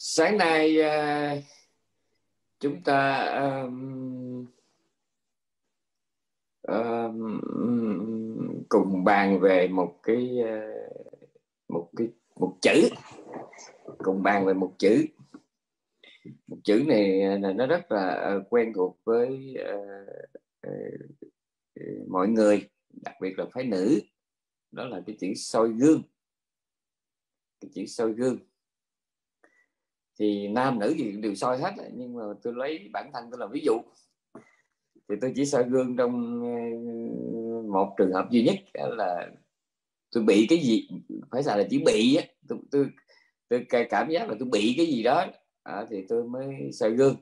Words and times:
sáng 0.00 0.36
nay 0.38 0.78
uh, 0.80 1.44
chúng 2.60 2.82
ta 2.82 3.24
um, 3.24 4.46
um, 6.62 7.40
cùng 8.68 9.04
bàn 9.04 9.40
về 9.40 9.68
một 9.68 10.00
cái 10.02 10.38
uh, 10.42 11.16
một 11.68 11.90
cái 11.96 12.08
một 12.36 12.58
chữ. 12.62 12.88
Cùng 13.98 14.22
bàn 14.22 14.46
về 14.46 14.54
một 14.54 14.74
chữ. 14.78 15.06
Một 16.46 16.58
chữ 16.64 16.84
này 16.86 17.38
là 17.38 17.52
nó 17.52 17.66
rất 17.66 17.92
là 17.92 18.38
quen 18.50 18.72
thuộc 18.74 18.98
với 19.04 19.56
uh, 19.74 20.08
uh, 20.66 22.08
mọi 22.08 22.28
người 22.28 22.68
đặc 22.90 23.14
biệt 23.20 23.38
là 23.38 23.46
phái 23.52 23.64
nữ. 23.64 24.00
Đó 24.70 24.84
là 24.84 25.02
cái 25.06 25.16
chữ 25.20 25.34
soi 25.36 25.68
gương. 25.68 26.02
Cái 27.60 27.70
chữ 27.74 27.86
soi 27.86 28.12
gương 28.12 28.47
thì 30.18 30.48
nam 30.48 30.78
nữ 30.78 30.94
gì 30.98 31.12
đều 31.12 31.34
soi 31.34 31.58
hết 31.58 31.74
nhưng 31.94 32.14
mà 32.14 32.22
tôi 32.42 32.54
lấy 32.56 32.88
bản 32.92 33.10
thân 33.12 33.24
tôi 33.30 33.40
làm 33.40 33.50
ví 33.52 33.60
dụ. 33.64 33.72
Thì 35.08 35.14
tôi 35.20 35.32
chỉ 35.36 35.44
soi 35.44 35.64
gương 35.64 35.96
trong 35.96 36.42
ờ, 36.42 37.62
một 37.72 37.94
trường 37.98 38.12
hợp 38.12 38.26
duy 38.30 38.42
nhất 38.42 38.56
là 38.96 39.30
tôi 40.14 40.24
bị 40.24 40.46
cái 40.50 40.58
gì 40.58 40.88
phải 41.30 41.42
là 41.44 41.66
chỉ 41.70 41.82
bị 41.86 42.16
á. 42.16 42.24
Tôi, 42.48 42.58
tôi 42.70 42.88
tôi 43.48 43.66
cảm 43.90 44.10
giác 44.10 44.28
là 44.28 44.34
tôi 44.38 44.48
bị 44.52 44.74
cái 44.76 44.86
gì 44.86 45.02
đó 45.02 45.26
à, 45.62 45.86
thì 45.90 46.04
tôi 46.08 46.24
mới 46.24 46.70
soi 46.72 46.90
gương. 46.90 47.16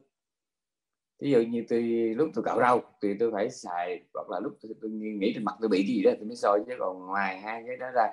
Ví 1.21 1.31
dụ 1.31 1.41
như 1.41 1.65
tôi 1.69 1.83
lúc 2.17 2.31
tôi 2.35 2.45
cạo 2.45 2.61
râu 2.61 2.81
thì 3.03 3.09
tôi 3.21 3.31
phải 3.33 3.51
xài 3.51 4.05
hoặc 4.15 4.31
là 4.31 4.41
lúc 4.41 4.53
tôi, 4.63 4.73
tôi 4.81 4.91
nghĩ 4.91 5.33
trên 5.35 5.45
mặt 5.45 5.55
tôi 5.61 5.69
bị 5.69 5.79
cái 5.79 5.97
gì 5.97 6.03
đó 6.03 6.11
thì 6.19 6.25
mới 6.25 6.37
soi 6.37 6.61
chứ 6.67 6.73
còn 6.79 7.07
ngoài 7.07 7.41
hai 7.41 7.63
cái 7.67 7.77
đó 7.77 7.87
ra 7.95 8.13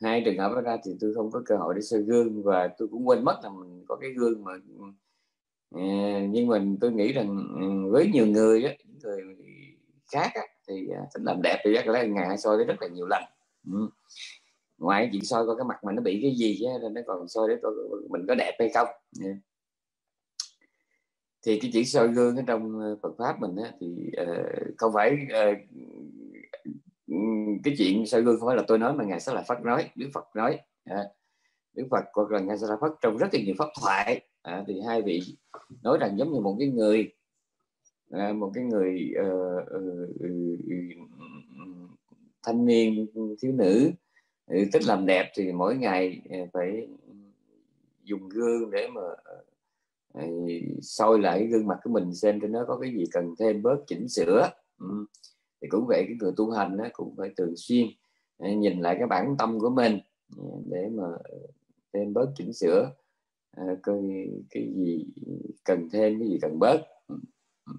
hai 0.00 0.22
trường 0.24 0.38
hợp 0.38 0.52
đó 0.54 0.60
ra 0.60 0.76
thì 0.84 0.96
tôi 1.00 1.14
không 1.14 1.30
có 1.30 1.42
cơ 1.46 1.56
hội 1.56 1.74
để 1.74 1.80
soi 1.80 2.00
gương 2.00 2.42
và 2.42 2.68
tôi 2.78 2.88
cũng 2.88 3.08
quên 3.08 3.24
mất 3.24 3.40
là 3.42 3.50
mình 3.50 3.84
có 3.88 3.96
cái 3.96 4.10
gương 4.10 4.44
mà 4.44 4.52
ừ, 5.70 5.80
nhưng 6.30 6.46
mình 6.46 6.76
tôi 6.80 6.92
nghĩ 6.92 7.12
rằng 7.12 7.46
ừ, 7.60 7.90
với 7.90 8.10
nhiều 8.12 8.26
người 8.26 8.64
á 8.64 8.72
người 9.02 9.24
khác 10.12 10.30
á, 10.34 10.42
thì 10.68 10.88
à, 10.94 11.00
tính 11.14 11.24
làm 11.24 11.42
đẹp 11.42 11.60
thì 11.64 11.70
chắc 11.74 11.88
là 11.88 12.04
ngày 12.04 12.38
soi 12.38 12.56
tới 12.56 12.64
rất 12.64 12.82
là 12.82 12.88
nhiều 12.88 13.06
lần. 13.06 13.22
Ừ. 13.72 13.88
ngoài 14.78 15.08
chuyện 15.12 15.24
soi 15.24 15.46
coi 15.46 15.56
cái 15.56 15.64
mặt 15.64 15.84
mình 15.84 15.94
nó 15.96 16.02
bị 16.02 16.18
cái 16.22 16.34
gì 16.36 16.64
á, 16.64 16.88
nó 16.92 17.00
còn 17.06 17.28
soi 17.28 17.48
để 17.48 17.56
coi 17.62 17.72
mình 18.10 18.24
có 18.28 18.34
đẹp 18.34 18.56
hay 18.58 18.68
không. 18.74 18.88
Yeah 19.24 19.36
thì 21.42 21.58
cái 21.60 21.70
chuyện 21.72 21.86
soi 21.86 22.08
gương 22.08 22.36
ở 22.36 22.42
trong 22.46 22.80
ờ, 22.80 22.96
Phật 23.02 23.12
pháp 23.18 23.40
mình 23.40 23.56
á, 23.56 23.72
thì 23.80 24.10
uh, 24.22 24.78
không 24.78 24.92
phải 24.94 25.16
uh, 25.24 25.58
cái 27.64 27.74
chuyện 27.78 28.06
soi 28.06 28.22
gương 28.22 28.40
không 28.40 28.48
phải 28.48 28.56
là 28.56 28.64
tôi 28.68 28.78
nói 28.78 28.92
mà 28.92 29.04
ngài 29.04 29.20
sẽ 29.20 29.32
là 29.32 29.42
Phật 29.42 29.60
nói 29.62 29.90
Đức 29.94 30.10
Phật 30.14 30.36
nói. 30.36 30.58
À, 30.84 31.04
Đức 31.74 31.86
Phật 31.90 32.04
hoặc 32.12 32.30
là 32.30 32.40
ngài 32.40 32.58
sẽ 32.58 32.66
là 32.66 32.76
Phật 32.80 32.92
trong 33.00 33.16
rất 33.16 33.28
là 33.32 33.40
nhiều 33.40 33.54
pháp 33.58 33.68
thoại. 33.80 34.20
À, 34.42 34.64
thì 34.66 34.80
hai 34.86 35.02
vị 35.02 35.22
nói 35.82 35.98
rằng 36.00 36.18
giống 36.18 36.32
như 36.32 36.40
một 36.40 36.56
cái 36.58 36.68
người 36.68 37.12
à, 38.10 38.32
một 38.32 38.50
cái 38.54 38.64
người 38.64 39.14
uh, 39.20 39.62
uh, 39.76 40.10
uh, 40.20 41.10
thanh 42.42 42.66
niên 42.66 43.06
thiếu 43.42 43.52
nữ 43.52 43.90
ừ, 44.46 44.64
thích 44.72 44.82
làm 44.86 45.06
đẹp 45.06 45.30
thì 45.34 45.52
mỗi 45.52 45.76
ngày 45.76 46.22
ờ, 46.30 46.38
phải 46.52 46.88
dùng 48.04 48.28
gương 48.28 48.70
để 48.70 48.88
mà 48.94 49.02
ờ, 49.24 49.44
ừ, 50.12 50.28
soi 50.82 51.18
lại 51.18 51.46
gương 51.46 51.66
mặt 51.66 51.78
của 51.84 51.90
mình 51.90 52.14
xem 52.14 52.40
trên 52.40 52.52
nó 52.52 52.64
có 52.68 52.78
cái 52.78 52.92
gì 52.92 53.04
cần 53.12 53.34
thêm 53.38 53.62
bớt 53.62 53.76
chỉnh 53.86 54.08
sửa. 54.08 54.50
Ừ 54.78 55.04
thì 55.62 55.68
cũng 55.68 55.86
vậy 55.86 56.04
cái 56.06 56.16
người 56.20 56.32
tu 56.36 56.50
hành 56.50 56.76
đó, 56.76 56.84
cũng 56.92 57.14
phải 57.16 57.30
thường 57.36 57.54
xuyên 57.56 57.86
à, 58.38 58.54
nhìn 58.54 58.80
lại 58.80 58.96
cái 58.98 59.06
bản 59.06 59.36
tâm 59.38 59.58
của 59.60 59.70
mình 59.70 60.00
à, 60.38 60.44
để 60.70 60.88
mà 60.92 61.04
ờ, 61.24 61.38
thêm 61.92 62.12
bớt 62.14 62.32
chỉnh 62.36 62.52
sửa 62.52 62.92
à, 63.50 63.64
cái 63.82 64.28
cái 64.50 64.72
gì 64.76 65.06
cần 65.64 65.88
thêm 65.92 66.18
cái 66.20 66.28
gì 66.28 66.38
cần 66.42 66.58
bớt. 66.58 66.80
Ừ, 67.08 67.16
ừ. 67.66 67.72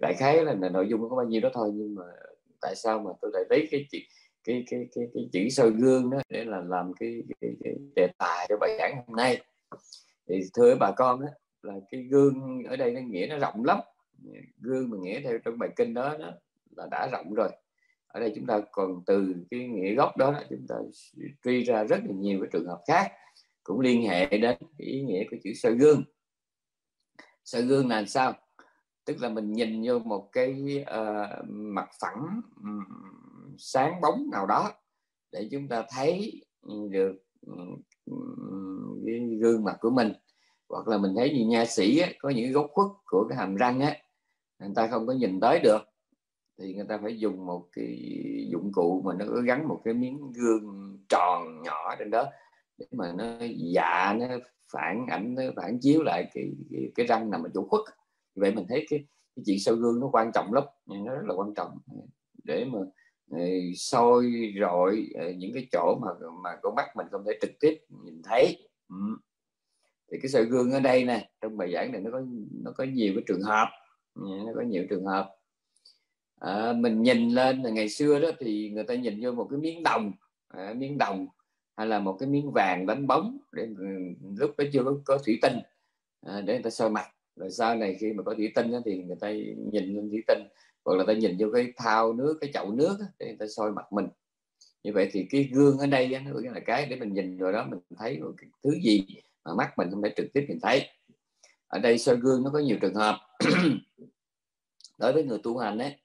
Đại 0.00 0.14
khái 0.14 0.44
là, 0.44 0.54
là 0.54 0.68
nội 0.68 0.88
dung 0.88 1.08
có 1.10 1.16
bao 1.16 1.26
nhiêu 1.26 1.40
đó 1.40 1.50
thôi 1.54 1.70
nhưng 1.74 1.94
mà 1.94 2.04
tại 2.60 2.74
sao 2.76 2.98
mà 2.98 3.10
tôi 3.20 3.30
lại 3.34 3.44
lấy 3.50 3.68
cái 3.70 3.86
chuyện 3.90 4.02
cái 4.44 4.64
cái 4.70 4.88
cái 4.94 5.04
cái 5.14 5.28
chữ 5.32 5.48
soi 5.50 5.70
gương 5.70 6.10
đó 6.10 6.18
để 6.28 6.44
là 6.44 6.60
làm 6.60 6.92
cái, 7.00 7.22
cái, 7.40 7.50
cái 7.64 7.74
đề 7.96 8.08
tài 8.18 8.46
cho 8.48 8.56
bài 8.60 8.76
giảng 8.78 8.96
hôm 9.06 9.16
nay? 9.16 9.42
Thì 10.28 10.40
thưa 10.54 10.76
bà 10.80 10.92
con 10.96 11.20
đó, 11.20 11.26
là 11.62 11.74
cái 11.90 12.02
gương 12.02 12.64
ở 12.68 12.76
đây 12.76 12.92
nó 12.92 13.00
nghĩa 13.00 13.26
nó 13.30 13.38
rộng 13.38 13.64
lắm. 13.64 13.78
Gương 14.60 14.90
mà 14.90 14.96
nghĩa 15.00 15.20
theo 15.20 15.38
trong 15.44 15.58
bài 15.58 15.68
kinh 15.76 15.94
đó, 15.94 16.16
đó 16.18 16.32
là 16.76 16.86
đã 16.90 17.08
rộng 17.12 17.34
rồi. 17.34 17.48
Ở 18.06 18.20
đây 18.20 18.32
chúng 18.34 18.46
ta 18.46 18.60
còn 18.72 19.02
từ 19.06 19.34
cái 19.50 19.60
nghĩa 19.60 19.94
gốc 19.94 20.16
đó 20.16 20.34
chúng 20.50 20.66
ta 20.68 20.74
truy 21.44 21.64
ra 21.64 21.84
rất 21.84 22.00
là 22.04 22.14
nhiều 22.14 22.40
cái 22.40 22.48
trường 22.52 22.66
hợp 22.66 22.80
khác 22.86 23.12
cũng 23.62 23.80
liên 23.80 24.02
hệ 24.08 24.26
đến 24.26 24.56
cái 24.78 24.86
ý 24.86 25.02
nghĩa 25.02 25.24
của 25.30 25.36
chữ 25.44 25.52
soi 25.54 25.74
gương. 25.74 26.04
Soi 27.44 27.62
gương 27.62 27.88
là 27.88 28.04
sao? 28.04 28.34
Tức 29.04 29.16
là 29.20 29.28
mình 29.28 29.52
nhìn 29.52 29.82
vô 29.86 29.98
một 29.98 30.28
cái 30.32 30.84
uh, 30.90 31.44
mặt 31.48 31.88
phẳng 32.00 32.40
um, 32.62 32.84
sáng 33.58 34.00
bóng 34.00 34.30
nào 34.32 34.46
đó 34.46 34.72
để 35.32 35.48
chúng 35.50 35.68
ta 35.68 35.84
thấy 35.90 36.42
được 36.90 37.16
um, 37.46 37.82
cái 39.06 39.20
gương 39.40 39.64
mặt 39.64 39.76
của 39.80 39.90
mình. 39.90 40.12
Hoặc 40.68 40.88
là 40.88 40.98
mình 40.98 41.12
thấy 41.16 41.30
như 41.30 41.46
nha 41.46 41.64
sĩ 41.64 41.98
á, 41.98 42.08
có 42.18 42.30
những 42.30 42.52
góc 42.52 42.66
khuất 42.72 42.86
của 43.04 43.26
cái 43.28 43.38
hàm 43.38 43.56
răng 43.56 43.80
á 43.80 43.96
người 44.58 44.72
ta 44.74 44.88
không 44.88 45.06
có 45.06 45.12
nhìn 45.12 45.40
tới 45.40 45.60
được 45.60 45.78
thì 46.62 46.74
người 46.74 46.86
ta 46.88 46.98
phải 47.02 47.18
dùng 47.18 47.46
một 47.46 47.68
cái 47.72 47.98
dụng 48.50 48.72
cụ 48.72 49.02
mà 49.04 49.14
nó 49.18 49.24
có 49.28 49.40
gắn 49.40 49.68
một 49.68 49.80
cái 49.84 49.94
miếng 49.94 50.32
gương 50.32 50.98
tròn 51.08 51.62
nhỏ 51.62 51.94
trên 51.98 52.10
đó 52.10 52.30
để 52.78 52.86
mà 52.92 53.12
nó 53.18 53.24
dạ 53.74 54.16
nó 54.18 54.26
phản 54.72 55.06
ảnh 55.06 55.34
nó 55.34 55.42
phản 55.56 55.78
chiếu 55.80 56.02
lại 56.02 56.30
cái 56.34 56.44
cái, 56.70 56.90
cái 56.94 57.06
răng 57.06 57.30
nằm 57.30 57.42
ở 57.42 57.48
chỗ 57.54 57.66
khuất. 57.68 57.80
Vậy 58.34 58.54
mình 58.54 58.66
thấy 58.68 58.86
cái, 58.90 59.04
cái 59.36 59.42
chuyện 59.46 59.58
soi 59.58 59.76
gương 59.76 60.00
nó 60.00 60.08
quan 60.12 60.30
trọng 60.34 60.52
lắm 60.52 60.64
nó 60.86 61.14
rất 61.14 61.24
là 61.24 61.34
quan 61.34 61.54
trọng. 61.54 61.78
Để 62.44 62.64
mà 62.64 62.78
ờ, 63.30 63.38
soi 63.76 64.32
rọi 64.60 65.06
ờ, 65.14 65.30
những 65.30 65.54
cái 65.54 65.68
chỗ 65.72 65.98
mà 66.00 66.08
mà 66.42 66.50
con 66.62 66.74
mắt 66.74 66.96
mình 66.96 67.06
không 67.10 67.24
thể 67.26 67.38
trực 67.42 67.50
tiếp 67.60 67.78
nhìn 68.04 68.22
thấy. 68.22 68.68
Ừ 68.88 68.96
thì 70.12 70.18
cái 70.22 70.28
soi 70.28 70.44
gương 70.44 70.72
ở 70.72 70.80
đây 70.80 71.04
nè 71.04 71.30
trong 71.40 71.56
bài 71.56 71.72
giảng 71.72 71.92
này 71.92 72.00
nó 72.00 72.10
có 72.10 72.22
nó 72.64 72.72
có 72.76 72.84
nhiều 72.84 73.12
cái 73.14 73.24
trường 73.26 73.42
hợp 73.42 73.68
ừ, 74.14 74.22
nó 74.46 74.52
có 74.54 74.62
nhiều 74.62 74.84
trường 74.90 75.04
hợp 75.04 75.30
à, 76.42 76.72
mình 76.72 77.02
nhìn 77.02 77.28
lên 77.28 77.62
là 77.62 77.70
ngày 77.70 77.88
xưa 77.88 78.20
đó 78.20 78.30
thì 78.40 78.70
người 78.70 78.84
ta 78.84 78.94
nhìn 78.94 79.20
vô 79.22 79.32
một 79.32 79.48
cái 79.50 79.58
miếng 79.58 79.82
đồng 79.82 80.12
à, 80.48 80.74
miếng 80.76 80.98
đồng 80.98 81.26
hay 81.76 81.86
là 81.86 81.98
một 81.98 82.16
cái 82.20 82.28
miếng 82.28 82.50
vàng 82.54 82.86
đánh 82.86 83.06
bóng 83.06 83.38
để 83.52 83.62
ừ, 83.78 83.86
lúc 84.36 84.50
đó 84.58 84.64
chưa 84.72 84.84
có, 84.84 84.94
có 85.04 85.18
thủy 85.18 85.38
tinh 85.42 85.58
à, 86.26 86.40
để 86.40 86.54
người 86.54 86.62
ta 86.62 86.70
soi 86.70 86.90
mặt. 86.90 87.06
Rồi 87.36 87.50
sau 87.50 87.74
này 87.74 87.96
khi 88.00 88.12
mà 88.12 88.22
có 88.22 88.34
thủy 88.34 88.52
tinh 88.54 88.72
đó, 88.72 88.78
thì 88.84 89.02
người 89.02 89.16
ta 89.20 89.30
nhìn 89.72 89.94
lên 89.94 90.10
thủy 90.10 90.22
tinh 90.26 90.42
hoặc 90.84 90.94
là 90.96 91.04
ta 91.06 91.12
nhìn 91.12 91.36
vô 91.38 91.46
cái 91.54 91.72
thao 91.76 92.12
nước 92.12 92.38
cái 92.40 92.50
chậu 92.54 92.72
nước 92.72 92.96
đó, 93.00 93.06
để 93.18 93.26
người 93.26 93.36
ta 93.38 93.46
soi 93.46 93.72
mặt 93.72 93.92
mình. 93.92 94.06
Như 94.84 94.92
vậy 94.92 95.08
thì 95.12 95.26
cái 95.30 95.50
gương 95.52 95.78
ở 95.78 95.86
đây 95.86 96.20
nó 96.24 96.50
là 96.52 96.60
cái 96.60 96.86
để 96.86 96.96
mình 96.96 97.14
nhìn 97.14 97.38
rồi 97.38 97.52
đó 97.52 97.66
mình 97.70 97.80
thấy 97.98 98.20
một 98.20 98.32
cái 98.38 98.50
thứ 98.64 98.70
gì 98.82 99.06
mà 99.44 99.54
mắt 99.54 99.78
mình 99.78 99.90
không 99.90 100.02
thể 100.02 100.12
trực 100.16 100.26
tiếp 100.32 100.46
nhìn 100.48 100.58
thấy. 100.62 100.88
Ở 101.66 101.78
đây 101.78 101.98
soi 101.98 102.16
gương 102.16 102.42
nó 102.44 102.50
có 102.52 102.58
nhiều 102.58 102.76
trường 102.80 102.94
hợp. 102.94 103.16
Đối 104.98 105.12
với 105.12 105.24
người 105.24 105.38
tu 105.42 105.58
hành 105.58 105.78
ấy 105.78 105.96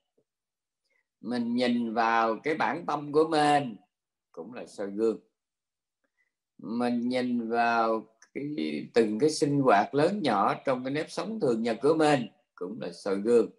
mình 1.20 1.54
nhìn 1.54 1.94
vào 1.94 2.38
cái 2.42 2.54
bản 2.54 2.86
tâm 2.86 3.12
của 3.12 3.28
mình 3.28 3.76
cũng 4.32 4.54
là 4.54 4.66
soi 4.66 4.90
gương. 4.90 5.20
Mình 6.58 7.08
nhìn 7.08 7.48
vào 7.48 8.06
cái 8.34 8.88
từng 8.94 9.18
cái 9.18 9.30
sinh 9.30 9.60
hoạt 9.60 9.94
lớn 9.94 10.20
nhỏ 10.22 10.54
trong 10.66 10.84
cái 10.84 10.92
nếp 10.92 11.10
sống 11.10 11.40
thường 11.40 11.62
nhật 11.62 11.78
của 11.82 11.94
mình 11.94 12.26
cũng 12.54 12.80
là 12.80 12.92
soi 12.92 13.16
gương. 13.16 13.50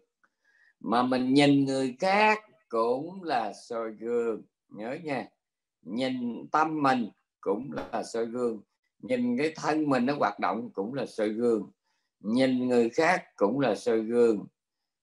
Mà 0.80 1.04
mình 1.04 1.34
nhìn 1.34 1.66
người 1.66 1.96
khác 2.00 2.40
cũng 2.70 3.24
là 3.24 3.54
soi 3.54 3.92
gương 3.92 4.42
nhớ 4.70 4.98
nha. 5.04 5.28
Nhìn 5.82 6.48
tâm 6.52 6.82
mình 6.82 7.10
cũng 7.40 7.72
là 7.92 8.04
soi 8.04 8.26
gương. 8.26 8.62
Nhìn 9.00 9.38
cái 9.38 9.54
thân 9.56 9.90
mình 9.90 10.06
nó 10.06 10.14
hoạt 10.20 10.40
động 10.40 10.70
cũng 10.74 10.94
là 10.94 11.06
soi 11.06 11.30
gương. 11.30 11.72
Nhìn 12.20 12.68
người 12.68 12.90
khác 12.90 13.24
cũng 13.36 13.60
là 13.60 13.76
soi 13.76 14.00
gương. 14.00 14.48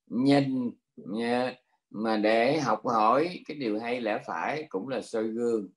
Nhìn 0.06 0.70
nha, 0.96 1.54
mà 1.90 2.16
để 2.16 2.60
học 2.60 2.86
hỏi 2.86 3.40
cái 3.48 3.56
điều 3.56 3.78
hay 3.78 4.00
lẽ 4.00 4.18
phải 4.26 4.66
cũng 4.68 4.88
là 4.88 5.02
soi 5.02 5.24
gương. 5.28 5.68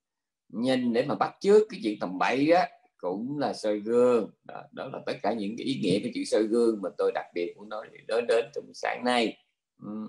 Nhìn 0.48 0.92
để 0.92 1.04
mà 1.06 1.14
bắt 1.14 1.34
chước 1.40 1.62
cái 1.70 1.80
chuyện 1.82 1.98
tầm 2.00 2.18
bậy 2.18 2.50
á 2.50 2.68
cũng 2.98 3.38
là 3.38 3.52
soi 3.52 3.78
gương. 3.78 4.30
Đó, 4.44 4.62
đó 4.72 4.88
là 4.92 4.98
tất 5.06 5.14
cả 5.22 5.32
những 5.32 5.56
cái 5.56 5.66
ý 5.66 5.80
nghĩa 5.82 6.00
của 6.02 6.08
chữ 6.14 6.24
soi 6.24 6.42
gương 6.42 6.82
mà 6.82 6.88
tôi 6.98 7.12
đặc 7.14 7.26
biệt 7.34 7.54
muốn 7.56 7.68
nói 7.68 7.86
đến 8.08 8.26
đến 8.28 8.44
trong 8.54 8.64
sáng 8.74 9.04
nay. 9.04 9.36
Ừ. 9.82 10.08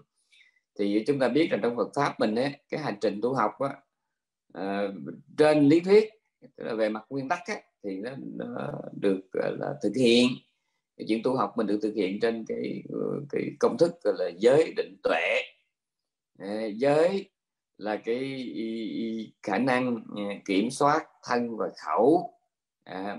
thì 0.80 1.04
chúng 1.08 1.20
ta 1.20 1.28
biết 1.28 1.48
là 1.52 1.58
trong 1.62 1.76
Phật 1.78 1.90
pháp 1.96 2.20
mình 2.20 2.36
ấy 2.36 2.52
cái 2.70 2.80
hành 2.82 2.96
trình 3.02 3.20
tu 3.22 3.34
học 3.34 3.52
á 3.60 3.76
ờ, 4.54 4.94
trên 5.38 5.70
lý 5.70 5.80
thuyết 5.80 6.10
tức 6.42 6.64
là 6.64 6.74
về 6.74 6.90
mặt 6.90 7.06
nguyên 7.10 7.30
tắc 7.30 7.40
á, 7.46 7.56
thì 7.84 7.96
nó, 7.96 8.12
nó 8.36 8.72
được 9.02 9.22
là 9.34 9.74
thực 9.84 9.96
hiện. 9.96 10.28
Cái 10.98 11.06
chuyện 11.08 11.22
tu 11.24 11.36
học 11.36 11.54
mình 11.58 11.68
được 11.68 11.80
thực 11.82 11.96
hiện 11.96 12.20
trên 12.20 12.46
cái 12.48 12.84
ờ, 12.90 13.00
cái 13.30 13.52
công 13.60 13.78
thức 13.78 13.92
gọi 14.04 14.14
là 14.18 14.32
giới 14.38 14.74
định 14.78 14.96
tuệ. 15.04 15.42
Ờ, 16.40 16.48
giới 16.76 17.30
là 17.78 17.96
cái 17.96 18.54
khả 19.44 19.58
năng 19.58 19.96
ờ, 20.16 20.24
kiểm 20.46 20.72
soát 20.72 21.06
thân 21.24 21.58
và 21.58 21.70
khẩu. 21.86 22.34
À, 22.84 23.18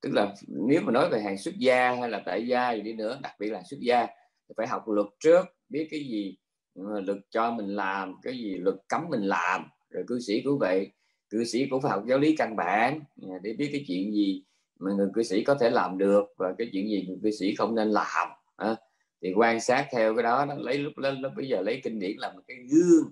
tức 0.00 0.10
là 0.12 0.34
nếu 0.48 0.80
mà 0.80 0.92
nói 0.92 1.08
về 1.10 1.20
hàng 1.20 1.38
xuất 1.38 1.54
gia 1.58 1.94
hay 1.94 2.10
là 2.10 2.22
tại 2.26 2.46
gia 2.46 2.72
gì 2.72 2.82
đi 2.82 2.92
nữa 2.92 3.18
đặc 3.22 3.32
biệt 3.38 3.50
là 3.50 3.62
xuất 3.70 3.80
gia 3.80 4.06
thì 4.48 4.54
phải 4.56 4.66
học 4.66 4.88
luật 4.88 5.06
trước 5.20 5.44
biết 5.68 5.88
cái 5.90 6.00
gì 6.00 6.36
ờ, 6.74 7.00
luật 7.00 7.18
cho 7.30 7.50
mình 7.50 7.76
làm 7.76 8.14
cái 8.22 8.34
gì 8.34 8.56
luật 8.56 8.76
cấm 8.88 9.08
mình 9.10 9.22
làm. 9.22 9.66
Rồi 9.90 10.04
cư 10.06 10.20
sĩ 10.20 10.42
cũng 10.44 10.58
vậy 10.58 10.92
cư 11.30 11.44
sĩ 11.44 11.66
cũng 11.70 11.82
phải 11.82 11.90
học 11.92 12.02
giáo 12.06 12.18
lý 12.18 12.36
căn 12.36 12.56
bản 12.56 13.00
để 13.42 13.52
biết 13.58 13.68
cái 13.72 13.84
chuyện 13.88 14.12
gì 14.12 14.44
mà 14.78 14.90
người 14.92 15.08
cư 15.14 15.22
sĩ 15.22 15.44
có 15.44 15.54
thể 15.54 15.70
làm 15.70 15.98
được 15.98 16.24
và 16.36 16.54
cái 16.58 16.68
chuyện 16.72 16.88
gì 16.88 17.04
người 17.08 17.18
cư 17.22 17.30
sĩ 17.30 17.54
không 17.54 17.74
nên 17.74 17.88
làm 17.90 18.28
à, 18.56 18.76
thì 19.22 19.32
quan 19.36 19.60
sát 19.60 19.88
theo 19.92 20.14
cái 20.14 20.22
đó 20.22 20.44
nó 20.44 20.54
lấy 20.54 20.78
lúc 20.78 20.98
lên 20.98 21.20
lúc 21.20 21.32
bây 21.36 21.48
giờ 21.48 21.60
lấy 21.60 21.80
kinh 21.84 21.98
điển 21.98 22.16
làm 22.16 22.34
một 22.34 22.42
cái 22.48 22.56
gương. 22.56 23.10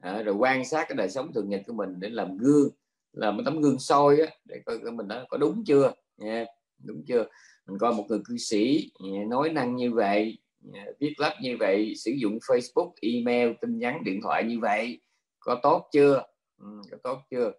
À, 0.00 0.22
rồi 0.22 0.34
quan 0.34 0.64
sát 0.64 0.84
cái 0.88 0.96
đời 0.96 1.08
sống 1.08 1.32
thường 1.34 1.48
nhật 1.48 1.62
của 1.66 1.72
mình 1.72 2.00
để 2.00 2.08
làm 2.08 2.36
gương 2.36 2.68
làm 3.12 3.36
một 3.36 3.42
tấm 3.44 3.60
gương 3.60 3.78
soi 3.78 4.20
á, 4.20 4.26
để 4.44 4.60
coi 4.66 4.78
mình 4.78 5.08
đã 5.08 5.24
có 5.28 5.36
đúng 5.36 5.64
chưa? 5.66 5.92
Nha 6.16 6.44
đúng 6.84 7.04
chưa? 7.08 7.26
Mình 7.66 7.78
coi 7.78 7.92
một 7.92 8.04
người 8.08 8.20
cư 8.24 8.36
sĩ 8.36 8.90
ừ, 8.98 9.06
nói 9.28 9.50
năng 9.50 9.76
như 9.76 9.92
vậy 9.92 10.38
ừ, 10.64 10.78
viết 11.00 11.14
lách 11.18 11.36
như 11.42 11.56
vậy 11.60 11.94
sử 11.96 12.10
dụng 12.10 12.38
Facebook 12.38 12.92
email 13.02 13.52
tin 13.60 13.78
nhắn 13.78 14.04
điện 14.04 14.20
thoại 14.22 14.44
như 14.44 14.58
vậy 14.60 15.00
có 15.38 15.60
tốt 15.62 15.88
chưa? 15.92 16.22
Ừ, 16.58 16.66
có 16.90 16.96
tốt 17.02 17.18
chưa? 17.30 17.52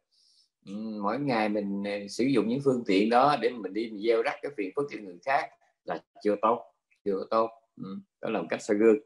Ừ, 0.66 0.74
mỗi 1.02 1.20
ngày 1.20 1.50
mình 1.50 1.84
ừ, 1.84 2.08
sử 2.08 2.24
dụng 2.24 2.48
những 2.48 2.62
phương 2.66 2.84
tiện 2.88 3.10
đó 3.10 3.38
để 3.42 3.50
mình 3.50 3.74
đi 3.74 3.90
mình 3.92 4.02
gieo 4.08 4.22
rắc 4.22 4.36
cái 4.42 4.52
phiền 4.58 4.72
phức 4.76 4.86
cho 4.92 5.00
người 5.02 5.18
khác 5.26 5.50
là 5.84 6.04
chưa 6.24 6.36
tốt 6.42 6.62
chưa 7.06 7.26
tốt 7.30 7.50
ừ, 7.78 8.00
đó 8.22 8.30
là 8.30 8.42
một 8.42 8.48
cách 8.50 8.62
soi 8.62 8.78
gương. 8.78 8.98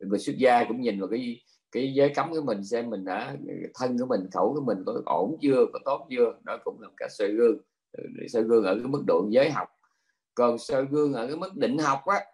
Người 0.00 0.18
xuất 0.18 0.36
gia 0.38 0.64
cũng 0.64 0.80
nhìn 0.80 1.00
vào 1.00 1.08
cái 1.08 1.40
cái 1.72 1.94
giới 1.94 2.12
cấm 2.14 2.30
của 2.30 2.42
mình 2.42 2.64
xem 2.64 2.90
mình 2.90 3.04
đã 3.04 3.36
thân 3.74 3.98
của 3.98 4.06
mình 4.06 4.20
khẩu 4.32 4.54
của 4.54 4.60
mình 4.66 4.78
có 4.86 5.02
ổn 5.06 5.36
chưa 5.40 5.66
có 5.72 5.78
tốt 5.84 6.06
chưa. 6.10 6.38
Đó 6.44 6.58
cũng 6.64 6.80
là 6.80 6.88
một 6.88 6.94
cách 6.96 7.10
soi 7.12 7.28
gương. 7.28 7.58
Ừ, 7.92 8.04
soi 8.28 8.42
gương 8.42 8.64
ở 8.64 8.74
cái 8.74 8.84
mức 8.84 9.02
độ 9.06 9.26
giới 9.30 9.50
học. 9.50 9.68
Còn 10.34 10.58
soi 10.58 10.86
gương 10.90 11.12
ở 11.12 11.26
cái 11.26 11.36
mức 11.36 11.56
định 11.56 11.78
học 11.78 12.00
á 12.06 12.24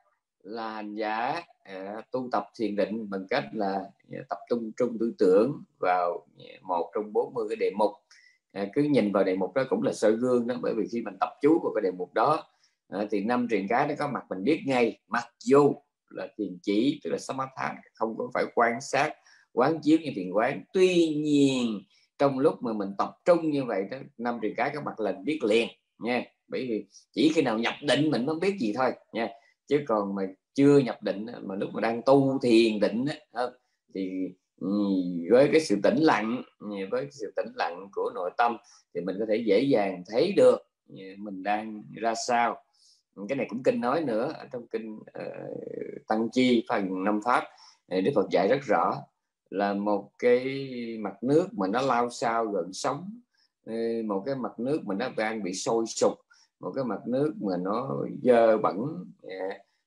là 0.42 0.70
hành 0.70 0.94
giả 0.94 1.42
à, 1.62 2.02
tu 2.10 2.28
tập 2.32 2.46
thiền 2.58 2.76
định 2.76 3.10
bằng 3.10 3.26
cách 3.30 3.44
là 3.52 3.84
à, 4.12 4.20
tập 4.28 4.38
trung 4.48 4.72
trung 4.76 4.96
tư 5.00 5.14
tưởng 5.18 5.62
vào 5.80 6.26
à, 6.38 6.44
một 6.62 6.90
trong 6.94 7.12
40 7.12 7.46
cái 7.48 7.56
đề 7.56 7.70
mục. 7.76 7.90
Cứ 8.74 8.82
nhìn 8.82 9.12
vào 9.12 9.24
đề 9.24 9.36
mục 9.36 9.54
đó 9.54 9.64
cũng 9.70 9.82
là 9.82 9.92
soi 9.92 10.12
gương 10.12 10.46
đó 10.46 10.54
bởi 10.62 10.74
vì 10.76 10.88
khi 10.92 11.02
mình 11.02 11.16
tập 11.20 11.28
chú 11.42 11.60
vào 11.62 11.72
cái 11.74 11.82
đề 11.82 11.90
mục 11.90 12.14
đó 12.14 12.44
à, 12.88 13.06
thì 13.10 13.24
năm 13.24 13.46
truyền 13.50 13.66
cái 13.68 13.88
nó 13.88 13.94
có 13.98 14.08
mặt 14.08 14.22
mình 14.28 14.44
biết 14.44 14.62
ngay 14.66 15.00
mặc 15.08 15.24
dù 15.44 15.74
là 16.10 16.28
thiền 16.38 16.58
chỉ 16.62 17.00
tức 17.04 17.10
là 17.10 17.18
samatha 17.18 17.74
không 17.94 18.16
có 18.18 18.30
phải 18.34 18.44
quan 18.54 18.80
sát 18.80 19.14
quán 19.52 19.78
chiếu 19.82 19.98
như 19.98 20.10
thiền 20.14 20.30
quán. 20.30 20.64
Tuy 20.72 21.14
nhiên 21.14 21.82
trong 22.18 22.38
lúc 22.38 22.62
mà 22.62 22.72
mình 22.72 22.88
tập 22.98 23.10
trung 23.24 23.50
như 23.50 23.64
vậy 23.64 23.82
đó 23.90 23.98
năm 24.18 24.38
truyền 24.42 24.54
cái 24.56 24.70
có 24.74 24.80
mặt 24.80 25.00
lần 25.00 25.24
biết 25.24 25.44
liền 25.44 25.68
nha. 25.98 26.24
Bởi 26.48 26.66
vì 26.68 26.86
chỉ 27.12 27.32
khi 27.34 27.42
nào 27.42 27.58
nhập 27.58 27.74
định 27.82 28.10
mình 28.10 28.26
mới 28.26 28.36
biết 28.40 28.56
gì 28.60 28.72
thôi 28.76 28.92
nha. 29.12 29.28
Chứ 29.66 29.84
còn 29.86 30.14
mà 30.14 30.22
chưa 30.54 30.78
nhập 30.78 31.02
định 31.02 31.26
mà 31.42 31.54
lúc 31.54 31.70
mà 31.72 31.80
đang 31.80 32.02
tu 32.06 32.38
thiền 32.42 32.80
định 32.80 33.04
thì 33.94 34.10
ừ, 34.60 34.68
với 35.30 35.48
cái 35.52 35.60
sự 35.60 35.80
tĩnh 35.82 35.98
lặng 35.98 36.42
với 36.60 37.00
cái 37.02 37.10
sự 37.10 37.32
tĩnh 37.36 37.52
lặng 37.54 37.88
của 37.92 38.10
nội 38.14 38.30
tâm 38.36 38.56
thì 38.94 39.00
mình 39.00 39.16
có 39.18 39.26
thể 39.28 39.36
dễ 39.46 39.60
dàng 39.60 40.02
thấy 40.06 40.32
được 40.36 40.58
mình 41.18 41.42
đang 41.42 41.82
ra 41.94 42.14
sao 42.26 42.63
cái 43.28 43.36
này 43.36 43.46
cũng 43.50 43.62
kinh 43.62 43.80
nói 43.80 44.04
nữa 44.04 44.32
ở 44.38 44.46
trong 44.52 44.66
kinh 44.66 44.96
uh, 44.96 46.06
tăng 46.08 46.28
chi 46.32 46.64
phần 46.68 47.04
năm 47.04 47.20
pháp 47.24 47.44
đức 47.88 48.12
phật 48.14 48.26
dạy 48.30 48.48
rất 48.48 48.60
rõ 48.62 49.02
là 49.50 49.74
một 49.74 50.10
cái 50.18 50.44
mặt 51.00 51.22
nước 51.22 51.54
mà 51.54 51.66
nó 51.66 51.80
lao 51.80 52.10
sao 52.10 52.46
gần 52.46 52.72
sống 52.72 53.20
ờ, 53.66 53.74
một 54.04 54.22
cái 54.26 54.34
mặt 54.34 54.58
nước 54.58 54.86
mà 54.86 54.94
nó 54.94 55.08
đang 55.16 55.42
bị 55.42 55.54
sôi 55.54 55.84
sục 55.86 56.12
một 56.60 56.72
cái 56.74 56.84
mặt 56.84 57.06
nước 57.06 57.32
mà 57.40 57.56
nó 57.56 58.04
dơ 58.22 58.58
bẩn 58.58 58.76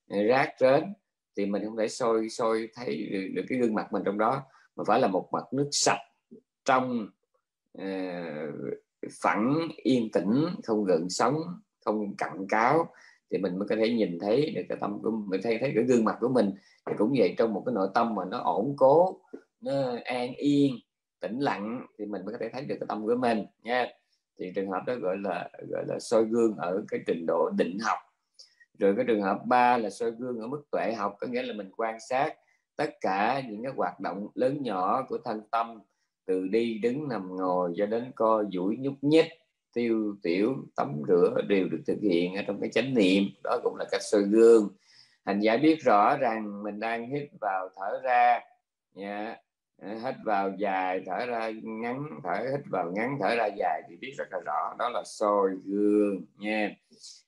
ờ, 0.09 0.23
rác 0.23 0.49
rến 0.59 0.93
thì 1.35 1.45
mình 1.45 1.65
không 1.65 1.77
thể 1.77 1.87
sôi 1.87 2.29
sôi 2.29 2.69
thấy 2.73 3.07
được, 3.11 3.27
được 3.33 3.43
cái 3.49 3.59
gương 3.59 3.73
mặt 3.73 3.93
mình 3.93 4.03
trong 4.05 4.17
đó 4.17 4.43
mà 4.75 4.83
phải 4.87 4.99
là 4.99 5.07
một 5.07 5.29
mặt 5.31 5.43
nước 5.51 5.69
sạch 5.71 6.01
trong 6.65 7.09
phẳng 9.21 9.67
yên 9.83 10.11
tĩnh 10.11 10.45
không 10.63 10.85
gần 10.85 11.09
sóng 11.09 11.35
không 11.85 12.15
cặn 12.15 12.47
cáo 12.49 12.93
thì 13.31 13.37
mình 13.37 13.59
mới 13.59 13.67
có 13.67 13.75
thể 13.75 13.89
nhìn 13.89 14.19
thấy 14.19 14.51
được 14.55 14.61
cái 14.69 14.77
tâm 14.81 14.99
của 15.03 15.11
mình, 15.11 15.41
thấy 15.43 15.57
thấy 15.57 15.71
cái 15.75 15.83
gương 15.83 16.05
mặt 16.05 16.17
của 16.19 16.29
mình. 16.29 16.51
Thì 16.85 16.93
cũng 16.97 17.13
vậy, 17.17 17.35
trong 17.37 17.53
một 17.53 17.63
cái 17.65 17.73
nội 17.73 17.87
tâm 17.93 18.15
mà 18.15 18.25
nó 18.25 18.37
ổn 18.37 18.73
cố, 18.77 19.21
nó 19.61 19.95
an 20.03 20.33
yên, 20.33 20.75
tĩnh 21.19 21.39
lặng 21.39 21.85
thì 21.99 22.05
mình 22.05 22.25
mới 22.25 22.33
có 22.33 22.37
thể 22.39 22.49
thấy 22.53 22.61
được 22.61 22.75
cái 22.79 22.87
tâm 22.89 23.05
của 23.05 23.15
mình 23.19 23.45
nha. 23.63 23.87
Thì 24.39 24.51
trường 24.55 24.69
hợp 24.69 24.83
đó 24.87 24.95
gọi 24.95 25.17
là 25.17 25.49
gọi 25.69 25.83
là 25.87 25.99
soi 25.99 26.25
gương 26.25 26.55
ở 26.57 26.83
cái 26.87 26.99
trình 27.07 27.25
độ 27.27 27.49
định 27.57 27.77
học. 27.81 27.97
Rồi 28.79 28.93
cái 28.95 29.05
trường 29.07 29.21
hợp 29.21 29.39
ba 29.45 29.77
là 29.77 29.89
soi 29.89 30.11
gương 30.11 30.39
ở 30.39 30.47
mức 30.47 30.63
tuệ 30.71 30.93
học, 30.93 31.15
có 31.19 31.27
nghĩa 31.27 31.41
là 31.41 31.53
mình 31.53 31.71
quan 31.77 31.97
sát 32.09 32.33
tất 32.75 32.89
cả 33.01 33.41
những 33.49 33.63
cái 33.63 33.71
hoạt 33.75 33.99
động 33.99 34.27
lớn 34.35 34.63
nhỏ 34.63 35.05
của 35.09 35.17
thân 35.25 35.41
tâm, 35.51 35.79
từ 36.25 36.47
đi, 36.47 36.77
đứng, 36.77 37.07
nằm, 37.07 37.35
ngồi, 37.35 37.73
cho 37.77 37.85
đến 37.85 38.11
co, 38.15 38.43
duỗi, 38.51 38.77
nhúc 38.79 38.93
nhích 39.01 39.25
tiêu 39.77 40.15
tiểu 40.23 40.55
tắm 40.75 41.01
rửa 41.07 41.41
đều 41.47 41.67
được 41.69 41.81
thực 41.87 41.97
hiện 42.01 42.35
ở 42.35 42.41
trong 42.47 42.61
cái 42.61 42.69
chánh 42.73 42.93
niệm. 42.93 43.23
Đó 43.43 43.59
cũng 43.63 43.75
là 43.75 43.85
cách 43.91 44.01
soi 44.03 44.21
gương. 44.21 44.69
Hành 45.25 45.39
giả 45.39 45.57
biết 45.57 45.79
rõ 45.81 46.17
rằng 46.17 46.63
mình 46.63 46.79
đang 46.79 47.09
hít 47.09 47.29
vào 47.41 47.69
thở 47.75 47.99
ra 48.03 48.39
nha 48.93 49.35
hít 49.81 50.15
vào 50.25 50.51
dài 50.57 51.01
thở 51.05 51.25
ra 51.25 51.51
ngắn 51.63 52.03
thở 52.23 52.45
hít 52.51 52.65
vào 52.71 52.91
ngắn 52.95 53.17
thở 53.21 53.35
ra 53.35 53.45
dài 53.57 53.81
thì 53.89 53.95
biết 53.95 54.13
rất 54.17 54.27
là 54.31 54.39
rõ. 54.45 54.75
Đó 54.79 54.89
là 54.89 55.03
soi 55.05 55.49
gương 55.65 56.25
nha 56.37 56.75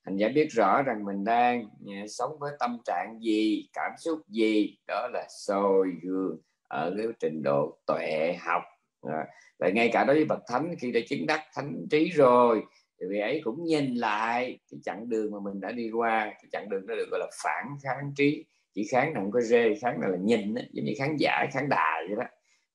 hành 0.04 0.18
giả 0.18 0.30
biết 0.36 0.48
rõ 0.52 0.82
rằng 0.82 1.06
mình 1.06 1.24
đang 1.24 1.70
yeah, 1.88 2.10
sống 2.10 2.40
với 2.40 2.52
tâm 2.60 2.78
trạng 2.86 3.20
gì 3.22 3.70
cảm 3.74 3.92
xúc 3.98 4.20
gì. 4.28 4.78
Đó 4.88 5.08
là 5.14 5.28
soi 5.30 5.88
gương 6.04 6.38
ở 6.68 6.94
cái 6.98 7.08
trình 7.20 7.44
độ 7.44 7.78
tuệ 7.86 8.38
học 8.40 8.64
à, 9.02 9.70
ngay 9.74 9.90
cả 9.94 10.04
đối 10.04 10.16
với 10.16 10.26
bậc 10.26 10.40
thánh 10.48 10.76
khi 10.80 10.92
đã 10.92 11.00
chứng 11.10 11.26
đắc 11.26 11.42
thánh 11.56 11.86
trí 11.90 12.10
rồi 12.10 12.62
thì 13.00 13.08
vị 13.10 13.20
ấy 13.20 13.42
cũng 13.44 13.64
nhìn 13.64 13.96
lại 13.96 14.60
cái 14.72 14.80
chặng 14.84 15.10
đường 15.10 15.32
mà 15.32 15.40
mình 15.40 15.62
đã 15.62 15.72
đi 15.72 15.92
qua. 15.92 16.26
Cái 16.26 16.46
chặng 16.52 16.70
đường 16.70 16.88
đó 16.88 16.96
được 16.96 17.08
gọi 17.12 17.20
là 17.20 17.28
phản 17.44 17.66
kháng 17.84 18.14
trí. 18.16 18.46
Chỉ 18.74 18.88
kháng 18.92 19.14
là 19.14 19.20
không 19.20 19.32
có 19.32 19.42
rê 19.42 19.76
kháng 19.82 20.00
là 20.02 20.18
nhìn 20.22 20.54
đó, 20.54 20.62
giống 20.72 20.86
như 20.86 20.94
khán 20.98 21.16
giả 21.20 21.46
khán 21.52 21.70
đài 21.70 22.08
vậy 22.08 22.16
đó. 22.16 22.24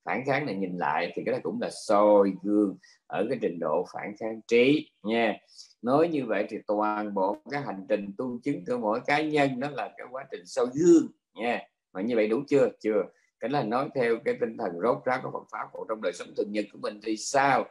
Phản 0.04 0.24
kháng 0.26 0.46
là 0.46 0.52
nhìn 0.52 0.78
lại 0.78 1.12
thì 1.14 1.22
cái 1.26 1.32
đó 1.32 1.38
cũng 1.42 1.60
là 1.60 1.70
soi 1.86 2.32
gương 2.42 2.78
ở 3.06 3.26
cái 3.28 3.38
trình 3.42 3.58
độ 3.60 3.86
phản 3.94 4.16
kháng 4.20 4.40
trí 4.48 4.90
nha. 5.02 5.36
Nói 5.82 6.08
như 6.08 6.26
vậy 6.26 6.46
thì 6.48 6.58
toàn 6.66 7.14
bộ 7.14 7.36
cái 7.50 7.62
hành 7.62 7.86
trình 7.88 8.14
tu 8.18 8.40
chứng 8.42 8.64
của 8.66 8.78
mỗi 8.78 9.00
cá 9.06 9.22
nhân 9.22 9.60
đó 9.60 9.68
là 9.70 9.90
cái 9.96 10.06
quá 10.10 10.24
trình 10.30 10.46
soi 10.46 10.66
gương 10.74 11.08
nha. 11.34 11.60
Mà 11.92 12.00
như 12.00 12.16
vậy 12.16 12.28
đủ 12.28 12.42
chưa? 12.48 12.68
Chưa 12.80 13.02
cái 13.40 13.50
là 13.50 13.62
nói 13.62 13.88
theo 13.94 14.16
cái 14.24 14.34
tinh 14.40 14.56
thần 14.56 14.72
rốt 14.82 15.04
ráo 15.04 15.20
của 15.22 15.30
Phật 15.30 15.46
pháp 15.52 15.68
của 15.72 15.86
trong 15.88 16.02
đời 16.02 16.12
sống 16.12 16.28
thường 16.36 16.52
nhật 16.52 16.64
của 16.72 16.78
mình 16.82 17.00
thì 17.02 17.16
sao? 17.16 17.64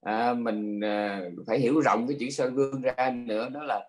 À, 0.00 0.34
mình 0.34 0.80
à, 0.84 1.22
phải 1.46 1.58
hiểu 1.58 1.80
rộng 1.80 2.06
cái 2.08 2.16
chữ 2.20 2.30
soi 2.30 2.50
gương 2.50 2.82
ra 2.82 3.10
nữa 3.10 3.48
đó 3.48 3.62
là 3.62 3.88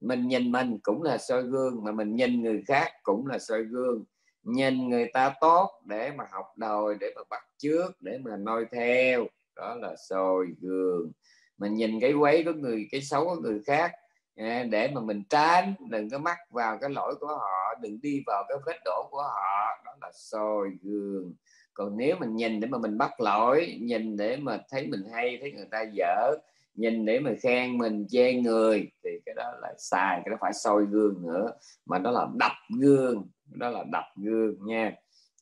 mình 0.00 0.28
nhìn 0.28 0.52
mình 0.52 0.78
cũng 0.82 1.02
là 1.02 1.18
soi 1.18 1.42
gương 1.42 1.84
mà 1.84 1.92
mình 1.92 2.16
nhìn 2.16 2.42
người 2.42 2.62
khác 2.66 2.92
cũng 3.02 3.26
là 3.26 3.38
soi 3.38 3.62
gương. 3.62 4.04
Nhìn 4.42 4.88
người 4.88 5.10
ta 5.14 5.34
tốt 5.40 5.70
để 5.84 6.12
mà 6.16 6.24
học 6.32 6.46
đòi 6.56 6.96
để 7.00 7.12
mà 7.16 7.22
bắt 7.30 7.42
trước 7.58 7.88
để 8.00 8.18
mà 8.24 8.36
noi 8.36 8.66
theo 8.72 9.26
đó 9.56 9.74
là 9.74 9.94
soi 10.08 10.46
gương. 10.60 11.12
Mình 11.58 11.74
nhìn 11.74 12.00
cái 12.00 12.12
quấy 12.12 12.44
của 12.44 12.52
người 12.52 12.88
cái 12.90 13.00
xấu 13.00 13.24
của 13.24 13.36
người 13.42 13.60
khác 13.66 13.92
để 14.70 14.90
mà 14.94 15.00
mình 15.00 15.22
tránh 15.30 15.74
đừng 15.90 16.10
có 16.10 16.18
mắc 16.18 16.38
vào 16.50 16.78
cái 16.80 16.90
lỗi 16.90 17.14
của 17.20 17.26
họ 17.26 17.74
đừng 17.82 18.00
đi 18.02 18.22
vào 18.26 18.44
cái 18.48 18.58
vết 18.66 18.76
đổ 18.84 19.08
của 19.10 19.22
họ. 19.22 19.82
Đó 19.84 19.92
là 20.00 20.10
soi 20.12 20.68
gương. 20.82 21.32
Còn 21.74 21.96
nếu 21.96 22.16
mình 22.20 22.36
nhìn 22.36 22.60
để 22.60 22.68
mà 22.68 22.78
mình 22.78 22.98
bắt 22.98 23.20
lỗi 23.20 23.78
nhìn 23.80 24.16
để 24.16 24.36
mà 24.36 24.58
thấy 24.70 24.86
mình 24.86 25.00
hay 25.12 25.38
thấy 25.40 25.52
người 25.52 25.68
ta 25.70 25.84
dở 25.92 26.36
nhìn 26.74 27.04
để 27.04 27.20
mà 27.20 27.30
khen 27.42 27.78
mình 27.78 28.06
chê 28.08 28.32
người 28.32 28.90
thì 29.04 29.10
cái 29.26 29.34
đó 29.34 29.52
là 29.62 29.74
sai 29.78 30.20
cái 30.24 30.30
đó 30.30 30.36
phải 30.40 30.52
soi 30.52 30.84
gương 30.84 31.22
nữa. 31.26 31.50
Mà 31.86 31.98
đó 31.98 32.10
là 32.10 32.26
đập 32.34 32.52
gương 32.80 33.28
đó 33.46 33.70
là 33.70 33.84
đập 33.92 34.04
gương 34.16 34.66
nha. 34.66 34.92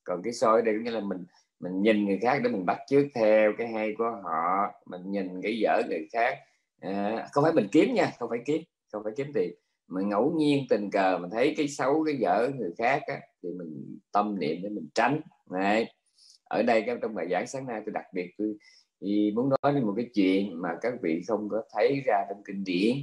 Còn 0.05 0.23
cái 0.23 0.33
soi 0.33 0.63
đây 0.63 0.75
nghĩa 0.75 0.91
là 0.91 1.01
mình 1.01 1.25
mình 1.61 1.83
nhìn 1.83 2.07
người 2.07 2.19
khác 2.23 2.41
để 2.45 2.51
mình 2.51 2.67
bắt 2.67 2.79
chước 2.89 3.07
theo 3.15 3.53
cái 3.59 3.69
hay 3.69 3.95
của 3.99 4.21
họ 4.23 4.73
mình 4.87 5.11
nhìn 5.11 5.43
cái 5.43 5.59
dở 5.59 5.83
người 5.89 6.09
khác. 6.13 6.39
À, 6.81 7.29
không 7.33 7.45
phải 7.45 7.53
mình 7.53 7.69
kiếm 7.73 7.95
nha 7.95 8.13
không 8.19 8.31
phải 8.31 8.39
kiếm 8.47 8.63
không 8.93 9.03
phải 9.05 9.13
kiếm 9.17 9.27
tiền. 9.35 9.55
Mà 9.89 10.01
ngẫu 10.03 10.33
nhiên 10.37 10.67
tình 10.69 10.91
cờ 10.91 11.19
mình 11.19 11.31
thấy 11.31 11.55
cái 11.57 11.69
xấu 11.69 12.05
cái 12.07 12.17
dở 12.17 12.51
người 12.59 12.71
khác 12.79 13.03
á, 13.07 13.21
thì 13.43 13.49
mình 13.59 13.99
tâm 14.13 14.39
niệm 14.39 14.57
để 14.63 14.69
mình 14.69 14.89
tránh. 14.95 15.21
Này 15.51 15.95
ở 16.45 16.63
đây 16.63 16.85
trong 17.03 17.15
bài 17.15 17.27
giảng 17.31 17.47
sáng 17.47 17.67
nay 17.67 17.83
tôi 17.87 17.93
đặc 17.93 18.05
biệt 18.15 18.31
tôi 18.39 18.55
thì 19.01 19.33
muốn 19.35 19.49
nói 19.49 19.73
đến 19.75 19.85
một 19.85 19.93
cái 19.97 20.07
chuyện 20.15 20.63
mà 20.63 20.69
các 20.83 20.95
vị 21.03 21.23
không 21.29 21.49
có 21.49 21.63
thấy 21.75 22.03
ra 22.07 22.25
trong 22.29 22.43
kinh 22.45 22.65
điển. 22.65 22.97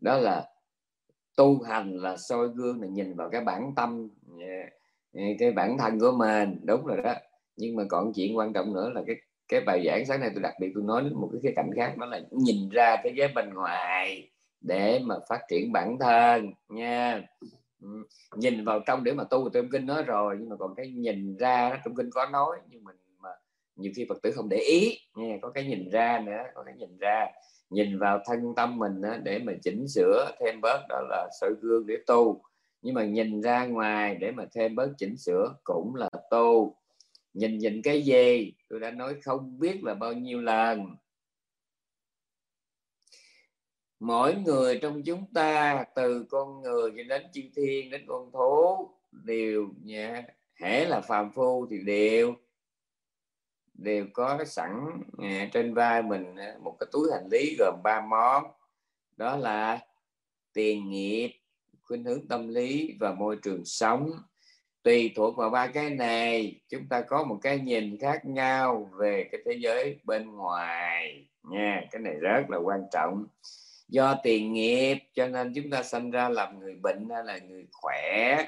Đó 0.00 0.18
là 0.18 0.44
tu 1.36 1.62
hành 1.62 1.98
là 1.98 2.16
soi 2.16 2.48
gương 2.54 2.82
là 2.82 2.88
nhìn 2.88 3.14
vào 3.14 3.30
cái 3.30 3.40
bản 3.44 3.72
tâm 3.76 4.08
à, 4.40 4.70
cái 5.38 5.52
bản 5.52 5.78
thân 5.78 6.00
của 6.00 6.12
mình. 6.12 6.60
Đúng 6.64 6.86
rồi 6.86 7.02
đó. 7.02 7.14
Nhưng 7.56 7.76
mà 7.76 7.84
còn 7.88 8.12
chuyện 8.12 8.36
quan 8.36 8.52
trọng 8.52 8.72
nữa 8.72 8.90
là 8.94 9.02
cái 9.06 9.16
cái 9.48 9.60
bài 9.60 9.82
giảng 9.86 10.06
sáng 10.06 10.20
nay 10.20 10.30
tôi 10.34 10.42
đặc 10.42 10.54
biệt 10.60 10.72
tôi 10.74 10.84
nói 10.84 11.02
đến 11.02 11.14
một 11.14 11.28
cái 11.32 11.40
khía 11.42 11.52
cạnh 11.56 11.70
khác 11.76 11.98
đó 11.98 12.06
là 12.06 12.20
nhìn 12.30 12.68
ra 12.68 12.96
thế 13.04 13.12
giới 13.16 13.28
bên 13.34 13.54
ngoài 13.54 14.30
để 14.60 15.00
mà 15.04 15.14
phát 15.28 15.40
triển 15.50 15.72
bản 15.72 15.98
thân 16.00 16.52
nha. 16.68 17.22
Nhìn 18.36 18.64
vào 18.64 18.80
trong 18.86 19.04
để 19.04 19.12
mà 19.12 19.24
tu 19.24 19.48
tôi 19.52 19.68
kinh 19.72 19.86
nói 19.86 20.02
rồi 20.02 20.36
nhưng 20.40 20.48
mà 20.48 20.56
còn 20.56 20.74
cái 20.74 20.88
nhìn 20.88 21.36
ra 21.36 21.70
đó 21.70 21.76
trong 21.84 21.94
kinh 21.94 22.10
có 22.10 22.26
nói 22.26 22.56
nhưng 22.70 22.84
mình 22.84 22.96
mà 23.18 23.30
nhiều 23.76 23.92
khi 23.96 24.06
phật 24.08 24.22
tử 24.22 24.32
không 24.34 24.48
để 24.48 24.56
ý 24.56 24.98
nha 25.14 25.38
có 25.42 25.50
cái 25.50 25.64
nhìn 25.64 25.90
ra 25.90 26.22
nữa 26.26 26.42
có 26.54 26.62
cái 26.62 26.74
nhìn 26.78 26.98
ra. 26.98 27.26
Nhìn 27.70 27.98
vào 27.98 28.20
thân 28.26 28.54
tâm 28.56 28.78
mình 28.78 29.00
đó, 29.00 29.16
để 29.22 29.38
mà 29.38 29.52
chỉnh 29.62 29.88
sửa 29.88 30.30
thêm 30.40 30.60
bớt 30.60 30.80
đó 30.88 31.00
là 31.08 31.28
soi 31.40 31.50
gương 31.60 31.86
để 31.86 31.94
tu. 32.06 32.40
Nhưng 32.82 32.94
mà 32.94 33.04
nhìn 33.04 33.42
ra 33.42 33.66
ngoài 33.66 34.14
để 34.14 34.30
mà 34.30 34.44
thêm 34.54 34.74
bớt 34.74 34.88
chỉnh 34.98 35.16
sửa 35.16 35.54
cũng 35.64 35.94
là 35.94 36.08
tu. 36.30 36.74
Nhìn 37.34 37.58
nhìn 37.58 37.82
cái 37.82 38.02
gì 38.02 38.52
tôi 38.68 38.80
đã 38.80 38.90
nói 38.90 39.14
không 39.22 39.58
biết 39.58 39.84
là 39.84 39.94
bao 39.94 40.12
nhiêu 40.12 40.40
lần 40.40 40.96
mỗi 44.00 44.34
người 44.34 44.78
trong 44.82 45.02
chúng 45.02 45.24
ta 45.34 45.84
từ 45.94 46.26
con 46.30 46.62
người 46.62 46.92
cho 46.96 47.02
đến 47.08 47.22
chư 47.32 47.42
thiên 47.56 47.90
đến 47.90 48.04
con 48.08 48.32
thú 48.32 48.88
đều 49.12 49.68
nhà 49.82 50.24
hễ 50.60 50.84
là 50.84 51.00
phàm 51.00 51.32
phu 51.32 51.66
thì 51.70 51.78
đều 51.78 52.34
đều 53.78 54.06
có 54.12 54.44
sẵn 54.44 55.02
à, 55.18 55.48
trên 55.52 55.74
vai 55.74 56.02
mình 56.02 56.36
một 56.60 56.76
cái 56.80 56.86
túi 56.92 57.08
hành 57.12 57.28
lý 57.30 57.56
gồm 57.58 57.80
ba 57.82 58.00
món. 58.00 58.44
Đó 59.16 59.36
là 59.36 59.78
tiền 60.52 60.90
nghiệp 60.90 61.32
khuynh 61.84 62.04
hướng 62.04 62.28
tâm 62.28 62.48
lý 62.48 62.96
và 63.00 63.12
môi 63.12 63.36
trường 63.42 63.64
sống. 63.64 64.10
Tùy 64.82 65.12
thuộc 65.16 65.36
vào 65.36 65.50
ba 65.50 65.66
cái 65.66 65.90
này 65.90 66.60
chúng 66.68 66.88
ta 66.88 67.00
có 67.00 67.24
một 67.24 67.38
cái 67.42 67.58
nhìn 67.58 67.98
khác 68.00 68.24
nhau 68.24 68.90
về 68.98 69.28
cái 69.32 69.40
thế 69.44 69.52
giới 69.60 69.98
bên 70.04 70.36
ngoài. 70.36 71.26
Nha 71.42 71.82
cái 71.90 72.02
này 72.02 72.14
rất 72.14 72.50
là 72.50 72.58
quan 72.58 72.80
trọng 72.92 73.26
do 73.88 74.20
tiền 74.22 74.52
nghiệp, 74.52 74.98
cho 75.14 75.28
nên 75.28 75.52
chúng 75.54 75.70
ta 75.70 75.82
sinh 75.82 76.10
ra 76.10 76.28
làm 76.28 76.60
người 76.60 76.74
bệnh 76.82 77.08
hay 77.10 77.24
là 77.24 77.38
người 77.38 77.66
khỏe, 77.72 78.44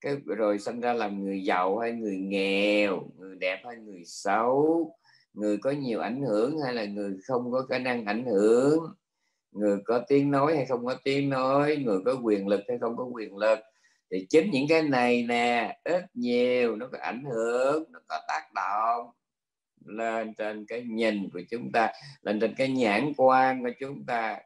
cái 0.00 0.16
rồi 0.26 0.58
sinh 0.58 0.80
ra 0.80 0.92
làm 0.92 1.24
người 1.24 1.44
giàu 1.44 1.78
hay 1.78 1.92
người 1.92 2.16
nghèo, 2.16 3.02
người 3.18 3.36
đẹp 3.36 3.60
hay 3.64 3.76
người 3.76 4.02
xấu, 4.04 4.94
người 5.32 5.58
có 5.58 5.70
nhiều 5.70 6.00
ảnh 6.00 6.22
hưởng 6.22 6.58
hay 6.64 6.74
là 6.74 6.84
người 6.84 7.16
không 7.26 7.52
có 7.52 7.66
khả 7.68 7.78
năng 7.78 8.04
ảnh 8.04 8.24
hưởng, 8.24 8.78
người 9.52 9.78
có 9.84 10.04
tiếng 10.08 10.30
nói 10.30 10.56
hay 10.56 10.66
không 10.66 10.86
có 10.86 10.96
tiếng 11.04 11.30
nói, 11.30 11.76
người 11.76 11.98
có 12.04 12.16
quyền 12.22 12.48
lực 12.48 12.60
hay 12.68 12.78
không 12.78 12.96
có 12.96 13.04
quyền 13.04 13.36
lực. 13.36 13.58
Thì 14.10 14.26
chính 14.30 14.50
những 14.50 14.66
cái 14.68 14.82
này 14.82 15.22
nè, 15.22 15.78
ít 15.84 16.04
nhiều 16.14 16.76
nó 16.76 16.88
có 16.92 16.98
ảnh 17.00 17.24
hưởng, 17.24 17.84
nó 17.92 18.00
có 18.08 18.20
tác 18.28 18.42
động 18.54 19.10
lên 19.84 20.34
trên 20.34 20.66
cái 20.66 20.82
nhìn 20.82 21.30
của 21.32 21.40
chúng 21.50 21.72
ta, 21.72 21.92
lên 22.22 22.40
trên 22.40 22.54
cái 22.54 22.68
nhãn 22.68 23.12
quan 23.16 23.62
của 23.62 23.70
chúng 23.80 24.04
ta 24.06 24.38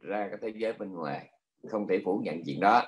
ra 0.00 0.28
cái 0.28 0.38
thế 0.42 0.58
giới 0.58 0.72
bên 0.72 0.92
ngoài 0.92 1.30
không 1.68 1.88
thể 1.88 2.00
phủ 2.04 2.20
nhận 2.24 2.42
chuyện 2.46 2.60
đó. 2.60 2.82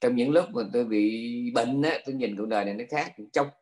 Trong 0.00 0.16
những 0.16 0.30
lúc 0.30 0.44
mà 0.52 0.62
tôi 0.72 0.84
bị 0.84 1.52
bệnh 1.54 1.82
á, 1.82 1.98
tôi 2.06 2.14
nhìn 2.14 2.36
cuộc 2.36 2.46
đời 2.46 2.64
này 2.64 2.74
nó 2.74 2.84
khác 2.90 3.18
một 3.18 3.26
chốc 3.32 3.60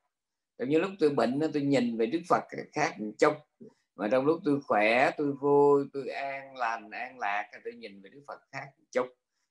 trong 0.59 0.69
những 0.69 0.83
lúc 0.83 0.91
tôi 0.99 1.11
bệnh 1.11 1.41
á, 1.41 1.49
tôi 1.53 1.63
nhìn 1.63 1.97
về 1.97 2.07
đức 2.07 2.21
phật 2.29 2.45
khác 2.73 3.01
một 3.01 3.13
chốc 3.19 3.49
mà 3.97 4.09
trong 4.09 4.27
lúc 4.27 4.41
tôi 4.45 4.61
khỏe 4.67 5.11
tôi 5.17 5.33
vui 5.33 5.85
tôi 5.93 6.09
an 6.09 6.57
lành 6.57 6.91
an 6.91 7.19
lạc 7.19 7.51
tôi 7.65 7.73
nhìn 7.73 8.03
về 8.03 8.11
đức 8.11 8.21
phật 8.27 8.41
khác 8.53 8.67
một 8.79 8.85
chốc 8.91 9.07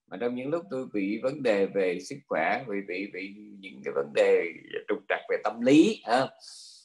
mà 0.08 0.18
trong 0.22 0.36
những 0.36 0.50
lúc 0.50 0.64
tôi 0.72 0.86
bị 0.94 1.20
vấn 1.24 1.44
đề 1.44 1.66
về 1.66 2.00
sức 2.00 2.16
khỏe 2.28 2.64
bị 2.68 2.76
bị 2.88 3.12
bị 3.14 3.36
những 3.60 3.82
cái 3.86 3.94
vấn 3.96 4.12
đề 4.16 4.54
trục 4.88 4.98
trặc 5.10 5.20
về 5.30 5.38
tâm 5.44 5.62
lý 5.62 6.02
ha 6.06 6.28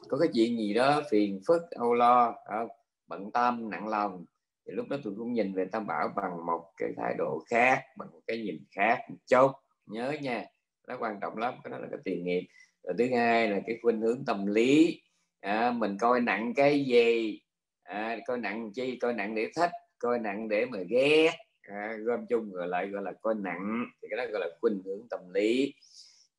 có 0.08 0.18
cái 0.18 0.28
chuyện 0.34 0.58
gì 0.58 0.74
đó 0.74 1.02
phiền 1.10 1.40
phức 1.46 1.62
âu 1.70 1.94
lo 1.94 2.34
không? 2.48 2.68
bận 3.06 3.30
tâm 3.32 3.70
nặng 3.70 3.88
lòng 3.88 4.24
thì 4.66 4.72
lúc 4.72 4.88
đó 4.88 4.96
tôi 5.04 5.14
cũng 5.18 5.32
nhìn 5.32 5.54
về 5.54 5.64
tam 5.72 5.86
bảo 5.86 6.08
bằng 6.16 6.46
một 6.46 6.72
cái 6.76 6.88
thái 6.96 7.14
độ 7.18 7.42
khác 7.50 7.82
bằng 7.98 8.08
một 8.12 8.20
cái 8.26 8.38
nhìn 8.38 8.64
khác 8.76 8.98
một 9.08 9.16
chút 9.26 9.50
nhớ 9.86 10.14
nha 10.20 10.44
nó 10.88 10.96
quan 11.00 11.18
trọng 11.20 11.38
lắm 11.38 11.54
cái 11.64 11.70
đó 11.70 11.78
là 11.78 11.86
cái 11.90 12.00
tiền 12.04 12.24
nghiệp. 12.24 12.48
Rồi 12.82 12.94
thứ 12.98 13.16
hai 13.16 13.48
là 13.48 13.60
cái 13.66 13.78
khuynh 13.82 14.00
hướng 14.00 14.24
tâm 14.24 14.46
lý. 14.46 15.00
À, 15.40 15.70
mình 15.70 15.98
coi 15.98 16.20
nặng 16.20 16.52
cái 16.56 16.84
gì? 16.84 17.40
À, 17.82 18.18
coi 18.26 18.38
nặng 18.38 18.70
chi? 18.74 18.98
Coi 19.00 19.14
nặng 19.14 19.34
để 19.34 19.50
thích 19.56 19.70
coi 19.98 20.18
nặng 20.18 20.48
để 20.48 20.66
mà 20.66 20.78
ghét. 20.88 21.30
À, 21.62 21.96
gom 22.04 22.26
chung 22.26 22.50
gọi 22.52 22.68
lại 22.68 22.86
gọi 22.86 23.02
là 23.02 23.12
coi 23.22 23.34
nặng 23.34 23.84
thì 24.02 24.08
cái 24.10 24.16
đó 24.16 24.32
gọi 24.32 24.40
là 24.40 24.46
khuynh 24.60 24.82
hướng 24.84 25.08
tâm 25.10 25.20
lý. 25.34 25.74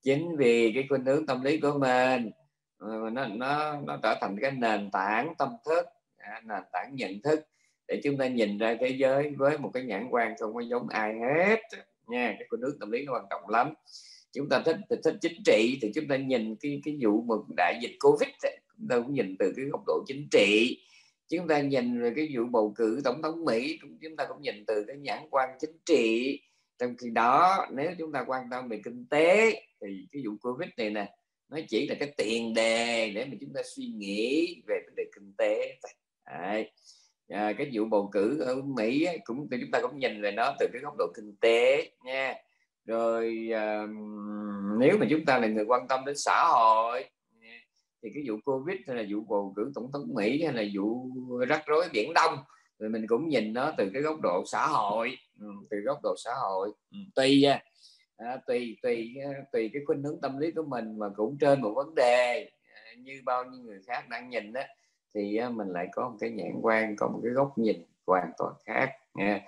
Chính 0.04 0.38
vì 0.38 0.72
cái 0.76 0.86
khuynh 0.90 1.06
hướng 1.06 1.26
tâm 1.26 1.44
lý 1.44 1.60
của 1.60 1.80
mình 1.80 2.32
nó 3.14 3.28
nó 3.28 3.82
nó 3.82 4.00
trở 4.04 4.18
thành 4.22 4.38
cái 4.42 4.52
nền 4.52 4.92
tảng 4.92 5.34
tâm 5.38 5.50
thức 5.66 5.86
à, 6.18 6.42
nền 6.46 6.64
tảng 6.72 6.96
nhận 6.96 7.22
thức 7.24 7.40
để 7.88 8.02
chúng 8.04 8.18
ta 8.18 8.28
nhìn 8.28 8.58
ra 8.58 8.76
thế 8.80 8.88
giới 8.88 9.32
với 9.38 9.58
một 9.58 9.72
cái 9.74 9.84
nhãn 9.84 10.08
quan 10.10 10.34
không 10.40 10.54
có 10.54 10.60
giống 10.60 10.90
ai 10.90 11.14
hết, 11.20 11.60
nha. 12.08 12.36
Cái 12.40 12.48
của 12.50 12.58
nước 12.58 12.78
tâm 12.80 12.92
lý 12.92 13.06
nó 13.06 13.14
quan 13.14 13.26
trọng 13.30 13.50
lắm. 13.50 13.74
Chúng 14.32 14.50
ta 14.50 14.62
thích 14.66 14.78
thích 15.04 15.16
chính 15.22 15.42
trị 15.46 15.80
thì 15.82 15.92
chúng 15.96 16.08
ta 16.08 16.18
nhìn 16.18 16.56
cái 16.56 16.82
cái 16.86 16.98
vụ 17.02 17.22
một 17.22 17.46
đại 17.58 17.80
dịch 17.82 17.98
covid 18.00 18.30
chúng 18.78 18.88
ta 18.90 19.00
cũng 19.00 19.14
nhìn 19.14 19.36
từ 19.40 19.54
cái 19.56 19.66
góc 19.66 19.84
độ 19.88 20.04
chính 20.08 20.28
trị. 20.32 20.80
Chúng 21.30 21.48
ta 21.48 21.62
nhìn 21.62 22.02
về 22.02 22.14
cái 22.16 22.30
vụ 22.36 22.46
bầu 22.52 22.74
cử 22.76 23.02
tổng 23.04 23.22
thống 23.22 23.46
mỹ 23.46 23.80
chúng 24.02 24.16
ta 24.16 24.26
cũng 24.30 24.42
nhìn 24.42 24.66
từ 24.68 24.84
cái 24.88 24.98
nhãn 24.98 25.20
quan 25.30 25.50
chính 25.60 25.78
trị. 25.86 26.40
Trong 26.80 26.96
khi 26.98 27.10
đó, 27.10 27.68
nếu 27.72 27.92
chúng 28.00 28.12
ta 28.12 28.24
quan 28.28 28.44
tâm 28.52 28.70
về 28.70 28.82
kinh 28.84 29.06
tế, 29.10 29.52
thì 29.82 30.08
cái 30.12 30.24
vụ 30.26 30.32
covid 30.42 30.70
này 30.78 30.90
nè, 30.90 31.16
nó 31.50 31.60
chỉ 31.70 31.88
là 31.88 31.96
cái 32.00 32.14
tiền 32.18 32.54
đề 32.54 33.12
để 33.16 33.26
mà 33.26 33.38
chúng 33.42 33.54
ta 33.54 33.62
suy 33.76 33.86
nghĩ 33.86 34.56
về 34.68 34.76
vấn 34.86 34.96
đề 34.96 35.04
kinh 35.16 35.34
tế 35.38 35.78
Đấy 36.26 36.72
à, 37.34 37.54
cái 37.58 37.70
vụ 37.74 37.86
bầu 37.86 38.10
cử 38.14 38.40
ở 38.40 38.56
Mỹ 38.56 39.08
cũng 39.24 39.48
chúng 39.50 39.72
ta 39.72 39.80
cũng 39.82 40.00
nhìn 40.00 40.22
về 40.22 40.32
nó 40.32 40.56
từ 40.60 40.68
cái 40.74 40.82
góc 40.82 40.94
độ 40.98 41.06
kinh 41.16 41.36
tế 41.42 41.92
nha. 42.04 42.36
Rồi 42.86 43.50
à, 43.54 43.88
nếu 44.80 44.98
mà 44.98 45.06
chúng 45.10 45.26
ta 45.26 45.40
là 45.40 45.48
người 45.48 45.66
quan 45.66 45.88
tâm 45.88 46.06
đến 46.06 46.16
xã 46.18 46.44
hội 46.48 47.04
thì 48.04 48.10
cái 48.14 48.24
vụ 48.28 48.36
covid 48.46 48.78
hay 48.88 48.96
là 48.98 49.04
vụ 49.10 49.20
bầu 49.30 49.54
cử 49.56 49.72
tổng 49.76 49.92
thống 49.94 50.14
Mỹ 50.16 50.44
hay 50.44 50.54
là 50.54 50.64
vụ 50.76 51.10
rắc 51.48 51.64
rối 51.66 51.86
biển 51.94 52.14
Đông 52.14 52.38
rồi 52.80 52.90
mình 52.90 53.08
cũng 53.08 53.30
nhìn 53.30 53.54
nó 53.54 53.72
từ 53.78 53.90
cái 53.94 54.02
góc 54.02 54.22
độ 54.22 54.44
xã 54.46 54.68
hội 54.68 55.18
ừ, 55.40 55.48
từ 55.70 55.78
góc 55.78 56.00
độ 56.04 56.16
xã 56.24 56.32
hội. 56.42 56.72
Ừ, 56.92 56.98
tùy 57.16 57.44
à, 58.18 58.38
tùy 58.48 58.78
tùy 58.82 59.16
ờ, 59.26 59.32
tùy 59.52 59.70
cái 59.74 59.82
khuynh 59.86 60.04
hướng 60.04 60.22
tâm 60.22 60.38
lý 60.38 60.52
của 60.52 60.64
mình 60.68 61.00
mà 61.00 61.08
cũng 61.16 61.38
trên 61.40 61.62
một 61.62 61.74
vấn 61.76 61.96
đề 61.96 62.50
à, 62.74 62.82
như 62.98 63.22
bao 63.26 63.46
nhiêu 63.46 63.64
người 63.64 63.80
khác 63.88 64.10
đang 64.10 64.30
nhìn 64.30 64.54
đó 64.54 64.62
thì 65.16 65.40
mình 65.54 65.68
lại 65.68 65.88
có 65.92 66.10
một 66.10 66.18
cái 66.20 66.30
nhãn 66.30 66.60
quan 66.62 66.96
có 66.96 67.08
một 67.08 67.20
cái 67.24 67.32
góc 67.32 67.58
nhìn 67.58 67.84
hoàn 68.08 68.32
toàn 68.38 68.54
khác 68.66 68.92
nha. 69.14 69.42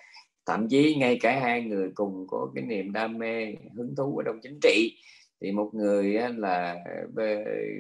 Thậm 0.45 0.67
chí 0.69 0.95
ngay 0.95 1.17
cả 1.21 1.39
hai 1.39 1.61
người 1.61 1.91
cùng 1.95 2.27
có 2.27 2.51
cái 2.55 2.63
niềm 2.63 2.93
đam 2.93 3.17
mê 3.17 3.55
hứng 3.75 3.95
thú 3.95 4.17
ở 4.17 4.23
trong 4.25 4.39
chính 4.43 4.59
trị. 4.61 4.97
Thì 5.41 5.51
một 5.51 5.69
người 5.73 6.17
là 6.37 6.77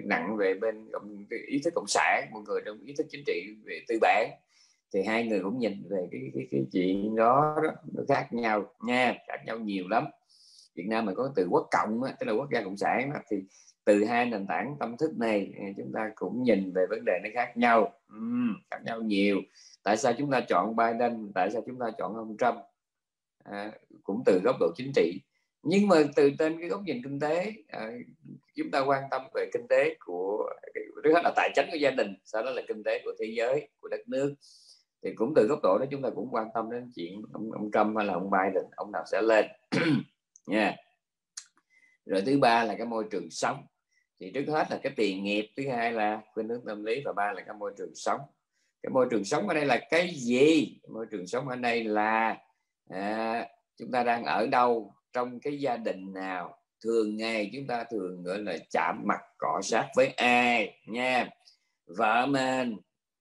nặng 0.03 0.37
về 0.37 0.53
bên 0.53 0.87
ý 1.47 1.61
thức 1.63 1.73
cộng 1.75 1.87
sản 1.87 2.29
một 2.31 2.41
người 2.47 2.61
trong 2.65 2.77
ý 2.85 2.93
thức 2.97 3.07
chính 3.09 3.23
trị 3.25 3.55
về 3.63 3.81
tư 3.87 3.97
bản. 4.01 4.29
Thì 4.93 5.03
hai 5.03 5.27
người 5.27 5.39
cũng 5.43 5.59
nhìn 5.59 5.83
về 5.89 6.07
cái 6.11 6.21
cái, 6.33 6.47
cái 6.51 6.65
chuyện 6.71 7.15
đó, 7.15 7.59
đó 7.63 7.69
nó 7.93 8.03
khác 8.07 8.27
nhau 8.31 8.65
nha 8.81 9.15
khác 9.27 9.37
nhau 9.45 9.59
nhiều 9.59 9.87
lắm. 9.87 10.05
Việt 10.75 10.85
Nam 10.87 11.05
mình 11.05 11.15
có 11.15 11.33
từ 11.35 11.47
quốc 11.49 11.67
cộng 11.71 12.01
tức 12.19 12.25
là 12.25 12.33
quốc 12.33 12.49
gia 12.51 12.61
cộng 12.61 12.77
sản 12.77 13.11
đó, 13.13 13.19
thì 13.31 13.37
từ 13.85 14.05
hai 14.05 14.25
nền 14.25 14.47
tảng 14.47 14.75
tâm 14.79 14.97
thức 14.97 15.17
này 15.17 15.53
à, 15.59 15.65
chúng 15.77 15.91
ta 15.93 16.11
cũng 16.15 16.43
nhìn 16.43 16.73
về 16.73 16.85
vấn 16.89 17.05
đề 17.05 17.19
nó 17.23 17.29
khác 17.33 17.57
nhau. 17.57 17.93
Uhm, 18.17 18.55
khác 18.71 18.79
nhau 18.85 19.01
nhiều. 19.01 19.41
Tại 19.83 19.97
sao 19.97 20.13
chúng 20.17 20.31
ta 20.31 20.41
chọn 20.49 20.75
Biden? 20.75 21.31
Tại 21.35 21.51
sao 21.51 21.61
chúng 21.65 21.79
ta 21.79 21.85
chọn 21.97 22.15
ông 22.15 22.35
Trump? 22.39 22.55
À, 23.43 23.71
cũng 24.03 24.23
từ 24.25 24.41
góc 24.43 24.55
độ 24.59 24.71
chính 24.75 24.91
trị. 24.95 25.21
Nhưng 25.63 25.87
mà 25.87 25.95
từ 26.15 26.31
trên 26.39 26.59
cái 26.59 26.69
góc 26.69 26.81
nhìn 26.83 27.03
kinh 27.03 27.19
tế 27.19 27.53
à, 27.67 27.91
chúng 28.55 28.71
ta 28.71 28.79
quan 28.79 29.03
tâm 29.11 29.21
về 29.33 29.49
kinh 29.53 29.67
tế 29.67 29.95
của 29.99 30.49
trước 31.03 31.13
hết 31.13 31.21
là 31.23 31.33
tài 31.35 31.49
chính 31.55 31.65
của 31.71 31.77
gia 31.77 31.91
đình 31.91 32.15
sau 32.25 32.43
đó 32.43 32.51
là 32.51 32.61
kinh 32.67 32.83
tế 32.83 33.01
của 33.05 33.11
thế 33.19 33.25
giới 33.37 33.69
của 33.79 33.87
đất 33.87 34.07
nước. 34.07 34.35
Thì 35.03 35.13
cũng 35.15 35.33
từ 35.35 35.47
góc 35.47 35.59
độ 35.63 35.77
đó 35.77 35.85
chúng 35.91 36.01
ta 36.01 36.09
cũng 36.15 36.27
quan 36.31 36.47
tâm 36.53 36.71
đến 36.71 36.91
chuyện 36.95 37.21
ông, 37.33 37.51
ông 37.51 37.71
Trump 37.73 37.97
hay 37.97 38.05
là 38.05 38.13
ông 38.13 38.29
Biden 38.31 38.63
ông 38.75 38.91
nào 38.91 39.03
sẽ 39.11 39.21
lên. 39.21 39.45
Nha 40.47 40.59
yeah. 40.61 40.75
rồi 42.05 42.21
thứ 42.25 42.39
ba 42.39 42.63
là 42.63 42.75
cái 42.77 42.87
môi 42.87 43.05
trường 43.11 43.29
sống 43.29 43.65
thì 44.19 44.31
trước 44.33 44.45
hết 44.47 44.67
là 44.71 44.79
cái 44.83 44.93
tiền 44.95 45.23
nghiệp 45.23 45.49
thứ 45.57 45.63
hai 45.69 45.91
là 45.91 46.21
khuynh 46.33 46.49
hướng 46.49 46.65
tâm 46.67 46.83
lý 46.83 47.01
và 47.05 47.13
ba 47.13 47.31
là 47.31 47.41
cái 47.41 47.55
môi 47.59 47.73
trường 47.77 47.95
sống. 47.95 48.19
Cái 48.83 48.89
môi 48.89 49.07
trường 49.11 49.23
sống 49.25 49.47
ở 49.47 49.53
đây 49.53 49.65
là 49.65 49.79
cái 49.89 50.09
gì? 50.15 50.79
Môi 50.93 51.05
trường 51.11 51.27
sống 51.27 51.47
ở 51.47 51.55
đây 51.55 51.83
là 51.83 52.37
à, 52.89 53.45
chúng 53.77 53.91
ta 53.91 54.03
đang 54.03 54.23
ở 54.23 54.47
đâu 54.47 54.93
trong 55.13 55.39
cái 55.39 55.59
gia 55.59 55.77
đình 55.77 56.13
nào? 56.13 56.57
Thường 56.83 57.17
ngày 57.17 57.51
chúng 57.53 57.67
ta 57.67 57.83
thường 57.83 58.23
gọi 58.23 58.39
là 58.39 58.57
chạm 58.71 59.01
mặt 59.05 59.19
cọ 59.37 59.61
sát 59.63 59.87
với 59.95 60.07
ai? 60.07 60.79
Nha. 60.87 61.29
Vợ 61.97 62.25
mình 62.25 62.77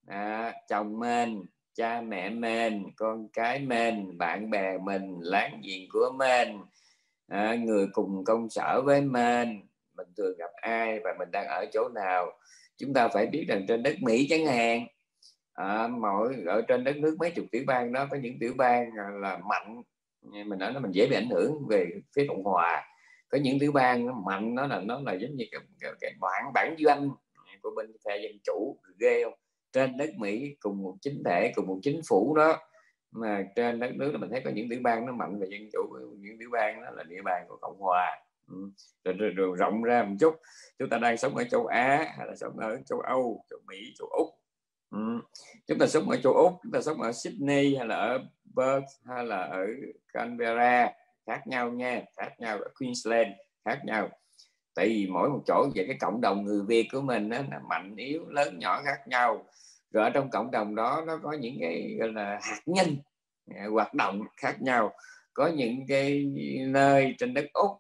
à, 0.07 0.53
chồng 0.69 0.99
mình 0.99 1.43
cha 1.75 2.01
mẹ 2.01 2.31
mình 2.31 2.85
con 2.97 3.29
cái 3.29 3.59
mình 3.59 4.19
bạn 4.19 4.51
bè 4.51 4.79
mình 4.79 5.19
láng 5.21 5.61
giềng 5.65 5.89
của 5.93 6.13
mình 6.19 6.59
à, 7.29 7.55
người 7.55 7.87
cùng 7.93 8.25
công 8.25 8.51
sở 8.51 8.83
với 8.85 9.01
mình 9.01 9.61
mình 9.97 10.07
thường 10.17 10.37
gặp 10.39 10.51
ai 10.55 11.01
và 11.05 11.15
mình 11.19 11.31
đang 11.31 11.47
ở 11.47 11.67
chỗ 11.73 11.89
nào. 11.95 12.33
Chúng 12.77 12.95
ta 12.95 13.09
phải 13.09 13.27
biết 13.27 13.45
rằng 13.49 13.65
trên 13.69 13.83
đất 13.83 13.97
Mỹ 14.03 14.27
chẳng 14.31 14.47
hạn 14.47 14.87
à, 15.55 15.89
mỗi 15.89 16.37
ở 16.47 16.63
trên 16.69 16.85
đất 16.85 16.97
nước 16.97 17.17
mấy 17.19 17.31
chục 17.31 17.45
tiểu 17.53 17.63
bang 17.67 17.93
đó 17.93 18.07
có 18.11 18.17
những 18.17 18.39
tiểu 18.41 18.53
bang 18.57 18.91
à, 18.99 19.11
là 19.21 19.39
mạnh. 19.39 19.83
Mình 20.23 20.59
nói 20.59 20.73
nó 20.73 20.81
mình 20.81 20.93
dễ 20.93 21.07
bị 21.07 21.17
ảnh 21.17 21.31
hưởng 21.31 21.67
về 21.69 21.91
phía 22.17 22.27
cộng 22.29 22.45
hòa. 22.45 22.85
Có 23.29 23.39
những 23.39 23.59
tiểu 23.59 23.73
bang 23.73 24.07
nó 24.07 24.13
mạnh 24.27 24.55
nó 24.55 24.67
là 24.67 24.81
nó 24.81 25.01
là 25.01 25.13
giống 25.13 25.37
như 25.37 25.45
cái, 25.51 25.61
cái, 25.81 25.93
cái 26.01 26.13
bản 26.21 26.53
bản 26.55 26.75
doanh 26.79 27.11
của 27.63 27.71
bên 27.77 27.93
phe 28.05 28.19
dân 28.19 28.33
chủ 28.45 28.79
ghê 28.99 29.25
không? 29.25 29.35
Trên 29.73 29.97
đất 29.97 30.11
mỹ 30.19 30.57
cùng 30.61 30.83
một 30.83 30.95
chính 31.01 31.23
thể 31.25 31.53
cùng 31.55 31.67
một 31.67 31.79
chính 31.83 32.01
phủ 32.09 32.37
đó 32.37 32.59
mà 33.11 33.45
trên 33.57 33.81
đất 33.81 33.95
nước 33.95 34.13
là 34.13 34.19
mình 34.19 34.31
thấy 34.31 34.41
có 34.45 34.51
những 34.51 34.69
tiểu 34.71 34.81
bang 34.83 35.07
nó 35.07 35.13
mạnh 35.13 35.41
về 35.41 35.47
dân 35.51 35.69
chủ 35.73 35.99
những 36.19 36.39
tiểu 36.39 36.49
bang 36.53 36.83
đó 36.83 36.91
là 36.91 37.03
địa 37.03 37.23
bàn 37.25 37.45
của 37.49 37.57
cộng 37.61 37.81
hòa. 37.81 38.25
Ừ. 38.47 38.71
rồi, 39.05 39.15
rồi, 39.15 39.31
rồi 39.31 39.57
rộng 39.59 39.83
ra 39.83 40.03
một 40.03 40.17
chút. 40.21 40.35
Chúng 40.79 40.89
ta 40.89 40.99
đang 40.99 41.17
sống 41.17 41.37
ở 41.37 41.45
châu 41.45 41.67
á 41.67 42.15
hay 42.19 42.27
là 42.27 42.35
sống 42.37 42.59
ở 42.59 42.79
châu 42.87 43.01
âu 43.01 43.45
châu 43.51 43.59
mỹ 43.67 43.95
châu 43.99 44.09
úc? 44.09 44.29
Ừ. 44.91 44.99
chúng 45.67 45.79
ta 45.79 45.87
sống 45.87 46.11
ở 46.11 46.17
châu 46.23 46.33
úc 46.33 46.53
chúng 46.63 46.73
ta 46.73 46.81
sống 46.81 47.03
ở 47.03 47.13
sydney 47.13 47.77
hay 47.77 47.87
là 47.87 47.97
ở 47.97 48.19
perth 48.57 48.89
hay 49.05 49.25
là 49.25 49.37
ở 49.37 49.67
canberra? 50.13 50.91
Khác 51.27 51.47
nhau 51.47 51.71
nha 51.71 52.03
khác 52.17 52.33
nhau 52.39 52.59
ở 52.59 52.69
queensland 52.79 53.29
khác 53.65 53.81
nhau. 53.85 54.09
Tại 54.75 54.89
vì 54.89 55.07
mỗi 55.07 55.29
một 55.29 55.41
chỗ 55.47 55.69
về 55.75 55.85
cái 55.87 55.97
cộng 56.01 56.21
đồng 56.21 56.45
người 56.45 56.63
việt 56.67 56.89
của 56.93 57.01
mình 57.01 57.31
đó, 57.31 57.39
là 57.51 57.61
mạnh 57.69 57.97
yếu 57.97 58.27
lớn 58.29 58.59
nhỏ 58.59 58.83
khác 58.85 59.09
nhau. 59.09 59.45
Rồi 59.91 60.05
ở 60.05 60.11
trong 60.11 60.31
cộng 60.31 60.51
đồng 60.51 60.75
đó 60.75 61.05
nó 61.07 61.21
có 61.23 61.33
những 61.33 61.57
cái 61.61 61.97
gọi 61.99 62.13
là 62.13 62.39
hạt 62.43 62.61
nhân 62.67 62.97
à, 63.55 63.67
hoạt 63.73 63.95
động 63.95 64.23
khác 64.37 64.63
nhau. 64.63 64.93
Có 65.33 65.47
những 65.47 65.87
cái 65.89 66.25
nơi 66.67 67.15
trên 67.19 67.35
đất 67.35 67.47
úc 67.53 67.71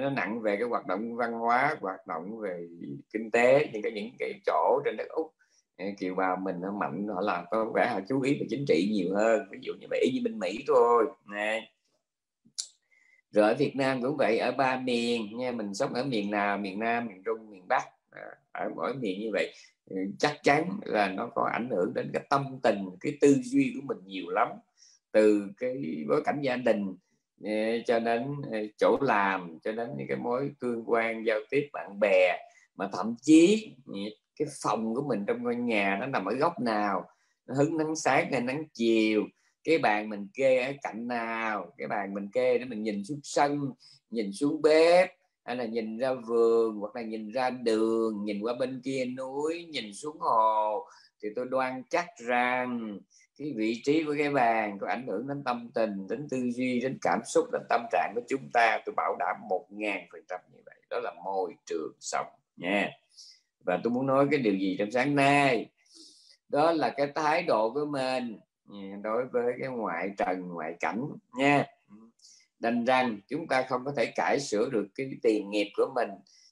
nó 0.00 0.10
nặng 0.10 0.40
về 0.40 0.56
cái 0.56 0.68
hoạt 0.68 0.86
động 0.86 1.16
văn 1.16 1.32
hóa, 1.32 1.76
hoạt 1.80 2.06
động 2.06 2.38
về 2.38 2.68
kinh 3.12 3.30
tế, 3.30 3.68
những 3.72 3.82
cái 3.82 3.92
những 3.92 4.10
cái 4.18 4.40
chỗ 4.46 4.82
trên 4.84 4.96
đất 4.96 5.08
úc. 5.08 5.34
Kiều 5.98 6.14
bào 6.14 6.36
mình 6.36 6.56
nó 6.60 6.72
mạnh 6.72 7.08
họ 7.08 7.20
là 7.20 7.46
có 7.50 7.72
vẻ 7.74 7.88
họ 7.92 8.00
chú 8.08 8.20
ý 8.20 8.34
về 8.40 8.46
chính 8.50 8.64
trị 8.68 8.88
nhiều 8.92 9.14
hơn. 9.14 9.42
Ví 9.50 9.58
dụ 9.62 9.72
như 9.80 9.86
vậy 9.90 10.10
như 10.14 10.20
bên 10.24 10.38
mỹ 10.38 10.64
thôi, 10.66 11.06
nè. 11.32 11.70
Rồi 13.30 13.48
ở 13.48 13.54
Việt 13.54 13.76
Nam 13.76 14.02
cũng 14.02 14.16
vậy, 14.16 14.38
ở 14.38 14.52
ba 14.52 14.76
miền 14.76 15.38
nha 15.38 15.50
mình 15.50 15.74
sống 15.74 15.94
ở 15.94 16.04
miền 16.04 16.30
nào, 16.30 16.58
miền 16.58 16.78
Nam, 16.78 17.06
miền 17.06 17.22
Trung, 17.24 17.50
miền 17.50 17.68
Bắc 17.68 17.82
à, 18.10 18.22
ở 18.52 18.70
mỗi 18.76 18.94
miền 18.94 19.20
như 19.20 19.30
vậy 19.32 19.52
ừ, 19.90 19.96
chắc 20.18 20.36
chắn 20.42 20.78
là 20.82 21.08
nó 21.08 21.26
có 21.34 21.50
ảnh 21.52 21.68
hưởng 21.70 21.94
đến 21.94 22.10
cái 22.12 22.22
tâm 22.30 22.58
tình, 22.62 22.78
cái 23.00 23.12
tư 23.20 23.36
duy 23.42 23.72
của 23.74 23.80
mình 23.84 23.98
nhiều 24.06 24.30
lắm. 24.30 24.48
Từ 25.12 25.48
cái 25.56 26.04
bối 26.08 26.22
cảnh 26.24 26.40
gia 26.42 26.56
đình 26.56 26.96
cho 27.86 28.00
đến 28.00 28.22
chỗ 28.78 28.98
làm, 29.00 29.58
cho 29.64 29.72
đến 29.72 29.88
những 29.98 30.08
cái 30.08 30.16
mối 30.16 30.50
tương 30.60 30.84
quan, 30.86 31.26
giao 31.26 31.38
tiếp, 31.50 31.68
bạn 31.72 32.00
bè, 32.00 32.38
mà 32.76 32.88
thậm 32.92 33.14
chí 33.22 33.74
cái 34.38 34.48
phòng 34.62 34.94
của 34.94 35.02
mình 35.08 35.24
trong 35.26 35.42
ngôi 35.42 35.56
nhà 35.56 35.96
nó 36.00 36.06
nằm 36.06 36.24
ở 36.24 36.34
góc 36.34 36.60
nào, 36.60 37.04
nó 37.46 37.54
hứng 37.54 37.76
nắng 37.76 37.96
sáng 37.96 38.32
hay 38.32 38.40
nắng 38.40 38.64
chiều, 38.74 39.22
cái 39.64 39.78
bàn 39.78 40.08
mình 40.08 40.28
kê 40.34 40.62
ở 40.62 40.72
cạnh 40.82 41.08
nào, 41.08 41.72
cái 41.78 41.88
bàn 41.88 42.14
mình 42.14 42.28
kê 42.32 42.58
để 42.58 42.64
mình 42.64 42.82
nhìn 42.82 43.04
xuống 43.04 43.20
sân, 43.22 43.72
nhìn 44.10 44.32
xuống 44.32 44.62
bếp, 44.62 45.10
hay 45.44 45.56
là 45.56 45.64
nhìn 45.64 45.98
ra 45.98 46.14
vườn, 46.14 46.76
hoặc 46.76 46.96
là 46.96 47.02
nhìn 47.02 47.30
ra 47.30 47.50
đường, 47.50 48.24
nhìn 48.24 48.40
qua 48.40 48.54
bên 48.60 48.80
kia 48.84 49.04
núi, 49.04 49.68
nhìn 49.70 49.94
xuống 49.94 50.16
hồ, 50.20 50.86
thì 51.22 51.28
tôi 51.36 51.46
đoan 51.50 51.82
chắc 51.90 52.06
rằng 52.18 52.98
cái 53.38 53.52
vị 53.56 53.80
trí 53.84 54.04
của 54.04 54.14
cái 54.18 54.30
bàn 54.30 54.78
có 54.78 54.86
ảnh 54.88 55.06
hưởng 55.06 55.28
đến 55.28 55.44
tâm 55.44 55.70
tình, 55.74 56.08
đến 56.08 56.28
tư 56.30 56.50
duy, 56.54 56.80
đến 56.80 56.98
cảm 57.02 57.20
xúc, 57.24 57.44
đến 57.52 57.62
tâm 57.68 57.86
trạng 57.92 58.12
của 58.14 58.20
chúng 58.28 58.50
ta, 58.52 58.80
tôi 58.86 58.94
bảo 58.96 59.16
đảm 59.18 59.36
một 59.48 59.66
ngàn 59.70 60.06
phần 60.12 60.20
trăm 60.28 60.40
như 60.52 60.58
vậy. 60.66 60.74
Đó 60.90 61.00
là 61.02 61.14
môi 61.24 61.54
trường 61.66 61.92
sống 62.00 62.26
nha. 62.56 62.90
Và 63.64 63.80
tôi 63.84 63.90
muốn 63.90 64.06
nói 64.06 64.26
cái 64.30 64.40
điều 64.40 64.54
gì 64.54 64.76
trong 64.78 64.90
sáng 64.90 65.14
nay? 65.14 65.70
Đó 66.48 66.72
là 66.72 66.94
cái 66.96 67.12
thái 67.14 67.42
độ 67.42 67.70
của 67.70 67.86
mình 67.86 68.38
ừ, 68.68 68.76
đối 69.02 69.24
với 69.26 69.52
cái 69.60 69.68
ngoại 69.68 70.10
trần, 70.18 70.48
ngoại 70.48 70.74
cảnh 70.80 71.08
nha. 71.36 71.66
Đành 72.58 72.84
rằng 72.84 73.20
chúng 73.28 73.46
ta 73.46 73.62
không 73.62 73.84
có 73.84 73.92
thể 73.96 74.12
cải 74.16 74.40
sửa 74.40 74.68
được 74.70 74.86
cái 74.94 75.10
tiền 75.22 75.50
nghiệp 75.50 75.72
của 75.76 75.92
mình, 75.94 76.08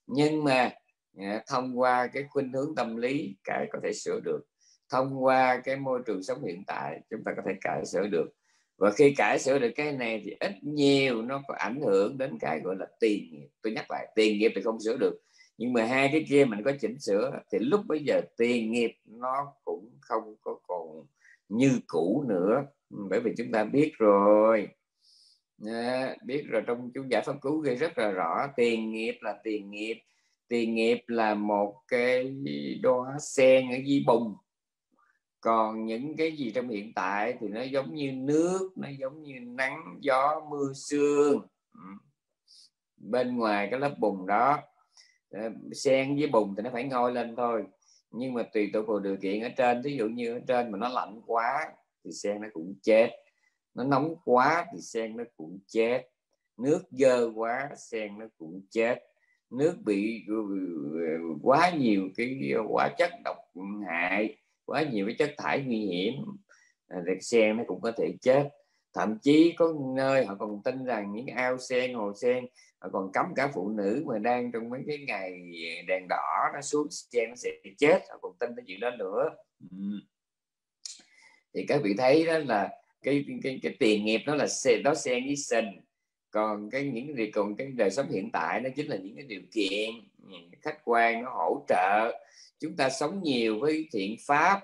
nhưng 0.07 0.45
mà 0.45 0.71
ừ, 1.17 1.25
thông 1.47 1.81
qua 1.81 2.07
cái 2.07 2.25
khuynh 2.31 2.53
hướng 2.53 2.75
tâm 2.75 2.97
lý, 2.97 3.37
cái 3.45 3.67
có 3.73 3.79
thể 3.83 3.93
sửa 3.93 4.21
được 4.25 4.41
thông 4.93 5.25
qua 5.25 5.61
cái 5.65 5.77
môi 5.77 6.01
trường 6.07 6.23
sống 6.23 6.45
hiện 6.45 6.63
tại 6.67 7.01
chúng 7.11 7.25
ta 7.25 7.33
có 7.37 7.43
thể 7.47 7.53
cải 7.61 7.87
sửa 7.87 8.07
được. 8.07 8.27
Và 8.79 8.91
khi 8.91 9.15
cải 9.17 9.39
sửa 9.39 9.59
được 9.59 9.71
cái 9.77 9.93
này 9.93 10.23
thì 10.25 10.37
ít 10.41 10.53
nhiều 10.63 11.23
nó 11.23 11.43
có 11.49 11.55
ảnh 11.59 11.81
hưởng 11.81 12.19
đến 12.19 12.39
cái 12.41 12.61
gọi 12.61 12.77
là 12.79 12.87
tiền 13.01 13.29
nghiệp. 13.33 13.49
Tôi 13.63 13.73
nhắc 13.73 13.91
lại 13.91 14.07
tiền 14.15 14.39
nghiệp 14.39 14.53
thì 14.55 14.63
không 14.63 14.81
sửa 14.81 14.97
được 14.97 15.23
nhưng 15.59 15.73
mà 15.73 15.85
hai 15.85 16.09
cái 16.13 16.25
kia 16.29 16.45
mình 16.45 16.63
có 16.65 16.73
chỉnh 16.81 16.99
sửa 16.99 17.41
thì 17.53 17.59
lúc 17.59 17.81
bây 17.87 18.05
giờ 18.05 18.21
tiền 18.37 18.73
nghiệp 18.73 18.97
nó 19.05 19.53
cũng 19.65 19.91
không 20.01 20.35
có 20.41 20.59
còn 20.67 21.07
như 21.49 21.71
cũ 21.87 22.25
nữa. 22.29 22.65
Bởi 22.91 23.21
vì 23.21 23.33
chúng 23.39 23.53
ta 23.53 23.65
biết 23.65 23.93
rồi. 23.99 24.69
À, 25.67 26.17
biết 26.25 26.45
rồi 26.49 26.63
trong 26.67 26.91
chú 26.95 27.05
giải 27.11 27.23
pháp 27.27 27.35
cứu 27.43 27.59
ghi 27.59 27.75
rất 27.75 27.99
là 27.99 28.11
rõ. 28.11 28.47
Tiền 28.57 28.93
nghiệp 28.93 29.19
là 29.21 29.35
tiền 29.45 29.71
nghiệp. 29.71 30.03
Tiền 30.49 30.75
nghiệp 30.75 31.03
là 31.07 31.35
một 31.35 31.75
cái 31.89 32.35
đóa 32.83 33.19
sen 33.21 33.71
ở 33.71 33.77
dưới 33.85 34.05
bùn 34.07 34.35
còn 35.43 35.87
những 35.87 36.17
cái 36.17 36.33
gì 36.37 36.53
trong 36.55 36.69
hiện 36.69 36.93
tại 36.95 37.35
thì 37.41 37.49
nó 37.49 37.63
giống 37.63 37.95
như 37.95 38.13
nước, 38.13 38.73
nó 38.77 38.89
giống 38.99 39.23
như 39.23 39.41
nắng, 39.41 39.99
gió, 40.01 40.41
mưa, 40.51 40.73
sương. 40.75 41.47
Bên 42.97 43.37
ngoài 43.37 43.69
cái 43.71 43.81
lớp 43.81 43.95
bùn 43.99 44.27
đó 44.27 44.59
ờ, 45.31 45.41
sen 45.73 46.17
với 46.17 46.27
bùn 46.27 46.55
thì 46.57 46.63
nó 46.63 46.71
phải 46.73 46.85
ngôi 46.85 47.13
lên 47.13 47.37
thôi. 47.37 47.65
Nhưng 48.11 48.35
mà 48.35 48.43
tùy 48.43 48.71
thuộc 48.75 48.89
vào 48.89 48.99
điều 48.99 49.17
kiện 49.17 49.43
ở 49.43 49.49
trên 49.57 49.83
ví 49.83 49.97
dụ 49.97 50.09
như 50.09 50.35
ở 50.35 50.41
trên 50.47 50.73
mà 50.73 50.79
nó 50.79 50.89
lạnh 50.89 51.21
quá 51.27 51.73
thì 52.05 52.13
sen 52.13 52.41
nó 52.41 52.49
cũng 52.53 52.75
chết. 52.83 53.11
Nó 53.75 53.85
nóng 53.85 54.15
quá 54.25 54.67
thì 54.73 54.81
sen 54.81 55.17
nó 55.17 55.25
cũng 55.37 55.59
chết. 55.67 56.09
Nước 56.57 56.83
dơ 56.91 57.31
quá 57.35 57.69
sen 57.77 58.19
nó 58.19 58.27
cũng 58.39 58.63
chết. 58.71 58.99
Nước 59.51 59.77
bị 59.85 60.25
ờ, 60.29 60.35
ờ, 60.35 61.37
quá 61.43 61.71
nhiều 61.71 62.09
cái 62.17 62.53
hóa 62.69 62.89
chất 62.99 63.11
độc 63.25 63.37
hại 63.87 64.42
quá 64.65 64.83
nhiều 64.83 65.07
cái 65.07 65.15
chất 65.19 65.35
thải 65.39 65.63
nguy 65.63 65.79
hiểm. 65.79 66.15
À, 66.89 66.99
sen 67.21 67.57
nó 67.57 67.65
cũng 67.67 67.81
có 67.81 67.93
thể 67.99 68.15
chết. 68.21 68.49
Thậm 68.95 69.19
chí 69.23 69.55
có 69.57 69.75
nơi 69.97 70.27
họ 70.27 70.35
còn 70.39 70.63
tin 70.65 70.85
rằng 70.85 71.13
những 71.13 71.27
ao 71.27 71.59
sen 71.59 71.95
hồ 71.95 72.13
sen 72.15 72.47
họ 72.79 72.89
còn 72.93 73.13
cấm 73.13 73.27
cả 73.37 73.51
phụ 73.55 73.69
nữ 73.69 74.05
mà 74.07 74.19
đang 74.19 74.53
trong 74.53 74.71
mấy 74.71 74.81
cái 74.87 74.99
ngày 75.07 75.33
đèn 75.89 76.07
đỏ 76.09 76.51
nó 76.55 76.61
xuống 76.61 76.87
sen 76.91 77.29
nó 77.29 77.37
sẽ 77.37 77.51
chết. 77.79 77.99
Họ 78.11 78.19
còn 78.23 78.33
tin 78.41 78.51
cái 78.57 78.65
chuyện 78.67 78.81
đó 78.81 78.91
nữa. 78.99 79.31
Ừ. 79.71 80.01
thì 81.55 81.65
các 81.69 81.81
vị 81.85 81.95
thấy 81.99 82.27
đó 82.27 82.39
là 82.39 82.71
cái 83.03 83.25
cái, 83.43 83.61
cái 83.63 83.77
tiền 83.79 84.05
nghiệp 84.05 84.21
nó 84.27 84.35
là 84.35 84.47
đó 84.85 84.95
xen 84.95 85.27
với 85.27 85.37
sinh 85.37 85.67
còn 86.33 86.71
cái 86.71 86.85
những 86.85 87.17
gì 87.17 87.31
còn 87.31 87.57
cái 87.57 87.67
đời 87.67 87.91
sống 87.91 88.07
hiện 88.11 88.31
tại 88.33 88.61
nó 88.61 88.71
chính 88.77 88.87
là 88.87 88.97
những 88.97 89.17
cái 89.17 89.25
điều 89.25 89.41
kiện 89.53 89.91
ừ, 90.31 90.37
khách 90.63 90.79
quan 90.85 91.25
nó 91.25 91.31
hỗ 91.31 91.65
trợ. 91.69 92.21
Chúng 92.61 92.77
ta 92.77 92.91
sống 92.91 93.23
nhiều 93.23 93.61
với 93.61 93.89
thiện 93.93 94.17
pháp 94.27 94.61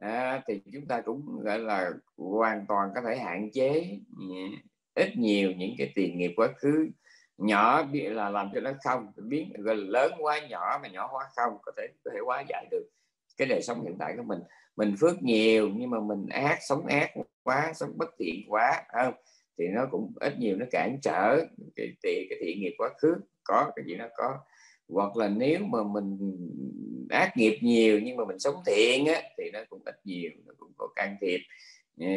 à, 0.00 0.42
thì 0.46 0.60
chúng 0.72 0.86
ta 0.86 1.00
cũng 1.00 1.40
gọi 1.42 1.58
là 1.58 1.90
hoàn 2.16 2.66
toàn 2.68 2.90
có 2.94 3.00
thể 3.06 3.16
hạn 3.16 3.50
chế 3.52 3.98
ừ, 4.18 4.34
ít 4.94 5.16
nhiều 5.16 5.52
những 5.56 5.74
cái 5.78 5.92
tiền 5.94 6.18
nghiệp 6.18 6.32
quá 6.36 6.48
khứ. 6.56 6.88
Nhỏ 7.38 7.86
là 7.92 8.30
làm 8.30 8.50
cho 8.54 8.60
nó 8.60 8.72
không 8.84 9.12
biến 9.16 9.52
gọi 9.58 9.76
là 9.76 9.84
lớn 9.88 10.12
quá 10.20 10.40
nhỏ 10.48 10.78
mà 10.82 10.88
nhỏ 10.88 11.08
quá 11.12 11.24
không 11.36 11.52
có 11.62 11.72
thể 11.76 11.88
có 12.04 12.10
thể 12.14 12.20
quá 12.24 12.44
giải 12.48 12.66
được 12.70 12.88
cái 13.36 13.48
đời 13.48 13.62
sống 13.62 13.84
hiện 13.84 13.96
tại 13.98 14.14
của 14.16 14.22
mình. 14.22 14.40
Mình 14.76 14.94
phước 15.00 15.22
nhiều 15.22 15.70
nhưng 15.76 15.90
mà 15.90 16.00
mình 16.00 16.26
ác 16.28 16.58
sống 16.68 16.86
ác 16.86 17.10
quá 17.42 17.72
sống 17.74 17.92
bất 17.98 18.08
thiện 18.18 18.44
quá 18.48 18.82
không? 18.92 19.14
Thì 19.58 19.64
nó 19.68 19.86
cũng 19.90 20.12
ít 20.20 20.38
nhiều 20.38 20.56
nó 20.56 20.66
cản 20.70 20.98
trở 21.02 21.36
cái, 21.76 21.92
cái, 22.02 22.26
cái 22.30 22.38
thiện 22.40 22.60
nghiệp 22.60 22.74
quá 22.78 22.90
khứ. 22.98 23.14
Có 23.44 23.72
cái 23.76 23.84
gì 23.88 23.96
nó 23.96 24.08
có. 24.16 24.38
Hoặc 24.88 25.16
là 25.16 25.28
nếu 25.28 25.58
mà 25.64 25.78
mình 25.82 26.18
ác 27.10 27.36
nghiệp 27.36 27.58
nhiều 27.62 28.00
nhưng 28.02 28.16
mà 28.16 28.24
mình 28.24 28.38
sống 28.38 28.54
thiện 28.66 29.06
á, 29.06 29.22
thì 29.38 29.50
nó 29.52 29.60
cũng 29.70 29.82
ít 29.84 29.94
nhiều 30.04 30.30
nó 30.46 30.52
cũng 30.58 30.72
có 30.76 30.88
can 30.96 31.16
thiệp. 31.20 31.40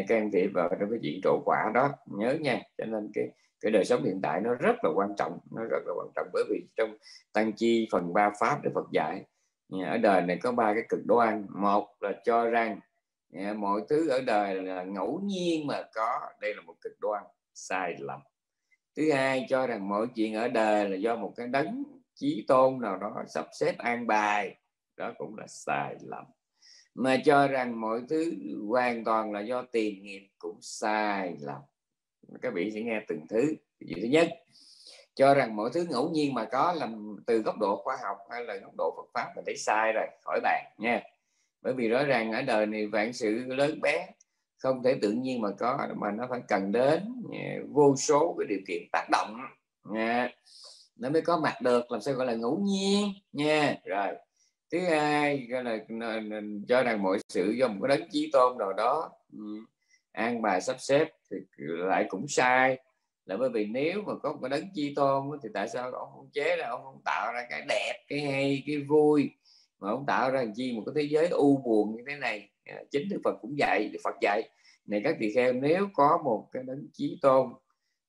Can 0.07 0.31
thiệp 0.31 0.49
vào 0.53 0.69
trong 0.79 0.89
cái 0.89 0.99
chuyện 1.01 1.19
trổ 1.23 1.41
quả 1.45 1.71
đó 1.73 1.91
nhớ 2.05 2.37
nha. 2.41 2.61
Cho 2.77 2.85
nên 2.85 3.11
cái 3.13 3.29
cái 3.61 3.71
đời 3.71 3.85
sống 3.85 4.03
hiện 4.03 4.19
tại 4.23 4.41
nó 4.41 4.53
rất 4.53 4.75
là 4.83 4.89
quan 4.95 5.09
trọng 5.17 5.39
nó 5.51 5.63
rất 5.63 5.83
là 5.85 5.93
quan 5.97 6.07
trọng. 6.15 6.27
Bởi 6.33 6.43
vì 6.49 6.61
trong 6.75 6.97
tăng 7.33 7.53
chi 7.53 7.87
phần 7.91 8.13
ba 8.13 8.31
pháp 8.39 8.59
để 8.63 8.69
Phật 8.73 8.91
dạy 8.91 9.23
ở 9.85 9.97
đời 9.97 10.21
này 10.21 10.37
có 10.37 10.51
ba 10.51 10.73
cái 10.73 10.83
cực 10.89 11.05
đoan. 11.05 11.45
Một 11.49 11.87
là 11.99 12.21
cho 12.25 12.49
rằng 12.49 12.79
Dạ, 13.29 13.53
mọi 13.53 13.81
thứ 13.89 14.09
ở 14.09 14.21
đời 14.21 14.55
là 14.55 14.83
ngẫu 14.83 15.19
nhiên 15.23 15.67
mà 15.67 15.83
có. 15.93 16.19
Đây 16.41 16.53
là 16.55 16.61
một 16.61 16.75
cực 16.81 16.99
đoan 16.99 17.23
sai 17.53 17.95
lầm. 17.99 18.19
Thứ 18.95 19.11
hai, 19.11 19.45
cho 19.49 19.67
rằng 19.67 19.89
mọi 19.89 20.07
chuyện 20.15 20.33
ở 20.33 20.47
đời 20.47 20.89
là 20.89 20.95
do 20.95 21.15
một 21.15 21.33
cái 21.35 21.47
đấng 21.47 21.83
chí 22.15 22.45
tôn 22.47 22.81
nào 22.81 22.97
đó 22.97 23.23
sắp 23.27 23.45
xếp 23.59 23.75
an 23.77 24.07
bài. 24.07 24.55
Đó 24.97 25.13
cũng 25.17 25.37
là 25.37 25.47
sai 25.47 25.95
lầm. 26.01 26.25
Mà 26.95 27.17
cho 27.25 27.47
rằng 27.47 27.81
mọi 27.81 28.01
thứ 28.09 28.33
hoàn 28.67 29.03
toàn 29.03 29.31
là 29.31 29.39
do 29.39 29.61
tiền 29.71 30.03
nghiệp 30.03 30.29
cũng 30.37 30.57
sai 30.61 31.35
lầm. 31.39 31.61
Các 32.41 32.53
vị 32.53 32.71
sẽ 32.73 32.81
nghe 32.81 33.01
từng 33.07 33.27
thứ. 33.29 33.55
Gì 33.79 33.93
thứ 34.01 34.07
nhất, 34.07 34.29
cho 35.15 35.33
rằng 35.33 35.55
mọi 35.55 35.69
thứ 35.73 35.85
ngẫu 35.89 36.09
nhiên 36.09 36.33
mà 36.33 36.45
có 36.45 36.73
làm 36.73 37.15
từ 37.27 37.37
góc 37.37 37.55
độ 37.59 37.81
khoa 37.83 37.97
học 38.03 38.17
hay 38.29 38.43
là 38.43 38.55
góc 38.55 38.71
độ 38.77 38.93
Phật 38.97 39.09
pháp 39.13 39.31
mình 39.35 39.45
thấy 39.45 39.57
sai 39.57 39.93
rồi. 39.93 40.05
Khỏi 40.21 40.39
bàn 40.43 40.65
nha 40.77 41.01
bởi 41.65 41.73
vì 41.73 41.87
rõ 41.87 42.03
ràng 42.03 42.31
ở 42.31 42.41
đời 42.41 42.65
này 42.65 42.87
vạn 42.87 43.13
sự 43.13 43.43
lớn 43.47 43.81
bé, 43.81 44.07
không 44.57 44.83
thể 44.83 44.95
tự 45.01 45.11
nhiên 45.11 45.41
mà 45.41 45.49
có, 45.59 45.87
mà 45.95 46.11
nó 46.11 46.27
phải 46.29 46.41
cần 46.47 46.71
đến 46.71 47.03
à, 47.33 47.57
vô 47.69 47.95
số 47.95 48.35
cái 48.39 48.45
điều 48.49 48.59
kiện 48.67 48.83
tác 48.91 49.07
động, 49.11 49.37
nha. 49.83 50.29
Nó 50.95 51.09
mới 51.09 51.21
có 51.21 51.39
mặt 51.39 51.61
được, 51.61 51.91
làm 51.91 52.01
sao 52.01 52.13
gọi 52.13 52.27
là 52.27 52.33
ngẫu 52.33 52.59
nhiên, 52.59 53.09
nha. 53.31 53.75
Rồi, 53.85 54.07
thứ 54.71 54.79
hai, 54.79 55.47
gọi 55.49 55.63
là 55.63 55.77
cho 56.67 56.83
rằng 56.83 57.03
mọi 57.03 57.17
sự 57.29 57.51
do 57.51 57.67
một 57.67 57.87
cái 57.87 57.97
đấng 57.97 58.09
chí 58.09 58.29
tôn 58.33 58.57
nào 58.57 58.73
đó 58.73 59.11
an 60.11 60.41
bài, 60.41 60.61
sắp 60.61 60.75
xếp 60.79 61.07
thì 61.31 61.37
lại 61.57 62.05
cũng 62.09 62.27
sai. 62.27 62.77
Là 63.25 63.37
bởi 63.37 63.49
vì 63.49 63.65
nếu 63.65 64.01
mà 64.01 64.13
có 64.23 64.33
một 64.33 64.39
cái 64.41 64.49
đấng 64.49 64.69
chi 64.73 64.93
tôn 64.95 65.39
thì 65.43 65.49
tại 65.53 65.67
sao 65.69 65.91
ông 65.91 66.09
không 66.15 66.29
chế 66.33 66.57
ra, 66.57 66.67
ông 66.67 66.83
không 66.83 67.01
tạo 67.05 67.33
ra 67.33 67.45
cái 67.49 67.61
đẹp, 67.69 68.03
cái 68.07 68.19
hay, 68.19 68.63
cái 68.67 68.77
vui 68.77 69.31
mà 69.85 69.91
ông 69.91 70.05
tạo 70.05 70.31
ra 70.31 70.45
chi 70.55 70.73
một 70.75 70.83
cái 70.85 70.93
thế 70.95 71.09
giới 71.11 71.27
u 71.27 71.57
buồn 71.57 71.95
như 71.95 72.03
thế 72.07 72.15
này? 72.15 72.49
À, 72.65 72.83
chính 72.91 73.09
đức 73.09 73.21
phật 73.23 73.35
cũng 73.41 73.57
dạy 73.57 73.91
phật 74.03 74.15
dạy 74.21 74.49
này 74.85 75.01
các 75.03 75.17
tỳ 75.19 75.33
kheo 75.33 75.53
nếu 75.53 75.87
có 75.93 76.21
một 76.23 76.47
cái 76.51 76.63
đấng 76.63 76.87
chí 76.93 77.19
tôn 77.21 77.53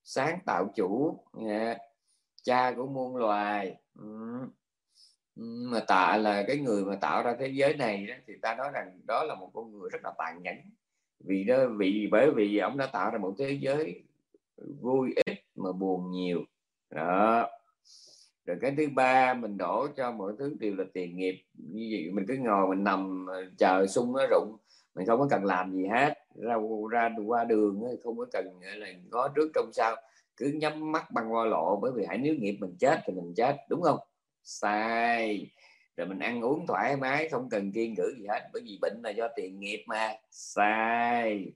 sáng 0.05 0.39
tạo 0.47 0.73
chủ 0.75 1.19
à, 1.49 1.79
cha 2.43 2.73
của 2.77 2.87
muôn 2.87 3.17
loài 3.17 3.77
mà 5.37 5.81
tạ 5.81 6.17
là 6.17 6.45
cái 6.47 6.57
người 6.57 6.85
mà 6.85 6.97
tạo 6.97 7.23
ra 7.23 7.37
thế 7.39 7.49
giới 7.49 7.77
này 7.77 8.07
đó, 8.07 8.15
thì 8.27 8.35
ta 8.43 8.55
nói 8.55 8.69
rằng 8.73 9.01
đó 9.07 9.25
là 9.25 9.35
một 9.35 9.51
con 9.55 9.73
người 9.73 9.89
rất 9.93 9.99
là 10.05 10.13
tàn 10.19 10.43
nhẫn. 10.43 10.57
Vì 11.21 11.45
đó 11.45 11.57
vì 11.79 12.09
bởi 12.11 12.31
vì 12.31 12.59
ông 12.59 12.77
đã 12.77 12.87
tạo 12.87 13.11
ra 13.11 13.19
một 13.19 13.35
thế 13.39 13.59
giới 13.61 14.05
vui 14.81 15.15
ít 15.27 15.39
mà 15.55 15.73
buồn 15.73 16.11
nhiều. 16.11 16.45
Đó 16.91 17.49
rồi 18.47 18.57
cái 18.61 18.75
thứ 18.77 18.87
ba, 18.95 19.35
mình 19.35 19.59
đổ 19.59 19.87
cho 19.97 20.13
mọi 20.13 20.33
thứ 20.39 20.57
đều 20.61 20.75
là 20.75 20.85
tiền 20.93 21.17
nghiệp. 21.17 21.43
Như 21.55 21.89
vậy 21.93 22.11
mình 22.13 22.25
cứ 22.29 22.37
ngồi 22.37 22.69
mình 22.69 22.85
nằm 22.85 23.27
ờ, 23.27 23.45
chờ 23.59 23.87
sung 23.87 24.13
nó 24.13 24.27
rụng, 24.31 24.57
mình 24.95 25.07
không 25.07 25.21
có 25.21 25.27
cần 25.31 25.45
làm 25.45 25.73
gì 25.73 25.87
hết. 25.87 26.15
Ra 26.35 26.57
ra 26.91 27.11
qua 27.27 27.45
đường 27.45 27.83
không 28.05 28.19
có 28.19 28.27
cần 28.33 28.47
là 28.63 28.87
có 29.11 29.29
trước 29.37 29.51
trong 29.55 29.71
sau. 29.73 29.97
Cứ 30.37 30.47
nhắm 30.47 30.93
mắt 30.93 31.11
băng 31.13 31.33
qua 31.33 31.45
lộ, 31.45 31.79
bởi 31.83 31.93
vì 31.95 32.05
hãy 32.09 32.19
nếu 32.19 32.35
nghiệp 32.35 32.57
mình 32.61 32.77
chết 32.79 33.01
thì 33.07 33.13
mình 33.13 33.35
chết, 33.37 33.57
đúng 33.69 33.83
không? 33.83 33.99
Sai. 34.45 35.51
Rồi 35.97 36.07
mình 36.07 36.19
ăn 36.19 36.45
uống 36.45 36.67
thoải 36.67 36.97
mái, 36.97 37.29
không 37.29 37.49
cần 37.51 37.73
kiên 37.73 37.95
cử 37.97 38.15
gì 38.19 38.27
hết, 38.29 38.41
bởi 38.53 38.63
vì 38.65 38.79
bệnh 38.83 39.01
là 39.03 39.11
do 39.11 39.29
tiền 39.37 39.61
nghiệp 39.61 39.85
mà. 39.87 40.13
Sai. 40.31 41.53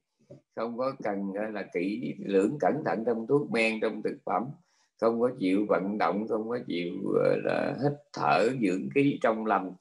Không 0.57 0.79
có 0.79 0.93
cần 1.03 1.33
là, 1.53 1.63
kỹ 1.73 2.15
lưỡng 2.19 2.57
cẩn 2.61 2.83
thận 2.87 3.05
trong 3.07 3.27
thuốc 3.27 3.51
men, 3.51 3.81
trong 3.81 4.03
thực 4.03 4.17
phẩm 4.25 4.45
không 5.01 5.21
có 5.21 5.31
chịu 5.39 5.67
vận 5.69 5.99
động 5.99 6.29
không 6.29 6.49
có 6.49 6.59
chịu 6.67 6.93
là 7.45 7.77
hít 7.83 7.93
thở 8.13 8.49
dưỡng 8.63 8.89
khí 8.95 9.19
trong 9.23 9.47
lành 9.47 9.73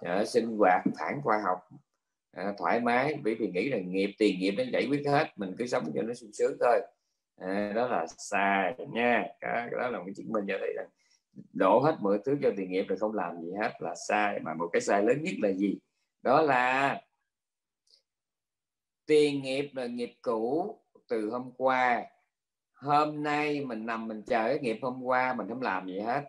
à, 0.00 0.24
sinh 0.24 0.56
hoạt 0.56 0.82
phản 0.98 1.20
khoa 1.22 1.42
học 1.44 1.58
à, 2.32 2.54
thoải 2.58 2.80
mái. 2.80 3.14
Bởi 3.24 3.34
vì 3.34 3.48
nghĩ 3.48 3.68
là 3.68 3.78
nghiệp 3.78 4.10
tiền 4.18 4.40
nghiệp 4.40 4.54
nó 4.58 4.64
giải 4.72 4.86
quyết 4.90 5.02
hết 5.06 5.28
mình 5.36 5.54
cứ 5.58 5.66
sống 5.66 5.92
cho 5.94 6.02
nó 6.02 6.14
sung 6.14 6.32
sướng 6.32 6.56
thôi. 6.60 6.80
À, 7.36 7.72
đó 7.74 7.88
là 7.88 8.06
sai 8.18 8.74
nha. 8.92 9.24
Cái 9.40 9.68
đó 9.78 9.88
là 9.88 9.98
một 9.98 10.04
chứng 10.16 10.32
minh 10.32 10.44
cho 10.48 10.54
thấy 10.60 10.72
rằng 10.76 10.88
đổ 11.52 11.80
hết 11.80 11.96
mọi 12.00 12.18
thứ 12.24 12.36
cho 12.42 12.50
tiền 12.56 12.70
nghiệp 12.70 12.84
rồi 12.88 12.98
không 12.98 13.14
làm 13.14 13.42
gì 13.42 13.52
hết 13.60 13.72
là 13.78 13.94
sai. 14.08 14.40
Mà 14.40 14.54
một 14.54 14.68
cái 14.72 14.80
sai 14.80 15.02
lớn 15.02 15.22
nhất 15.22 15.34
là 15.42 15.52
gì? 15.52 15.78
Đó 16.22 16.42
là 16.42 17.00
tiền 19.06 19.42
nghiệp 19.42 19.70
là 19.74 19.86
nghiệp 19.86 20.12
cũ 20.22 20.78
từ 21.08 21.30
hôm 21.30 21.52
qua 21.56 22.04
hôm 22.76 23.22
nay 23.22 23.64
mình 23.64 23.86
nằm 23.86 24.08
mình 24.08 24.22
chờ 24.26 24.48
cái 24.48 24.58
nghiệp 24.58 24.78
hôm 24.82 25.02
qua 25.02 25.34
mình 25.34 25.48
không 25.48 25.62
làm 25.62 25.86
gì 25.86 25.98
hết. 26.00 26.24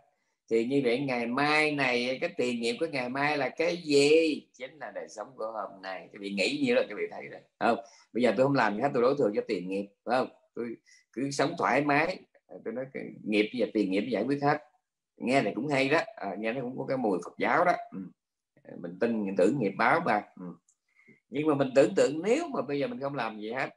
Thì 0.49 0.65
như 0.65 0.81
vậy 0.83 0.99
ngày 0.99 1.25
mai 1.25 1.71
này 1.71 2.17
cái 2.21 2.29
tiền 2.38 2.62
nghiệp 2.62 2.77
của 2.79 2.86
ngày 2.91 3.10
mai 3.10 3.38
là 3.38 3.49
cái 3.49 3.77
gì? 3.77 4.47
Chính 4.53 4.77
là 4.79 4.91
đời 4.91 5.07
sống 5.10 5.27
của 5.36 5.51
hôm 5.51 5.81
nay. 5.81 6.10
Các 6.13 6.19
vị 6.21 6.29
nghĩ 6.29 6.63
như 6.65 6.73
là 6.73 6.83
các 6.89 6.95
vị 6.97 7.03
thấy 7.12 7.27
rồi. 7.27 7.41
Không? 7.60 7.77
Bây 8.13 8.23
giờ 8.23 8.33
tôi 8.38 8.45
không 8.45 8.55
làm 8.55 8.75
gì 8.75 8.81
hết 8.81 8.89
tôi 8.93 9.01
đối 9.01 9.15
thừa 9.17 9.31
cho 9.36 9.41
tiền 9.47 9.69
nghiệp 9.69 9.86
phải 10.05 10.17
không? 10.17 10.29
Tôi 10.53 10.75
cứ 11.13 11.31
sống 11.31 11.51
thoải 11.57 11.81
mái. 11.81 12.19
Tôi 12.65 12.73
nói 12.73 12.86
nghiệp 13.23 13.49
và 13.53 13.67
tiền 13.73 13.91
nghiệp 13.91 14.07
giải 14.12 14.23
quyết 14.23 14.43
hết. 14.43 14.63
Nghe 15.17 15.41
này 15.41 15.53
cũng 15.55 15.67
hay 15.67 15.89
đó. 15.89 15.99
À, 16.15 16.36
nghe 16.39 16.53
nó 16.53 16.62
cũng 16.62 16.77
có 16.77 16.86
cái 16.86 16.97
mùi 16.97 17.19
Phật 17.25 17.33
giáo 17.38 17.65
đó. 17.65 17.73
Ừ. 17.91 17.99
mình 18.81 18.99
tin 18.99 19.25
mình 19.25 19.36
tưởng 19.38 19.60
nghiệp 19.60 19.73
báo 19.77 19.99
mà. 20.05 20.23
Ừ. 20.39 20.45
nhưng 21.29 21.47
mà 21.47 21.55
mình 21.55 21.69
tưởng 21.75 21.95
tượng 21.95 22.21
nếu 22.23 22.47
mà 22.47 22.62
bây 22.62 22.79
giờ 22.79 22.88
mình 22.88 22.99
không 22.99 23.15
làm 23.15 23.39
gì 23.39 23.51
hết 23.51 23.69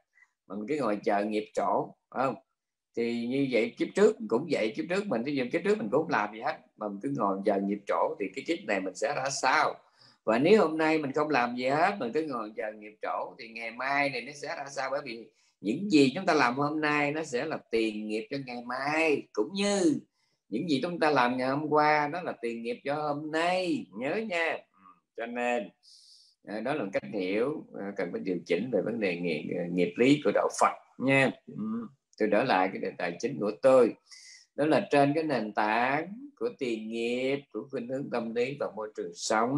mà 0.47 0.55
mình 0.55 0.67
cứ 0.67 0.77
ngồi 0.79 0.99
chờ 1.03 1.25
nghiệp 1.25 1.51
chỗ 1.53 1.95
không? 2.09 2.35
Thì 2.95 3.27
như 3.27 3.47
vậy 3.51 3.75
kiếp 3.77 3.87
trước 3.95 4.17
cũng 4.27 4.47
vậy 4.51 4.73
kiếp 4.75 4.85
trước 4.89 5.07
mình 5.07 5.23
ví 5.23 5.35
dụ 5.35 5.43
kiếp 5.51 5.61
trước 5.63 5.77
mình 5.77 5.89
cũng 5.91 6.01
không 6.01 6.11
làm 6.11 6.33
gì 6.33 6.41
hết 6.41 6.57
mà 6.77 6.87
mình 6.87 6.99
cứ 7.01 7.13
ngồi 7.17 7.37
chờ 7.45 7.59
nghiệp 7.59 7.79
chỗ 7.87 8.15
thì 8.19 8.25
cái 8.35 8.43
kiếp 8.47 8.67
này 8.67 8.81
mình 8.81 8.95
sẽ 8.95 9.13
ra 9.15 9.29
sao? 9.41 9.73
Và 10.23 10.39
nếu 10.39 10.61
hôm 10.61 10.77
nay 10.77 10.97
mình 10.97 11.11
không 11.11 11.29
làm 11.29 11.55
gì 11.55 11.67
hết 11.67 11.95
mình 11.99 12.11
cứ 12.13 12.21
ngồi 12.21 12.51
chờ 12.57 12.71
nghiệp 12.71 12.95
chỗ 13.01 13.35
thì 13.39 13.47
ngày 13.47 13.71
mai 13.71 14.09
này 14.09 14.21
nó 14.21 14.31
sẽ 14.41 14.55
ra 14.57 14.65
sao? 14.69 14.89
Bởi 14.91 15.01
vì 15.05 15.25
những 15.61 15.89
gì 15.89 16.11
chúng 16.15 16.25
ta 16.25 16.33
làm 16.33 16.55
hôm 16.55 16.81
nay 16.81 17.11
nó 17.11 17.23
sẽ 17.23 17.45
là 17.45 17.57
tiền 17.71 18.07
nghiệp 18.07 18.27
cho 18.29 18.37
ngày 18.45 18.63
mai. 18.65 19.27
Cũng 19.33 19.53
như 19.53 19.99
những 20.49 20.69
gì 20.69 20.79
chúng 20.83 20.99
ta 20.99 21.09
làm 21.09 21.37
ngày 21.37 21.47
hôm 21.49 21.69
qua 21.69 22.07
đó 22.07 22.21
là 22.21 22.33
tiền 22.41 22.63
nghiệp 22.63 22.79
cho 22.83 22.95
hôm 22.95 23.31
nay. 23.31 23.85
Nhớ 23.97 24.15
nha. 24.15 24.57
Ừ, 24.71 24.81
cho 25.17 25.25
nên 25.25 25.69
à, 26.47 26.59
đó 26.59 26.73
là 26.73 26.85
cách 26.93 27.03
hiểu 27.13 27.65
à, 27.79 27.91
cần 27.97 28.09
phải 28.11 28.21
điều 28.21 28.37
chỉnh 28.45 28.69
về 28.71 28.81
vấn 28.81 28.99
đề 28.99 29.15
nghiệp, 29.15 29.55
à, 29.57 29.65
nghiệp 29.71 29.93
lý 29.97 30.21
của 30.23 30.31
đạo 30.33 30.49
Phật 30.59 30.73
nha. 30.97 31.31
Ừ 31.47 31.87
tôi 32.21 32.29
trở 32.31 32.43
lại 32.43 32.69
cái 32.73 32.81
đề 32.81 32.91
tài 32.97 33.17
chính 33.19 33.39
của 33.39 33.51
tôi. 33.61 33.95
Đó 34.55 34.65
là 34.65 34.87
trên 34.91 35.11
cái 35.15 35.23
nền 35.23 35.53
tảng 35.53 36.29
của 36.39 36.49
tiền 36.59 36.89
nghiệp, 36.89 37.39
của 37.53 37.67
khuynh 37.71 37.87
hướng 37.87 38.09
tâm 38.09 38.35
lý 38.35 38.57
và 38.59 38.71
môi 38.75 38.91
trường 38.95 39.11
sống. 39.13 39.57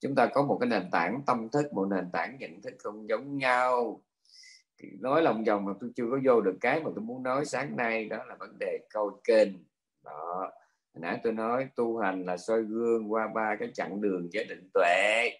Chúng 0.00 0.14
ta 0.14 0.26
có 0.26 0.42
một 0.42 0.58
cái 0.60 0.68
nền 0.68 0.90
tảng 0.92 1.20
tâm 1.26 1.48
thức, 1.52 1.72
một 1.72 1.86
nền 1.90 2.10
tảng 2.12 2.36
nhận 2.38 2.62
thức 2.62 2.74
không 2.78 3.08
giống 3.08 3.38
nhau. 3.38 4.02
Nói 5.00 5.22
lòng 5.22 5.44
vòng 5.44 5.64
mà 5.64 5.72
tôi 5.80 5.90
chưa 5.96 6.04
có 6.10 6.18
vô 6.24 6.40
được 6.40 6.56
cái 6.60 6.80
mà 6.80 6.90
tôi 6.94 7.04
muốn 7.04 7.22
nói 7.22 7.44
sáng 7.44 7.76
nay, 7.76 8.04
đó 8.04 8.24
là 8.28 8.34
vấn 8.34 8.58
đề 8.60 8.78
câu 8.90 9.20
kênh 9.24 9.48
đó. 10.04 10.52
Nãy 10.94 11.20
tôi 11.22 11.32
nói 11.32 11.68
tu 11.76 11.98
hành 11.98 12.26
là 12.26 12.36
soi 12.36 12.62
gương 12.62 13.12
qua 13.12 13.28
ba 13.34 13.56
cái 13.58 13.68
chặng 13.74 14.00
đường 14.00 14.28
giới 14.32 14.44
định 14.44 14.70
tuệ. 14.74 15.30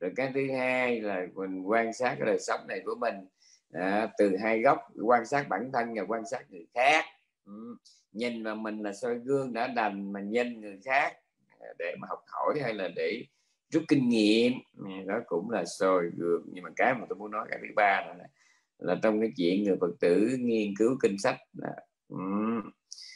Rồi 0.00 0.12
cái 0.16 0.30
thứ 0.34 0.52
hai 0.52 1.00
là 1.00 1.26
mình 1.34 1.62
quan 1.62 1.92
sát 1.92 2.14
cái 2.18 2.26
đời 2.26 2.38
sống 2.38 2.60
này 2.68 2.80
của 2.84 2.94
mình 3.00 3.14
à, 3.72 4.08
từ 4.18 4.36
hai 4.36 4.60
góc 4.60 4.78
quan 5.02 5.26
sát 5.26 5.48
bản 5.48 5.70
thân 5.72 5.94
và 5.94 6.02
quan 6.08 6.22
sát 6.30 6.50
người 6.50 6.66
khác 6.74 7.04
ừ. 7.46 7.76
nhìn 8.12 8.42
mà 8.42 8.54
mình 8.54 8.82
là 8.82 8.92
soi 8.92 9.18
gương 9.18 9.52
đã 9.52 9.66
đành 9.66 10.12
mà 10.12 10.20
nhìn 10.20 10.60
người 10.60 10.78
khác 10.84 11.12
à, 11.60 11.66
để 11.78 11.96
mà 12.00 12.08
học 12.10 12.24
hỏi 12.26 12.58
hay 12.62 12.74
là 12.74 12.88
để 12.96 13.24
rút 13.70 13.82
kinh 13.88 14.08
nghiệm 14.08 14.52
đó 15.06 15.20
cũng 15.26 15.50
là 15.50 15.64
soi 15.64 16.04
gương 16.16 16.42
nhưng 16.52 16.64
mà 16.64 16.70
cái 16.76 16.94
mà 16.94 17.06
tôi 17.08 17.18
muốn 17.18 17.30
nói 17.30 17.46
cái 17.50 17.58
thứ 17.62 17.74
ba 17.76 18.04
là, 18.06 18.14
là 18.78 18.96
trong 19.02 19.20
cái 19.20 19.30
chuyện 19.36 19.64
người 19.64 19.76
phật 19.80 19.92
tử 20.00 20.36
nghiên 20.38 20.74
cứu 20.78 20.96
kinh 21.02 21.18
sách 21.18 21.36
là, 21.52 21.72
um, 22.08 22.62
ừ, 22.64 22.70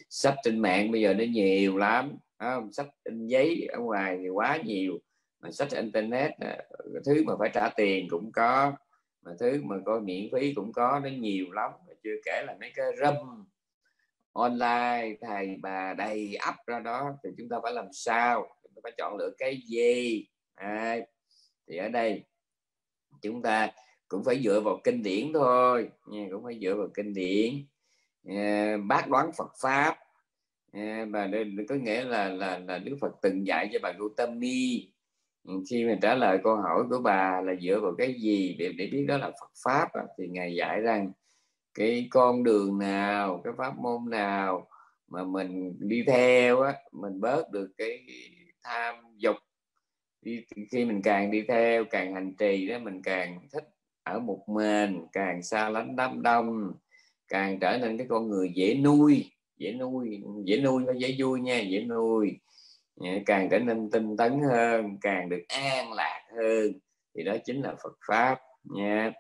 sách 0.08 0.34
trên 0.42 0.58
mạng 0.58 0.90
bây 0.90 1.00
giờ 1.00 1.14
nó 1.14 1.24
nhiều 1.24 1.76
lắm 1.76 2.12
không? 2.38 2.72
sách 2.72 2.88
in 3.04 3.26
giấy 3.26 3.68
ở 3.72 3.78
ngoài 3.78 4.18
thì 4.22 4.28
quá 4.28 4.58
nhiều 4.64 4.98
mà 5.40 5.50
sách 5.50 5.68
internet 5.70 6.32
thứ 7.06 7.24
mà 7.24 7.32
phải 7.38 7.50
trả 7.54 7.68
tiền 7.76 8.06
cũng 8.10 8.32
có 8.32 8.72
mà 9.22 9.33
thứ 9.40 9.62
mà 9.62 9.76
coi 9.87 10.00
miễn 10.00 10.28
phí 10.33 10.54
cũng 10.54 10.72
có 10.72 11.00
nó 11.04 11.09
nhiều 11.09 11.52
lắm. 11.52 11.70
Mà 11.88 11.94
chưa 12.04 12.14
kể 12.24 12.42
là 12.46 12.56
mấy 12.61 12.72
cái 12.74 12.87
râm 13.00 13.14
online 14.33 15.16
thầy 15.20 15.56
bà 15.62 15.94
đầy 15.94 16.37
ấp 16.37 16.54
ra 16.66 16.80
đó 16.80 17.12
thì 17.24 17.30
chúng 17.38 17.48
ta 17.48 17.56
phải 17.62 17.72
làm 17.72 17.87
sao? 17.92 18.56
Chúng 18.62 18.72
ta 18.74 18.80
phải 18.83 18.92
chọn 18.98 19.16
lựa 19.16 19.30
cái 19.38 19.61
gì? 19.66 20.26
À, 20.54 20.96
thì 21.68 21.76
ở 21.76 21.88
đây 21.88 22.24
chúng 23.22 23.42
ta 23.42 23.70
cũng 24.09 24.24
phải 24.24 24.42
dựa 24.44 24.61
vào 24.61 24.80
kinh 24.85 25.02
điển 25.02 25.33
thôi. 25.33 25.90
Nha 26.06 26.26
cũng 26.33 26.44
phải 26.44 26.59
dựa 26.62 26.74
vào 26.74 26.88
kinh 26.94 27.14
điển. 27.14 27.54
À, 28.28 28.76
bác 28.87 29.09
đoán 29.09 29.30
Phật 29.37 29.52
pháp. 29.62 29.98
À, 30.72 31.06
và 31.11 31.30
có 31.68 31.74
nghĩa 31.74 32.04
là 32.04 32.28
là 32.28 32.59
là 32.59 32.78
Đức 32.78 32.96
Phật 33.00 33.12
từng 33.22 33.46
dạy 33.46 33.70
cho 33.72 33.78
bà 33.83 33.92
Gautami 33.98 34.90
Ừ, 35.44 35.53
khi 35.70 35.85
mà 35.85 35.98
trả 36.03 36.14
lời 36.14 36.38
câu 36.44 36.57
hỏi 36.57 36.83
của 36.90 36.98
bà 37.05 37.40
là 37.40 37.55
dựa 37.62 37.81
vào 37.81 37.92
cái 37.98 38.14
gì? 38.20 38.57
Để 38.59 38.72
để 38.79 38.88
biết 38.92 39.05
đó 39.09 39.16
là 39.18 39.31
Phật 39.31 39.50
pháp 39.64 39.88
thì 40.18 40.29
ngài 40.29 40.55
dạy 40.55 40.81
rằng 40.81 41.12
cái 41.74 42.09
con 42.11 42.44
đường 42.44 42.79
nào 42.79 43.40
cái 43.44 43.53
pháp 43.59 43.79
môn 43.79 44.11
nào 44.11 44.68
mà 45.09 45.24
mình 45.24 45.76
đi 45.81 46.05
theo 46.07 46.61
á 46.61 46.74
mình 46.92 47.20
bớt 47.20 47.50
được 47.53 47.70
cái 47.79 48.07
tham 48.64 48.94
dục 49.18 49.37
đi, 50.22 50.44
khi 50.72 50.85
mình 50.85 51.03
càng 51.03 51.31
đi 51.31 51.42
theo 51.48 51.85
càng 51.90 52.14
hành 52.14 52.35
trì 52.38 52.68
đó 52.68 52.79
mình 52.79 53.03
càng 53.03 53.48
thích 53.53 53.64
ở 54.05 54.18
một 54.20 54.44
mình 54.48 55.07
càng 55.12 55.42
xa 55.42 55.68
lánh 55.70 55.96
đám 55.96 56.22
đông 56.22 56.72
càng 57.29 57.61
trở 57.61 57.79
nên 57.79 57.98
cái 57.98 58.07
con 58.11 58.31
người 58.31 58.53
dễ 58.55 58.74
nuôi 58.74 59.31
dễ 59.59 59.72
nuôi 59.72 60.22
dễ 60.46 60.61
nuôi 60.61 60.85
và 60.87 60.92
dễ 60.98 61.16
vui 61.18 61.40
nha 61.40 61.61
dễ 61.61 61.81
nuôi 61.85 62.38
càng 63.26 63.48
trở 63.50 63.58
nên 63.58 63.90
tinh 63.90 64.16
tấn 64.16 64.40
hơn, 64.50 64.98
càng 65.00 65.28
được 65.28 65.42
an 65.48 65.92
lạc 65.92 66.22
hơn. 66.36 66.72
Thì 67.14 67.24
đó 67.24 67.36
chính 67.44 67.62
là 67.62 67.74
Phật 67.82 67.98
pháp, 68.08 68.40
nha. 68.64 69.12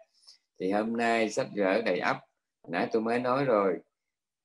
Thì 0.60 0.70
hôm 0.70 0.96
nay 0.96 1.30
sách 1.30 1.46
vở 1.56 1.82
đầy 1.82 1.98
ắp, 1.98 2.18
nãy 2.68 2.88
tôi 2.92 3.02
mới 3.02 3.18
nói 3.18 3.44
rồi. 3.44 3.78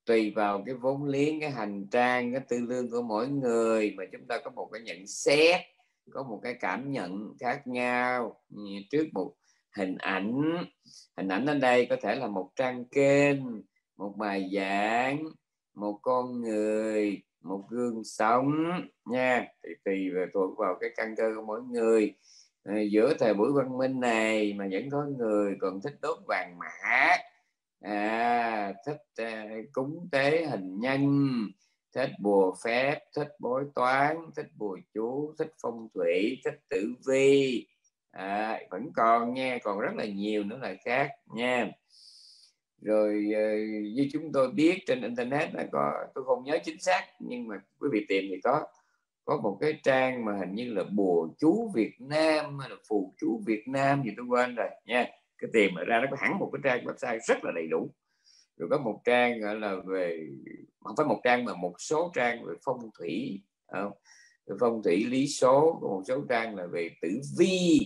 Tùy 0.05 0.31
vào 0.35 0.63
cái 0.65 0.75
vốn 0.75 1.05
liếng, 1.05 1.39
cái 1.39 1.51
hành 1.51 1.87
trang, 1.91 2.33
cái 2.33 2.41
tư 2.49 2.59
lương 2.59 2.91
của 2.91 3.01
mỗi 3.01 3.27
người 3.27 3.93
mà 3.97 4.03
chúng 4.11 4.27
ta 4.27 4.39
có 4.43 4.51
một 4.51 4.69
cái 4.71 4.81
nhận 4.81 5.07
xét, 5.07 5.61
có 6.11 6.23
một 6.23 6.39
cái 6.43 6.53
cảm 6.59 6.91
nhận 6.91 7.33
khác 7.39 7.67
nhau. 7.67 8.41
Trước 8.91 9.07
một 9.13 9.33
hình 9.77 9.97
ảnh 9.97 10.41
hình 11.17 11.27
ảnh 11.27 11.45
ở 11.45 11.53
đây 11.53 11.85
có 11.85 11.95
thể 12.01 12.15
là 12.15 12.27
một 12.27 12.51
trang 12.55 12.85
kênh, 12.85 13.41
một 13.97 14.13
bài 14.17 14.49
giảng, 14.53 15.23
một 15.73 15.99
con 16.01 16.41
người 16.41 17.21
một 17.45 17.63
gương 17.69 18.03
sống 18.03 18.51
nha. 19.05 19.47
Thì 19.63 19.69
tùy 19.85 20.09
về 20.09 20.25
thuộc 20.33 20.57
vào 20.57 20.75
cái 20.81 20.89
căn 20.95 21.15
cơ 21.17 21.31
của 21.35 21.41
mỗi 21.41 21.61
người. 21.61 22.13
À, 22.63 22.75
giữa 22.91 23.13
thời 23.19 23.33
buổi 23.33 23.51
văn 23.53 23.77
minh 23.77 23.99
này 23.99 24.53
mà 24.53 24.67
vẫn 24.71 24.89
có 24.89 25.05
người 25.17 25.55
còn 25.61 25.81
thích 25.81 25.93
đốt 26.01 26.17
vàng 26.27 26.59
mã. 26.59 27.09
À, 27.81 28.73
thích 28.85 29.03
à, 29.17 29.47
cúng 29.71 30.09
tế 30.11 30.45
hình 30.45 30.79
nhân. 30.79 31.29
Thích 31.95 32.09
bùa 32.19 32.55
phép 32.63 32.99
thích 33.15 33.27
bói 33.39 33.63
toán 33.75 34.17
thích 34.35 34.47
bùa 34.57 34.77
chú 34.93 35.33
thích 35.39 35.53
phong 35.61 35.87
thủy 35.93 36.41
thích 36.45 36.59
tử 36.69 36.93
vi. 37.07 37.67
À, 38.11 38.59
vẫn 38.71 38.91
còn 38.95 39.33
nha 39.33 39.57
còn 39.63 39.79
rất 39.79 39.91
là 39.95 40.05
nhiều 40.05 40.43
nữa 40.43 40.57
là 40.61 40.75
khác 40.85 41.09
nha 41.35 41.71
rồi 42.85 43.31
ờ, 43.35 43.55
như 43.93 44.09
chúng 44.11 44.31
tôi 44.33 44.51
biết 44.51 44.83
trên 44.87 45.01
internet 45.01 45.53
là 45.53 45.65
có, 45.71 45.91
tôi 46.15 46.23
không 46.23 46.43
nhớ 46.43 46.59
chính 46.63 46.79
xác, 46.79 47.05
nhưng 47.19 47.47
mà 47.47 47.55
quý 47.79 47.89
vị 47.91 48.05
tìm 48.09 48.23
thì 48.29 48.41
có. 48.43 48.65
Có 49.25 49.37
một 49.43 49.57
cái 49.61 49.79
trang 49.83 50.25
mà 50.25 50.37
hình 50.39 50.55
như 50.55 50.73
là 50.73 50.83
bùa 50.83 51.27
chú 51.37 51.71
Việt 51.75 51.93
Nam 51.99 52.59
hay 52.59 52.69
là 52.69 52.75
phù 52.89 53.13
chú 53.17 53.41
Việt 53.45 53.67
Nam 53.67 54.03
gì 54.03 54.11
tôi 54.17 54.25
quên 54.25 54.55
rồi, 54.55 54.67
nha. 54.85 55.07
Cái 55.37 55.49
tìm 55.53 55.71
ra 55.87 55.99
nó 55.99 56.07
có 56.11 56.17
hẳn 56.19 56.39
một 56.39 56.49
cái 56.53 56.59
trang 56.63 56.85
website 56.85 57.19
rất 57.27 57.37
là 57.43 57.51
đầy 57.55 57.67
đủ. 57.67 57.89
Rồi 58.57 58.69
có 58.71 58.77
một 58.77 59.01
trang 59.05 59.41
gọi 59.41 59.55
là 59.55 59.75
về 59.85 60.27
không 60.83 60.95
phải 60.97 61.05
một 61.05 61.21
trang 61.23 61.45
mà 61.45 61.53
một 61.55 61.73
số 61.79 62.11
trang 62.15 62.45
về 62.45 62.53
phong 62.65 62.89
thủy 62.99 63.41
không? 63.71 63.91
phong 64.59 64.83
thủy 64.83 65.05
lý 65.09 65.27
số, 65.27 65.79
có 65.81 65.87
một 65.87 66.03
số 66.07 66.25
trang 66.29 66.55
là 66.55 66.65
về 66.65 66.89
tử 67.01 67.09
vi 67.37 67.79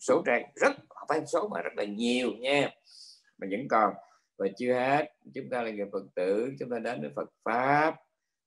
số 0.00 0.22
trang 0.26 0.42
rất, 0.54 0.72
không 0.88 1.06
phải 1.08 1.26
số 1.26 1.48
mà 1.48 1.62
rất 1.62 1.72
là 1.76 1.84
nhiều, 1.84 2.32
nha. 2.32 2.70
Mà 3.38 3.46
vẫn 3.50 3.68
còn 3.68 3.94
và 4.36 4.48
chưa 4.56 4.74
hết 4.74 5.12
chúng 5.34 5.50
ta 5.50 5.62
là 5.62 5.70
người 5.70 5.86
phật 5.92 6.04
tử 6.14 6.52
chúng 6.58 6.70
ta 6.70 6.78
đến 6.78 7.00
với 7.00 7.10
phật 7.16 7.30
pháp. 7.44 7.96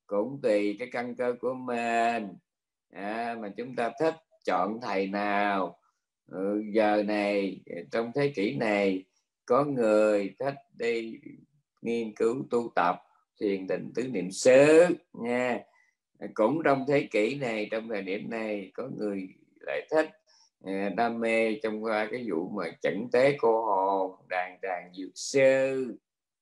Cũng 0.07 0.39
tùy 0.43 0.75
cái 0.79 0.89
căn 0.91 1.15
cơ 1.15 1.35
của 1.41 1.53
mình. 1.53 2.27
À, 2.93 3.35
mà 3.39 3.49
chúng 3.57 3.75
ta 3.75 3.91
thích 3.99 4.15
chọn 4.45 4.79
thầy 4.81 5.07
nào. 5.07 5.79
Ừ, 6.31 6.63
giờ 6.71 7.03
này 7.03 7.61
trong 7.91 8.11
thế 8.15 8.31
kỷ 8.35 8.55
này 8.55 9.03
có 9.45 9.65
người 9.65 10.35
thích 10.39 10.55
đi 10.77 11.19
nghiên 11.81 12.15
cứu 12.15 12.45
tu 12.49 12.71
tập 12.75 12.95
thiền 13.41 13.67
định 13.67 13.91
tứ 13.95 14.07
niệm 14.07 14.31
xứ 14.31 14.85
nha. 15.13 15.59
Cũng 16.33 16.61
trong 16.65 16.85
thế 16.87 17.07
kỷ 17.11 17.35
này 17.35 17.67
trong 17.71 17.89
thời 17.89 18.01
điểm 18.01 18.29
này 18.29 18.71
có 18.73 18.89
người 18.97 19.27
lại 19.59 19.87
thích 19.91 20.09
Ờ, 20.63 20.89
đam 20.97 21.19
mê 21.19 21.59
trong 21.63 21.83
qua 21.83 22.07
cái 22.11 22.25
vụ 22.29 22.49
mà 22.49 22.63
chẩn 22.81 23.07
tế 23.11 23.37
cô 23.39 23.65
hồn 23.65 24.15
đàn 24.29 24.61
đàn 24.61 24.93
dược 24.93 25.11
sư. 25.15 25.97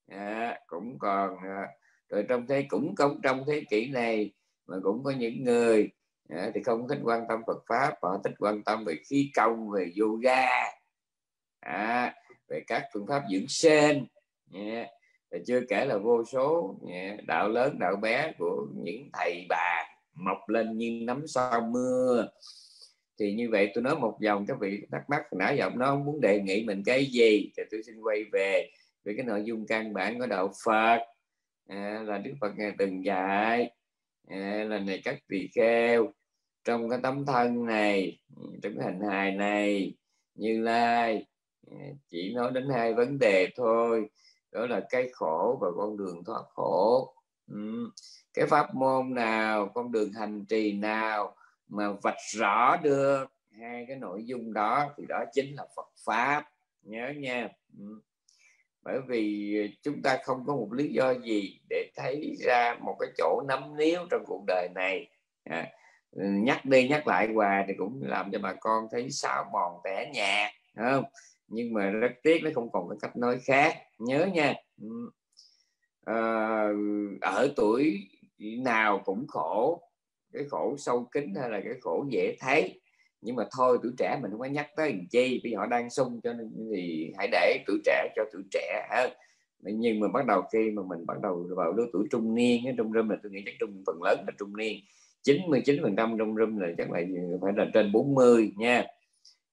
À, 0.07 0.59
cũng 0.67 0.99
còn 0.99 1.37
à, 1.43 1.67
rồi 2.09 2.25
trong 2.29 2.47
thế 2.47 2.65
cũng 2.69 2.95
công 2.95 3.21
trong 3.23 3.43
thế 3.47 3.63
kỷ 3.69 3.89
này 3.89 4.33
mà 4.67 4.77
cũng 4.83 5.03
có 5.03 5.11
những 5.11 5.43
người 5.43 5.89
à, 6.29 6.51
thì 6.53 6.63
không 6.63 6.87
thích 6.87 6.99
quan 7.03 7.25
tâm 7.29 7.41
Phật 7.47 7.63
pháp 7.67 7.93
họ 8.01 8.21
thích 8.23 8.33
quan 8.39 8.63
tâm 8.63 8.85
về 8.85 8.95
khí 9.09 9.31
công 9.35 9.69
về 9.69 9.91
yoga. 9.99 10.45
À, 11.59 12.15
về 12.47 12.63
các 12.67 12.83
phương 12.93 13.07
pháp 13.07 13.23
dưỡng 13.31 13.47
sinh. 13.47 14.05
Yeah. 14.53 14.87
Và 15.31 15.37
chưa 15.45 15.61
kể 15.69 15.85
là 15.85 15.97
vô 15.97 16.23
số 16.25 16.75
yeah, 16.89 17.19
đạo 17.27 17.49
lớn 17.49 17.79
đạo 17.79 17.95
bé 17.95 18.31
của 18.37 18.67
những 18.75 19.09
thầy 19.13 19.45
bà 19.49 19.85
mọc 20.13 20.49
lên 20.49 20.77
như 20.77 20.99
nắm 21.03 21.27
sau 21.27 21.61
mưa 21.61 22.27
thì 23.19 23.33
như 23.33 23.49
vậy 23.51 23.71
tôi 23.73 23.83
nói 23.83 23.95
một 23.99 24.17
vòng 24.25 24.45
các 24.47 24.57
vị 24.59 24.81
thắc 24.91 25.09
mắc 25.09 25.33
nãy 25.33 25.57
giờ 25.57 25.69
nó 25.75 25.95
muốn 25.95 26.21
đề 26.21 26.39
nghị 26.41 26.63
mình 26.63 26.83
cái 26.85 27.05
gì? 27.05 27.51
Thì 27.57 27.63
tôi 27.71 27.83
xin 27.83 28.01
quay 28.01 28.23
về 28.31 28.69
về 29.05 29.13
cái 29.17 29.25
nội 29.25 29.43
dung 29.45 29.65
căn 29.67 29.93
bản 29.93 30.19
của 30.19 30.25
đạo 30.25 30.51
Phật. 30.65 30.99
À, 31.67 32.03
là 32.05 32.17
Đức 32.17 32.33
Phật 32.41 32.51
ngài 32.57 32.71
từng 32.77 33.05
dạy 33.05 33.71
à, 34.27 34.65
là 34.69 34.79
này 34.79 35.01
các 35.03 35.17
tỳ 35.27 35.47
kheo. 35.55 36.13
Trong 36.63 36.89
cái 36.89 36.99
tấm 37.03 37.25
thân 37.25 37.65
này 37.65 38.19
trong 38.63 38.73
cái 38.77 38.85
hình 38.85 38.99
hài 39.09 39.31
này 39.31 39.95
như 40.35 40.61
lai 40.61 41.25
à, 41.71 41.77
chỉ 42.09 42.33
nói 42.33 42.51
đến 42.51 42.69
hai 42.69 42.93
vấn 42.93 43.19
đề 43.19 43.47
thôi. 43.55 44.09
Đó 44.51 44.67
là 44.67 44.81
cái 44.89 45.09
khổ 45.13 45.57
và 45.61 45.67
con 45.77 45.97
đường 45.97 46.23
thoát 46.25 46.43
khổ. 46.49 47.11
Ừ. 47.51 47.91
cái 48.33 48.45
pháp 48.45 48.75
môn 48.75 49.13
nào 49.13 49.71
con 49.73 49.91
đường 49.91 50.13
hành 50.13 50.45
trì 50.45 50.73
nào 50.73 51.35
mà 51.67 51.91
vạch 52.03 52.17
rõ 52.35 52.77
được 52.77 53.25
hai 53.61 53.85
cái 53.87 53.97
nội 53.97 54.25
dung 54.25 54.53
đó 54.53 54.93
thì 54.97 55.03
đó 55.09 55.23
chính 55.33 55.55
là 55.55 55.65
Phật 55.75 55.87
pháp. 56.05 56.45
Nhớ 56.81 57.13
nha. 57.17 57.49
Ừ. 57.79 58.01
Bởi 58.83 58.99
vì 59.07 59.55
chúng 59.83 60.01
ta 60.01 60.17
không 60.23 60.43
có 60.47 60.55
một 60.55 60.73
lý 60.73 60.87
do 60.93 61.13
gì 61.13 61.59
để 61.69 61.91
thấy 61.95 62.35
ra 62.39 62.75
một 62.81 62.95
cái 62.99 63.09
chỗ 63.17 63.41
nắm 63.47 63.77
níu 63.77 63.99
trong 64.11 64.23
cuộc 64.25 64.43
đời 64.47 64.69
này. 64.75 65.09
À, 65.43 65.67
nhắc 66.15 66.65
đi 66.65 66.87
nhắc 66.87 67.07
lại 67.07 67.27
hoài 67.33 67.65
thì 67.67 67.73
cũng 67.77 68.01
làm 68.03 68.31
cho 68.31 68.39
bà 68.39 68.53
con 68.53 68.87
thấy 68.91 69.09
sao 69.09 69.45
mòn 69.53 69.79
tẻ 69.83 70.11
nhạt 70.13 70.51
không? 70.75 71.03
Nhưng 71.47 71.73
mà 71.73 71.89
rất 71.89 72.11
tiếc 72.23 72.43
nó 72.43 72.49
không 72.55 72.71
còn 72.71 72.89
cái 72.89 72.97
cách 73.01 73.17
nói 73.17 73.39
khác. 73.45 73.77
Nhớ 73.99 74.25
nha. 74.33 74.53
À, 76.05 76.67
ở 77.21 77.53
tuổi 77.55 78.09
nào 78.39 79.01
cũng 79.05 79.27
khổ 79.27 79.81
cái 80.35 80.45
khổ 80.49 80.75
sâu 80.77 81.07
kín 81.11 81.33
hay 81.41 81.49
là 81.49 81.61
cái 81.63 81.73
khổ 81.81 82.05
dễ 82.09 82.35
thấy. 82.39 82.79
Nhưng 83.21 83.35
mà 83.35 83.43
thôi 83.57 83.77
tuổi 83.83 83.91
trẻ 83.97 84.19
mình 84.21 84.31
không 84.31 84.39
có 84.39 84.45
nhắc 84.45 84.67
tới 84.75 84.89
làm 84.89 85.07
chi 85.11 85.41
bây 85.43 85.51
giờ 85.51 85.57
họ 85.57 85.65
đang 85.65 85.89
sung 85.89 86.19
cho 86.23 86.33
nên 86.33 86.51
thì 86.75 87.13
hãy 87.17 87.27
để 87.31 87.63
tuổi 87.67 87.77
trẻ 87.85 88.09
cho 88.15 88.23
tuổi 88.33 88.43
trẻ 88.51 88.87
ha 88.89 89.07
nhưng 89.59 89.99
mà 89.99 90.07
bắt 90.07 90.25
đầu 90.25 90.41
khi 90.53 90.71
mà 90.71 90.83
mình 90.89 91.05
bắt 91.05 91.17
đầu 91.23 91.47
vào 91.55 91.73
lứa 91.73 91.85
tuổi 91.93 92.07
trung 92.11 92.35
niên 92.35 92.63
trong 92.77 92.93
râm 92.93 93.09
là 93.09 93.17
tôi 93.23 93.31
nghĩ 93.31 93.41
chắc 93.45 93.53
trung 93.59 93.83
phần 93.85 94.03
lớn 94.03 94.23
là 94.27 94.33
trung 94.39 94.57
niên 94.57 94.79
99 95.23 95.79
phần 95.83 95.95
trăm 95.95 96.15
trong 96.19 96.35
râm 96.35 96.57
là 96.57 96.67
chắc 96.77 96.91
là 96.91 96.99
phải 97.41 97.53
là 97.57 97.65
trên 97.73 97.91
40 97.91 98.51
nha. 98.57 98.83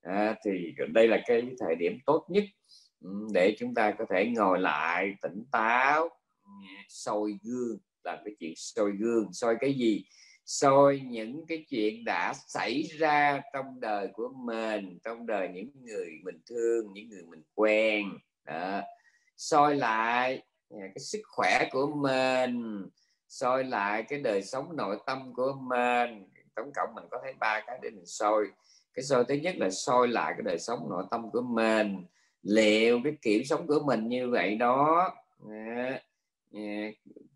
À, 0.02 0.36
thì 0.44 0.74
đây 0.88 1.08
là 1.08 1.22
cái 1.26 1.42
thời 1.58 1.74
điểm 1.74 1.98
tốt 2.06 2.26
nhất 2.28 2.44
ừ, 3.00 3.10
để 3.34 3.56
chúng 3.58 3.74
ta 3.74 3.90
có 3.90 4.04
thể 4.10 4.26
ngồi 4.26 4.60
lại 4.60 5.14
tỉnh 5.22 5.44
táo 5.52 6.08
ừ, 6.44 6.50
soi 6.88 7.38
gương 7.42 7.78
làm 8.04 8.18
cái 8.24 8.34
chuyện 8.38 8.52
soi 8.56 8.90
gương. 8.90 9.32
Soi 9.32 9.56
cái 9.60 9.74
gì? 9.74 10.04
Soi 10.44 11.00
những 11.04 11.46
cái 11.46 11.64
chuyện 11.68 12.04
đã 12.04 12.34
xảy 12.46 12.82
ra 12.82 13.40
trong 13.52 13.80
đời 13.80 14.08
của 14.12 14.28
mình, 14.36 14.98
trong 15.04 15.26
đời 15.26 15.48
những 15.48 15.70
người 15.82 16.10
mình 16.24 16.40
thương, 16.46 16.92
những 16.92 17.08
người 17.08 17.22
mình 17.22 17.42
quen. 17.54 18.04
Đó. 18.44 18.82
soi 19.36 19.76
lại 19.76 20.42
à, 20.70 20.80
cái 20.80 20.98
sức 20.98 21.20
khỏe 21.24 21.68
của 21.72 21.86
mình. 21.86 22.86
Soi 23.28 23.64
lại 23.64 24.02
cái 24.02 24.20
đời 24.20 24.42
sống 24.42 24.76
nội 24.76 24.98
tâm 25.06 25.34
của 25.34 25.52
mình. 25.52 26.28
Tổng 26.54 26.72
cộng 26.74 26.94
mình 26.94 27.04
có 27.10 27.18
thấy 27.22 27.32
ba 27.32 27.60
cái 27.66 27.78
để 27.82 27.90
mình 27.90 28.06
soi. 28.06 28.44
Cái 28.94 29.02
soi 29.02 29.24
thứ 29.24 29.34
nhất 29.34 29.54
là 29.58 29.70
soi 29.70 30.08
lại 30.08 30.32
cái 30.36 30.42
đời 30.42 30.58
sống 30.58 30.90
nội 30.90 31.04
tâm 31.10 31.30
của 31.30 31.42
mình. 31.42 32.04
Liệu 32.42 33.00
cái 33.04 33.12
kiểu 33.22 33.42
sống 33.44 33.66
của 33.66 33.80
mình 33.86 34.08
như 34.08 34.30
vậy 34.30 34.54
đó. 34.54 35.10
À, 35.50 36.00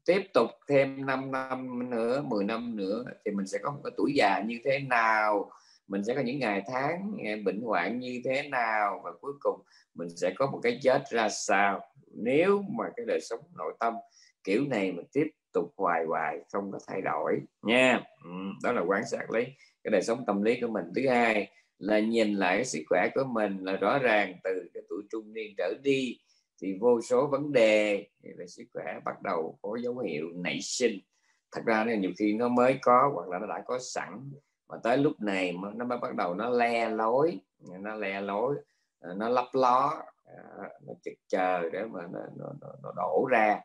tiếp 0.07 0.23
tục 0.35 0.51
thêm 0.69 1.07
5 1.07 1.33
năm 1.33 1.91
nữa 1.91 2.23
10 2.27 2.45
năm 2.45 2.77
nữa 2.77 3.05
thì 3.25 3.31
mình 3.31 3.47
sẽ 3.47 3.59
có 3.63 3.71
một 3.71 3.81
cái 3.85 3.93
tuổi 3.97 4.13
già 4.15 4.41
như 4.41 4.59
thế 4.65 4.79
nào 4.79 5.51
mình 5.89 6.05
sẽ 6.05 6.15
có 6.15 6.21
những 6.21 6.39
ngày 6.39 6.63
tháng 6.67 7.17
bệnh 7.45 7.61
hoạn 7.61 7.99
như 7.99 8.21
thế 8.25 8.49
nào 8.49 9.01
và 9.05 9.11
cuối 9.21 9.33
cùng 9.41 9.61
mình 9.95 10.09
sẽ 10.17 10.33
có 10.37 10.47
một 10.47 10.61
cái 10.63 10.79
chết 10.83 11.03
ra 11.11 11.29
sao. 11.29 11.81
Nếu 12.15 12.63
mà 12.79 12.85
cái 12.97 13.07
đời 13.07 13.21
sống 13.21 13.41
nội 13.59 13.75
tâm 13.81 13.95
kiểu 14.45 14.65
này 14.69 14.93
mình 14.93 15.07
tiếp 15.13 15.27
tục 15.53 15.73
hoài 15.77 16.05
hoài 16.09 16.39
không 16.53 16.73
có 16.73 16.79
thay 16.89 17.01
đổi 17.01 17.41
nha. 17.63 18.01
Ừ, 18.25 18.31
đó 18.63 18.73
là 18.73 18.83
quan 18.87 19.03
sát 19.07 19.31
lấy 19.31 19.45
cái 19.85 19.91
đời 19.91 20.03
sống 20.03 20.25
tâm 20.27 20.43
lý 20.43 20.61
của 20.61 20.69
mình. 20.69 20.85
Thứ 20.97 21.09
hai 21.09 21.51
là 21.79 21.99
nhìn 21.99 22.35
lại 22.35 22.57
cái 22.57 22.65
sức 22.65 22.83
khỏe 22.89 23.09
của 23.15 23.25
mình 23.25 23.65
là 23.65 23.73
rõ 23.73 23.99
ràng 23.99 24.35
từ 24.45 24.71
cái 24.75 24.83
tuổi 24.89 25.03
trung 25.11 25.33
niên 25.33 25.55
trở 25.59 25.75
đi 25.83 26.19
thì 26.63 26.79
vô 26.81 27.01
số 27.01 27.27
vấn 27.27 27.53
đề 27.53 28.07
về 28.39 28.47
sức 28.47 28.65
khỏe 28.73 29.01
bắt 29.05 29.23
đầu 29.23 29.59
có 29.63 29.79
dấu 29.83 29.99
hiệu 29.99 30.27
nảy 30.35 30.59
sinh. 30.63 30.99
Thật 31.53 31.63
ra 31.67 31.85
là 31.85 31.95
nhiều 31.95 32.11
khi 32.19 32.35
nó 32.35 32.49
mới 32.49 32.79
có 32.83 33.11
hoặc 33.15 33.29
là 33.29 33.39
nó 33.39 33.47
đã 33.47 33.63
có 33.67 33.79
sẵn 33.79 34.31
mà 34.69 34.77
tới 34.83 34.97
lúc 34.99 35.21
này 35.21 35.55
nó 35.75 35.85
mới 35.85 35.99
bắt 35.99 36.15
đầu 36.15 36.35
nó 36.35 36.51
le 36.51 36.89
lối 36.89 37.41
nó 37.81 37.95
le 37.95 38.21
lối 38.21 38.57
ờ, 39.01 39.15
nó 39.15 39.29
lấp 39.29 39.47
ló 39.53 40.05
à, 40.25 40.69
nó 40.87 40.93
chực 41.05 41.15
chờ 41.29 41.71
để 41.73 41.85
mà 41.85 42.01
nó, 42.13 42.21
nó, 42.37 42.47
nó, 42.61 42.69
nó 42.83 42.93
đổ 42.97 43.27
ra. 43.31 43.61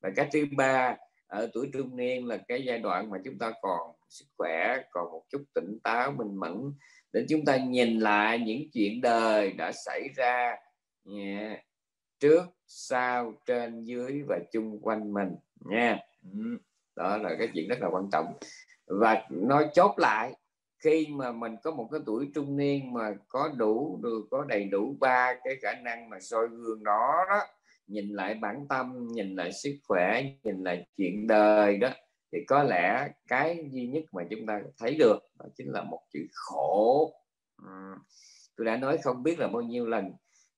Và 0.00 0.10
cái 0.16 0.28
thứ 0.32 0.44
ba 0.56 0.96
ở 1.26 1.50
tuổi 1.52 1.70
trung 1.72 1.96
niên 1.96 2.26
là 2.26 2.36
cái 2.48 2.64
giai 2.64 2.78
đoạn 2.78 3.10
mà 3.10 3.18
chúng 3.24 3.38
ta 3.38 3.52
còn 3.62 3.96
sức 4.08 4.26
khỏe 4.36 4.82
còn 4.90 5.12
một 5.12 5.22
chút 5.30 5.42
tỉnh 5.54 5.78
táo 5.84 6.12
minh 6.12 6.36
mẫn 6.36 6.72
để 7.12 7.26
chúng 7.28 7.44
ta 7.44 7.56
nhìn 7.56 7.98
lại 7.98 8.38
những 8.38 8.70
chuyện 8.72 9.00
đời 9.00 9.52
đã 9.52 9.72
xảy 9.72 10.08
ra. 10.16 10.56
Yeah, 11.04 11.60
trước, 12.24 12.44
sau, 12.66 13.32
trên, 13.46 13.84
dưới 13.84 14.22
và 14.28 14.38
chung 14.52 14.78
quanh 14.82 15.12
mình, 15.12 15.36
nha 15.60 15.98
ừ, 16.32 16.58
đó 16.96 17.16
là 17.16 17.30
cái 17.38 17.48
chuyện 17.54 17.68
rất 17.68 17.78
là 17.80 17.88
quan 17.88 18.08
trọng 18.12 18.26
và 18.86 19.26
nói 19.30 19.68
chốt 19.74 19.98
lại, 19.98 20.32
khi 20.78 21.06
mà 21.10 21.32
mình 21.32 21.56
có 21.62 21.70
một 21.70 21.88
cái 21.92 22.00
tuổi 22.06 22.30
trung 22.34 22.56
niên 22.56 22.92
mà 22.92 23.14
có 23.28 23.52
đủ 23.56 24.00
được, 24.02 24.26
có 24.30 24.44
đầy 24.48 24.64
đủ 24.64 24.96
ba 25.00 25.34
cái 25.44 25.54
khả 25.62 25.72
năng 25.82 26.10
mà 26.10 26.20
soi 26.20 26.48
gương 26.48 26.84
đó 26.84 27.24
đó, 27.28 27.40
nhìn 27.86 28.08
lại 28.08 28.34
bản 28.34 28.66
tâm, 28.68 29.08
nhìn 29.12 29.36
lại 29.36 29.52
sức 29.52 29.74
khỏe, 29.88 30.22
nhìn 30.42 30.64
lại 30.64 30.86
chuyện 30.96 31.26
đời 31.26 31.76
đó, 31.78 31.88
thì 32.32 32.38
có 32.46 32.62
lẽ 32.62 33.08
cái 33.28 33.68
duy 33.70 33.86
nhất 33.86 34.04
mà 34.12 34.22
chúng 34.30 34.46
ta 34.46 34.60
thấy 34.78 34.94
được 34.94 35.18
đó 35.38 35.46
chính 35.56 35.72
là 35.72 35.82
một 35.82 36.00
chữ 36.12 36.20
khổ 36.32 37.12
ừ. 37.62 37.94
tôi 38.56 38.64
đã 38.64 38.76
nói 38.76 38.98
không 39.02 39.22
biết 39.22 39.38
là 39.38 39.48
bao 39.48 39.62
nhiêu 39.62 39.86
lần 39.86 40.12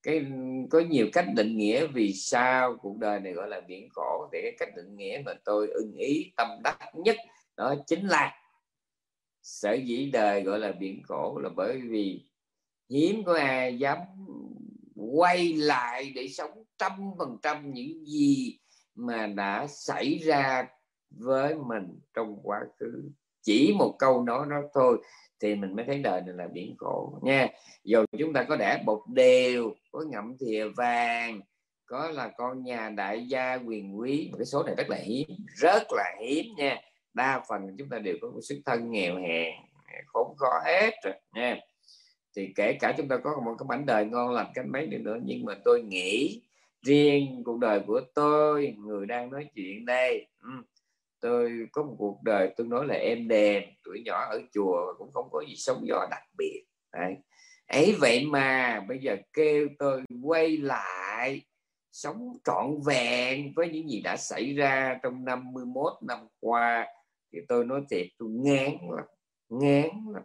cái, 0.07 0.27
có 0.71 0.81
nhiều 0.81 1.07
cách 1.13 1.27
định 1.37 1.57
nghĩa 1.57 1.87
vì 1.87 2.13
sao 2.13 2.77
cuộc 2.77 2.99
đời 2.99 3.21
này 3.21 3.33
gọi 3.33 3.49
là 3.49 3.61
biển 3.61 3.89
khổ 3.91 4.29
thì 4.33 4.39
cái 4.43 4.57
cách 4.59 4.69
định 4.77 4.97
nghĩa 4.97 5.23
mà 5.27 5.33
tôi 5.45 5.69
ưng 5.69 5.97
ý, 5.97 6.33
tâm 6.37 6.49
đắc 6.65 6.79
nhất, 6.95 7.17
đó 7.57 7.75
chính 7.87 8.07
là 8.07 8.35
sở 9.43 9.73
dĩ 9.73 10.11
đời 10.11 10.43
gọi 10.43 10.59
là 10.59 10.73
biển 10.73 11.03
khổ 11.03 11.39
là 11.43 11.49
bởi 11.57 11.81
vì 11.81 12.25
hiếm 12.91 13.25
có 13.25 13.39
ai 13.39 13.79
dám 13.79 13.99
quay 14.95 15.53
lại 15.53 16.13
để 16.15 16.29
sống 16.29 16.65
trăm 16.79 16.93
phần 17.19 17.37
trăm 17.43 17.73
những 17.73 18.05
gì 18.05 18.59
mà 18.95 19.27
đã 19.27 19.67
xảy 19.67 20.19
ra 20.19 20.69
với 21.11 21.55
mình 21.55 22.01
trong 22.15 22.41
quá 22.43 22.61
khứ 22.79 23.11
chỉ 23.47 23.75
một 23.79 23.97
câu 23.99 24.25
nói 24.25 24.47
đó 24.51 24.63
thôi, 24.75 24.99
thì 25.41 25.55
mình 25.55 25.77
mới 25.77 25.85
thấy 25.85 25.99
đời 25.99 26.21
này 26.21 26.35
là 26.35 26.49
biển 26.53 26.75
khổ, 26.79 27.19
nha. 27.23 27.49
Dù 27.85 28.05
chúng 28.19 28.33
ta 28.33 28.43
có 28.43 28.57
đẻ 28.57 28.83
bột 28.87 29.01
đều, 29.09 29.75
có 29.93 30.05
ngậm 30.11 30.37
thìa 30.41 30.69
vàng, 30.77 31.41
có 31.87 32.11
là 32.11 32.29
con 32.29 32.65
nhà 32.65 32.91
đại 32.91 33.27
gia 33.27 33.55
quyền 33.55 33.99
quý 33.99 34.29
một 34.33 34.39
cái 34.39 34.47
số 34.47 34.63
này 34.63 34.75
rất 34.75 34.91
là 34.91 34.97
hiếm, 34.97 35.29
rất 35.57 35.83
là 35.91 36.15
hiếm, 36.21 36.45
nha. 36.57 36.81
Đa 37.15 37.43
phần 37.49 37.77
chúng 37.79 37.89
ta 37.89 37.99
đều 37.99 38.17
có 38.23 38.29
một 38.29 38.41
xuất 38.43 38.57
thân 38.67 38.91
nghèo 38.91 39.17
hèn, 39.17 39.55
khốn 40.07 40.37
khó 40.37 40.61
hết 40.65 40.91
rồi 41.05 41.15
nha. 41.35 41.57
Thì 42.37 42.53
kể 42.57 42.73
cả 42.81 42.95
chúng 42.97 43.09
ta 43.09 43.17
có 43.17 43.41
một 43.45 43.55
cái 43.59 43.67
mảnh 43.69 43.87
đời 43.87 44.05
ngon 44.05 44.33
lành 44.33 44.47
cách 44.55 44.67
mấy 44.67 44.87
được 44.87 44.99
nữa, 45.01 45.19
nhưng 45.25 45.45
mà 45.45 45.55
tôi 45.65 45.83
nghĩ 45.83 46.43
riêng 46.83 47.43
cuộc 47.45 47.59
đời 47.59 47.81
của 47.87 48.01
tôi, 48.15 48.75
người 48.79 49.07
đang 49.07 49.31
nói 49.31 49.47
chuyện 49.55 49.87
đây 49.87 50.27
ừ, 50.43 50.51
tôi 51.21 51.67
có 51.73 51.83
một 51.83 51.95
cuộc 51.99 52.23
đời 52.23 52.55
tôi 52.57 52.67
nói 52.67 52.87
là 52.87 52.95
em 52.95 53.29
đềm, 53.29 53.63
tuổi 53.85 54.03
nhỏ 54.05 54.27
ở 54.31 54.41
chùa 54.53 54.95
cũng 54.99 55.13
không 55.13 55.29
có 55.31 55.45
gì 55.49 55.55
sống 55.57 55.87
gió 55.89 56.07
đặc 56.11 56.23
biệt. 56.39 56.65
Đấy. 56.93 57.17
ấy 57.67 57.97
vậy 58.01 58.25
mà 58.27 58.81
bây 58.89 58.99
giờ 58.99 59.17
kêu 59.33 59.69
tôi 59.79 60.03
quay 60.23 60.57
lại, 60.57 61.43
sống 61.93 62.33
trọn 62.45 62.67
vẹn 62.87 63.53
với 63.57 63.69
những 63.69 63.89
gì 63.89 64.01
đã 64.01 64.17
xảy 64.17 64.55
ra 64.55 64.99
trong 65.03 65.25
51 65.25 65.93
năm 66.03 66.19
qua, 66.41 66.87
thì 67.33 67.39
tôi 67.49 67.65
nói 67.65 67.83
thiệt, 67.91 68.07
tôi 68.19 68.29
ngán 68.31 68.73
lắm 68.97 69.05
ngán 69.49 69.91
lắm. 70.13 70.23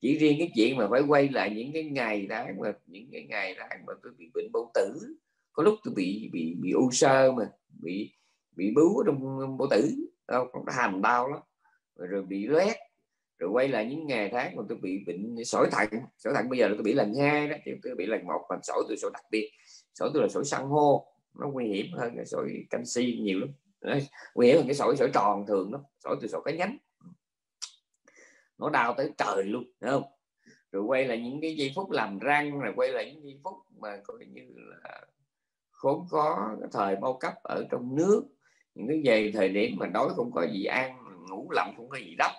Chỉ 0.00 0.18
riêng 0.18 0.36
cái 0.38 0.50
chuyện 0.54 0.76
mà 0.76 0.88
phải 0.90 1.02
quay 1.08 1.28
lại 1.28 1.54
những 1.56 1.72
cái 1.72 1.84
ngày 1.84 2.26
đó, 2.26 2.46
mà 2.58 2.72
những 2.86 3.08
cái 3.12 3.26
ngày 3.28 3.54
đó 3.54 3.66
mà 3.86 3.92
tôi 4.02 4.12
bị 4.18 4.30
bệnh 4.34 4.52
bao 4.52 4.70
tử. 4.74 5.16
Có 5.52 5.62
lúc 5.62 5.74
tôi 5.84 5.94
bị 5.96 6.30
bị 6.32 6.56
bị 6.60 6.70
u 6.70 6.90
sơ 6.90 7.32
mà, 7.32 7.50
bị 7.82 8.12
bị 8.56 8.72
bướu 8.74 9.02
trong 9.06 9.38
bao 9.58 9.68
tử 9.70 10.09
đâu 10.30 10.48
cũng 10.52 10.64
hành 10.68 11.02
đau 11.02 11.28
lắm. 11.28 11.40
Rồi, 11.96 12.08
rồi 12.08 12.22
bị 12.22 12.46
loét. 12.46 12.76
Rồi 13.38 13.50
quay 13.50 13.68
lại 13.68 13.86
những 13.86 14.06
ngày 14.06 14.28
tháng 14.32 14.56
mà 14.56 14.62
tôi 14.68 14.78
bị 14.78 15.04
bệnh 15.06 15.44
sỏi 15.44 15.68
thận. 15.72 15.88
Sỏi 16.18 16.34
thận 16.34 16.48
bây 16.48 16.58
giờ 16.58 16.68
là 16.68 16.74
tôi 16.74 16.82
bị 16.82 16.92
lần 16.92 17.14
hai 17.14 17.48
đó 17.48 17.56
thì 17.64 17.72
tôi 17.82 17.94
bị 17.94 18.06
lần 18.06 18.26
một 18.26 18.46
mà 18.50 18.56
sỏi 18.62 18.82
tôi 18.88 18.96
sỏi 18.96 19.10
đặc 19.14 19.24
biệt. 19.30 19.50
Sỏi 19.94 20.10
tôi 20.14 20.22
là 20.22 20.28
sỏi 20.28 20.44
san 20.44 20.62
hô. 20.62 21.06
Nó 21.34 21.48
nguy 21.48 21.66
hiểm 21.66 21.86
hơn 21.92 22.12
cái 22.16 22.26
sỏi 22.26 22.48
canxi 22.70 23.18
nhiều 23.20 23.38
lắm. 23.38 23.48
Đấy, 23.80 24.08
nguy 24.34 24.46
hiểm 24.46 24.56
hơn 24.56 24.66
cái 24.66 24.74
sỏi 24.74 24.96
sỏi 24.96 25.10
tròn 25.14 25.44
thường 25.46 25.72
đó 25.72 25.84
sỏi 26.04 26.16
tôi 26.20 26.28
sỏi 26.28 26.40
cái 26.44 26.56
nhánh. 26.56 26.78
Nó 28.58 28.70
đau 28.70 28.94
tới 28.96 29.12
trời 29.18 29.44
luôn 29.44 29.64
đúng 29.80 29.90
không? 29.90 30.04
Rồi 30.72 30.82
quay 30.82 31.04
lại 31.04 31.20
những 31.20 31.40
cái 31.40 31.56
giây 31.56 31.72
phút 31.76 31.90
làm 31.90 32.18
răng 32.18 32.60
rồi 32.60 32.72
quay 32.76 32.88
lại 32.88 33.12
những 33.12 33.24
giây 33.24 33.40
phút 33.44 33.56
mà 33.80 34.00
coi 34.04 34.18
như 34.32 34.42
là 34.54 35.00
khốn 35.70 36.08
khó 36.10 36.50
thời 36.72 36.96
bao 36.96 37.18
cấp 37.20 37.34
ở 37.42 37.66
trong 37.70 37.96
nước 37.96 38.24
những 38.74 38.88
cái 38.88 39.02
về 39.04 39.30
thời 39.34 39.48
điểm 39.48 39.76
mà 39.78 39.86
đói 39.86 40.08
không 40.16 40.32
có 40.32 40.46
gì 40.52 40.64
ăn 40.64 40.96
ngủ 41.30 41.50
lầm 41.50 41.74
không 41.76 41.88
có 41.88 41.98
gì 41.98 42.14
đắp. 42.18 42.30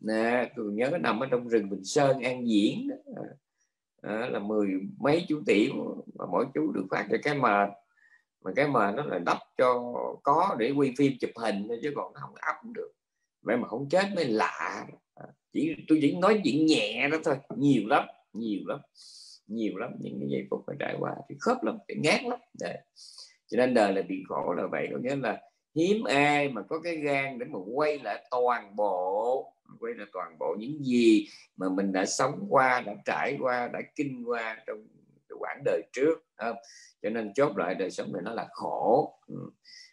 Nè 0.00 0.52
tôi 0.56 0.72
nhớ 0.72 0.90
nằm 1.00 1.20
ở 1.20 1.26
trong 1.30 1.48
rừng 1.48 1.70
Bình 1.70 1.84
Sơn 1.84 2.20
An 2.20 2.48
Diễn 2.48 2.88
đó. 2.88 2.96
À, 3.16 3.22
à, 4.02 4.28
là 4.28 4.38
mười 4.38 4.68
mấy 4.98 5.24
chú 5.28 5.42
tiểu 5.46 6.04
mà 6.14 6.26
mỗi 6.26 6.46
chú 6.54 6.72
được 6.72 6.86
phát 6.90 7.06
cho 7.10 7.16
cái 7.22 7.34
mền. 7.34 7.68
Mà 8.44 8.52
cái 8.56 8.68
mền 8.68 8.96
nó 8.96 9.04
là 9.04 9.18
đắp 9.18 9.38
cho 9.58 9.94
có 10.22 10.56
để 10.58 10.70
quay 10.70 10.94
phim 10.98 11.12
chụp 11.20 11.30
hình 11.36 11.64
thôi 11.68 11.78
chứ 11.82 11.92
còn 11.94 12.12
nó 12.12 12.20
không 12.22 12.34
ấp 12.34 12.54
được. 12.74 12.92
Vậy 13.42 13.56
mà 13.56 13.68
không 13.68 13.88
chết 13.88 14.06
mới 14.14 14.24
lạ. 14.24 14.86
À, 15.14 15.26
chỉ 15.52 15.74
tôi 15.88 15.98
chỉ 16.02 16.16
nói 16.16 16.40
chuyện 16.44 16.66
nhẹ 16.66 17.08
đó 17.08 17.18
thôi. 17.24 17.36
Nhiều 17.56 17.82
lắm 17.86 18.06
nhiều 18.32 18.60
lắm 18.66 18.80
nhiều 19.46 19.76
lắm 19.76 19.90
những 20.00 20.20
cái 20.20 20.28
giây 20.30 20.46
phút 20.50 20.64
mà 20.66 20.74
trải 20.78 20.96
qua. 20.98 21.14
Thì 21.28 21.36
khớp 21.40 21.62
lắm 21.62 21.78
thì 21.88 21.94
ngán 21.94 22.24
lắm. 22.24 22.38
Để. 22.60 22.76
cho 23.46 23.56
nên 23.56 23.74
đời 23.74 23.92
là 23.92 24.02
bị 24.02 24.24
khổ 24.28 24.52
là 24.56 24.66
vậy. 24.66 24.88
Có 24.92 24.98
nghĩa 24.98 25.16
là 25.16 25.40
hiếm 25.74 26.04
ai 26.04 26.48
mà 26.48 26.62
có 26.62 26.80
cái 26.80 26.96
gan 26.96 27.38
để 27.38 27.46
mà 27.46 27.58
quay 27.74 27.98
lại 27.98 28.24
toàn 28.30 28.76
bộ 28.76 29.52
quay 29.80 29.94
lại 29.94 30.06
toàn 30.12 30.36
bộ 30.38 30.56
những 30.58 30.84
gì 30.84 31.28
mà 31.56 31.68
mình 31.68 31.92
đã 31.92 32.06
sống 32.06 32.46
qua 32.48 32.80
đã 32.80 32.94
trải 33.04 33.36
qua 33.40 33.68
đã 33.72 33.80
kinh 33.96 34.24
qua 34.26 34.56
trong 34.66 34.86
quãng 35.38 35.62
đời 35.64 35.82
trước 35.92 36.24
không? 36.36 36.56
cho 37.02 37.10
nên 37.10 37.34
chốt 37.34 37.56
lại 37.56 37.74
đời 37.74 37.90
sống 37.90 38.12
này 38.12 38.22
nó 38.24 38.32
là 38.32 38.46
khổ. 38.52 39.14
Ừ. 39.26 39.50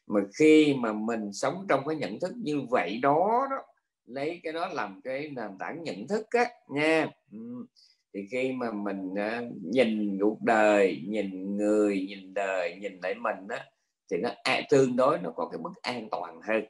Mà 0.07 0.21
khi 0.39 0.75
mà 0.79 0.93
mình 0.93 1.33
sống 1.33 1.65
trong 1.69 1.87
cái 1.87 1.95
nhận 1.95 2.19
thức 2.19 2.31
như 2.37 2.61
vậy 2.69 2.99
đó, 3.01 3.47
đó 3.49 3.57
lấy 4.05 4.39
cái 4.43 4.53
đó 4.53 4.67
làm 4.73 5.01
cái 5.03 5.29
nền 5.35 5.57
tảng 5.59 5.83
nhận 5.83 6.07
thức 6.07 6.25
á 6.29 6.45
nha. 6.69 7.07
Ừ. 7.31 7.65
Thì 8.13 8.27
khi 8.31 8.51
mà 8.51 8.71
mình 8.71 9.09
uh, 9.11 9.51
nhìn 9.61 10.19
cuộc 10.21 10.41
đời 10.41 11.03
nhìn 11.07 11.57
người 11.57 12.05
nhìn 12.09 12.33
đời 12.33 12.77
nhìn 12.81 12.99
lại 13.03 13.15
mình 13.15 13.47
á 13.49 13.65
thì 14.11 14.17
nó 14.17 14.29
à, 14.43 14.61
tương 14.69 14.95
đối 14.95 15.19
nó 15.19 15.31
có 15.35 15.49
cái 15.51 15.59
mức 15.59 15.73
an 15.81 16.07
toàn 16.11 16.41
hơn. 16.41 16.63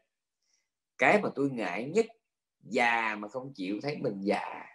Cái 0.97 1.21
mà 1.21 1.29
tôi 1.35 1.49
ngại 1.49 1.85
nhất 1.85 2.05
già 2.63 3.15
mà 3.19 3.27
không 3.27 3.53
chịu 3.53 3.79
thấy 3.81 3.97
mình 3.97 4.21
già 4.21 4.65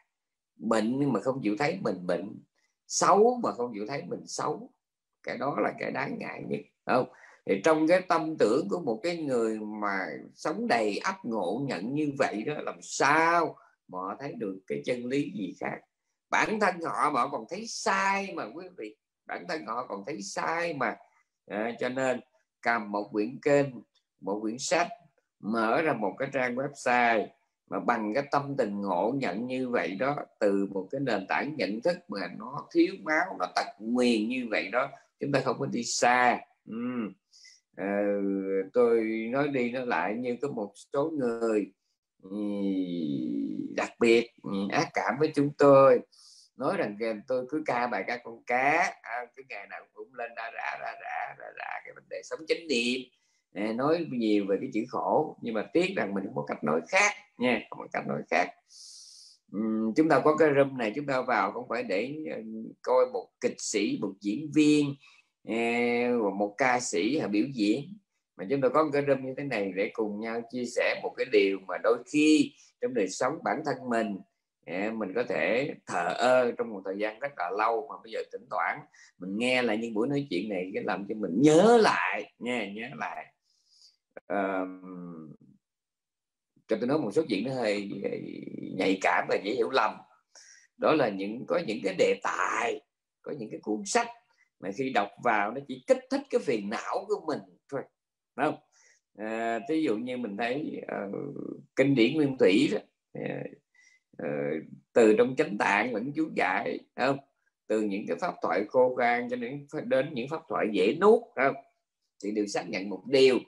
bệnh 0.57 1.13
mà 1.13 1.21
không 1.21 1.41
chịu 1.43 1.57
thấy 1.59 1.79
mình 1.83 2.07
bệnh 2.07 2.45
xấu 2.87 3.41
mà 3.43 3.53
không 3.53 3.73
chịu 3.75 3.87
thấy 3.89 4.03
mình 4.03 4.27
xấu 4.27 4.71
cái 5.23 5.39
đó 5.39 5.57
là 5.59 5.73
cái 5.79 5.91
đáng 5.91 6.19
ngại 6.19 6.43
nhất 6.49 6.61
không? 6.87 7.13
Thì 7.47 7.61
trong 7.65 7.89
cái 7.89 8.01
tâm 8.01 8.37
tưởng 8.39 8.69
của 8.69 8.81
một 8.81 9.01
cái 9.03 9.17
người 9.17 9.59
mà 9.61 9.99
sống 10.35 10.69
đầy 10.69 10.99
ấp 10.99 11.15
ngộ 11.23 11.63
nhận 11.69 11.95
như 11.95 12.13
vậy 12.19 12.43
đó 12.47 12.55
làm 12.59 12.83
sao 12.83 13.57
mà 13.89 13.99
họ 13.99 14.17
thấy 14.21 14.33
được 14.33 14.61
cái 14.67 14.83
chân 14.85 15.07
lý 15.07 15.33
gì 15.35 15.55
khác? 15.61 15.79
Bản 16.31 16.61
thân 16.61 16.75
họ 16.81 17.11
mà 17.11 17.21
họ 17.21 17.29
còn 17.29 17.45
thấy 17.51 17.67
sai 17.67 18.33
mà 18.35 18.45
quý 18.55 18.67
vị 18.77 18.97
bản 19.27 19.45
thân 19.49 19.67
họ 19.67 19.87
còn 19.89 20.05
thấy 20.07 20.23
sai 20.23 20.75
mà 20.75 20.97
à, 21.47 21.73
cho 21.81 21.89
nên 21.89 22.21
cầm 22.67 22.93
một 22.93 23.09
quyển 23.13 23.39
kênh 23.43 23.67
một 24.21 24.39
quyển 24.43 24.59
sách 24.59 24.89
mở 25.41 25.83
ra 25.83 25.93
một 25.93 26.15
cái 26.19 26.29
trang 26.33 26.55
website 26.55 27.27
mà 27.71 27.81
bằng 27.81 28.15
cái 28.15 28.25
tâm 28.31 28.55
tình 28.59 28.81
ngộ 28.81 29.15
nhận 29.17 29.47
như 29.47 29.69
vậy 29.69 29.97
đó 30.01 30.17
từ 30.39 30.67
một 30.71 30.89
cái 30.91 31.01
nền 31.01 31.27
tảng 31.29 31.57
nhận 31.57 31.81
thức 31.81 31.99
mà 32.09 32.21
nó 32.39 32.67
thiếu 32.73 32.95
máu 33.03 33.37
nó 33.39 33.47
tật 33.55 33.67
nguyền 33.79 34.29
như 34.29 34.47
vậy 34.51 34.69
đó 34.73 34.89
chúng 35.21 35.33
ta 35.33 35.41
không 35.45 35.57
có 35.59 35.67
đi 35.67 35.85
xa 35.85 36.41
ừ. 36.67 36.75
à, 37.77 38.03
tôi 38.73 39.05
nói 39.31 39.49
đi 39.49 39.71
nói 39.71 39.87
lại 39.87 40.15
như 40.15 40.37
có 40.43 40.49
một 40.49 40.73
số 40.93 41.11
người 41.11 41.73
đặc 43.77 43.91
biệt 44.01 44.31
ác 44.71 44.91
cảm 44.95 45.15
với 45.19 45.33
chúng 45.35 45.51
tôi 45.59 46.01
nói 46.57 46.77
rằng 46.77 47.21
tôi 47.29 47.47
cứ 47.49 47.63
ca 47.67 47.87
bài 47.87 48.05
ca 48.07 48.17
con 48.25 48.43
cá 48.47 48.95
à, 49.03 49.27
cái 49.37 49.45
ngày 49.49 49.67
nào 49.71 49.81
cũng 49.95 50.15
lên 50.15 50.31
ra 50.37 50.51
rã 50.55 50.79
ra 50.81 50.93
rã 51.03 51.35
ra 51.39 51.47
rã 51.59 51.81
cái 51.85 51.95
vấn 51.95 52.05
đề 52.11 52.21
sống 52.25 52.41
chánh 52.49 52.69
niệm. 52.69 53.01
À, 53.55 53.73
nói 53.73 54.07
nhiều 54.11 54.45
về 54.49 54.57
cái 54.61 54.71
chữ 54.75 54.81
khổ 54.89 55.37
nhưng 55.43 55.55
mà 55.55 55.67
tiếc 55.73 55.95
rằng 55.97 56.15
mình 56.15 56.25
không 56.25 56.35
có 56.35 56.45
cách 56.49 56.65
nói 56.65 56.81
khác 56.89 57.13
nha 57.39 57.61
không 57.71 57.79
có 57.79 57.87
cách 57.93 58.07
nói 58.07 58.23
khác. 58.31 58.49
Uhm, 59.57 59.95
chúng 59.97 60.09
ta 60.09 60.21
có 60.21 60.37
cái 60.37 60.49
room 60.57 60.79
này 60.79 60.93
chúng 60.97 61.07
ta 61.07 61.23
vào 61.23 61.53
không 61.53 61.69
phải 61.69 61.83
để 61.83 62.15
uh, 62.39 62.47
coi 62.83 63.07
một 63.13 63.29
kịch 63.41 63.57
sĩ 63.59 63.99
một 64.01 64.13
diễn 64.21 64.51
viên 64.55 64.95
uh, 65.49 66.35
một 66.35 66.55
ca 66.59 66.81
sĩ 66.81 67.19
hay 67.19 67.29
biểu 67.29 67.47
diễn. 67.55 67.99
Mà 68.37 68.45
chúng 68.51 68.61
ta 68.61 68.69
có 68.69 68.85
một 68.85 68.91
cái 68.93 69.03
room 69.09 69.27
như 69.27 69.35
thế 69.37 69.45
này 69.45 69.73
để 69.77 69.91
cùng 69.93 70.21
nhau 70.21 70.41
chia 70.51 70.65
sẻ 70.65 71.01
một 71.03 71.15
cái 71.17 71.27
điều 71.33 71.59
mà 71.69 71.79
đôi 71.83 71.99
khi 72.13 72.53
trong 72.81 72.95
đời 72.95 73.09
sống 73.09 73.39
bản 73.45 73.63
thân 73.65 73.77
mình 73.89 74.17
mình 74.67 75.13
có 75.15 75.25
thể 75.29 75.75
thờ 75.87 76.15
ơ 76.19 76.53
trong 76.59 76.71
một 76.71 76.83
thời 76.85 76.99
gian 76.99 77.19
rất 77.19 77.33
là 77.37 77.51
lâu 77.51 77.87
mà 77.91 77.95
bây 78.03 78.13
giờ 78.13 78.23
tỉnh 78.33 78.47
toán 78.51 78.79
mình 79.19 79.39
nghe 79.39 79.63
lại 79.63 79.77
những 79.77 79.95
buổi 79.95 80.09
nói 80.09 80.27
chuyện 80.31 80.49
này 80.49 80.71
cái 80.75 80.83
làm 80.85 81.07
cho 81.09 81.15
mình 81.15 81.33
nhớ 81.43 81.79
lại 81.83 82.33
nha 82.39 82.73
nhớ 82.73 82.89
lại. 82.97 83.35
Uh, 84.33 84.69
cho 86.69 86.77
tôi 86.81 86.87
nói 86.87 86.99
một 86.99 87.11
số 87.11 87.23
chuyện 87.29 87.45
nó 87.45 87.55
hơi 87.55 87.91
nhạy 88.77 88.99
cảm 89.03 89.27
và 89.29 89.37
dễ 89.45 89.53
hiểu 89.55 89.71
lầm. 89.71 89.97
Đó 90.77 90.95
là 90.95 91.09
những 91.09 91.47
có 91.47 91.61
những 91.67 91.79
cái 91.85 91.95
đề 91.99 92.21
tài 92.23 92.81
có 93.23 93.33
những 93.39 93.51
cái 93.51 93.61
cuốn 93.63 93.83
sách 93.87 94.09
mà 94.61 94.71
khi 94.77 94.91
đọc 94.91 95.09
vào 95.25 95.51
nó 95.51 95.61
chỉ 95.69 95.85
kích 95.87 96.05
thích 96.11 96.21
cái 96.31 96.41
phiền 96.41 96.71
não 96.71 97.05
của 97.09 97.25
mình 97.27 97.41
thôi 97.71 97.83
Đúng 98.37 98.47
không? 98.47 98.59
Ờ, 99.19 99.27
à, 99.27 99.61
ví 99.69 99.83
dụ 99.83 99.97
như 99.97 100.17
mình 100.17 100.37
thấy 100.37 100.83
uh, 100.83 101.35
kinh 101.77 101.95
điển 101.95 102.15
nguyên 102.15 102.37
thủy 102.39 102.69
đó, 102.73 102.79
uh, 103.19 103.47
Ờ, 104.17 104.29
từ 104.93 105.15
trong 105.19 105.37
chánh 105.37 105.59
tạng 105.59 105.93
vẫn 105.93 106.13
chú 106.17 106.29
giải 106.35 106.79
không? 106.97 107.19
Từ 107.67 107.81
những 107.81 108.07
cái 108.09 108.17
pháp 108.21 108.35
thoại 108.43 108.65
khô 108.69 108.95
khan 108.95 109.29
cho 109.31 109.37
đến 109.37 109.67
đến 109.85 110.15
những 110.15 110.29
pháp 110.29 110.43
thoại 110.49 110.67
dễ 110.73 110.97
nuốt 111.01 111.23
không? 111.37 111.55
Thì 112.25 112.31
đều 112.31 112.47
xác 112.47 112.69
nhận 112.69 112.89
một 112.89 113.03
điều 113.07 113.39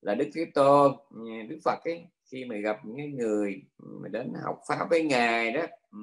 là 0.00 0.14
đức 0.14 0.28
thế 0.34 0.44
tôn 0.54 0.92
ừ, 1.10 1.22
đức 1.48 1.58
phật 1.64 1.84
ấy, 1.84 2.04
khi 2.32 2.44
mà 2.44 2.56
gặp 2.56 2.76
những 2.84 3.16
người 3.16 3.62
mà 3.78 4.08
đến 4.08 4.32
học 4.44 4.60
pháp 4.68 4.86
với 4.90 5.02
ngài 5.02 5.52
đó 5.52 5.62
ừ, 5.92 5.98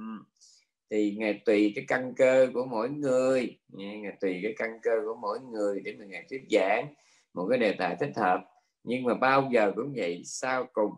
thì 0.89 1.15
ngài 1.17 1.41
tùy 1.45 1.71
cái 1.75 1.85
căn 1.87 2.13
cơ 2.15 2.49
của 2.53 2.65
mỗi 2.65 2.89
người 2.89 3.59
ừ, 3.73 3.79
ngài 3.79 4.17
tùy 4.21 4.39
cái 4.43 4.53
căn 4.57 4.69
cơ 4.83 4.91
của 5.05 5.15
mỗi 5.21 5.39
người 5.39 5.81
để 5.85 5.95
mà 5.99 6.05
ngài 6.05 6.25
thuyết 6.29 6.41
giảng 6.51 6.93
một 7.33 7.47
cái 7.49 7.59
đề 7.59 7.73
tài 7.73 7.95
thích 7.99 8.11
hợp. 8.15 8.43
Nhưng 8.83 9.03
mà 9.03 9.13
bao 9.13 9.49
giờ 9.53 9.71
cũng 9.75 9.93
vậy, 9.95 10.21
sau 10.25 10.65
cùng 10.73 10.91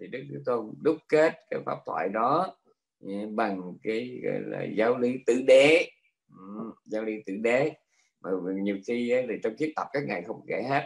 thì 0.00 0.06
đức 0.06 0.24
thế 0.30 0.36
tôn 0.44 0.74
đúc 0.82 0.96
kết 1.08 1.32
cái 1.50 1.60
pháp 1.66 1.78
thoại 1.86 2.08
đó 2.08 2.56
ừ, 3.00 3.12
bằng 3.34 3.74
cái 3.82 4.20
gọi 4.24 4.40
là 4.40 4.64
giáo 4.64 4.98
lý 4.98 5.18
tử 5.26 5.42
đế. 5.46 5.90
Ừ, 6.38 6.72
giáo 6.84 7.04
lý 7.04 7.22
tử 7.26 7.36
đế. 7.36 7.72
Mà 8.20 8.30
nhiều 8.62 8.76
khi 8.86 9.12
thì 9.28 9.34
trong 9.42 9.56
chiếc 9.56 9.72
tập 9.76 9.86
các 9.92 10.02
ngài 10.06 10.22
không 10.22 10.40
kể 10.48 10.62
hết. 10.68 10.84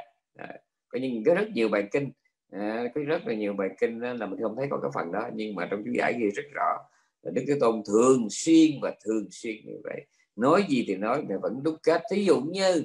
Có 0.88 0.98
nhưng 1.02 1.24
có 1.24 1.34
rất 1.34 1.48
nhiều 1.54 1.68
bài 1.68 1.88
kinh. 1.92 2.10
À, 2.50 2.84
có 2.94 3.00
rất 3.00 3.26
là 3.26 3.34
nhiều 3.34 3.52
bài 3.52 3.68
kinh 3.80 4.00
là 4.00 4.26
mình 4.26 4.40
không 4.42 4.56
thấy 4.56 4.66
có 4.70 4.78
cái 4.82 4.90
phần 4.94 5.12
đó. 5.12 5.28
Nhưng 5.34 5.54
mà 5.54 5.68
trong 5.70 5.82
chú 5.84 5.90
giải 5.98 6.14
ghi 6.20 6.30
rất 6.30 6.44
rõ 6.54 6.78
là 7.22 7.30
đức 7.34 7.44
thế 7.48 7.54
tôn 7.60 7.82
thường 7.86 8.28
xuyên 8.30 8.70
và 8.82 8.94
thường 9.04 9.26
xuyên 9.30 9.56
như 9.64 9.74
vậy. 9.84 10.06
Nói 10.36 10.64
gì 10.68 10.84
thì 10.88 10.96
nói 10.96 11.22
mà 11.28 11.36
vẫn 11.42 11.62
đúc 11.62 11.76
kết. 11.82 12.02
Thí 12.10 12.24
dụ 12.24 12.40
như 12.40 12.84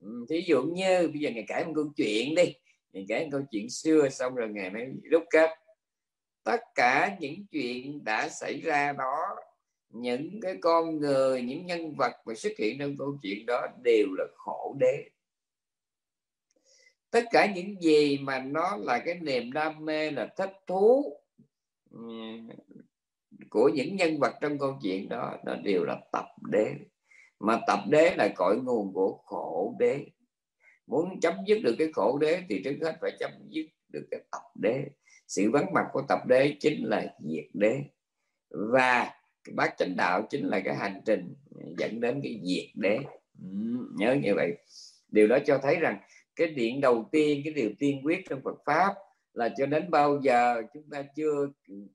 ừ, 0.00 0.26
thí 0.30 0.40
dụ 0.40 0.62
như 0.62 1.08
bây 1.08 1.20
giờ 1.20 1.30
ngày 1.30 1.44
kể 1.48 1.64
một 1.64 1.72
câu 1.74 1.92
chuyện 1.96 2.34
đi 2.34 2.54
ngày 2.92 3.04
kể 3.08 3.28
câu 3.32 3.40
chuyện 3.50 3.70
xưa 3.70 4.08
xong 4.08 4.34
rồi 4.34 4.48
ngày 4.48 4.70
mới 4.70 4.86
đúc 5.10 5.24
kết. 5.30 5.50
Tất 6.44 6.60
cả 6.74 7.16
những 7.20 7.46
chuyện 7.50 8.04
đã 8.04 8.28
xảy 8.28 8.60
ra 8.60 8.92
đó, 8.92 9.36
những 9.88 10.40
cái 10.42 10.56
con 10.60 10.98
người, 10.98 11.42
những 11.42 11.66
nhân 11.66 11.94
vật 11.94 12.12
mà 12.26 12.34
xuất 12.34 12.52
hiện 12.58 12.78
trong 12.78 12.96
câu 12.98 13.18
chuyện 13.22 13.46
đó 13.46 13.66
đều 13.82 14.06
là 14.18 14.24
khổ 14.36 14.76
đế. 14.80 15.08
Tất 17.10 17.24
cả 17.30 17.52
những 17.54 17.82
gì 17.82 18.18
mà 18.18 18.38
nó 18.38 18.76
là 18.76 18.98
cái 19.04 19.14
niềm 19.14 19.52
đam 19.52 19.84
mê, 19.84 20.10
là 20.10 20.28
thích 20.36 20.52
thú 20.66 21.16
của 23.50 23.70
những 23.74 23.96
nhân 23.96 24.18
vật 24.20 24.34
trong 24.40 24.58
câu 24.58 24.78
chuyện 24.82 25.08
đó, 25.08 25.36
nó 25.44 25.54
đều 25.54 25.84
là 25.84 26.00
tập 26.12 26.26
đế. 26.50 26.74
Mà 27.40 27.60
tập 27.66 27.78
đế 27.88 28.14
là 28.16 28.28
cội 28.36 28.56
nguồn 28.62 28.92
của 28.92 29.20
khổ 29.24 29.74
đế 29.78 30.06
muốn 30.88 31.20
chấm 31.20 31.34
dứt 31.46 31.58
được 31.62 31.74
cái 31.78 31.92
khổ 31.92 32.18
đế 32.18 32.42
thì 32.48 32.62
trước 32.64 32.76
hết 32.82 32.96
phải 33.00 33.10
chấm 33.18 33.30
dứt 33.48 33.66
được 33.88 34.06
cái 34.10 34.20
tập 34.30 34.42
đế. 34.54 34.84
Sự 35.28 35.50
vắng 35.50 35.72
mặt 35.72 35.84
của 35.92 36.02
tập 36.08 36.18
đế 36.28 36.54
chính 36.60 36.84
là 36.84 37.14
diệt 37.18 37.46
đế. 37.54 37.80
Và 38.50 39.10
bát 39.54 39.74
chánh 39.78 39.96
đạo 39.96 40.26
chính 40.30 40.46
là 40.46 40.60
cái 40.60 40.74
hành 40.74 41.00
trình 41.04 41.34
dẫn 41.78 42.00
đến 42.00 42.20
cái 42.22 42.40
diệt 42.44 42.70
đế. 42.74 42.98
Ừ, 43.42 43.48
nhớ 43.98 44.16
như 44.22 44.34
vậy. 44.34 44.56
Điều 45.08 45.26
đó 45.26 45.38
cho 45.46 45.58
thấy 45.62 45.76
rằng 45.76 45.98
cái 46.36 46.46
điện 46.46 46.80
đầu 46.80 47.08
tiên, 47.12 47.40
cái 47.44 47.52
điều 47.52 47.70
tiên 47.78 48.00
quyết 48.04 48.18
trong 48.28 48.40
Phật 48.44 48.58
pháp 48.66 48.94
là 49.32 49.48
cho 49.58 49.66
đến 49.66 49.90
bao 49.90 50.20
giờ 50.22 50.62
chúng 50.74 50.90
ta 50.90 51.02
chưa 51.16 51.48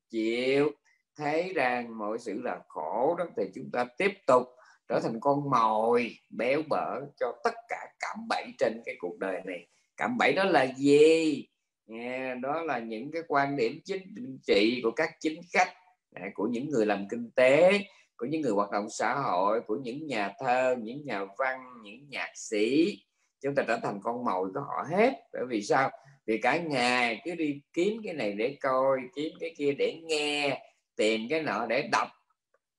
chịu 0.10 0.72
thấy 1.16 1.54
rằng 1.56 1.98
mọi 1.98 2.20
sự 2.20 2.42
là 2.42 2.60
khổ 2.68 3.16
đó, 3.20 3.26
thì 3.38 3.44
chúng 3.56 3.72
ta 3.72 3.86
tiếp 3.98 4.12
tục 4.28 4.44
trở 4.88 5.00
thành 5.00 5.20
con 5.20 5.50
mồi 5.50 6.16
béo 6.30 6.62
bở 6.70 7.02
cho 7.20 7.34
tất 7.44 7.54
cả 7.70 7.88
cạm 8.00 8.28
bẫy 8.30 8.54
trên 8.58 8.82
cái 8.86 8.96
cuộc 9.00 9.20
đời 9.20 9.42
này. 9.46 9.68
Cạm 9.98 10.18
bẫy 10.18 10.34
đó 10.34 10.44
là 10.44 10.64
gì? 10.78 11.48
Yeah, 11.88 12.40
đó 12.40 12.62
là 12.62 12.80
những 12.80 13.12
cái 13.12 13.22
quan 13.28 13.56
điểm 13.56 13.80
chính 13.86 14.40
trị 14.48 14.80
của 14.84 14.92
các 14.92 15.10
chính 15.20 15.42
khách 15.54 15.74
à, 16.14 16.30
của 16.34 16.48
những 16.52 16.70
người 16.70 16.86
làm 16.86 17.08
kinh 17.10 17.32
tế 17.36 17.80
của 18.18 18.26
những 18.26 18.42
người 18.42 18.52
hoạt 18.52 18.72
động 18.72 18.90
xã 18.90 19.16
hội 19.16 19.62
của 19.62 19.76
những 19.76 20.08
nhà 20.08 20.32
thơ 20.40 20.76
những 20.80 21.06
nhà 21.06 21.26
văn 21.38 21.60
những 21.84 22.10
nhạc 22.10 22.32
sĩ. 22.36 22.98
Chúng 23.42 23.56
ta 23.56 23.64
trở 23.68 23.80
thành 23.84 24.00
con 24.04 24.26
mồi 24.26 24.50
của 24.54 24.60
họ 24.60 24.86
hết. 24.90 25.14
Bởi 25.34 25.44
vì 25.50 25.62
sao? 25.62 25.92
Vì 26.26 26.38
cả 26.38 26.58
ngày 26.58 27.22
cứ 27.26 27.36
đi 27.36 27.62
kiếm 27.74 28.02
cái 28.04 28.14
này 28.14 28.34
để 28.34 28.58
coi 28.62 28.98
kiếm 29.16 29.34
cái 29.40 29.54
kia 29.58 29.72
để 29.78 30.02
nghe 30.04 30.62
tìm 30.96 31.22
cái 31.30 31.44
nọ 31.44 31.66
để 31.66 31.90
đọc 31.92 32.08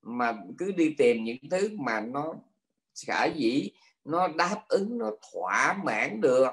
mà 0.04 0.36
cứ 0.58 0.72
đi 0.72 0.94
tìm 0.98 1.24
những 1.24 1.36
thứ 1.50 1.68
mà 1.78 2.00
nó 2.00 2.34
khả 3.06 3.24
dĩ, 3.24 3.70
nó 4.04 4.28
đáp 4.28 4.64
ứng, 4.68 4.98
nó 4.98 5.10
thỏa 5.32 5.76
mãn 5.84 6.20
được 6.20 6.48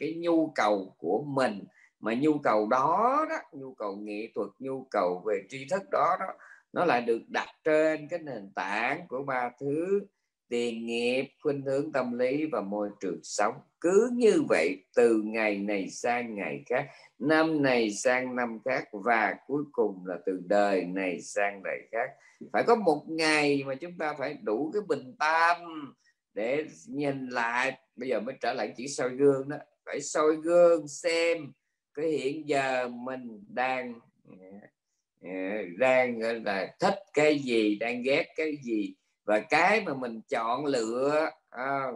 cái 0.00 0.14
nhu 0.18 0.52
cầu 0.54 0.94
của 0.98 1.24
mình. 1.26 1.64
Mà 2.00 2.14
nhu 2.14 2.38
cầu 2.38 2.66
đó 2.66 3.26
đó, 3.30 3.36
nhu 3.52 3.74
cầu 3.74 3.96
nghệ 3.96 4.28
thuật, 4.34 4.48
nhu 4.58 4.86
cầu 4.90 5.22
về 5.26 5.42
tri 5.48 5.66
thức 5.70 5.82
đó 5.90 6.16
đó, 6.20 6.26
nó 6.72 6.84
lại 6.84 7.00
được 7.00 7.22
đặt 7.28 7.48
trên 7.64 8.08
cái 8.08 8.18
nền 8.18 8.52
tảng 8.54 9.08
của 9.08 9.22
ba 9.22 9.50
thứ 9.60 10.00
tiền 10.48 10.86
nghiệp, 10.86 11.24
khuynh 11.42 11.62
hướng 11.62 11.92
tâm 11.92 12.18
lý 12.18 12.46
và 12.46 12.60
môi 12.60 12.88
trường 13.00 13.20
sống. 13.22 13.54
Cứ 13.80 14.10
như 14.12 14.42
vậy, 14.48 14.84
từ 14.96 15.22
ngày 15.24 15.58
này 15.58 15.88
sang 15.90 16.34
ngày 16.34 16.62
khác, 16.66 16.86
năm 17.18 17.62
này 17.62 17.90
sang 17.90 18.36
năm 18.36 18.58
khác 18.64 18.88
và 18.92 19.34
cuối 19.46 19.62
cùng 19.72 20.06
là 20.06 20.16
từ 20.26 20.40
đời 20.46 20.84
này 20.84 21.20
sang 21.20 21.62
đời 21.62 21.78
khác. 21.92 22.10
Phải 22.52 22.62
có 22.66 22.74
một 22.74 23.04
ngày 23.08 23.64
mà 23.66 23.74
chúng 23.74 23.98
ta 23.98 24.14
phải 24.18 24.34
đủ 24.42 24.70
cái 24.74 24.82
bình 24.88 25.14
tâm 25.18 25.56
để 26.34 26.66
nhìn 26.86 27.28
lại. 27.28 27.78
Bây 27.96 28.08
giờ 28.08 28.20
mới 28.20 28.34
trở 28.40 28.52
lại 28.52 28.72
chỉ 28.76 28.88
soi 28.88 29.10
gương 29.10 29.48
đó. 29.48 29.56
Phải 29.86 30.00
soi 30.00 30.36
gương 30.36 30.88
xem 30.88 31.52
cái 31.94 32.10
hiện 32.10 32.48
giờ 32.48 32.88
mình 32.88 33.44
đang 33.48 34.00
ờ, 34.28 34.36
ờ, 35.22 35.30
đang 35.78 36.20
đang 36.20 36.44
là, 36.44 36.74
thích 36.80 36.98
cái 37.12 37.38
gì, 37.38 37.76
đang 37.76 38.02
ghét 38.02 38.26
cái 38.36 38.52
gì 38.62 38.94
và 39.28 39.40
cái 39.40 39.80
mà 39.80 39.94
mình 39.94 40.20
chọn 40.28 40.66
lựa 40.66 41.30
à, 41.50 41.86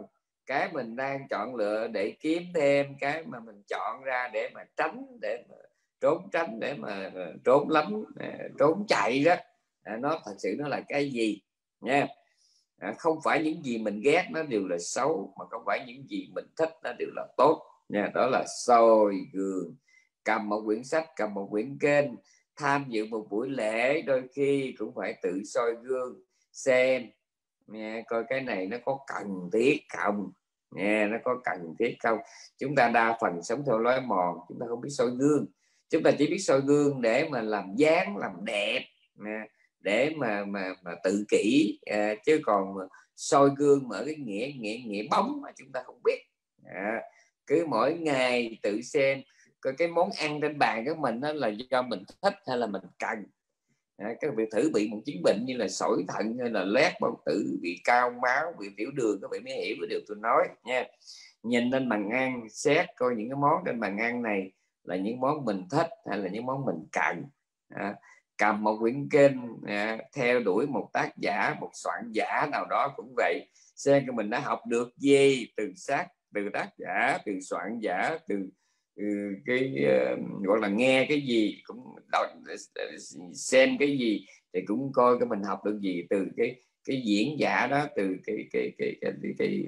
cái 0.45 0.69
mình 0.73 0.95
đang 0.95 1.27
chọn 1.29 1.55
lựa 1.55 1.87
để 1.87 2.13
kiếm 2.19 2.43
thêm 2.55 2.95
cái 2.99 3.23
mà 3.25 3.39
mình 3.39 3.63
chọn 3.67 4.03
ra 4.03 4.29
để 4.33 4.49
mà 4.53 4.63
tránh 4.77 5.05
để 5.21 5.43
mà 5.49 5.55
trốn 6.01 6.29
tránh 6.31 6.59
để 6.59 6.73
mà 6.73 7.11
ờ, 7.13 7.33
trốn 7.45 7.69
lắm 7.69 8.03
ờ, 8.19 8.27
trốn 8.59 8.85
chạy 8.87 9.23
đó 9.23 9.35
à, 9.83 9.97
nó 9.97 10.19
thật 10.25 10.35
sự 10.37 10.55
nó 10.59 10.67
là 10.67 10.81
cái 10.87 11.09
gì 11.09 11.41
nha. 11.81 12.07
À, 12.79 12.93
không 12.97 13.17
phải 13.23 13.43
những 13.43 13.63
gì 13.63 13.77
mình 13.77 14.01
ghét 14.03 14.27
nó 14.31 14.43
đều 14.43 14.67
là 14.67 14.77
xấu 14.79 15.33
mà 15.39 15.45
không 15.49 15.63
phải 15.65 15.85
những 15.87 16.07
gì 16.09 16.29
mình 16.35 16.45
thích 16.57 16.71
nó 16.83 16.93
đều 16.99 17.09
là 17.15 17.27
tốt 17.37 17.61
nha. 17.89 18.11
Đó 18.13 18.27
là 18.27 18.45
soi 18.65 19.15
gương 19.33 19.75
cầm 20.23 20.49
một 20.49 20.61
quyển 20.65 20.83
sách 20.83 21.09
cầm 21.15 21.33
một 21.33 21.47
quyển 21.51 21.77
kênh 21.79 22.05
tham 22.55 22.85
dự 22.89 23.05
một 23.05 23.27
buổi 23.29 23.49
lễ 23.49 24.01
đôi 24.01 24.23
khi 24.33 24.75
cũng 24.77 24.93
phải 24.95 25.13
tự 25.21 25.41
soi 25.45 25.75
gương 25.83 26.23
xem 26.51 27.09
nghe 27.67 28.03
coi 28.07 28.23
cái 28.29 28.41
này 28.41 28.67
nó 28.67 28.77
có 28.85 28.99
cần 29.07 29.49
thiết 29.53 29.77
không? 29.97 30.31
Nghe 30.75 31.07
nó 31.07 31.17
có 31.23 31.41
cần 31.43 31.75
thiết 31.79 31.95
không? 32.03 32.19
Chúng 32.57 32.75
ta 32.75 32.89
đa 32.89 33.17
phần 33.21 33.43
sống 33.43 33.63
theo 33.65 33.79
lối 33.79 34.01
mòn 34.01 34.37
chúng 34.49 34.59
ta 34.59 34.65
không 34.69 34.81
biết 34.81 34.89
soi 34.91 35.09
gương. 35.17 35.45
Chúng 35.89 36.03
ta 36.03 36.11
chỉ 36.11 36.27
biết 36.27 36.39
soi 36.39 36.61
gương 36.61 37.01
để 37.01 37.29
mà 37.29 37.41
làm 37.41 37.75
dáng 37.75 38.17
làm 38.17 38.31
đẹp 38.45 38.85
để 39.79 40.09
mà 40.17 40.45
mà 40.45 40.75
mà 40.83 40.91
tự 41.03 41.25
kỷ 41.29 41.79
à, 41.85 42.15
chứ 42.25 42.39
còn 42.43 42.75
soi 43.15 43.49
gương 43.57 43.87
mở 43.87 44.03
cái 44.05 44.15
nghĩa 44.15 44.51
nghĩa 44.59 44.77
nghĩa 44.85 45.07
bóng 45.11 45.41
mà 45.41 45.49
chúng 45.57 45.71
ta 45.71 45.83
không 45.85 46.01
biết. 46.03 46.19
À, 46.65 47.01
cứ 47.47 47.65
mỗi 47.69 47.93
ngày 47.93 48.59
tự 48.63 48.81
xem 48.81 49.21
coi 49.61 49.73
cái 49.77 49.87
món 49.87 50.09
ăn 50.17 50.41
trên 50.41 50.59
bàn 50.59 50.85
của 50.85 50.95
mình 50.95 51.21
đó 51.21 51.33
là 51.33 51.47
do 51.47 51.81
mình 51.81 52.03
thích 52.21 52.35
hay 52.47 52.57
là 52.57 52.67
mình 52.67 52.81
cần 52.99 53.25
à, 53.97 54.13
các 54.21 54.31
vị 54.35 54.43
thử 54.51 54.71
bị 54.73 54.87
một 54.87 55.01
chứng 55.05 55.23
bệnh 55.23 55.45
như 55.45 55.57
là 55.57 55.67
sỏi 55.67 56.03
thận 56.07 56.37
hay 56.41 56.49
là 56.49 56.63
lét 56.63 56.93
bao 57.01 57.21
tử 57.25 57.57
bị 57.61 57.81
cao 57.83 58.13
máu 58.21 58.53
bị 58.59 58.67
tiểu 58.77 58.91
đường 58.93 59.19
các 59.21 59.31
vị 59.31 59.39
mới 59.39 59.53
hiểu 59.53 59.75
cái 59.79 59.87
điều 59.89 59.99
tôi 60.07 60.17
nói 60.21 60.47
nha. 60.63 60.85
Nhìn 61.43 61.69
lên 61.69 61.89
bàn 61.89 62.09
ăn 62.09 62.49
xét 62.49 62.85
coi 62.95 63.15
những 63.15 63.29
cái 63.29 63.35
món 63.35 63.63
trên 63.65 63.79
bàn 63.79 63.97
ăn 63.97 64.21
này 64.21 64.51
là 64.83 64.95
những 64.95 65.19
món 65.19 65.45
mình 65.45 65.63
thích 65.71 65.89
hay 66.09 66.17
là 66.17 66.29
những 66.29 66.45
món 66.45 66.65
mình 66.65 66.85
cần. 66.91 67.23
À, 67.69 67.95
cầm 68.37 68.63
một 68.63 68.77
quyển 68.79 69.09
kinh 69.09 69.47
à, 69.67 69.97
theo 70.15 70.39
đuổi 70.39 70.67
một 70.67 70.89
tác 70.93 71.17
giả 71.17 71.55
một 71.59 71.69
soạn 71.73 72.11
giả 72.11 72.47
nào 72.51 72.65
đó 72.69 72.93
cũng 72.97 73.13
vậy. 73.17 73.49
Xem 73.75 74.03
cho 74.07 74.13
mình 74.13 74.29
đã 74.29 74.39
học 74.39 74.59
được 74.67 74.97
gì 74.97 75.47
từ 75.57 75.73
sát 75.75 76.07
từ 76.33 76.49
tác 76.53 76.69
giả 76.77 77.17
từ 77.25 77.39
soạn 77.41 77.79
giả 77.79 78.17
từ 78.27 78.49
Ừ, 78.95 79.05
cái 79.45 79.85
ờ, 79.85 80.15
gọi 80.43 80.59
là 80.61 80.67
nghe 80.67 81.05
cái 81.09 81.21
gì 81.21 81.61
cũng 81.63 81.95
đọc, 82.11 82.27
xem 83.33 83.77
cái 83.79 83.97
gì 83.97 84.25
thì 84.53 84.61
cũng 84.67 84.91
coi 84.93 85.19
cái 85.19 85.27
mình 85.27 85.43
học 85.43 85.65
được 85.65 85.79
gì 85.81 86.03
từ 86.09 86.25
cái 86.37 86.55
cái 86.85 87.01
diễn 87.05 87.39
giả 87.39 87.67
đó 87.67 87.87
từ 87.95 88.15
cái 88.25 88.35
cái 88.53 88.71
cái 88.77 88.95
cái, 89.01 89.13
cái, 89.21 89.33
cái, 89.39 89.65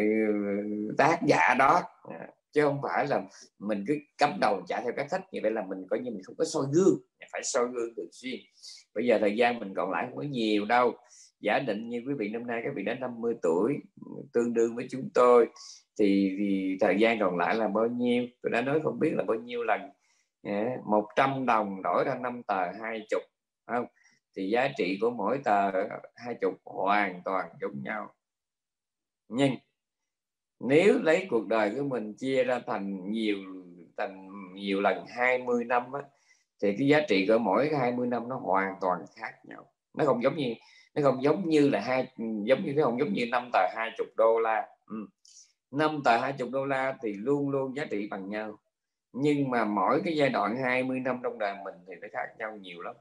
uh, 0.00 0.96
tác 0.98 1.18
giả 1.26 1.54
đó. 1.58 1.82
À, 2.10 2.28
chứ 2.52 2.62
không 2.62 2.80
phải 2.82 3.06
là 3.06 3.22
mình 3.58 3.84
cứ 3.88 3.98
cắm 4.18 4.38
đầu 4.40 4.62
chạy 4.68 4.80
theo 4.84 4.92
cái 4.96 5.06
thích 5.10 5.20
như 5.32 5.40
vậy 5.42 5.50
là 5.50 5.62
mình 5.68 5.86
coi 5.90 6.00
như 6.00 6.10
mình 6.10 6.22
không 6.24 6.36
có 6.38 6.44
soi 6.44 6.64
gương 6.72 7.00
phải 7.32 7.42
soi 7.44 7.64
gương 7.72 7.94
thường 7.96 8.08
xuyên. 8.12 8.40
Bây 8.94 9.06
giờ 9.06 9.18
thời 9.20 9.36
gian 9.36 9.58
mình 9.58 9.74
còn 9.74 9.90
lại 9.90 10.06
không 10.08 10.16
có 10.16 10.22
nhiều 10.22 10.64
đâu 10.64 10.92
giả 11.42 11.58
định 11.58 11.88
như 11.88 12.02
quý 12.06 12.14
vị 12.18 12.28
năm 12.28 12.46
nay 12.46 12.60
các 12.64 12.72
vị 12.76 12.82
đã 12.82 12.94
50 12.94 13.34
tuổi 13.42 13.78
tương 14.32 14.54
đương 14.54 14.76
với 14.76 14.86
chúng 14.90 15.08
tôi 15.14 15.48
thì, 15.98 16.36
thì 16.38 16.76
thời 16.80 16.98
gian 16.98 17.18
còn 17.20 17.38
lại 17.38 17.54
là 17.54 17.68
bao 17.68 17.86
nhiêu? 17.86 18.26
Tôi 18.42 18.50
đã 18.50 18.60
nói 18.60 18.80
không 18.82 18.98
biết 18.98 19.10
là 19.14 19.24
bao 19.24 19.36
nhiêu 19.36 19.64
lần. 19.64 19.80
Một 20.84 21.08
trăm 21.16 21.46
đồng 21.46 21.82
đổi 21.82 22.04
ra 22.04 22.14
năm 22.14 22.42
tờ 22.42 22.72
hai 22.80 23.06
chục 23.10 23.22
không? 23.66 23.86
Thì 24.36 24.50
giá 24.50 24.68
trị 24.76 24.98
của 25.00 25.10
mỗi 25.10 25.40
tờ 25.44 25.70
hai 26.16 26.34
chục 26.40 26.54
hoàn 26.64 27.22
toàn 27.24 27.48
giống 27.60 27.82
nhau. 27.82 28.14
Nhưng 29.28 29.54
nếu 30.60 30.98
lấy 31.02 31.26
cuộc 31.30 31.46
đời 31.46 31.74
của 31.76 31.82
mình 31.82 32.14
chia 32.14 32.44
ra 32.44 32.60
thành 32.66 33.10
nhiều 33.10 33.36
thành 33.96 34.28
nhiều 34.54 34.80
lần 34.80 35.06
20 35.08 35.64
năm 35.64 35.92
á, 35.92 36.00
thì 36.62 36.76
cái 36.78 36.88
giá 36.88 37.00
trị 37.08 37.26
của 37.28 37.38
mỗi 37.38 37.70
20 37.78 38.06
năm 38.06 38.28
nó 38.28 38.36
hoàn 38.36 38.74
toàn 38.80 39.04
khác 39.16 39.32
nhau. 39.44 39.66
Nó 39.94 40.04
không 40.04 40.22
giống 40.22 40.36
như 40.36 40.54
nó 40.94 41.02
không 41.02 41.22
giống 41.22 41.48
như 41.48 41.68
là 41.68 41.80
hai 41.80 42.12
ừ, 42.18 42.24
giống 42.44 42.64
như 42.64 42.72
cái 42.74 42.84
không 42.84 42.98
giống 42.98 43.12
như 43.12 43.26
năm 43.30 43.50
tờ 43.52 43.66
20 43.74 44.06
đô 44.16 44.38
la. 44.38 44.68
Ừ. 44.86 45.06
năm 45.70 46.00
tờ 46.04 46.18
20 46.18 46.48
đô 46.52 46.64
la 46.64 46.96
thì 47.02 47.12
luôn 47.12 47.50
luôn 47.50 47.76
giá 47.76 47.84
trị 47.90 48.08
bằng 48.10 48.28
nhau. 48.28 48.58
Nhưng 49.12 49.50
mà 49.50 49.64
mỗi 49.64 50.00
cái 50.04 50.16
giai 50.16 50.28
đoạn 50.28 50.56
20 50.62 51.00
năm 51.00 51.20
trong 51.22 51.38
đời 51.38 51.54
mình 51.64 51.74
thì 51.86 51.94
nó 52.00 52.08
khác 52.12 52.26
nhau 52.38 52.56
nhiều 52.56 52.82
lắm. 52.82 52.94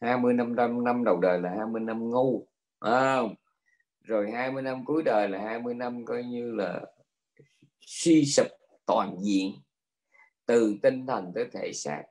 20 0.00 0.32
năm 0.34 0.56
năm, 0.56 0.84
năm 0.84 1.04
đầu 1.04 1.20
đời 1.20 1.40
là 1.40 1.50
20 1.50 1.80
năm 1.80 2.10
ngu 2.10 2.46
à, 2.80 3.18
rồi 4.02 4.30
20 4.30 4.62
năm 4.62 4.84
cuối 4.84 5.02
đời 5.02 5.28
là 5.28 5.38
20 5.38 5.74
năm 5.74 6.04
coi 6.04 6.22
như 6.22 6.52
là 6.52 6.80
suy 7.80 8.24
sụp 8.24 8.46
toàn 8.86 9.16
diện 9.22 9.52
từ 10.46 10.76
tinh 10.82 11.06
thần 11.06 11.32
tới 11.34 11.48
thể 11.52 11.72
xác. 11.72 12.02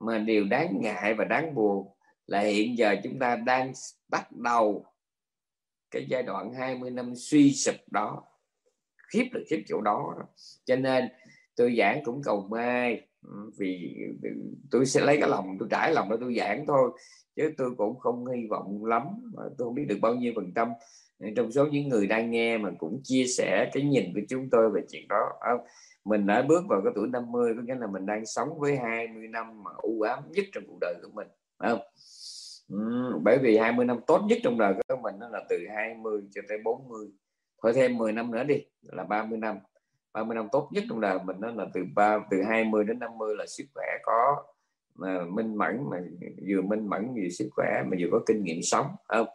Mà 0.00 0.18
điều 0.18 0.44
đáng 0.44 0.80
ngại 0.80 1.14
và 1.14 1.24
đáng 1.24 1.54
buồn 1.54 1.88
là 2.30 2.40
hiện 2.40 2.78
giờ 2.78 2.96
chúng 3.04 3.18
ta 3.18 3.36
đang 3.36 3.72
bắt 4.08 4.32
đầu 4.32 4.84
cái 5.90 6.06
giai 6.08 6.22
đoạn 6.22 6.52
20 6.52 6.90
năm 6.90 7.12
suy 7.16 7.52
sụp 7.52 7.74
đó, 7.90 8.22
khiếp 9.12 9.24
được 9.32 9.44
khiếp 9.50 9.62
chỗ 9.68 9.80
đó. 9.80 10.14
Cho 10.64 10.76
nên 10.76 11.08
tôi 11.56 11.74
giảng 11.78 12.04
cũng 12.04 12.22
cầu 12.24 12.48
mai 12.50 13.08
vì 13.58 13.96
tôi 14.70 14.86
sẽ 14.86 15.00
lấy 15.00 15.16
cái 15.20 15.28
lòng, 15.28 15.56
tôi 15.58 15.68
trải 15.70 15.92
lòng 15.92 16.08
để 16.10 16.16
tôi 16.20 16.34
giảng 16.38 16.66
thôi, 16.66 16.90
chứ 17.36 17.52
tôi 17.58 17.70
cũng 17.76 17.98
không 17.98 18.26
hy 18.26 18.46
vọng 18.46 18.84
lắm 18.84 19.02
tôi 19.36 19.66
không 19.66 19.74
biết 19.74 19.84
được 19.88 19.98
bao 20.02 20.14
nhiêu 20.14 20.32
phần 20.36 20.52
trăm. 20.54 20.68
Trong 21.36 21.52
số 21.52 21.66
những 21.66 21.88
người 21.88 22.06
đang 22.06 22.30
nghe 22.30 22.58
mà 22.58 22.70
cũng 22.78 23.00
chia 23.04 23.26
sẻ 23.26 23.70
cái 23.72 23.82
nhìn 23.82 24.14
của 24.14 24.20
chúng 24.28 24.50
tôi 24.50 24.70
về 24.70 24.80
chuyện 24.90 25.08
đó. 25.08 25.28
À, 25.40 25.52
mình 26.04 26.26
đã 26.26 26.42
bước 26.42 26.62
vào 26.68 26.80
cái 26.84 26.92
tuổi 26.96 27.08
50 27.08 27.52
có 27.56 27.62
nghĩa 27.62 27.74
là 27.80 27.86
mình 27.86 28.06
đang 28.06 28.26
sống 28.26 28.48
với 28.58 28.76
20 28.76 29.28
năm 29.28 29.62
mà 29.62 29.70
u 29.76 30.00
ám 30.00 30.18
nhất 30.30 30.44
trong 30.52 30.64
cuộc 30.66 30.78
đời 30.80 30.94
của 31.02 31.10
mình 31.14 31.28
không? 31.58 31.80
Ừ, 32.70 33.18
bởi 33.22 33.38
vì 33.38 33.56
20 33.56 33.86
năm 33.86 34.00
tốt 34.06 34.22
nhất 34.28 34.38
trong 34.42 34.58
đời 34.58 34.74
của 34.74 34.96
mình 35.02 35.14
nó 35.18 35.28
là 35.28 35.44
từ 35.48 35.56
20 35.76 36.22
cho 36.34 36.42
tới 36.48 36.58
40 36.64 37.08
thôi 37.62 37.72
thêm 37.74 37.98
10 37.98 38.12
năm 38.12 38.30
nữa 38.30 38.44
đi 38.44 38.64
là 38.82 39.04
30 39.04 39.38
năm. 39.38 39.58
30 40.12 40.34
năm 40.34 40.48
tốt 40.52 40.68
nhất 40.72 40.84
trong 40.88 41.00
đời 41.00 41.18
mình 41.24 41.36
nó 41.40 41.50
là 41.50 41.66
từ 41.74 41.80
3, 41.94 42.18
từ 42.30 42.42
20 42.42 42.84
đến 42.84 42.98
50 42.98 43.34
là 43.36 43.46
sức 43.46 43.64
khỏe 43.74 43.86
có 44.02 44.44
mà 44.94 45.24
minh 45.24 45.54
mẫn 45.54 45.78
mà 45.90 45.98
vừa 46.48 46.62
minh 46.62 46.88
mẫn 46.88 47.14
vừa 47.14 47.28
sức 47.28 47.48
khỏe 47.52 47.82
mà 47.86 47.96
vừa 48.00 48.08
có 48.12 48.20
kinh 48.26 48.44
nghiệm 48.44 48.62
sống 48.62 48.86
không? 49.08 49.26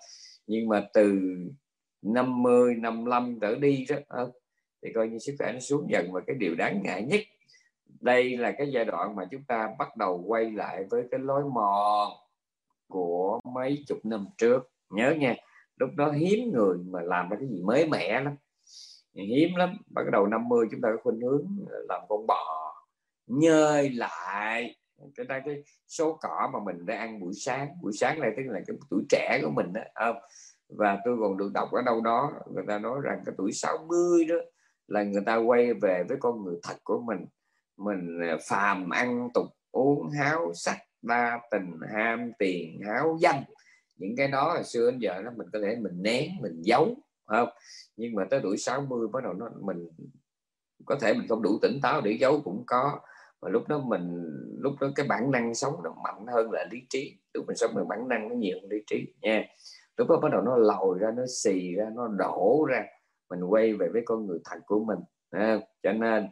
Nhưng 0.48 0.68
mà 0.68 0.88
từ 0.94 1.22
50 2.02 2.76
55 2.76 3.40
trở 3.42 3.56
đi 3.56 3.86
đó 3.90 3.96
không? 4.10 4.32
thì 4.84 4.94
coi 4.94 5.08
như 5.08 5.20
sức 5.20 5.36
khỏe 5.40 5.52
nó 5.54 5.60
xuống 5.60 5.88
dần 5.90 6.12
và 6.12 6.22
cái 6.28 6.36
điều 6.36 6.56
đáng 6.56 6.82
ngại 6.84 7.04
nhất 7.04 7.20
đây 8.02 8.38
là 8.38 8.52
cái 8.52 8.72
giai 8.72 8.86
đoạn 8.86 9.16
mà 9.16 9.28
chúng 9.32 9.44
ta 9.44 9.70
bắt 9.80 9.98
đầu 9.98 10.24
quay 10.28 10.52
lại 10.52 10.84
với 10.90 11.04
cái 11.12 11.20
lối 11.20 11.44
mòn 11.44 12.12
của 12.88 13.40
mấy 13.56 13.84
chục 13.88 13.98
năm 14.04 14.28
trước. 14.38 14.70
Nhớ 14.90 15.14
nha, 15.20 15.36
lúc 15.80 15.90
đó 15.96 16.12
hiếm 16.12 16.52
người 16.54 16.78
mà 16.78 17.02
làm 17.02 17.30
ra 17.30 17.38
cái 17.40 17.50
gì 17.50 17.62
mới 17.64 17.88
mẻ 17.88 18.22
lắm. 18.22 18.36
Hiếm 19.14 19.56
lắm, 19.56 19.78
bắt 19.88 20.04
đầu 20.12 20.28
50 20.28 20.68
chúng 20.72 20.82
ta 20.82 20.90
có 20.92 20.98
khuynh 21.04 21.22
hướng 21.22 21.48
làm 21.90 22.02
con 22.10 22.28
bò, 22.28 22.74
nhơi 23.28 23.90
lại. 23.90 24.76
Cái 25.16 25.26
đây 25.26 25.42
cái 25.46 25.64
số 25.88 26.18
cỏ 26.22 26.50
mà 26.54 26.60
mình 26.66 26.86
đã 26.86 26.98
ăn 26.98 27.20
buổi 27.20 27.34
sáng 27.34 27.68
buổi 27.82 27.94
sáng 27.94 28.20
này 28.20 28.32
tức 28.38 28.44
là 28.46 28.60
cái 28.68 28.78
tuổi 28.90 29.04
trẻ 29.10 29.40
của 29.44 29.50
mình 29.50 29.74
đó 29.74 29.82
không 29.96 30.16
à, 30.16 30.22
và 30.70 31.00
tôi 31.06 31.18
còn 31.22 31.38
được 31.38 31.52
đọc 31.54 31.72
ở 31.72 31.82
đâu 31.82 32.02
đó, 32.02 32.32
người 32.54 32.64
ta 32.68 32.80
nói 32.80 33.00
rằng 33.04 33.22
cái 33.26 33.36
tuổi 33.38 33.52
60 33.52 34.26
đó 34.26 34.36
là 34.88 35.04
người 35.04 35.24
ta 35.26 35.36
quay 35.36 35.74
về 35.74 36.04
với 36.10 36.18
con 36.20 36.44
người 36.44 36.56
thật 36.64 36.76
của 36.84 37.02
mình. 37.06 37.26
Mình 37.78 38.20
à, 38.30 38.38
phàm 38.50 38.90
ăn, 38.90 39.30
tục 39.34 39.46
uống, 39.72 40.10
háo 40.10 40.54
sắc 40.54 40.78
đa 41.06 41.40
tình 41.52 41.80
ham 41.94 42.32
tiền 42.40 42.82
háo 42.86 43.18
danh. 43.22 43.44
Những 43.96 44.16
cái 44.18 44.28
đó 44.28 44.54
là 44.54 44.64
xưa 44.64 44.92
đến 44.92 45.00
giờ 45.00 45.22
nó 45.24 45.32
mình 45.38 45.48
có 45.54 45.60
thể 45.64 45.76
mình 45.82 46.02
nén 46.02 46.32
mình 46.42 46.62
giấu 46.62 46.96
không? 47.26 47.50
Nhưng 47.98 48.16
mà 48.16 48.26
tới 48.30 48.40
tuổi 48.44 48.58
60 48.58 49.08
bắt 49.14 49.24
đầu 49.24 49.34
nó 49.34 49.50
mình 49.62 49.88
có 50.86 50.96
thể 51.02 51.14
mình 51.14 51.28
không 51.28 51.42
đủ 51.42 51.60
tỉnh 51.62 51.80
táo 51.82 52.02
để 52.02 52.18
giấu 52.20 52.42
cũng 52.44 52.64
có. 52.68 53.00
Mà 53.42 53.50
lúc 53.50 53.68
đó 53.68 53.84
mình 53.86 54.24
lúc 54.60 54.74
đó 54.80 54.88
cái 54.96 55.06
bản 55.10 55.32
năng 55.32 55.56
sống 55.56 55.74
nó 55.84 55.96
mạnh 56.04 56.26
hơn 56.28 56.52
là 56.52 56.66
lý 56.72 56.80
trí. 56.90 57.18
Lúc 57.34 57.46
mình 57.48 57.56
sống 57.56 57.74
mình 57.74 57.88
bản 57.88 58.08
năng 58.08 58.30
nó 58.30 58.36
nhiều 58.36 58.58
hơn 58.62 58.72
lý 58.72 58.78
trí 58.88 59.14
nha. 59.22 59.46
Lúc 59.98 60.10
đó 60.10 60.20
bắt 60.22 60.32
đầu 60.32 60.42
nó 60.42 60.56
lòi 60.58 61.00
ra 61.00 61.12
nó 61.18 61.24
xì 61.44 61.76
ra 61.76 61.86
nó 61.96 62.08
đổ 62.08 62.66
ra. 62.70 62.84
Mình 63.30 63.44
quay 63.44 63.74
về 63.74 63.90
với 63.94 64.02
con 64.06 64.26
người 64.26 64.40
thật 64.46 64.58
của 64.66 64.80
mình 64.80 65.00
à, 65.36 65.60
cho 65.84 65.94
nên 65.94 66.28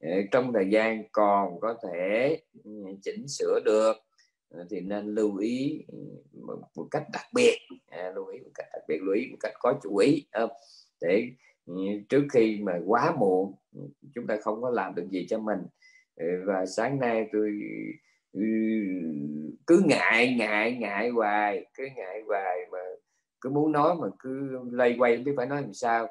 ờ, 0.00 0.08
trong 0.30 0.52
thời 0.52 0.70
gian 0.70 1.02
còn 1.12 1.60
có 1.60 1.74
thể 1.82 2.38
ừ, 2.64 2.70
chỉnh 3.02 3.28
sửa 3.28 3.60
được 3.64 3.96
Ờ, 4.50 4.66
thì 4.70 4.80
nên 4.80 5.14
lưu 5.14 5.36
ý 5.36 5.84
ừ, 5.88 5.98
một, 6.46 6.58
một 6.76 6.88
cách 6.90 7.04
đặc 7.12 7.24
biệt. 7.34 7.58
À, 7.88 8.12
lưu 8.14 8.26
ý 8.26 8.40
một 8.40 8.50
cách 8.54 8.66
đặc 8.72 8.82
biệt 8.88 8.98
lưu 9.02 9.14
ý 9.14 9.28
một 9.30 9.36
cách 9.40 9.52
có 9.58 9.74
chú 9.82 9.96
ý 9.96 10.26
à, 10.30 10.46
để 11.00 11.30
ừ, 11.66 11.74
trước 12.08 12.26
khi 12.32 12.60
mà 12.62 12.80
quá 12.86 13.14
muộn 13.18 13.54
ừ, 13.74 13.80
chúng 14.14 14.26
ta 14.26 14.36
không 14.42 14.62
có 14.62 14.70
làm 14.70 14.94
được 14.94 15.06
gì 15.10 15.26
cho 15.28 15.38
mình. 15.38 15.58
Và 16.46 16.66
sáng 16.66 17.00
nay 17.00 17.28
tôi 17.32 17.60
cứ 19.66 19.82
ngại 19.86 20.34
ngại 20.38 20.76
ngại 20.80 21.08
hoài 21.08 21.66
cứ 21.74 21.86
ngại 21.96 22.22
hoài 22.26 22.58
mà 22.72 22.78
cứ 23.40 23.50
muốn 23.50 23.72
nói 23.72 23.94
mà 23.94 24.08
cứ 24.18 24.58
lây 24.70 24.94
quay 24.98 25.16
không 25.16 25.24
biết 25.24 25.32
phải 25.36 25.46
nói 25.46 25.62
làm 25.62 25.74
sao. 25.74 26.06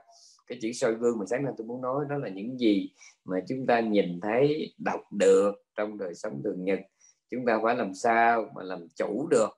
Cái 0.48 0.58
chữ 0.62 0.72
soi 0.72 0.94
gương 0.94 1.20
mà 1.20 1.26
sáng 1.30 1.44
nay 1.44 1.54
tôi 1.58 1.68
muốn 1.68 1.82
nói 1.82 2.06
đó 2.10 2.18
là 2.18 2.30
những 2.30 2.58
gì 2.60 2.90
mà 3.26 3.38
chúng 3.50 3.66
ta 3.66 3.80
nhìn 3.80 4.20
thấy 4.22 4.74
đọc 4.78 5.02
được 5.12 5.56
trong 5.76 5.98
đời 5.98 6.16
sống 6.16 6.42
thường 6.44 6.64
nhật 6.64 6.80
chúng 7.32 7.46
ta 7.46 7.60
phải 7.64 7.76
làm 7.76 7.94
sao 7.94 8.52
mà 8.56 8.64
làm 8.64 8.88
chủ 8.96 9.28
được 9.32 9.50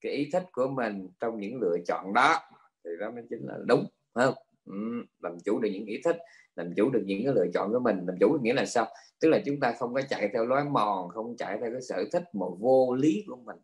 cái 0.00 0.12
ý 0.12 0.30
thích 0.32 0.44
của 0.52 0.68
mình 0.68 1.08
trong 1.20 1.40
những 1.40 1.60
lựa 1.60 1.76
chọn 1.86 2.12
đó? 2.14 2.38
Thì 2.84 2.90
đó 3.00 3.10
mới 3.10 3.24
chính 3.30 3.46
là 3.46 3.54
đúng 3.66 3.86
không? 4.14 4.34
Ừ, 4.64 4.74
làm 5.22 5.40
chủ 5.44 5.58
được 5.60 5.68
những 5.72 5.86
ý 5.86 6.00
thích 6.04 6.16
làm 6.56 6.74
chủ 6.74 6.90
được 6.90 7.02
những 7.06 7.24
cái 7.24 7.34
lựa 7.34 7.46
chọn 7.54 7.72
của 7.72 7.78
mình. 7.78 7.96
Làm 8.06 8.16
chủ 8.20 8.32
được 8.32 8.42
nghĩa 8.42 8.54
là 8.54 8.64
sao? 8.64 8.86
Tức 9.20 9.28
là 9.28 9.38
chúng 9.46 9.60
ta 9.60 9.72
không 9.78 9.94
có 9.94 10.02
chạy 10.08 10.30
theo 10.32 10.46
lối 10.46 10.64
mòn 10.64 11.08
không 11.08 11.36
chạy 11.36 11.58
theo 11.60 11.70
cái 11.72 11.82
sở 11.82 12.04
thích 12.12 12.24
mà 12.32 12.46
vô 12.58 12.94
lý 12.94 13.24
của 13.26 13.36
mình. 13.36 13.56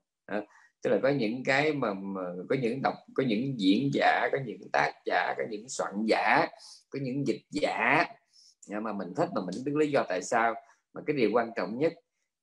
Tức 0.83 0.91
là 0.91 0.99
có 1.03 1.09
những 1.09 1.45
cái 1.45 1.73
mà, 1.73 1.95
mà 1.95 2.23
có 2.49 2.57
những 2.63 2.83
đọc 2.83 2.95
có 3.15 3.23
những 3.27 3.61
diễn 3.61 3.91
giả 3.93 4.29
có 4.33 4.39
những 4.45 4.71
tác 4.73 4.93
giả 5.07 5.35
có 5.37 5.45
những 5.51 5.69
soạn 5.69 5.93
giả 6.07 6.47
có 6.91 6.99
những 7.03 7.27
dịch 7.27 7.43
giả. 7.51 8.05
Mà 8.69 8.93
mình 8.93 9.15
thích 9.17 9.29
mà 9.35 9.41
mình 9.47 9.65
biết 9.65 9.73
lý 9.75 9.91
do 9.91 10.05
tại 10.09 10.23
sao. 10.23 10.55
Mà 10.93 11.01
cái 11.07 11.17
điều 11.17 11.31
quan 11.33 11.51
trọng 11.57 11.79
nhất 11.79 11.93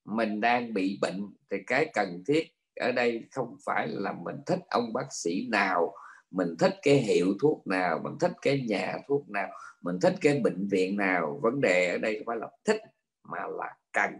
mình 0.05 0.41
đang 0.41 0.73
bị 0.73 0.97
bệnh 1.01 1.29
thì 1.51 1.57
cái 1.67 1.91
cần 1.93 2.23
thiết 2.27 2.47
ở 2.75 2.91
đây 2.91 3.23
không 3.31 3.55
phải 3.65 3.87
là 3.87 4.13
mình 4.13 4.35
thích 4.45 4.59
ông 4.69 4.93
bác 4.93 5.13
sĩ 5.13 5.47
nào, 5.51 5.93
mình 6.31 6.47
thích 6.59 6.73
cái 6.81 6.97
hiệu 6.97 7.33
thuốc 7.41 7.67
nào, 7.67 7.99
mình 8.03 8.13
thích 8.19 8.31
cái 8.41 8.61
nhà 8.67 8.97
thuốc 9.07 9.29
nào, 9.29 9.49
mình 9.81 9.99
thích 10.01 10.13
cái 10.21 10.39
bệnh 10.39 10.67
viện 10.67 10.97
nào. 10.97 11.39
Vấn 11.43 11.61
đề 11.61 11.87
ở 11.87 11.97
đây 11.97 12.15
không 12.15 12.25
phải 12.25 12.37
là 12.37 12.47
thích 12.65 12.81
mà 13.23 13.39
là 13.57 13.75
cần. 13.93 14.11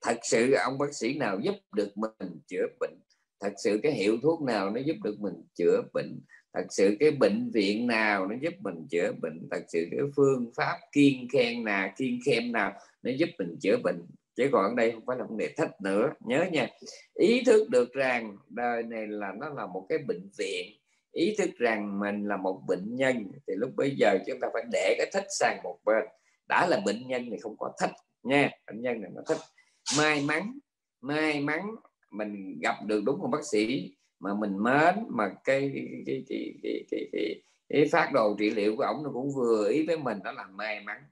Thật 0.00 0.18
sự 0.22 0.52
ông 0.52 0.78
bác 0.78 0.94
sĩ 0.94 1.18
nào 1.18 1.38
giúp 1.40 1.54
được 1.74 1.98
mình 1.98 2.40
chữa 2.46 2.66
bệnh, 2.80 3.00
thật 3.40 3.52
sự 3.64 3.80
cái 3.82 3.92
hiệu 3.92 4.16
thuốc 4.22 4.42
nào 4.42 4.70
nó 4.70 4.80
giúp 4.80 4.96
được 5.04 5.20
mình 5.20 5.34
chữa 5.54 5.82
bệnh, 5.94 6.20
thật 6.54 6.66
sự 6.70 6.96
cái 7.00 7.10
bệnh 7.10 7.50
viện 7.50 7.86
nào 7.86 8.26
nó 8.26 8.36
giúp 8.40 8.54
mình 8.60 8.86
chữa 8.90 9.12
bệnh, 9.22 9.48
thật 9.50 9.62
sự 9.68 9.86
cái 9.90 10.00
phương 10.16 10.50
pháp 10.56 10.78
kiên 10.92 11.28
khen 11.32 11.64
nào 11.64 11.88
kiên 11.96 12.18
khen 12.26 12.52
nào 12.52 12.72
nó 13.02 13.10
giúp 13.10 13.28
mình 13.38 13.56
chữa 13.60 13.76
bệnh 13.84 14.06
chứ 14.38 14.48
còn 14.52 14.64
ở 14.64 14.74
đây 14.76 14.92
không 14.92 15.02
phải 15.06 15.16
là 15.18 15.24
vấn 15.24 15.36
đề 15.36 15.54
thích 15.56 15.70
nữa. 15.82 16.10
Nhớ 16.20 16.44
nha 16.52 16.68
ý 17.14 17.42
thức 17.46 17.68
được 17.70 17.92
rằng 17.92 18.36
đời 18.48 18.82
này 18.82 19.06
là 19.06 19.32
nó 19.38 19.48
là 19.48 19.66
một 19.66 19.86
cái 19.88 19.98
bệnh 19.98 20.30
viện. 20.38 20.72
Ý 21.12 21.34
thức 21.38 21.50
rằng 21.56 22.00
mình 22.00 22.28
là 22.28 22.36
một 22.36 22.60
bệnh 22.68 22.96
nhân 22.96 23.32
thì 23.46 23.54
lúc 23.56 23.70
bây 23.76 23.90
giờ 23.96 24.18
chúng 24.26 24.40
ta 24.40 24.48
phải 24.52 24.62
để 24.72 24.94
cái 24.98 25.10
thích 25.12 25.26
sang 25.38 25.60
một 25.62 25.78
bên. 25.84 26.04
Đã 26.48 26.66
là 26.66 26.80
bệnh 26.86 27.08
nhân 27.08 27.28
thì 27.30 27.36
không 27.40 27.56
có 27.58 27.72
thích 27.80 27.90
nha. 28.22 28.50
Bệnh 28.66 28.80
nhân 28.80 29.00
này 29.00 29.10
nó 29.14 29.22
thích 29.28 29.38
may 29.98 30.22
mắn 30.22 30.58
may 31.00 31.40
mắn 31.40 31.70
mình 32.10 32.60
gặp 32.62 32.74
được 32.86 33.02
đúng 33.06 33.18
một 33.18 33.28
bác 33.32 33.44
sĩ 33.44 33.94
mà 34.20 34.34
mình 34.34 34.62
mến 34.62 34.94
mà 35.08 35.28
cái 35.44 35.70
cái 35.74 35.84
cái 36.06 36.24
cái, 36.28 36.54
cái, 36.62 36.84
cái, 36.90 37.08
cái, 37.12 37.42
cái 37.68 37.88
phát 37.92 38.10
đồ 38.12 38.36
trị 38.38 38.50
liệu 38.50 38.76
của 38.76 38.82
ổng 38.82 39.02
nó 39.02 39.10
cũng 39.12 39.30
vừa 39.36 39.68
ý 39.68 39.86
với 39.86 39.98
mình 39.98 40.18
đó 40.24 40.32
là 40.32 40.46
may 40.46 40.80
mắn 40.80 41.02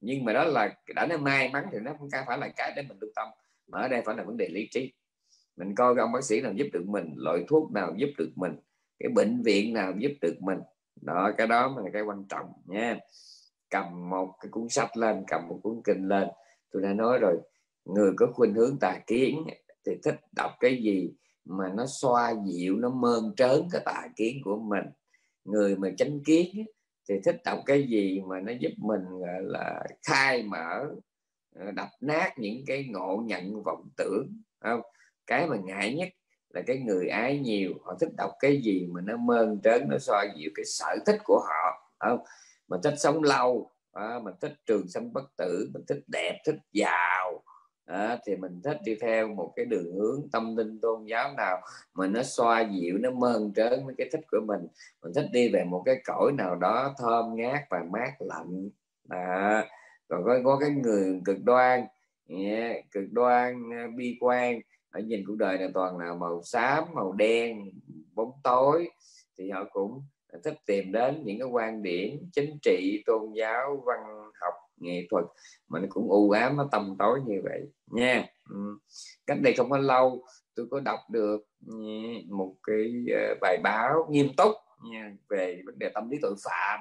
nhưng 0.00 0.24
mà 0.24 0.32
đó 0.32 0.44
là 0.44 0.74
đã 0.94 1.06
nó 1.06 1.16
may 1.16 1.50
mắn 1.52 1.66
thì 1.72 1.78
nó 1.78 1.94
không 1.98 2.08
phải 2.26 2.38
là 2.38 2.48
cái 2.56 2.72
để 2.76 2.82
mình 2.82 2.98
lưu 3.00 3.10
tâm, 3.16 3.28
mà 3.66 3.80
ở 3.80 3.88
đây 3.88 4.02
phải 4.06 4.16
là 4.16 4.22
vấn 4.22 4.36
đề 4.36 4.48
lý 4.48 4.68
trí. 4.70 4.92
Mình 5.56 5.74
coi 5.74 5.94
cái 5.94 6.02
ông 6.02 6.12
bác 6.12 6.24
sĩ 6.24 6.40
nào 6.40 6.52
giúp 6.52 6.66
được 6.72 6.84
mình, 6.86 7.14
loại 7.16 7.44
thuốc 7.48 7.72
nào 7.72 7.94
giúp 7.96 8.08
được 8.18 8.30
mình, 8.36 8.52
cái 8.98 9.08
bệnh 9.08 9.42
viện 9.42 9.72
nào 9.72 9.92
giúp 9.98 10.12
được 10.20 10.34
mình. 10.40 10.58
Đó, 11.00 11.32
cái 11.38 11.46
đó 11.46 11.74
là 11.84 11.90
cái 11.92 12.02
quan 12.02 12.24
trọng 12.28 12.52
nha. 12.66 12.98
Cầm 13.70 14.10
một 14.10 14.34
cái 14.40 14.50
cuốn 14.50 14.68
sách 14.68 14.96
lên, 14.96 15.24
cầm 15.28 15.48
một 15.48 15.60
cuốn 15.62 15.80
kinh 15.84 16.08
lên. 16.08 16.28
Tôi 16.70 16.82
đã 16.82 16.92
nói 16.92 17.18
rồi, 17.18 17.40
người 17.84 18.12
có 18.16 18.26
khuynh 18.34 18.54
hướng 18.54 18.78
tà 18.78 18.98
kiến 19.06 19.44
thì 19.86 19.92
thích 20.04 20.20
đọc 20.36 20.50
cái 20.60 20.82
gì 20.82 21.10
mà 21.44 21.72
nó 21.76 21.86
xoa 21.86 22.34
dịu, 22.46 22.76
nó 22.76 22.90
mơn 22.90 23.34
trớn 23.36 23.68
cái 23.72 23.82
tà 23.84 24.08
kiến 24.16 24.40
của 24.44 24.56
mình. 24.56 24.84
Người 25.44 25.76
mà 25.76 25.88
chánh 25.96 26.20
kiến 26.24 26.66
thì 27.10 27.20
thích 27.24 27.36
đọc 27.44 27.58
cái 27.66 27.82
gì 27.82 28.20
mà 28.28 28.40
nó 28.40 28.52
giúp 28.52 28.70
mình 28.76 29.02
gọi 29.20 29.42
là 29.42 29.82
khai 30.06 30.42
mở 30.42 30.90
ờ, 31.54 31.70
đập 31.70 31.88
nát 32.00 32.32
những 32.36 32.64
cái 32.66 32.88
ngộ 32.90 33.22
nhận 33.26 33.62
vọng 33.62 33.88
tưởng 33.96 34.26
không? 34.60 34.80
Cái 35.26 35.46
mà 35.46 35.56
ngại 35.64 35.94
nhất 35.94 36.08
là 36.48 36.62
cái 36.66 36.78
người 36.78 37.08
ái 37.08 37.38
nhiều 37.38 37.74
họ 37.84 37.96
thích 38.00 38.08
đọc 38.16 38.30
cái 38.40 38.62
gì 38.62 38.86
mà 38.90 39.00
nó 39.00 39.16
mơn 39.16 39.60
trớn 39.64 39.88
nó 39.88 39.98
soi 39.98 40.28
dịu 40.36 40.50
cái 40.54 40.64
sở 40.64 40.96
thích 41.06 41.20
của 41.24 41.40
họ 41.48 41.92
không? 41.98 42.18
Mình 42.68 42.80
thích 42.84 42.94
sống 42.98 43.22
lâu 43.22 43.70
à, 43.92 44.18
mình 44.22 44.34
thích 44.40 44.52
trường 44.66 44.88
sinh 44.88 45.12
bất 45.12 45.36
tử 45.36 45.70
mình 45.74 45.82
thích 45.88 46.02
đẹp 46.12 46.38
thích 46.46 46.58
giàu 46.72 47.39
à, 47.90 48.18
thì 48.26 48.36
mình 48.36 48.60
thích 48.64 48.78
đi 48.84 48.94
theo 49.00 49.28
một 49.28 49.52
cái 49.56 49.64
đường 49.64 49.92
hướng 49.92 50.28
tâm 50.32 50.56
linh 50.56 50.80
tôn 50.80 51.04
giáo 51.04 51.32
nào 51.36 51.60
mà 51.94 52.06
nó 52.06 52.22
xoa 52.22 52.60
dịu 52.60 52.98
nó 52.98 53.10
mơn 53.10 53.52
trớn 53.54 53.86
với 53.86 53.94
cái 53.98 54.08
thích 54.12 54.20
của 54.30 54.40
mình. 54.46 54.66
Mình 55.02 55.12
thích 55.14 55.26
đi 55.32 55.52
về 55.52 55.64
một 55.64 55.82
cái 55.86 55.96
cõi 56.04 56.32
nào 56.32 56.56
đó 56.56 56.94
thơm 56.98 57.36
ngát 57.36 57.62
và 57.70 57.82
mát 57.92 58.12
lạnh. 58.18 58.70
À, 59.08 59.64
còn 60.08 60.24
có, 60.24 60.38
có 60.44 60.58
cái 60.60 60.70
người 60.70 61.20
cực 61.24 61.44
đoan 61.44 61.84
yeah, 62.28 62.90
cực 62.90 63.12
đoan 63.12 63.70
ờ, 63.70 63.88
bi 63.96 64.16
quan 64.20 64.60
ở 64.90 65.00
nhìn 65.00 65.24
cuộc 65.26 65.36
đời 65.36 65.58
này 65.58 65.70
toàn 65.74 65.98
là 65.98 66.14
màu 66.14 66.42
xám 66.42 66.84
màu 66.94 67.12
đen 67.12 67.70
bóng 68.14 68.32
tối. 68.42 68.90
Thì 69.38 69.50
họ 69.50 69.64
cũng 69.72 70.02
thích 70.44 70.54
tìm 70.66 70.92
đến 70.92 71.22
những 71.24 71.38
cái 71.38 71.48
quan 71.48 71.82
điểm 71.82 72.30
chính 72.32 72.58
trị 72.62 73.02
tôn 73.06 73.32
giáo 73.32 73.82
văn 73.86 74.29
nghệ 74.80 75.06
thuật 75.10 75.24
mà 75.68 75.80
nó 75.80 75.86
cũng 75.90 76.10
u 76.10 76.30
ám 76.30 76.56
nó 76.56 76.68
tầm 76.72 76.96
tối 76.98 77.20
như 77.26 77.40
vậy. 77.44 77.60
Nha. 77.86 78.26
Ừ. 78.50 78.78
cách 79.26 79.38
đây 79.42 79.54
không 79.56 79.70
có 79.70 79.78
lâu 79.78 80.24
tôi 80.54 80.66
có 80.70 80.80
đọc 80.80 81.00
được 81.10 81.40
ừ, 81.66 81.74
một 82.28 82.54
cái 82.66 83.04
ờ, 83.14 83.34
bài 83.40 83.58
báo 83.62 84.06
nghiêm 84.10 84.28
túc 84.36 84.52
nha, 84.90 85.12
về 85.28 85.62
vấn 85.66 85.78
đề 85.78 85.90
tâm 85.94 86.10
lý 86.10 86.18
tội 86.22 86.34
phạm. 86.44 86.80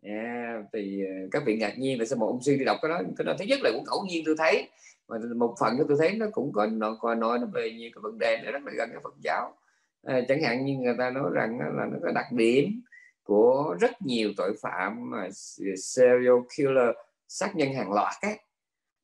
Yeah, 0.00 0.64
thì 0.72 1.04
ờ, 1.04 1.28
các 1.30 1.42
vị 1.46 1.56
ngạc 1.56 1.78
nhiên 1.78 1.98
là 1.98 2.04
sao 2.04 2.18
một 2.18 2.26
ông 2.26 2.42
sư 2.42 2.56
đi 2.56 2.64
đọc 2.64 2.76
cái 2.82 2.88
đó. 2.88 3.00
Cái 3.16 3.24
đó 3.24 3.34
thứ 3.38 3.44
nhất 3.44 3.58
là 3.62 3.70
cũng 3.74 3.84
ngẫu 3.84 4.04
nhiên 4.08 4.22
tôi 4.26 4.34
thấy 4.38 4.68
mà 5.08 5.16
một 5.36 5.54
phần 5.60 5.76
tôi 5.88 5.96
thấy 6.00 6.12
nó 6.16 6.26
cũng 6.32 6.52
có 6.52 6.66
nó 6.66 6.96
có 7.00 7.14
nói 7.14 7.38
nó 7.38 7.46
về 7.54 7.72
nhiều 7.72 7.90
cái 7.94 8.00
vấn 8.02 8.18
đề 8.18 8.42
nó 8.44 8.52
rất 8.52 8.62
là 8.64 8.72
gần 8.76 8.88
cái 8.92 9.00
Phật 9.04 9.14
giáo. 9.24 9.56
À, 10.02 10.20
chẳng 10.28 10.42
hạn 10.42 10.64
như 10.64 10.76
người 10.76 10.94
ta 10.98 11.10
nói 11.10 11.30
rằng 11.34 11.58
là 11.60 11.86
nó 11.92 11.98
có 12.02 12.12
đặc 12.14 12.26
điểm 12.32 12.82
của 13.22 13.76
rất 13.80 14.02
nhiều 14.02 14.32
tội 14.36 14.54
phạm 14.62 15.10
mà 15.10 15.28
serial 15.76 16.36
killer 16.56 16.96
sát 17.32 17.56
nhân 17.56 17.74
hàng 17.74 17.92
loạt 17.92 18.14
ấy, 18.22 18.38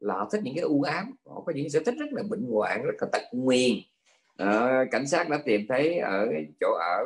là 0.01 0.14
họ 0.14 0.29
thích 0.33 0.41
những 0.45 0.55
cái 0.55 0.64
u 0.64 0.83
ám 0.83 1.16
họ 1.26 1.43
có 1.47 1.53
những 1.57 1.70
sở 1.70 1.81
thích 1.87 1.95
rất 1.99 2.07
là 2.11 2.22
bệnh 2.31 2.47
hoạn 2.51 2.83
rất 2.83 2.95
là 3.01 3.09
tật 3.12 3.22
nguyền. 3.33 3.72
À, 4.37 4.85
cảnh 4.91 5.07
sát 5.07 5.29
đã 5.29 5.39
tìm 5.45 5.66
thấy 5.68 5.99
ở 5.99 6.26
cái 6.31 6.47
chỗ 6.61 6.72
ở 6.72 7.05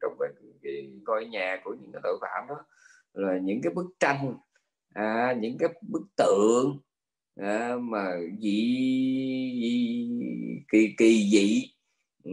trong 0.00 0.16
cái, 0.20 0.28
cái 0.62 0.90
ngôi 1.06 1.26
nhà 1.26 1.60
của 1.64 1.74
những 1.80 1.92
cái 1.92 2.00
tội 2.04 2.18
phạm 2.20 2.48
đó 2.48 2.64
là 3.12 3.38
những 3.38 3.60
cái 3.62 3.72
bức 3.72 3.86
tranh 4.00 4.34
à, 4.94 5.36
những 5.40 5.58
cái 5.58 5.68
bức 5.88 6.02
tượng 6.16 6.78
à, 7.40 7.76
mà 7.80 8.12
dị, 8.40 8.60
dị 9.60 10.08
kỳ 10.72 10.94
kỳ 10.98 11.30
dị 11.32 11.72
ừ, 12.24 12.30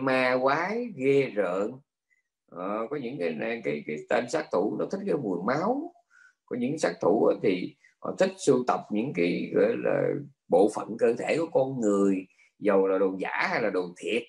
ma 0.00 0.38
quái 0.42 0.86
ghê 0.96 1.30
rợn. 1.34 1.72
À, 2.50 2.78
có 2.90 2.96
những 2.96 3.18
cái 3.18 3.36
cái 3.64 3.84
cái 3.86 3.96
tên 4.08 4.30
sát 4.30 4.46
thủ 4.52 4.76
nó 4.78 4.86
thích 4.92 5.00
cái 5.06 5.16
mùi 5.16 5.38
máu 5.46 5.92
có 6.52 6.58
những 6.58 6.78
sát 6.78 6.94
thủ 7.00 7.32
thì 7.42 7.76
họ 7.98 8.14
thích 8.18 8.32
sưu 8.38 8.64
tập 8.66 8.80
những 8.90 9.12
cái 9.14 9.50
gọi 9.54 9.76
là 9.76 10.08
bộ 10.48 10.70
phận 10.74 10.96
cơ 10.98 11.14
thể 11.18 11.36
của 11.38 11.46
con 11.52 11.80
người 11.80 12.26
dầu 12.58 12.86
là 12.86 12.98
đồ 12.98 13.14
giả 13.18 13.46
hay 13.50 13.62
là 13.62 13.70
đồ 13.70 13.88
thiệt. 13.96 14.22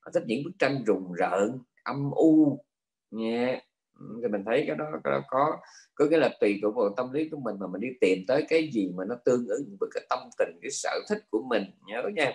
Họ 0.00 0.10
thích 0.14 0.22
những 0.26 0.44
bức 0.44 0.50
tranh 0.58 0.84
rùng 0.86 1.12
rợn 1.12 1.58
âm 1.82 2.10
u 2.10 2.64
nha 3.10 3.60
ừ, 4.00 4.20
thì 4.22 4.28
mình 4.28 4.42
thấy 4.46 4.64
cái 4.66 4.76
đó, 4.76 4.84
cái 5.04 5.12
đó 5.12 5.22
có 5.28 5.56
có 5.94 6.06
cái 6.10 6.18
là 6.18 6.30
tùy 6.40 6.58
thuộc 6.62 6.76
vào 6.76 6.94
tâm 6.96 7.12
lý 7.12 7.28
của 7.28 7.38
mình 7.40 7.56
mà 7.60 7.66
mình 7.66 7.80
đi 7.80 7.88
tìm 8.00 8.18
tới 8.28 8.44
cái 8.48 8.70
gì 8.72 8.92
mà 8.96 9.04
nó 9.08 9.14
tương 9.24 9.46
ứng 9.46 9.76
với 9.80 9.88
cái 9.94 10.06
tâm 10.10 10.18
tình 10.38 10.58
cái 10.62 10.70
sở 10.70 11.00
thích 11.08 11.22
của 11.30 11.42
mình. 11.48 11.62
Nhớ 11.86 12.02
nha. 12.14 12.32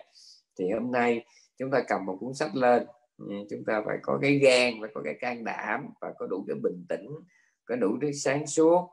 Thì 0.60 0.72
hôm 0.72 0.92
nay 0.92 1.26
chúng 1.58 1.72
ta 1.72 1.84
cầm 1.88 2.06
một 2.06 2.18
cuốn 2.20 2.34
sách 2.34 2.56
lên. 2.56 2.86
Ừ, 3.18 3.26
chúng 3.50 3.64
ta 3.68 3.82
phải 3.86 3.98
có 4.02 4.20
cái 4.22 4.40
gan 4.40 4.74
phải 4.82 4.90
có 4.94 5.02
cái 5.06 5.14
can 5.20 5.44
đảm 5.44 5.86
và 6.02 6.14
có 6.20 6.28
đủ 6.28 6.46
cái 6.48 6.58
bình 6.64 6.86
tĩnh 6.90 7.08
có 7.66 7.76
đủ 7.76 7.98
cái 8.02 8.14
sáng 8.14 8.48
suốt 8.48 8.90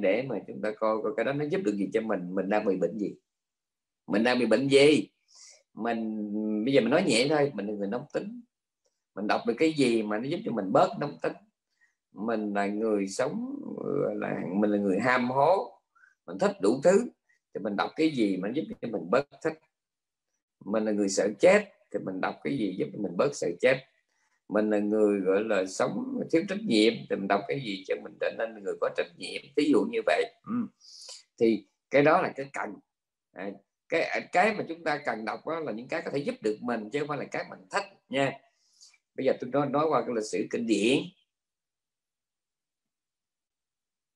để 0.00 0.22
mà 0.28 0.38
chúng 0.46 0.62
ta 0.62 0.70
coi 0.78 0.96
coi 1.02 1.12
cái 1.16 1.24
đó 1.24 1.32
nó 1.32 1.44
giúp 1.44 1.60
được 1.64 1.76
gì 1.76 1.90
cho 1.92 2.00
mình. 2.00 2.34
Mình 2.34 2.48
đang 2.48 2.64
bị 2.64 2.76
bệnh 2.76 2.98
gì? 2.98 3.14
Mình 4.06 4.24
đang 4.24 4.38
bị 4.38 4.46
bệnh 4.46 4.68
gì? 4.68 5.08
Mình, 5.74 6.64
bây 6.64 6.74
giờ 6.74 6.80
mình 6.80 6.90
nói 6.90 7.02
nhẹ 7.06 7.26
thôi. 7.28 7.50
Mình 7.54 7.66
là 7.66 7.72
người 7.72 7.88
nóng 7.88 8.04
tính. 8.12 8.40
Mình 9.14 9.26
đọc 9.26 9.40
được 9.46 9.54
cái 9.58 9.72
gì 9.72 10.02
mà 10.02 10.18
nó 10.18 10.24
giúp 10.24 10.40
cho 10.44 10.52
mình 10.52 10.72
bớt 10.72 10.88
nóng 11.00 11.18
tính? 11.22 11.32
Mình 12.12 12.54
là 12.54 12.66
người 12.66 13.08
sống 13.08 13.56
là, 14.14 14.40
mình 14.54 14.70
là 14.70 14.78
người 14.78 15.00
ham 15.00 15.30
hố. 15.30 15.78
Mình 16.26 16.38
thích 16.38 16.56
đủ 16.62 16.80
thứ. 16.84 17.10
Thì 17.54 17.60
mình 17.60 17.76
đọc 17.76 17.90
cái 17.96 18.10
gì 18.10 18.36
mà 18.36 18.48
giúp 18.54 18.62
cho 18.82 18.88
mình 18.88 19.10
bớt 19.10 19.26
thích? 19.44 19.58
Mình 20.64 20.84
là 20.84 20.92
người 20.92 21.08
sợ 21.08 21.28
chết. 21.38 21.64
Thì 21.90 21.98
mình 21.98 22.20
đọc 22.20 22.34
cái 22.44 22.58
gì 22.58 22.76
giúp 22.78 22.86
mình 22.92 23.16
bớt 23.16 23.36
sợ 23.36 23.48
chết? 23.60 23.76
Mình 24.48 24.70
là 24.70 24.78
người 24.78 25.20
gọi 25.20 25.44
là 25.44 25.66
sống 25.66 26.20
thiếu 26.32 26.42
trách 26.48 26.62
nhiệm 26.62 26.92
thì 27.10 27.16
mình 27.16 27.28
đọc 27.28 27.40
cái 27.48 27.60
gì 27.60 27.84
cho 27.86 27.94
mình 28.02 28.12
trở 28.20 28.30
nên 28.38 28.64
người 28.64 28.74
có 28.80 28.88
trách 28.96 29.06
nhiệm 29.16 29.42
ví 29.56 29.70
dụ 29.72 29.86
như 29.90 30.00
vậy. 30.06 30.34
Ừ. 30.46 30.54
thì 31.40 31.66
cái 31.90 32.02
đó 32.02 32.22
là 32.22 32.32
cái 32.36 32.46
cần. 32.52 32.74
À, 33.32 33.50
cái 33.88 34.02
à, 34.02 34.20
cái 34.32 34.54
mà 34.54 34.64
chúng 34.68 34.84
ta 34.84 34.98
cần 35.04 35.24
đọc 35.24 35.46
đó 35.46 35.60
là 35.60 35.72
những 35.72 35.88
cái 35.88 36.02
có 36.04 36.10
thể 36.10 36.18
giúp 36.18 36.34
được 36.42 36.58
mình 36.60 36.90
chứ 36.90 36.98
không 36.98 37.08
phải 37.08 37.18
là 37.18 37.24
cái 37.24 37.44
mình 37.50 37.58
thích 37.70 37.84
nha. 38.08 38.32
Bây 39.14 39.26
giờ 39.26 39.32
tôi 39.40 39.50
nói 39.50 39.68
nói 39.68 39.86
qua 39.88 40.02
cái 40.06 40.14
lịch 40.14 40.24
sử 40.24 40.46
kinh 40.50 40.66
điển. 40.66 40.98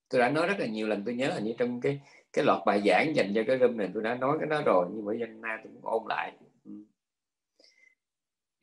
Tôi 0.09 0.21
đã 0.21 0.31
nói 0.31 0.47
rất 0.47 0.59
là 0.59 0.67
nhiều 0.67 0.89
lần 0.89 1.03
tôi 1.05 1.15
nhớ 1.15 1.29
là 1.29 1.39
như 1.39 1.55
trong 1.59 1.81
cái 1.81 2.01
cái 2.33 2.45
loạt 2.45 2.63
bài 2.67 2.83
giảng 2.87 3.17
dành 3.17 3.33
cho 3.35 3.43
cái 3.47 3.59
room 3.59 3.77
này 3.77 3.91
tôi 3.95 4.03
đã 4.03 4.15
nói 4.15 4.37
cái 4.41 4.49
đó 4.49 4.63
rồi 4.67 4.87
nhưng 4.93 5.05
mà 5.05 5.13
dân 5.15 5.41
nay 5.41 5.59
tôi 5.65 5.73
cũng 5.75 5.85
ôn 5.85 6.03
lại 6.09 6.33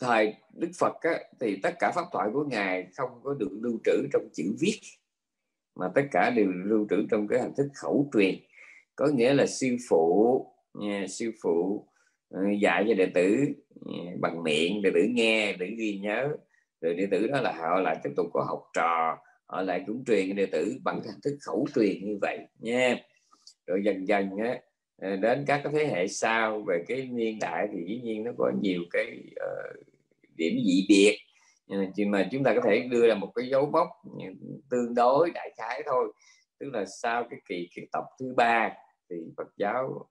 thời 0.03 0.33
Đức 0.53 0.71
Phật 0.79 0.93
á, 1.01 1.19
thì 1.39 1.59
tất 1.63 1.73
cả 1.79 1.91
pháp 1.95 2.05
thoại 2.11 2.29
của 2.33 2.43
ngài 2.43 2.87
không 2.97 3.09
có 3.23 3.33
được 3.33 3.49
lưu 3.61 3.79
trữ 3.85 4.07
trong 4.13 4.29
chữ 4.33 4.43
viết 4.59 4.79
mà 5.75 5.87
tất 5.95 6.01
cả 6.11 6.29
đều 6.29 6.51
lưu 6.65 6.87
trữ 6.89 6.95
trong 7.11 7.27
cái 7.27 7.41
hình 7.41 7.53
thức 7.57 7.67
khẩu 7.73 8.09
truyền. 8.13 8.35
Có 8.95 9.07
nghĩa 9.07 9.33
là 9.33 9.45
sư 9.45 9.75
phụ 9.89 10.45
nha, 10.73 11.05
sư 11.09 11.31
phụ 11.43 11.87
ờ, 12.29 12.41
dạy 12.61 12.85
cho 12.87 12.93
đệ 12.93 13.05
tử 13.05 13.45
bằng 14.19 14.43
miệng 14.43 14.81
đệ 14.81 14.91
tử 14.93 15.01
nghe 15.09 15.53
đệ 15.53 15.57
tử 15.59 15.75
ghi 15.77 15.99
nhớ. 16.03 16.29
Rồi 16.81 16.93
đệ 16.93 17.07
tử 17.11 17.27
đó 17.27 17.41
là 17.41 17.51
họ 17.51 17.79
lại 17.79 17.97
tiếp 18.03 18.09
tục 18.15 18.27
có 18.33 18.43
học 18.47 18.63
trò 18.73 19.17
họ 19.45 19.61
lại 19.61 19.83
cũng 19.87 20.03
truyền 20.05 20.35
đệ 20.35 20.45
tử 20.45 20.75
bằng 20.83 21.01
hình 21.05 21.21
thức 21.23 21.37
khẩu 21.45 21.67
truyền 21.75 22.05
như 22.05 22.17
vậy 22.21 22.39
nha. 22.59 22.97
Rồi 23.67 23.81
dần 23.85 24.07
dần 24.07 24.29
á, 24.37 24.59
ờ, 25.01 25.15
đến 25.15 25.43
các 25.47 25.61
cái 25.63 25.73
thế 25.73 25.85
hệ 25.85 26.07
sau 26.07 26.63
về 26.67 26.83
cái 26.87 27.09
niên 27.11 27.39
đại 27.41 27.67
thì 27.71 27.77
dĩ 27.87 28.01
nhiên 28.03 28.23
nó 28.23 28.31
có 28.37 28.51
nhiều 28.61 28.81
cái 28.91 29.23
uh, 29.45 29.92
điểm 30.35 30.53
dị 30.65 30.85
biệt. 30.89 31.17
Nhưng 31.67 32.11
mà 32.11 32.27
chúng 32.31 32.43
ta 32.43 32.53
có 32.55 32.61
thể 32.65 32.87
đưa 32.91 33.07
ra 33.07 33.15
một 33.15 33.31
cái 33.35 33.49
dấu 33.49 33.69
mốc 33.71 33.87
tương 34.69 34.95
đối 34.95 35.31
đại 35.31 35.53
khái 35.57 35.83
thôi. 35.85 36.11
Tức 36.59 36.69
là 36.73 36.85
sau 36.85 37.23
cái 37.29 37.39
kỳ 37.49 37.69
kiến 37.75 37.85
tập 37.91 38.03
thứ 38.19 38.33
ba 38.37 38.73
thì 39.09 39.15
Phật 39.37 39.47
giáo 39.57 40.09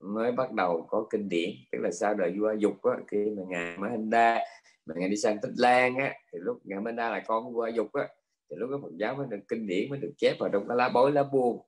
mới 0.00 0.32
bắt 0.32 0.52
đầu 0.52 0.86
có 0.88 1.06
kinh 1.10 1.28
điển. 1.28 1.50
Tức 1.72 1.78
là 1.82 1.90
sau 1.90 2.14
đời 2.14 2.34
vua 2.38 2.52
dục 2.52 2.82
á, 2.82 2.92
khi 3.08 3.30
mà 3.36 3.42
ngài 3.48 3.78
Mahinda 3.78 4.38
mà 4.86 4.94
ngài 4.96 5.08
đi 5.08 5.16
sang 5.16 5.38
Tích 5.42 5.52
Lan 5.56 5.96
á 5.96 6.14
thì 6.32 6.38
lúc 6.42 6.58
ngài 6.64 6.80
Mahinda 6.80 7.10
là 7.10 7.22
con 7.26 7.44
của 7.44 7.50
vua 7.50 7.66
dục 7.66 7.92
á 7.92 8.08
thì 8.50 8.56
lúc 8.58 8.70
đó 8.70 8.78
Phật 8.82 8.96
giáo 8.96 9.14
mới 9.14 9.26
được 9.30 9.40
kinh 9.48 9.66
điển 9.66 9.90
mới 9.90 9.98
được 9.98 10.12
chép 10.16 10.36
vào 10.38 10.50
trong 10.52 10.68
cái 10.68 10.76
lá 10.76 10.88
bối 10.88 11.12
lá 11.12 11.22
buông. 11.22 11.60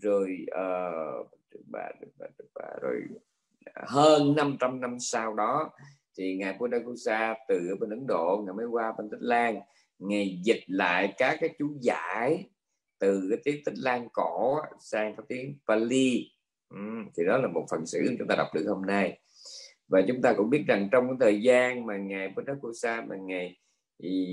Rồi 0.00 0.36
uh, 0.50 1.28
bà, 1.66 1.90
bà, 2.18 2.26
bà, 2.54 2.68
rồi 2.82 3.02
ờ, 3.74 3.82
hơn 3.86 4.34
500 4.36 4.80
năm 4.80 4.96
sau 5.00 5.34
đó 5.34 5.70
thì 6.18 6.36
ngài 6.36 6.54
Buddha 6.58 7.34
từ 7.48 7.76
bên 7.80 7.90
Ấn 7.90 8.06
Độ 8.06 8.42
ngài 8.46 8.54
mới 8.54 8.66
qua 8.66 8.92
bên 8.98 9.10
Tích 9.10 9.20
Lan. 9.20 9.60
Ngài 9.98 10.40
dịch 10.44 10.60
lại 10.66 11.14
các 11.18 11.36
cái 11.40 11.50
chú 11.58 11.78
giải 11.80 12.44
từ 12.98 13.26
cái 13.30 13.38
tiếng 13.44 13.64
Tích 13.64 13.74
Lan 13.78 14.08
cổ 14.12 14.56
sang 14.80 15.16
cái 15.16 15.24
tiếng 15.28 15.58
Pali. 15.68 16.30
Ừ, 16.68 16.78
thì 17.16 17.24
đó 17.24 17.38
là 17.38 17.48
một 17.48 17.66
phần 17.70 17.86
sử 17.86 17.98
chúng 18.18 18.28
ta 18.28 18.34
đọc 18.36 18.48
được 18.54 18.64
hôm 18.68 18.86
nay. 18.86 19.20
Và 19.88 20.02
chúng 20.08 20.22
ta 20.22 20.32
cũng 20.36 20.50
biết 20.50 20.64
rằng 20.66 20.88
trong 20.92 21.06
cái 21.08 21.16
thời 21.20 21.42
gian 21.42 21.86
mà 21.86 21.96
ngài 21.96 22.28
Buddha 22.62 23.04
mà 23.08 23.16
ngài 23.16 23.56
y, 23.98 24.26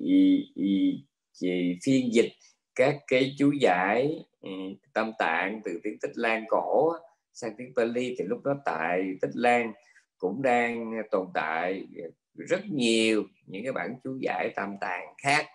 y, 0.00 0.52
y, 0.54 1.04
y, 1.40 1.78
phiên 1.84 2.14
dịch 2.14 2.32
các 2.74 2.96
cái 3.06 3.34
chú 3.38 3.52
giải 3.60 4.24
ừ, 4.40 4.50
tâm 4.92 5.12
tạng 5.18 5.60
từ 5.64 5.80
tiếng 5.82 5.98
Tích 6.02 6.12
Lan 6.14 6.44
cổ 6.48 6.92
sang 7.32 7.52
tiếng 7.58 7.72
Pali 7.76 8.14
thì 8.18 8.24
lúc 8.24 8.42
đó 8.44 8.54
tại 8.64 9.02
Tích 9.20 9.30
Lan 9.34 9.72
cũng 10.18 10.42
đang 10.42 10.92
tồn 11.10 11.26
tại 11.34 11.86
rất 12.34 12.60
nhiều 12.70 13.24
những 13.46 13.62
cái 13.62 13.72
bản 13.72 13.94
chú 14.04 14.18
giải 14.20 14.50
tam 14.56 14.76
tạng 14.80 15.14
khác. 15.22 15.46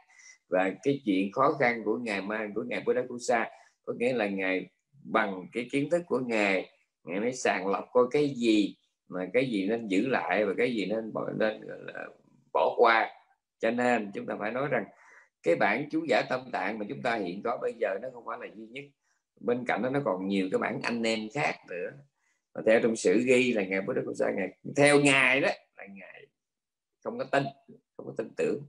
Và 0.49 0.71
cái 0.83 1.01
chuyện 1.05 1.31
khó 1.31 1.53
khăn 1.59 1.81
của 1.85 1.97
ngài 1.97 2.21
mai, 2.21 2.47
của 2.55 2.63
ngài 2.63 2.81
Buddha 2.85 3.01
Kusa 3.07 3.49
có 3.83 3.93
nghĩa 3.97 4.13
là 4.13 4.27
ngài 4.27 4.69
bằng 5.03 5.47
cái 5.51 5.67
kiến 5.71 5.89
thức 5.89 6.01
của 6.05 6.19
ngài 6.19 6.69
ngài 7.03 7.19
mới 7.19 7.33
sàng 7.33 7.67
lọc 7.67 7.85
coi 7.91 8.05
cái 8.11 8.29
gì 8.29 8.75
mà 9.07 9.27
cái 9.33 9.49
gì 9.49 9.67
nên 9.67 9.87
giữ 9.87 10.07
lại 10.07 10.45
và 10.45 10.53
cái 10.57 10.75
gì 10.75 10.85
nên 10.85 11.13
bỏ 11.13 11.29
nên 11.39 11.61
bỏ 12.53 12.75
qua. 12.77 13.09
Cho 13.59 13.71
nên 13.71 14.11
chúng 14.13 14.25
ta 14.25 14.35
phải 14.39 14.51
nói 14.51 14.67
rằng 14.71 14.85
cái 15.43 15.55
bản 15.55 15.89
chú 15.91 16.05
giải 16.09 16.23
tâm 16.29 16.41
tạng 16.51 16.79
mà 16.79 16.85
chúng 16.89 17.01
ta 17.01 17.15
hiện 17.15 17.41
có 17.43 17.57
bây 17.61 17.73
giờ 17.79 17.97
nó 18.01 18.09
không 18.13 18.23
phải 18.25 18.37
là 18.41 18.47
duy 18.55 18.67
nhất. 18.67 18.83
Bên 19.39 19.65
cạnh 19.65 19.81
đó 19.81 19.89
nó 19.89 20.01
còn 20.05 20.27
nhiều 20.27 20.49
cái 20.51 20.59
bản 20.59 20.79
anh 20.83 21.03
em 21.03 21.19
khác 21.33 21.55
nữa 21.69 21.91
mà 22.55 22.61
theo 22.65 22.79
trong 22.83 22.95
sử 22.95 23.23
ghi 23.25 23.53
là 23.53 23.63
ngài 23.63 23.81
Buddha 23.81 24.01
Sa 24.15 24.31
ngài 24.31 24.57
theo 24.75 24.99
ngài 24.99 25.41
đó 25.41 25.49
là 25.77 25.85
ngài 25.93 26.25
không 27.03 27.17
có 27.17 27.23
tin 27.23 27.43
không 27.97 28.05
có 28.05 28.13
tin 28.17 28.29
tưởng. 28.37 28.63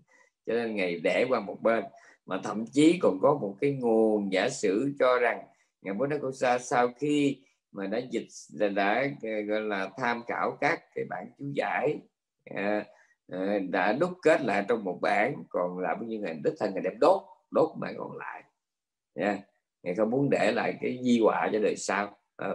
Cho 0.46 0.54
nên 0.54 0.76
ngài 0.76 1.00
để 1.00 1.26
qua 1.28 1.40
một 1.40 1.62
bên. 1.62 1.84
Mà 2.26 2.40
thậm 2.44 2.64
chí 2.72 2.98
còn 3.02 3.18
có 3.22 3.34
một 3.34 3.56
cái 3.60 3.72
nguồn 3.72 4.32
giả 4.32 4.48
sử 4.48 4.92
cho 4.98 5.18
rằng 5.18 5.42
ngài 5.82 5.94
Buddha 5.94 6.18
Sa 6.32 6.58
sau 6.58 6.88
khi 6.98 7.42
mà 7.72 7.86
đã 7.86 7.98
dịch 7.98 8.26
là 8.52 8.68
đã 8.68 9.04
gọi 9.22 9.60
là 9.60 9.90
tham 9.98 10.22
khảo 10.26 10.56
các 10.60 10.80
cái 10.94 11.04
bản 11.10 11.26
chú 11.38 11.44
giải 11.54 11.98
à, 12.44 12.84
à, 13.28 13.58
đã 13.70 13.92
đúc 13.92 14.10
kết 14.22 14.40
lại 14.40 14.64
trong 14.68 14.84
một 14.84 14.98
bản 15.02 15.34
còn 15.48 15.78
lại 15.78 15.94
bao 15.94 16.04
nhiêu 16.04 16.20
ngày 16.20 16.40
đích 16.44 16.54
thân 16.58 16.74
ngày 16.74 16.82
đem 16.82 16.98
đốt 17.00 17.22
đốt 17.50 17.68
mà 17.78 17.88
còn 17.98 18.16
lại. 18.16 18.42
Nha. 19.14 19.26
Yeah. 19.26 19.40
ngài 19.82 19.94
không 19.94 20.10
muốn 20.10 20.30
để 20.30 20.52
lại 20.52 20.74
cái 20.80 20.98
di 21.02 21.20
họa 21.20 21.48
cho 21.52 21.58
đời 21.58 21.76
sau. 21.76 22.16
À, 22.36 22.48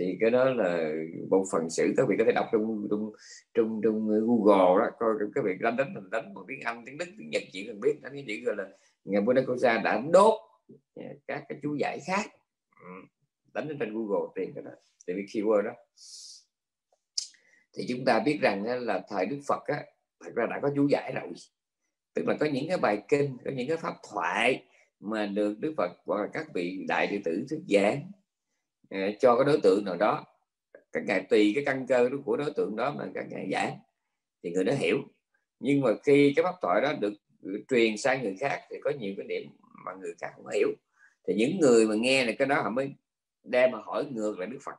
thì 0.00 0.16
cái 0.20 0.30
đó 0.30 0.44
là 0.44 0.92
một 1.30 1.44
phần 1.52 1.70
sử 1.70 1.94
các 1.96 2.06
vị 2.08 2.14
có 2.18 2.24
thể 2.24 2.32
đọc 2.32 2.46
trong 2.52 2.86
trong 2.90 3.12
trong, 3.54 3.80
trong 3.84 4.08
Google 4.08 4.84
đó 4.84 4.90
coi 4.98 5.14
các 5.34 5.44
vị 5.44 5.52
đánh 5.60 5.76
đánh 5.76 5.94
mình 5.94 6.10
đánh 6.10 6.34
bằng 6.34 6.44
tiếng 6.48 6.60
Anh 6.60 6.82
tiếng 6.86 6.98
Đức 6.98 7.04
tiếng 7.18 7.30
Nhật 7.30 7.42
chỉ 7.52 7.66
cần 7.66 7.80
biết. 7.80 8.02
Đánh 8.02 8.12
cái 8.12 8.24
chữ 8.28 8.34
gọi 8.44 8.56
là 8.56 8.64
ngày 9.04 9.22
Buddha 9.22 9.42
Kosa 9.46 9.78
đã 9.78 10.02
đốt 10.12 10.34
à, 10.94 11.04
các 11.26 11.44
cái 11.48 11.58
chú 11.62 11.74
giải 11.74 12.00
khác. 12.06 12.30
Ừ, 12.80 12.90
đánh 13.54 13.76
trên 13.80 13.94
Google 13.94 14.28
tìm 14.34 14.52
cái 14.54 14.64
đó 14.64 14.70
tìm 15.06 15.16
cái 15.16 15.26
keyword 15.26 15.62
đó. 15.62 15.72
Thì 17.76 17.86
chúng 17.88 18.04
ta 18.04 18.20
biết 18.20 18.38
rằng 18.42 18.64
là 18.64 19.04
thời 19.08 19.26
Đức 19.26 19.40
Phật 19.46 19.62
á, 19.66 19.84
thật 20.24 20.30
ra 20.34 20.46
đã 20.50 20.58
có 20.62 20.70
chú 20.76 20.88
giải 20.88 21.12
rồi. 21.14 21.32
Tức 22.14 22.26
là 22.26 22.36
có 22.40 22.46
những 22.46 22.68
cái 22.68 22.78
bài 22.78 23.02
kinh 23.08 23.36
có 23.44 23.50
những 23.50 23.68
cái 23.68 23.76
pháp 23.76 23.94
thoại 24.12 24.64
mà 25.00 25.26
được 25.26 25.58
Đức 25.58 25.74
Phật 25.76 25.90
hoặc 26.04 26.22
là 26.22 26.28
các 26.32 26.46
vị 26.54 26.84
đại 26.88 27.06
đệ 27.06 27.20
tử 27.24 27.46
thuyết 27.50 27.60
giảng. 27.68 28.10
Ờ, 28.90 28.98
cho 29.20 29.36
cái 29.36 29.44
đối 29.44 29.60
tượng 29.62 29.84
nào 29.84 29.96
đó 29.96 30.24
các 30.92 31.02
ngài 31.06 31.20
tùy 31.30 31.52
cái 31.54 31.64
căn 31.64 31.86
cơ 31.86 32.10
của 32.24 32.36
đối 32.36 32.50
tượng 32.50 32.76
đó 32.76 32.94
mà 32.98 33.04
các 33.14 33.26
ngài 33.30 33.48
giảng 33.52 33.78
thì 34.42 34.50
người 34.50 34.64
đó 34.64 34.72
hiểu. 34.78 34.98
Nhưng 35.60 35.80
mà 35.80 35.90
khi 36.04 36.32
cái 36.36 36.42
pháp 36.42 36.54
thoại 36.62 36.80
đó 36.80 36.92
được 37.00 37.12
truyền 37.68 37.96
sang 37.96 38.22
người 38.22 38.36
khác 38.40 38.60
thì 38.70 38.76
có 38.84 38.90
nhiều 39.00 39.14
cái 39.16 39.26
điểm 39.28 39.50
mà 39.84 39.92
người 40.00 40.14
khác 40.20 40.30
không 40.36 40.46
hiểu. 40.54 40.68
Thì 41.28 41.34
những 41.34 41.58
người 41.60 41.86
mà 41.86 41.94
nghe 41.94 42.24
là 42.24 42.32
cái 42.38 42.48
đó 42.48 42.62
họ 42.62 42.70
mới 42.70 42.94
đem 43.44 43.70
mà 43.70 43.78
hỏi 43.84 44.04
ngược 44.10 44.38
lại 44.38 44.46
Đức 44.46 44.58
Phật 44.64 44.76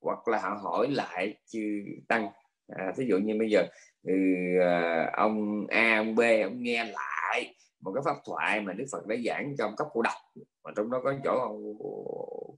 hoặc 0.00 0.28
là 0.28 0.38
họ 0.38 0.50
hỏi 0.62 0.88
lại 0.90 1.34
chư 1.46 1.60
tăng. 2.08 2.28
À, 2.68 2.92
thí 2.96 3.04
dụ 3.08 3.18
như 3.18 3.34
bây 3.38 3.50
giờ 3.50 3.66
ừ, 4.02 4.14
à, 4.60 5.10
ông 5.16 5.66
A 5.68 5.96
ông 5.96 6.14
B 6.14 6.20
ông 6.44 6.62
nghe 6.62 6.84
lại 6.84 7.54
một 7.84 7.92
cái 7.94 8.02
pháp 8.04 8.16
thoại 8.26 8.60
mà 8.60 8.72
Đức 8.72 8.84
Phật 8.92 9.06
đã 9.06 9.16
giảng 9.24 9.54
trong 9.58 9.76
cấp 9.76 9.86
cô 9.92 10.02
độc. 10.02 10.16
Mà 10.64 10.70
trong 10.76 10.90
đó 10.90 11.00
có 11.04 11.14
chỗ 11.24 11.38
ông 11.38 11.78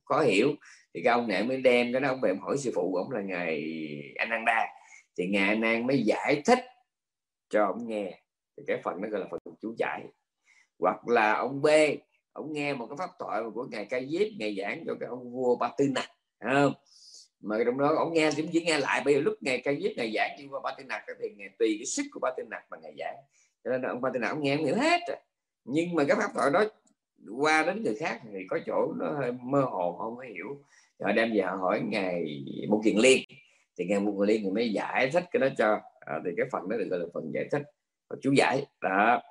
khó 0.04 0.20
hiểu. 0.20 0.48
Thì 0.94 1.00
cái 1.04 1.12
ông 1.12 1.28
này 1.28 1.44
mới 1.44 1.60
đem 1.60 1.92
cái 1.92 2.00
đó, 2.00 2.08
ông 2.08 2.20
về 2.20 2.30
ông 2.30 2.40
hỏi 2.40 2.58
sư 2.58 2.72
phụ, 2.74 2.94
ông 2.94 3.10
là 3.10 3.20
ngài 3.20 3.64
Ananda 4.16 4.66
thì 5.18 5.26
ngài 5.26 5.48
Anand 5.48 5.84
mới 5.84 6.02
giải 6.02 6.42
thích 6.46 6.58
cho 7.48 7.64
ông 7.64 7.88
nghe. 7.88 8.20
Thì 8.56 8.62
cái 8.66 8.80
phần 8.84 9.00
nó 9.02 9.08
gọi 9.08 9.20
là 9.20 9.26
phần 9.30 9.40
chú 9.60 9.74
giải. 9.78 10.02
Hoặc 10.78 11.08
là 11.08 11.32
ông 11.32 11.62
B, 11.62 11.66
ông 12.32 12.52
nghe 12.52 12.74
một 12.74 12.86
cái 12.86 12.96
pháp 12.98 13.10
thoại 13.18 13.42
của 13.54 13.66
ngài 13.70 13.84
Ca 13.84 14.00
Diếp, 14.00 14.28
ngài 14.38 14.56
giảng 14.56 14.84
cho 14.86 14.94
cái 15.00 15.08
ông 15.08 15.32
vua 15.32 15.56
Ba 15.56 15.70
Tư 15.78 15.84
Nặc 15.94 16.10
không? 16.40 16.72
Mà 17.40 17.56
trong 17.64 17.78
đó 17.78 17.94
ông 17.96 18.12
nghe 18.12 18.30
thì 18.36 18.48
chỉ 18.52 18.64
nghe 18.64 18.78
lại. 18.78 19.02
Bây 19.04 19.14
giờ 19.14 19.20
lúc 19.20 19.34
ngày 19.40 19.60
Ca 19.64 19.72
Diếp 19.72 19.90
ngài 19.96 20.12
giảng 20.14 20.36
nhưng 20.38 20.52
qua 20.52 20.60
Ba 20.64 20.74
Tư 20.78 20.84
Nặc 20.84 21.02
thì 21.22 21.28
ngài 21.36 21.48
tùy 21.58 21.76
cái 21.78 21.86
sức 21.86 22.02
của 22.12 22.20
Ba 22.22 22.30
Tư 22.36 22.42
Nặc 22.50 22.62
mà 22.70 22.76
ngài 22.82 22.94
giảng 22.98 23.16
cho 23.66 23.72
nên 23.72 23.82
ông 23.82 24.00
Ba 24.00 24.10
Tư 24.14 24.18
nào 24.18 24.30
ông 24.30 24.42
nghe 24.42 24.56
không 24.56 24.64
hiểu 24.64 24.76
hết 24.76 25.00
nhưng 25.64 25.94
mà 25.94 26.04
cái 26.04 26.16
pháp 26.16 26.30
thoại 26.34 26.50
đó 26.50 26.64
qua 27.38 27.62
đến 27.66 27.82
người 27.82 27.94
khác 27.94 28.20
thì 28.32 28.46
có 28.50 28.58
chỗ 28.66 28.92
nó 28.96 29.10
hơi 29.10 29.32
mơ 29.32 29.60
hồ 29.60 29.96
không 29.98 30.16
có 30.16 30.22
hiểu. 30.22 30.64
Họ 31.00 31.12
đem 31.12 31.32
về 31.34 31.40
họ 31.40 31.56
hỏi 31.56 31.80
ngài 31.80 32.44
một 32.68 32.80
kiện 32.84 32.96
liên. 32.96 33.22
Thì 33.78 33.84
ngài 33.84 34.00
một 34.00 34.12
kiện 34.18 34.28
liên 34.28 34.42
thì 34.44 34.50
mới 34.50 34.72
giải 34.72 35.10
thích 35.12 35.24
cái 35.30 35.40
đó 35.40 35.48
cho 35.58 35.80
à, 36.00 36.20
thì 36.24 36.30
cái 36.36 36.46
phần 36.52 36.68
đó 36.68 36.76
được 36.76 36.86
gọi 36.90 37.00
là 37.00 37.06
phần 37.14 37.30
giải 37.34 37.48
thích 37.52 37.62
và 38.08 38.16
chú 38.22 38.32
giải. 38.32 38.66
Đó. 38.80 39.22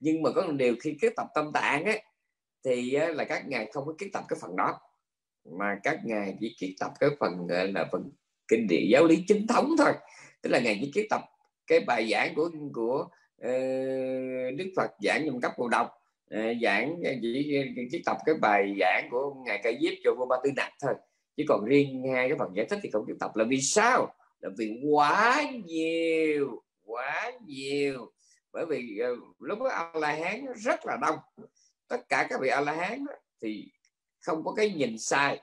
Nhưng 0.00 0.22
mà 0.22 0.30
có 0.34 0.42
một 0.42 0.52
điều 0.52 0.74
khi 0.80 0.96
kết 1.00 1.12
tập 1.16 1.26
tâm 1.34 1.52
tạng 1.52 1.84
ấy 1.84 2.02
thì 2.64 2.90
là 2.90 3.24
các 3.24 3.48
ngài 3.48 3.70
không 3.72 3.86
có 3.86 3.94
kết 3.98 4.06
tập 4.12 4.24
cái 4.28 4.38
phần 4.42 4.56
đó. 4.56 4.80
Mà 5.58 5.78
các 5.82 6.00
ngài 6.04 6.36
chỉ 6.40 6.56
kết 6.60 6.74
tập 6.80 6.92
cái 7.00 7.10
phần 7.20 7.46
gọi 7.46 7.72
là 7.72 7.88
phần 7.92 8.10
kinh 8.48 8.66
điển 8.68 8.82
giáo 8.90 9.04
lý 9.04 9.24
chính 9.28 9.46
thống 9.46 9.68
thôi. 9.78 9.92
Tức 10.42 10.50
là 10.50 10.60
ngài 10.60 10.78
chỉ 10.80 10.90
kết 10.94 11.06
tập 11.10 11.22
cái 11.66 11.80
bài 11.80 12.08
giảng 12.10 12.34
của 12.34 12.50
của 12.72 13.08
Ờ, 13.44 13.50
Đức 14.50 14.72
Phật 14.76 14.90
giảng 15.00 15.22
trong 15.26 15.40
cấp 15.40 15.52
cầu 15.56 15.68
độc. 15.68 15.90
Ờ, 16.30 16.40
giảng 16.62 16.96
ờ, 17.04 17.10
chỉ 17.22 17.62
chỉ 17.90 18.02
tập 18.06 18.16
cái 18.26 18.34
bài 18.40 18.76
giảng 18.80 19.08
của 19.10 19.34
ngài 19.46 19.60
Ca 19.64 19.70
Diếp 19.80 19.92
cho 20.04 20.14
vua 20.18 20.26
Ba 20.26 20.36
Tư 20.44 20.50
Nặc 20.56 20.72
thôi. 20.80 20.94
Chứ 21.36 21.44
còn 21.48 21.64
riêng 21.64 22.02
hai 22.14 22.28
cái 22.28 22.38
phần 22.38 22.56
giải 22.56 22.66
thích 22.70 22.78
thì 22.82 22.90
không 22.92 23.04
chịu 23.06 23.16
tập 23.20 23.36
là 23.36 23.44
vì 23.48 23.60
sao? 23.60 24.14
Là 24.40 24.50
vì 24.58 24.80
quá 24.90 25.44
nhiều 25.64 26.62
quá 26.86 27.32
nhiều. 27.46 28.12
Bởi 28.52 28.66
vì 28.66 29.00
lúc 29.38 29.58
đó 29.58 29.68
a 29.68 29.92
la 29.94 30.12
hán 30.12 30.46
rất 30.56 30.86
là 30.86 30.96
đông. 31.00 31.18
Tất 31.88 32.08
cả 32.08 32.26
các 32.30 32.40
vị 32.40 32.48
a 32.48 32.60
la 32.60 32.72
hán 32.72 33.04
thì 33.42 33.68
không 34.20 34.44
có 34.44 34.54
cái 34.54 34.70
nhìn 34.70 34.98
sai 34.98 35.40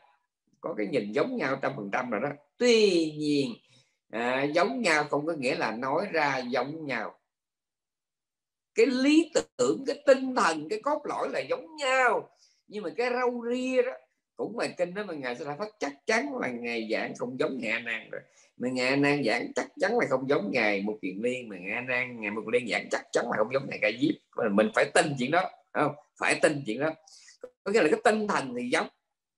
có 0.61 0.73
cái 0.77 0.87
nhìn 0.87 1.11
giống 1.11 1.37
nhau 1.37 1.59
trăm 1.61 1.71
phần 1.75 1.89
trăm 1.93 2.09
rồi 2.09 2.21
đó. 2.21 2.29
Tuy 2.57 3.11
nhiên 3.17 3.53
à, 4.09 4.43
giống 4.43 4.81
nhau 4.81 5.03
không 5.03 5.25
có 5.25 5.33
nghĩa 5.33 5.55
là 5.55 5.71
nói 5.71 6.05
ra 6.11 6.37
giống 6.37 6.85
nhau 6.85 7.20
cái 8.76 8.86
lý 8.86 9.32
tưởng, 9.57 9.84
cái 9.88 10.03
tinh 10.05 10.36
thần, 10.36 10.69
cái 10.69 10.80
cốt 10.84 11.01
lõi 11.05 11.30
là 11.30 11.39
giống 11.39 11.76
nhau. 11.76 12.30
Nhưng 12.67 12.84
mà 12.84 12.89
cái 12.97 13.09
rau 13.13 13.43
ria 13.51 13.82
đó, 13.82 13.91
cũng 14.36 14.57
bài 14.57 14.74
kinh 14.78 14.93
đó 14.93 15.03
mà 15.07 15.13
ngài 15.13 15.36
sẽ 15.36 15.45
phát 15.45 15.69
chắc 15.80 15.93
chắn 16.05 16.38
là 16.41 16.47
ngày 16.47 16.88
giảng 16.91 17.13
không 17.17 17.39
giống 17.39 17.57
ngài 17.61 17.82
nan 17.82 18.09
rồi. 18.11 18.22
Mà 18.57 18.69
ngài 18.69 18.97
nan 18.97 19.24
giảng 19.26 19.53
chắc 19.55 19.67
chắn 19.80 19.99
là 19.99 20.05
không 20.09 20.30
giống 20.30 20.51
ngài 20.51 20.82
một 20.82 20.97
kiện 21.01 21.17
liên, 21.22 21.49
mà 21.49 21.57
ngài 21.59 21.82
nan, 21.82 22.22
ngài 22.22 22.32
một 22.32 22.47
liên 22.53 22.67
giảng 22.67 22.89
chắc 22.91 23.01
chắn 23.11 23.26
là 23.32 23.38
không 23.38 23.53
giống 23.53 23.69
ngài 23.69 23.80
ca 23.82 23.91
diếp. 24.01 24.15
Mình 24.51 24.69
phải 24.76 24.86
tin 24.93 25.05
chuyện 25.19 25.32
đó 25.32 25.49
không? 25.74 25.95
Phải 26.19 26.39
tin 26.41 26.63
chuyện 26.65 26.80
đó. 26.80 26.93
Có 27.63 27.72
nghĩa 27.72 27.82
là 27.82 27.89
cái 27.91 27.99
tinh 28.03 28.28
thần 28.28 28.53
thì 28.57 28.69
giống. 28.69 28.88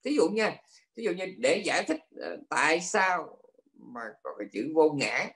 Thí 0.05 0.15
dụ 0.15 0.29
nha, 0.29 0.55
thí 0.97 1.03
dụ 1.03 1.11
như 1.11 1.25
để 1.37 1.61
giải 1.65 1.83
thích 1.83 1.99
ờ, 2.21 2.37
tại 2.49 2.81
sao 2.81 3.37
mà 3.75 4.01
có 4.23 4.31
cái 4.39 4.47
chữ 4.51 4.71
vô 4.75 4.89
ngã, 4.89 5.27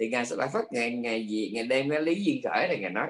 thì 0.00 0.08
ngài 0.08 0.26
sẽ 0.26 0.36
lại 0.36 0.48
phát 0.52 0.64
ngày 0.70 0.90
ngày 0.90 1.28
gì, 1.28 1.50
ngày 1.54 1.64
đem 1.64 1.90
cái 1.90 2.02
lý 2.02 2.24
duyên 2.24 2.40
khởi 2.44 2.68
này 2.68 2.78
ngài 2.80 2.90
nói 2.90 3.06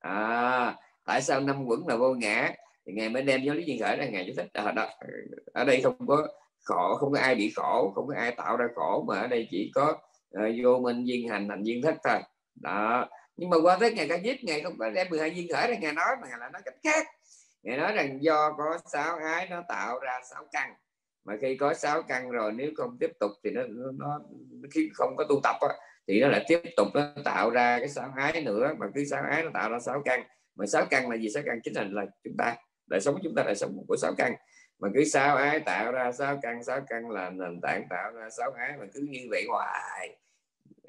à, 0.00 0.76
tại 1.04 1.22
sao 1.22 1.40
năm 1.40 1.64
quẩn 1.66 1.86
là 1.88 1.96
vô 1.96 2.14
ngã? 2.14 2.52
Thì 2.86 2.92
ngài 2.92 3.08
mới 3.08 3.22
đem 3.22 3.42
giáo 3.42 3.54
lý 3.54 3.64
duyên 3.64 3.80
khởi 3.80 3.96
ra 3.96 4.04
ngài 4.04 4.24
giải 4.26 4.34
thích. 4.36 4.46
À, 4.52 4.72
đó, 4.72 4.88
ở 5.52 5.64
đây 5.64 5.80
không 5.82 6.06
có 6.06 6.26
khổ 6.64 6.96
không 6.96 7.12
có 7.12 7.18
ai 7.20 7.34
bị 7.34 7.52
khổ 7.56 7.92
không 7.94 8.06
có 8.06 8.14
ai 8.16 8.32
tạo 8.32 8.56
ra 8.56 8.66
khổ 8.74 9.04
mà 9.08 9.20
ở 9.20 9.26
đây 9.26 9.48
chỉ 9.50 9.70
có 9.74 9.98
uh, 10.38 10.42
vô 10.62 10.78
minh 10.78 11.04
duyên 11.04 11.28
hành 11.28 11.48
thành 11.48 11.62
duyên 11.62 11.82
thất 11.82 11.94
thôi. 12.04 12.18
Đó 12.54 13.08
nhưng 13.36 13.50
mà 13.50 13.56
qua 13.62 13.76
tới 13.80 13.92
ngày 13.94 14.08
ca 14.08 14.18
diếp 14.18 14.36
ngày 14.42 14.60
không 14.60 14.78
có 14.78 14.90
đem 14.90 15.06
12 15.10 15.30
duyên 15.30 15.48
khởi 15.52 15.68
ra 15.68 15.76
ngài 15.80 15.92
nói 15.92 16.16
mà 16.22 16.28
ngài 16.28 16.38
lại 16.38 16.50
nói 16.52 16.62
cách 16.64 16.74
khác. 16.84 17.06
Ngài 17.62 17.76
nói 17.76 17.92
rằng 17.92 18.22
do 18.22 18.52
có 18.58 18.78
sáu 18.92 19.16
ái 19.16 19.48
nó 19.50 19.62
tạo 19.68 19.98
ra 19.98 20.20
sáu 20.30 20.44
căn. 20.52 20.74
Mà 21.24 21.34
khi 21.40 21.56
có 21.56 21.74
sáu 21.74 22.02
căn 22.02 22.30
rồi 22.30 22.52
nếu 22.52 22.70
không 22.76 22.96
tiếp 23.00 23.10
tục 23.20 23.30
thì 23.44 23.50
nó 23.50 23.62
nó 23.92 24.20
khi 24.70 24.90
không 24.94 25.16
có 25.16 25.24
tu 25.28 25.40
tập 25.42 25.56
á, 25.60 25.68
thì 26.08 26.20
nó 26.20 26.28
lại 26.28 26.44
tiếp 26.48 26.60
tục 26.76 26.88
nó 26.94 27.12
tạo 27.24 27.50
ra 27.50 27.78
cái 27.78 27.88
sáu 27.88 28.12
ái 28.16 28.42
nữa. 28.42 28.74
Mà 28.78 28.86
cứ 28.94 29.04
sáu 29.04 29.22
ái 29.30 29.42
nó 29.42 29.50
tạo 29.54 29.70
ra 29.70 29.78
sáu 29.78 30.02
căn 30.04 30.22
mà 30.54 30.66
sáu 30.66 30.86
căn 30.90 31.10
là 31.10 31.16
gì? 31.16 31.28
Sáu 31.34 31.42
căn 31.46 31.60
chính 31.64 31.74
là, 31.74 31.84
là 31.90 32.06
chúng 32.24 32.36
ta 32.38 32.56
đời 32.86 33.00
sống 33.00 33.18
chúng 33.22 33.34
ta 33.34 33.42
đời 33.42 33.54
sống 33.54 33.84
của 33.88 33.96
sáu 33.96 34.12
căn 34.18 34.34
mà 34.80 34.88
cứ 34.94 35.04
sáu 35.04 35.36
ái 35.36 35.60
tạo 35.60 35.92
ra 35.92 36.12
sáu 36.12 36.38
căn 36.42 36.64
sáu 36.64 36.80
căn 36.88 37.10
là 37.10 37.30
nền 37.30 37.60
tảng 37.62 37.84
tạo 37.90 38.12
ra 38.12 38.30
sáu 38.30 38.50
ái 38.50 38.72
mà 38.78 38.86
cứ 38.94 39.06
như 39.10 39.20
vậy 39.30 39.44
hoài. 39.48 40.16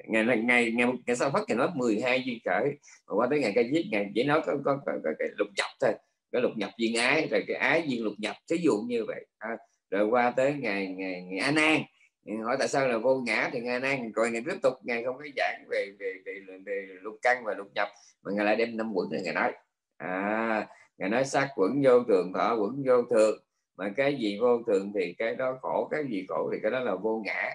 Ngày 0.04 0.24
ngày 0.24 0.72
ngày, 0.72 0.72
ngày 1.06 1.16
sau 1.16 1.30
phát 1.30 1.40
thì 1.48 1.54
nói 1.54 1.68
12 1.74 2.22
duyên 2.24 2.38
khởi. 2.44 2.78
Mà 3.06 3.14
qua 3.14 3.26
tới 3.30 3.40
ngày 3.40 3.52
ca 3.54 3.60
giết 3.60 3.84
ngày 3.90 4.10
chỉ 4.14 4.24
nói 4.24 4.40
có, 4.46 4.52
có, 4.64 4.80
có, 4.86 4.92
có 5.04 5.10
cái 5.18 5.28
lục 5.36 5.48
nhập 5.56 5.66
thôi. 5.80 5.92
Cái 6.32 6.42
lục 6.42 6.52
nhập 6.56 6.70
duyên 6.76 6.96
ái 6.96 7.28
rồi 7.30 7.44
cái 7.48 7.56
ái 7.56 7.84
duyên 7.86 8.04
lục 8.04 8.14
nhập. 8.18 8.36
Thí 8.50 8.56
dụ 8.56 8.76
như 8.86 9.04
vậy. 9.04 9.26
À, 9.38 9.56
rồi 9.90 10.06
qua 10.06 10.30
tới 10.30 10.54
ngày 10.54 10.86
ngày 10.86 11.22
ngày 11.22 11.38
a 11.38 11.50
nan 11.50 11.82
hỏi 12.26 12.56
tại 12.58 12.68
sao 12.68 12.88
là 12.88 12.98
vô 12.98 13.20
ngã 13.26 13.50
thì 13.52 13.60
ngài 13.60 13.80
nay 13.80 14.10
rồi 14.14 14.30
ngày 14.30 14.42
tiếp 14.46 14.56
tục 14.62 14.74
ngày 14.82 15.04
không 15.04 15.16
có 15.18 15.24
giảng 15.36 15.64
về 15.70 15.92
về 15.98 16.14
về, 16.26 16.32
về, 16.48 16.58
về 16.66 16.86
lục 17.00 17.14
căn 17.22 17.44
và 17.44 17.54
lục 17.54 17.68
nhập 17.74 17.88
mà 18.22 18.32
ngài 18.32 18.44
lại 18.44 18.56
đem 18.56 18.76
năm 18.76 18.92
quẩn 18.94 19.10
này 19.10 19.20
ngài 19.24 19.34
nói. 19.34 19.52
À 19.96 20.68
ngài 20.98 21.08
nói 21.08 21.24
sắc 21.24 21.48
quẩn 21.56 21.82
vô 21.84 22.04
thường 22.08 22.32
thọ 22.34 22.56
quẩn 22.60 22.82
vô 22.86 23.02
thường 23.10 23.38
mà 23.76 23.92
cái 23.96 24.16
gì 24.16 24.38
vô 24.40 24.62
thường 24.66 24.92
thì 24.94 25.14
cái 25.18 25.36
đó 25.36 25.58
khổ 25.62 25.88
cái 25.90 26.04
gì 26.10 26.26
khổ 26.28 26.50
thì 26.52 26.58
cái 26.62 26.70
đó 26.70 26.80
là 26.80 26.94
vô 26.94 27.22
ngã. 27.24 27.50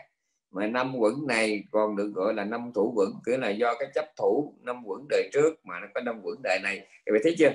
Mà 0.52 0.68
năm 0.68 0.96
quẩn 0.98 1.28
này 1.28 1.64
còn 1.72 1.96
được 1.96 2.12
gọi 2.16 2.34
là 2.34 2.44
năm 2.44 2.72
thủ 2.76 2.94
quẩn 2.96 3.10
cứ 3.24 3.38
là 3.38 3.50
do 3.50 3.76
cái 3.80 3.90
chấp 3.96 4.06
thủ 4.18 4.54
năm 4.62 4.84
quẩn 4.86 5.06
đời 5.10 5.30
trước 5.34 5.66
mà 5.66 5.80
nó 5.80 5.88
có 5.94 6.02
năm 6.02 6.22
quẩn 6.24 6.38
đời 6.44 6.60
này. 6.64 6.88
Các 7.06 7.12
bạn 7.12 7.22
thấy 7.24 7.36
chưa? 7.40 7.52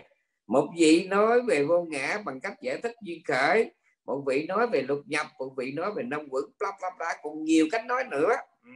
Một 0.46 0.68
vị 0.78 1.06
nói 1.08 1.42
về 1.48 1.64
vô 1.64 1.86
ngã 1.90 2.18
bằng 2.24 2.40
cách 2.40 2.54
giải 2.62 2.78
thích 2.82 2.94
duyên 3.02 3.22
khởi 3.28 3.72
một 4.04 4.22
vị 4.26 4.46
nói 4.48 4.66
về 4.66 4.82
lục 4.82 5.02
nhập 5.06 5.26
một 5.38 5.54
vị 5.56 5.72
nói 5.72 5.92
về 5.96 6.02
năm 6.02 6.20
quẩn 6.30 6.44
bla 6.58 6.68
bla 6.80 6.90
bla. 6.98 7.14
Còn 7.22 7.44
nhiều 7.44 7.66
cách 7.70 7.84
nói 7.86 8.04
nữa. 8.10 8.34
Ừ. 8.62 8.70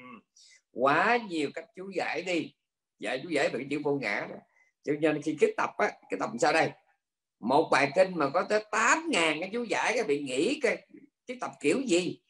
quá 0.72 1.18
nhiều 1.28 1.50
cách 1.54 1.64
chú 1.76 1.90
giải 1.94 2.22
đi. 2.22 2.54
Giải 2.98 3.20
chú 3.22 3.28
giải 3.28 3.48
về 3.48 3.58
cái 3.58 3.66
chữ 3.70 3.80
vô 3.84 3.94
ngã 3.94 4.26
đó. 4.30 4.36
Cho 4.82 4.92
nên 5.00 5.22
khi 5.22 5.36
kết 5.40 5.54
tập 5.56 5.70
á, 5.78 5.92
cái 6.10 6.20
tập 6.20 6.30
sao 6.40 6.52
đây? 6.52 6.70
Một 7.40 7.68
bài 7.72 7.90
kinh 7.96 8.14
mà 8.14 8.30
có 8.30 8.46
tới 8.48 8.64
8 8.70 9.10
ngàn 9.10 9.40
cái 9.40 9.50
chú 9.52 9.64
giải 9.64 9.92
cái 9.94 10.04
bị 10.04 10.22
nghĩ 10.22 10.60
cái 10.62 10.86
cái 11.26 11.36
tập 11.40 11.50
kiểu 11.60 11.80
gì? 11.80 12.20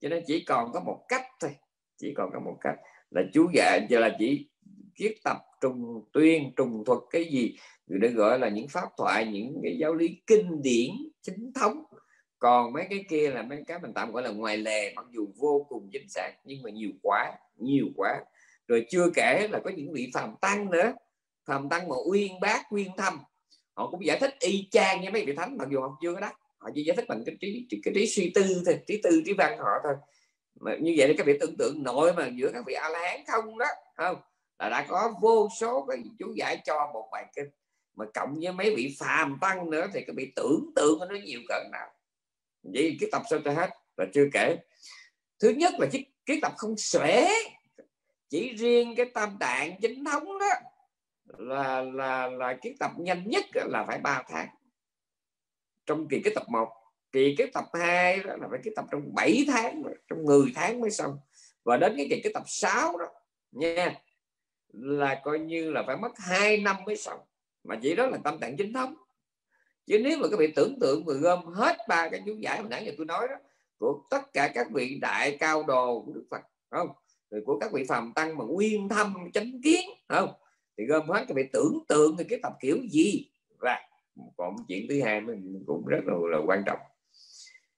Cho 0.00 0.08
nên 0.08 0.24
chỉ 0.26 0.44
còn 0.44 0.72
có 0.72 0.80
một 0.80 1.04
cách 1.08 1.22
thôi. 1.40 1.50
Chỉ 1.98 2.14
còn 2.16 2.30
có 2.32 2.40
một 2.40 2.56
cách 2.60 2.76
là 3.10 3.22
chú 3.32 3.50
giải 3.52 3.86
giờ 3.90 4.00
là 4.00 4.16
chỉ 4.18 4.48
kiết 4.94 5.14
tập 5.24 5.36
trùng 5.60 6.04
tuyên, 6.12 6.52
trùng 6.56 6.84
thuật 6.86 6.98
cái 7.10 7.24
gì. 7.24 7.56
Người 7.86 7.98
ta 8.02 8.08
gọi 8.08 8.38
là 8.38 8.48
những 8.48 8.68
pháp 8.68 8.88
thoại, 8.98 9.26
những 9.26 9.60
cái 9.62 9.76
giáo 9.78 9.94
lý 9.94 10.22
kinh 10.26 10.62
điển, 10.62 10.90
chính 11.22 11.52
thống 11.54 11.84
còn 12.38 12.72
mấy 12.72 12.86
cái 12.90 13.04
kia 13.08 13.30
là 13.30 13.42
mấy 13.42 13.64
cái 13.66 13.78
mình 13.78 13.92
tạm 13.94 14.12
gọi 14.12 14.22
là 14.22 14.30
ngoài 14.30 14.56
lề, 14.56 14.92
mặc 14.94 15.06
dù 15.10 15.28
vô 15.36 15.66
cùng 15.68 15.88
chính 15.92 16.08
xác, 16.08 16.32
nhưng 16.44 16.62
mà 16.62 16.70
nhiều 16.70 16.90
quá 17.02 17.32
nhiều 17.56 17.86
quá. 17.96 18.20
Rồi 18.68 18.86
chưa 18.90 19.10
kể 19.14 19.48
là 19.50 19.60
có 19.64 19.70
những 19.76 19.92
vị 19.92 20.10
phàm 20.14 20.36
tăng 20.40 20.70
nữa, 20.70 20.92
phàm 21.44 21.68
tăng 21.68 21.88
mà 21.88 21.96
uyên 22.10 22.40
bác, 22.40 22.62
uyên 22.70 22.90
thâm. 22.96 23.18
Họ 23.74 23.90
cũng 23.90 24.06
giải 24.06 24.18
thích 24.20 24.34
y 24.40 24.68
chang 24.70 25.00
như 25.00 25.10
mấy 25.10 25.24
vị 25.26 25.34
thánh, 25.36 25.56
mặc 25.58 25.68
dù 25.70 25.80
họ 25.80 25.98
chưa 26.02 26.14
có 26.14 26.20
đắc. 26.20 26.34
Họ 26.58 26.70
chỉ 26.74 26.84
giải 26.84 26.96
thích 26.96 27.04
bằng 27.08 27.22
cái 27.26 27.36
trí 27.40 27.66
cái 27.84 27.94
trí 27.94 28.06
suy 28.06 28.32
tư 28.34 28.62
thôi, 28.66 28.78
trí 28.86 29.00
tư, 29.02 29.22
trí 29.26 29.32
văn 29.32 29.58
họ 29.58 29.70
thôi. 29.82 29.94
Mà 30.60 30.76
như 30.80 30.94
vậy 30.98 31.08
thì 31.08 31.14
các 31.16 31.26
vị 31.26 31.38
tưởng 31.40 31.56
tượng 31.58 31.82
nội 31.82 32.12
mà 32.12 32.30
giữa 32.34 32.50
các 32.52 32.64
vị 32.66 32.74
a 32.74 32.88
la 32.88 32.98
hán 32.98 33.20
không 33.26 33.58
đó, 33.58 33.66
không? 33.96 34.16
Là 34.58 34.68
đã 34.68 34.86
có 34.88 35.14
vô 35.20 35.48
số 35.60 35.86
cái 35.88 35.98
chú 36.18 36.32
giải 36.36 36.58
cho 36.64 36.90
một 36.94 37.08
bài 37.12 37.24
kinh. 37.36 37.46
Mà 37.96 38.04
cộng 38.14 38.34
với 38.42 38.52
mấy 38.52 38.74
vị 38.76 38.96
phàm 38.98 39.38
tăng 39.40 39.70
nữa 39.70 39.86
thì 39.94 40.00
các 40.06 40.16
vị 40.16 40.32
tưởng 40.36 40.70
tượng 40.76 40.98
nó 40.98 41.16
nhiều 41.24 41.40
cỡ 41.48 41.64
nào 41.72 41.90
vậy 42.72 42.96
cái 43.00 43.08
tập 43.12 43.22
sao 43.30 43.38
cho 43.44 43.52
hết 43.52 43.70
là 43.96 44.06
chưa 44.14 44.28
kể 44.32 44.56
thứ 45.38 45.48
nhất 45.48 45.74
là 45.78 45.86
cái, 45.92 46.04
cái 46.26 46.38
tập 46.42 46.52
không 46.56 46.74
xuể. 46.76 47.28
Chỉ 48.30 48.54
riêng 48.54 48.94
cái 48.96 49.06
tam 49.14 49.36
tạng 49.40 49.80
chính 49.80 50.04
thống 50.04 50.38
đó 50.38 50.48
là 51.38 51.82
là 51.82 52.28
là 52.28 52.56
cái 52.62 52.74
tập 52.80 52.90
nhanh 52.98 53.28
nhất 53.28 53.44
là 53.54 53.84
phải 53.86 53.98
3 53.98 54.22
tháng. 54.28 54.48
Trong 55.86 56.08
kỳ 56.08 56.20
cái 56.24 56.34
tập 56.34 56.44
1 56.48 56.68
kỳ 57.12 57.34
cái 57.38 57.46
tập 57.54 57.64
2 57.72 58.18
đó 58.18 58.36
là 58.40 58.48
phải 58.50 58.60
cái 58.64 58.72
tập 58.76 58.84
trong 58.90 59.14
7 59.14 59.44
tháng 59.46 59.82
trong 60.08 60.24
10 60.24 60.52
tháng 60.54 60.80
mới 60.80 60.90
xong. 60.90 61.18
Và 61.64 61.76
đến 61.76 61.94
cái 61.96 62.06
kỳ 62.10 62.20
cái 62.22 62.32
tập 62.32 62.42
6 62.46 62.98
đó 62.98 63.06
nha 63.52 64.00
là 64.72 65.20
coi 65.24 65.38
như 65.38 65.70
là 65.70 65.82
phải 65.86 65.96
mất 65.96 66.12
2 66.16 66.56
năm 66.56 66.76
mới 66.86 66.96
xong. 66.96 67.20
Mà 67.64 67.78
chỉ 67.82 67.94
đó 67.94 68.06
là 68.06 68.18
tâm 68.24 68.38
tạng 68.38 68.56
chính 68.56 68.72
thống 68.72 68.94
chứ 69.86 69.98
nếu 69.98 70.18
mà 70.18 70.28
các 70.30 70.38
vị 70.38 70.52
tưởng 70.56 70.78
tượng 70.80 71.04
mà 71.04 71.12
gom 71.14 71.46
hết 71.46 71.76
ba 71.88 72.08
cái 72.08 72.22
chú 72.26 72.34
giải 72.34 72.62
mà 72.62 72.68
nãy 72.68 72.84
giờ 72.86 72.92
tôi 72.96 73.06
nói 73.06 73.28
đó 73.28 73.34
của 73.78 74.00
tất 74.10 74.32
cả 74.32 74.52
các 74.54 74.66
vị 74.70 74.98
đại 75.00 75.36
cao 75.40 75.62
đồ 75.62 76.02
của 76.06 76.12
Đức 76.12 76.24
Phật 76.30 76.40
không? 76.70 76.88
Rồi 77.30 77.42
của 77.46 77.58
các 77.58 77.72
vị 77.72 77.84
phàm 77.88 78.12
tăng 78.14 78.38
mà 78.38 78.44
nguyên 78.44 78.88
thâm 78.88 79.14
chánh 79.34 79.60
kiến 79.64 79.90
không? 80.08 80.32
Thì 80.78 80.84
gom 80.84 81.08
hết 81.08 81.24
các 81.28 81.34
vị 81.36 81.42
tưởng 81.52 81.78
tượng 81.88 82.16
thì 82.16 82.24
cái 82.24 82.38
tập 82.42 82.52
kiểu 82.60 82.76
gì? 82.90 83.30
Và 83.58 83.80
còn 84.36 84.56
chuyện 84.68 84.86
thứ 84.88 85.02
hai 85.02 85.20
mình 85.20 85.64
cũng 85.66 85.86
rất 85.86 86.00
là, 86.04 86.14
là 86.30 86.38
quan 86.46 86.62
trọng. 86.66 86.78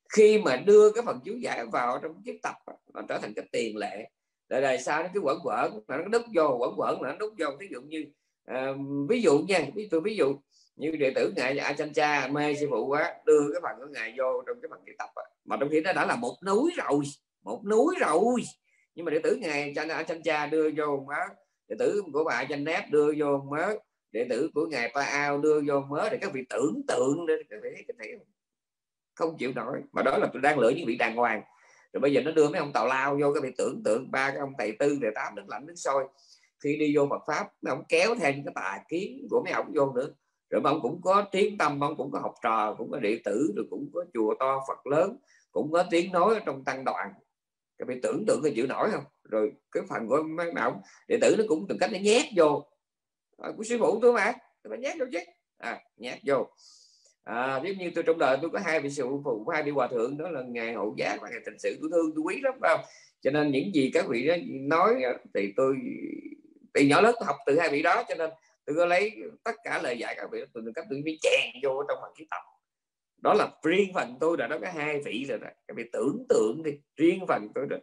Khi 0.09 0.39
mà 0.39 0.57
đưa 0.57 0.93
cái 0.93 1.03
phần 1.07 1.21
chú 1.25 1.37
giải 1.37 1.67
vào 1.67 1.99
trong 2.03 2.23
chiếc 2.25 2.43
tập 2.43 2.57
nó 2.95 3.03
trở 3.09 3.19
thành 3.19 3.35
cái 3.35 3.45
tiền 3.53 3.77
lệ. 3.77 4.11
Đời 4.49 4.63
đời 4.63 4.79
sau 4.79 5.03
nó 5.03 5.09
cứ 5.15 5.21
quẩn 5.21 5.39
quẩn 5.45 5.81
mà 5.89 5.97
nó 5.97 6.05
đúc 6.05 6.23
vô 6.35 6.57
quẩn 6.61 6.75
quẩn 6.77 7.03
là 7.03 7.13
nó 7.13 7.19
đúc 7.19 7.35
vô. 7.39 7.47
Ví 7.61 7.69
dụ 7.73 7.81
như 7.81 8.07
uh, 8.51 9.09
ví 9.09 9.23
dụ 9.23 9.39
nha 9.39 9.67
ví 9.75 9.89
tôi 9.91 10.01
ví 10.01 10.17
dụ 10.17 10.37
như 10.77 10.91
đệ 10.91 11.13
tử 11.15 11.33
ngài 11.37 11.57
và 11.57 11.73
chanh 11.79 11.93
cha 11.93 12.29
mê 12.33 12.55
sư 12.55 12.67
phụ 12.71 12.87
quá, 12.87 13.15
đưa 13.25 13.53
cái 13.53 13.61
phần 13.63 13.77
của 13.79 13.87
ngài 13.93 14.15
vô 14.19 14.43
trong 14.47 14.61
cái 14.63 14.69
phần 14.71 14.81
cái 14.87 14.95
tập 14.99 15.11
mà 15.45 15.57
trong 15.61 15.69
khi 15.73 15.81
nó 15.81 15.93
đã 15.93 16.07
là 16.07 16.17
một 16.17 16.37
núi 16.47 16.73
rồi, 16.77 17.03
một 17.43 17.63
núi 17.67 17.95
rồi. 18.01 18.43
Nhưng 18.95 19.05
mà 19.05 19.11
đệ 19.11 19.19
tử 19.19 19.37
ngài 19.41 19.75
chanh 20.09 20.23
cha 20.23 20.47
đưa 20.47 20.71
vô 20.77 21.05
mớ. 21.07 21.21
Đệ 21.69 21.77
tử 21.79 22.03
của 22.13 22.25
bà 22.25 22.45
Chanh 22.45 22.65
Nép 22.65 22.91
đưa 22.91 23.13
vô 23.19 23.39
mớ. 23.51 23.75
Đệ 24.13 24.27
tử 24.31 24.51
của 24.55 24.67
ngài 24.67 24.93
Pa 24.95 25.03
Ao 25.03 25.39
đưa 25.39 25.61
vô 25.67 25.81
mớ 25.81 26.09
để 26.09 26.19
các 26.21 26.33
vị 26.33 26.45
tưởng 26.51 26.83
tượng 26.89 27.27
để 27.27 27.35
các 27.51 27.57
vị 27.63 27.69
thấy 27.99 28.19
không 29.15 29.37
chịu 29.39 29.53
nổi. 29.55 29.81
Mà 29.93 30.03
đó 30.03 30.19
là 30.19 30.29
tôi 30.33 30.43
đang 30.43 30.59
lựa 30.59 30.71
những 30.71 30.87
vị 30.87 30.97
đàng 30.97 31.17
hoàng. 31.17 31.43
Rồi 31.93 32.01
bây 32.01 32.13
giờ 32.13 32.21
nó 32.25 32.31
đưa 32.31 32.49
mấy 32.49 32.59
ông 32.59 32.73
tào 32.73 32.87
lao 32.87 33.19
vô, 33.21 33.33
các 33.35 33.43
vị 33.43 33.51
tưởng 33.59 33.83
tượng, 33.85 34.11
ba 34.11 34.31
cái 34.31 34.39
ông 34.39 34.53
thầy 34.59 34.77
tư 34.79 34.99
thầy 35.03 35.11
tám 35.15 35.35
đứng 35.35 35.49
lạnh 35.49 35.67
đứng 35.67 35.77
sôi 35.77 36.05
khi 36.65 36.77
đi 36.77 36.97
vô 36.97 37.07
Phật 37.11 37.23
pháp, 37.27 37.49
mấy 37.63 37.71
ông 37.71 37.83
kéo 37.89 38.15
theo 38.21 38.33
những 38.33 38.45
cái 38.45 38.53
tà 38.55 38.79
kiến 38.89 39.27
của 39.31 39.43
mấy 39.45 39.53
ông 39.53 39.73
vô 39.75 39.93
nữa 39.93 40.09
rồi 40.51 40.63
ông 40.65 40.81
cũng 40.83 41.01
có 41.03 41.25
tiếng 41.33 41.59
tâm 41.59 41.81
ông 41.81 41.97
cũng 41.97 42.11
có 42.11 42.19
học 42.19 42.35
trò 42.43 42.75
cũng 42.79 42.91
có 42.91 42.99
đệ 42.99 43.21
tử 43.25 43.53
rồi 43.57 43.67
cũng 43.71 43.91
có 43.95 44.05
chùa 44.15 44.35
to 44.41 44.61
Phật 44.69 44.87
lớn 44.87 45.17
cũng 45.57 45.73
có 45.73 45.85
tiếng 45.91 46.13
nói 46.13 46.35
ở 46.35 46.41
trong 46.47 46.65
tăng 46.65 46.85
đoàn. 46.85 47.13
Các 47.79 47.89
bạn 47.89 48.01
tưởng 48.03 48.25
tượng 48.27 48.41
cái 48.43 48.53
chịu 48.57 48.67
nổi 48.67 48.91
không? 48.91 49.05
Rồi 49.25 49.53
cái 49.73 49.83
phần 49.89 50.09
của 50.09 50.23
mấy 50.23 50.53
bạn 50.53 50.81
đệ 51.09 51.19
tử 51.21 51.35
nó 51.39 51.45
cũng 51.49 51.67
từng 51.69 51.79
cách 51.79 51.93
nó 51.93 51.99
nhét 51.99 52.27
vô. 52.37 52.67
À, 53.39 53.51
của 53.57 53.65
sư 53.65 53.77
phụ 53.81 53.99
tôi 54.03 54.13
mà 54.13 54.33
tôi 54.63 54.79
nhét 54.79 54.97
vô 54.99 55.07
chứ. 55.13 55.19
À, 55.59 55.81
nhét 55.97 56.19
vô. 56.27 56.47
À, 57.25 57.61
giống 57.65 57.79
như 57.79 57.91
tôi 57.95 58.05
trong 58.05 58.19
đời 58.19 58.39
tôi 58.43 58.51
có 58.51 58.59
hai 58.65 58.81
vị 58.81 58.91
sư 58.91 59.05
phụ 59.25 59.49
hai 59.53 59.63
vị 59.63 59.71
hòa 59.71 59.89
thượng 59.89 60.19
đó 60.19 60.29
là 60.29 60.43
ngài 60.43 60.75
hậu 60.75 60.95
giá 60.99 61.17
và 61.23 61.29
ngài 61.31 61.41
tình 61.47 61.59
sự 61.59 61.79
tôi 61.81 61.91
thương 61.93 62.13
tôi 62.15 62.23
quý 62.23 62.41
lắm 62.43 62.55
phải 62.61 62.77
không? 62.77 62.87
Cho 63.21 63.31
nên 63.31 63.53
những 63.53 63.75
gì 63.75 63.91
các 63.95 64.05
vị 64.09 64.27
đó 64.27 64.35
nói 64.49 64.95
thì 65.35 65.53
tôi 65.57 65.77
từ 66.75 66.81
nhỏ 66.83 67.01
lớn 67.01 67.15
tôi 67.19 67.27
học 67.27 67.37
từ 67.47 67.59
hai 67.59 67.71
vị 67.71 67.83
đó 67.83 68.03
cho 68.09 68.15
nên 68.15 68.31
tôi 68.67 68.77
có 68.77 68.87
lấy 68.87 69.13
tất 69.45 69.55
cả 69.65 69.83
lời 69.83 69.99
dạy 69.99 70.15
các 70.19 70.31
vị 70.33 70.41
từ 70.55 70.73
các 70.75 70.87
tôi 70.91 71.03
mới 71.05 71.19
chèn 71.23 71.51
vô 71.63 71.83
trong 71.89 71.99
phần 72.03 72.13
ký 72.17 72.27
tập 72.31 72.43
đó 73.23 73.35
là 73.35 73.51
riêng 73.63 73.91
phần 73.95 74.17
tôi 74.21 74.37
đã 74.37 74.49
nói 74.49 74.59
có 74.63 74.71
hai 74.75 75.01
vị 75.01 75.27
rồi 75.29 75.39
đó. 75.39 75.49
Các 75.69 75.77
vị 75.77 75.85
tưởng 75.93 76.27
tượng 76.29 76.63
đi 76.63 76.71
riêng 76.97 77.27
phần 77.29 77.49
tôi 77.55 77.67
rồi 77.71 77.81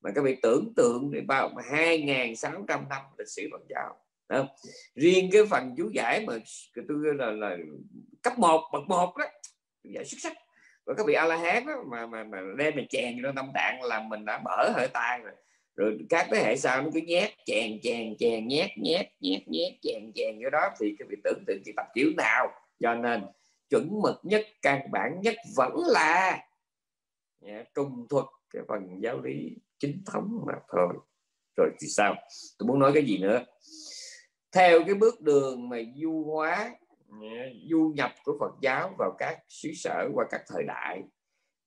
mà 0.00 0.10
các 0.14 0.24
vị 0.24 0.36
tưởng 0.42 0.72
tượng 0.76 1.10
thì 1.14 1.20
bao 1.20 1.50
2.600 1.50 2.66
năm 2.66 3.02
lịch 3.18 3.28
sử 3.28 3.48
Phật 3.52 3.62
giáo 3.68 3.96
không? 4.28 4.46
riêng 4.94 5.30
cái 5.32 5.42
phần 5.50 5.74
chú 5.76 5.90
giải 5.94 6.24
mà 6.26 6.34
tôi 6.88 7.14
là, 7.14 7.30
là 7.30 7.56
cấp 8.22 8.38
1 8.38 8.60
bậc 8.72 8.82
1 8.88 9.16
đó 9.16 9.24
giải 9.84 10.04
xuất 10.04 10.18
sắc. 10.20 10.32
Và 10.84 10.94
các 10.94 11.06
vị 11.06 11.14
a 11.14 11.24
la 11.24 11.36
hán 11.36 11.66
đó, 11.66 11.72
mà 11.86 12.06
mà 12.06 12.24
mà 12.24 12.38
đem 12.56 12.76
mà 12.76 12.82
chèn 12.90 13.18
trong 13.22 13.34
tâm 13.34 13.50
tạng 13.54 13.82
là 13.82 14.00
mình 14.00 14.24
đã 14.24 14.40
mở 14.44 14.70
hơi 14.74 14.88
tai 14.88 15.18
rồi 15.18 15.32
rồi 15.78 15.98
các 16.08 16.26
thế 16.30 16.38
hệ 16.38 16.56
sau 16.56 16.82
nó 16.82 16.90
cứ 16.94 17.00
nhét 17.00 17.30
chèn 17.46 17.80
chèn 17.82 18.16
chèn 18.18 18.48
nhét 18.48 18.70
nhét 18.76 19.06
nhét 19.20 19.48
nhét 19.48 19.72
chèn 19.82 20.12
chèn 20.14 20.38
cái 20.42 20.50
đó. 20.50 20.68
Thì 20.80 20.94
cái 20.98 21.08
việc 21.08 21.18
tưởng 21.24 21.44
tượng 21.46 21.62
chỉ 21.64 21.72
tập 21.76 21.86
kiểu 21.94 22.12
nào. 22.16 22.46
Cho 22.80 22.94
nên 22.94 23.22
chuẩn 23.70 24.00
mực 24.02 24.20
nhất 24.22 24.46
căn 24.62 24.90
bản 24.92 25.20
nhất 25.20 25.34
vẫn 25.56 25.72
là 25.86 26.44
yeah, 27.46 27.74
trung 27.74 28.06
thuật 28.10 28.24
cái 28.50 28.62
phần 28.68 29.00
giáo 29.02 29.20
lý 29.20 29.56
chính 29.78 30.02
thống 30.06 30.44
mà 30.46 30.54
thôi. 30.68 30.94
Rồi 31.56 31.70
thì 31.80 31.88
sao? 31.88 32.14
Tôi 32.58 32.66
muốn 32.66 32.78
nói 32.78 32.90
cái 32.94 33.04
gì 33.04 33.18
nữa? 33.18 33.44
Theo 34.52 34.84
cái 34.84 34.94
bước 34.94 35.20
đường 35.20 35.68
mà 35.68 35.78
du 35.96 36.24
hóa 36.24 36.70
du 37.70 37.92
nhập 37.96 38.12
của 38.24 38.36
Phật 38.40 38.52
giáo 38.62 38.94
vào 38.98 39.14
các 39.18 39.38
xứ 39.48 39.68
sở 39.74 40.08
qua 40.14 40.24
các 40.30 40.40
thời 40.48 40.64
đại 40.66 41.02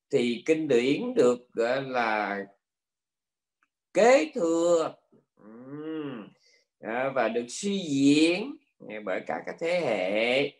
thì 0.09 0.43
kinh 0.45 0.67
điển 0.67 1.13
được 1.15 1.51
gọi 1.53 1.81
là 1.81 2.45
kế 3.93 4.31
thừa. 4.35 4.93
Và 7.13 7.27
được 7.27 7.45
suy 7.47 7.77
diễn. 7.77 8.55
Bởi 9.03 9.21
cả 9.27 9.43
các 9.45 9.55
thế 9.59 9.79
hệ. 9.79 10.51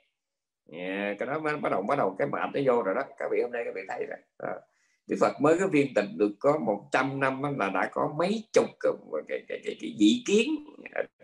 Cái 1.20 1.28
đó 1.28 1.40
mới 1.40 1.58
bắt 1.58 1.70
đầu 1.72 1.82
bắt 1.82 1.98
đầu 1.98 2.16
cái 2.20 2.28
mệt 2.28 2.50
nó 2.54 2.60
vô 2.66 2.84
rồi 2.84 2.96
đó. 2.96 3.02
Các 3.18 3.28
vị 3.32 3.42
hôm 3.42 3.52
nay 3.52 3.64
các 3.66 3.72
vị 3.76 3.82
thấy 3.88 4.06
rồi. 4.40 4.62
Đức 5.08 5.18
Phật 5.20 5.42
mới 5.42 5.60
cái 5.60 5.68
viên 5.68 5.94
tịch 5.94 6.06
được 6.18 6.32
có 6.40 6.58
100 6.58 7.20
năm 7.20 7.42
là 7.58 7.70
đã 7.70 7.90
có 7.92 8.14
mấy 8.18 8.44
chục 8.54 8.66
cái, 8.80 8.92
cái, 9.28 9.42
cái, 9.48 9.60
cái, 9.66 9.76
cái 9.82 9.96
dị 10.00 10.24
kiến 10.28 10.50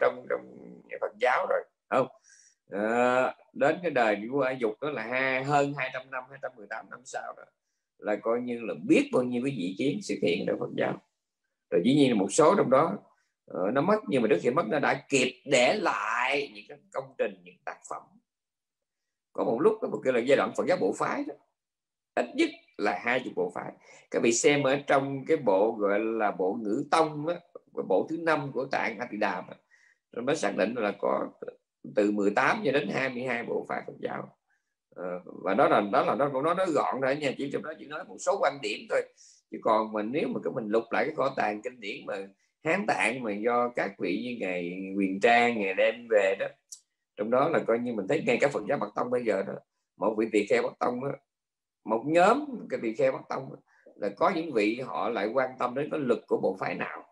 trong 0.01 0.26
trong 0.30 0.41
Phật 1.01 1.12
giáo 1.22 1.45
rồi 1.49 1.60
không? 1.89 2.08
À, 2.70 3.36
đến 3.53 3.80
cái 3.82 3.91
đời 3.91 4.18
của 4.32 4.41
A 4.41 4.51
Dục 4.51 4.74
đó 4.82 4.89
là 4.89 5.03
hai, 5.03 5.43
hơn 5.43 5.74
200 5.78 6.12
năm 6.12 6.24
218 6.30 6.89
năm 6.89 7.01
sau 7.05 7.34
đó 7.38 7.43
là 7.97 8.16
coi 8.16 8.41
như 8.41 8.60
là 8.62 8.74
biết 8.88 9.10
bao 9.14 9.24
nhiêu 9.24 9.41
cái 9.45 9.55
dị 9.58 9.76
kiến 9.78 9.99
sự 10.03 10.16
hiện 10.22 10.45
trong 10.47 10.60
Phật 10.60 10.70
giáo 10.78 11.01
rồi 11.70 11.82
dĩ 11.86 11.95
nhiên 11.95 12.09
là 12.09 12.15
một 12.15 12.28
số 12.32 12.55
trong 12.55 12.70
đó 12.70 12.97
uh, 13.51 13.74
nó 13.74 13.82
mất 13.82 13.99
nhưng 14.07 14.22
mà 14.22 14.28
trước 14.30 14.39
khi 14.41 14.49
mất 14.49 14.68
nó 14.68 14.80
đã 14.80 15.05
kịp 15.09 15.41
để 15.45 15.74
lại 15.74 16.51
những 16.53 16.65
cái 16.68 16.78
công 16.93 17.15
trình 17.18 17.41
những 17.43 17.55
tác 17.65 17.78
phẩm. 17.89 18.01
Có 19.34 19.43
một 19.43 19.59
lúc 19.61 19.78
có 19.82 19.88
một 19.88 20.01
cái 20.03 20.13
là 20.13 20.20
giai 20.20 20.38
đoạn 20.38 20.51
Phật 20.57 20.65
giáo 20.68 20.78
bộ 20.82 20.93
phái 20.97 21.24
đó 21.28 21.34
ít 22.15 22.26
nhất 22.36 22.49
là 22.78 22.99
hai 23.03 23.20
chục 23.20 23.34
bộ 23.36 23.51
phái. 23.55 23.72
Các 24.11 24.22
vị 24.24 24.32
xem 24.32 24.63
ở 24.63 24.80
trong 24.88 25.26
cái 25.26 25.38
bộ 25.38 25.72
gọi 25.72 25.99
là 25.99 26.32
bộ 26.32 26.53
ngữ 26.61 26.84
tông 26.91 27.26
đó, 27.26 27.34
bộ 27.88 28.07
thứ 28.09 28.18
năm 28.18 28.51
của 28.51 28.65
tạng 28.65 28.99
Atidam 28.99 29.43
rồi 30.11 30.24
mới 30.24 30.36
xác 30.36 30.57
định 30.57 30.74
là 30.78 30.93
có 30.99 31.28
từ 31.95 32.11
18 32.11 32.61
cho 32.65 32.72
đến 32.72 32.89
22 32.89 33.43
bộ 33.43 33.65
phái 33.70 33.82
Phật 33.88 33.93
giáo. 33.99 34.38
Ờ, 34.95 35.22
và 35.26 35.53
đó 35.53 35.68
là 35.68 35.82
đó 35.91 36.03
là 36.03 36.15
nó 36.15 36.30
cũng 36.34 36.43
nói 36.43 36.55
nói 36.55 36.68
gọn 36.74 36.95
thôi 37.01 37.15
nha 37.15 37.32
chỉ 37.38 37.49
trong 37.53 37.63
đó 37.63 37.74
chỉ 37.80 37.86
nói 37.86 38.03
một 38.03 38.18
số 38.20 38.38
quan 38.41 38.59
điểm 38.61 38.80
thôi 38.89 39.01
chứ 39.51 39.57
còn 39.61 39.91
mình 39.91 40.09
nếu 40.11 40.27
mà 40.27 40.39
cái 40.43 40.53
mình 40.55 40.67
lục 40.67 40.83
lại 40.91 41.05
cái 41.05 41.15
kho 41.15 41.33
tàng 41.35 41.61
kinh 41.61 41.79
điển 41.79 42.05
mà 42.05 42.15
hán 42.63 42.85
tạng 42.87 43.23
mà 43.23 43.31
do 43.31 43.69
các 43.75 43.91
vị 43.99 44.21
như 44.23 44.47
ngày 44.47 44.93
quyền 44.97 45.19
trang 45.19 45.61
ngày 45.61 45.73
đem 45.73 46.07
về 46.09 46.35
đó 46.39 46.47
trong 47.15 47.31
đó 47.31 47.49
là 47.49 47.59
coi 47.59 47.79
như 47.79 47.93
mình 47.93 48.07
thấy 48.07 48.23
ngay 48.25 48.37
cả 48.41 48.47
Phật 48.47 48.63
giáo 48.69 48.77
Bắc 48.77 48.87
Tông 48.95 49.09
bây 49.09 49.25
giờ 49.25 49.43
đó 49.47 49.53
một 49.97 50.15
vị 50.17 50.27
tỳ 50.31 50.45
kheo 50.45 50.63
Bắc 50.63 50.79
Tông 50.79 51.01
đó, 51.01 51.11
một 51.85 52.03
nhóm 52.05 52.45
cái 52.69 52.79
tỳ 52.83 52.93
kheo 52.93 53.11
Bắc 53.11 53.29
Tông 53.29 53.49
đó, 53.49 53.57
là 53.95 54.09
có 54.09 54.31
những 54.35 54.53
vị 54.53 54.81
họ 54.85 55.09
lại 55.09 55.27
quan 55.33 55.49
tâm 55.59 55.75
đến 55.75 55.89
cái 55.91 55.99
lực 55.99 56.19
của 56.27 56.39
bộ 56.43 56.57
phái 56.59 56.75
nào. 56.75 57.03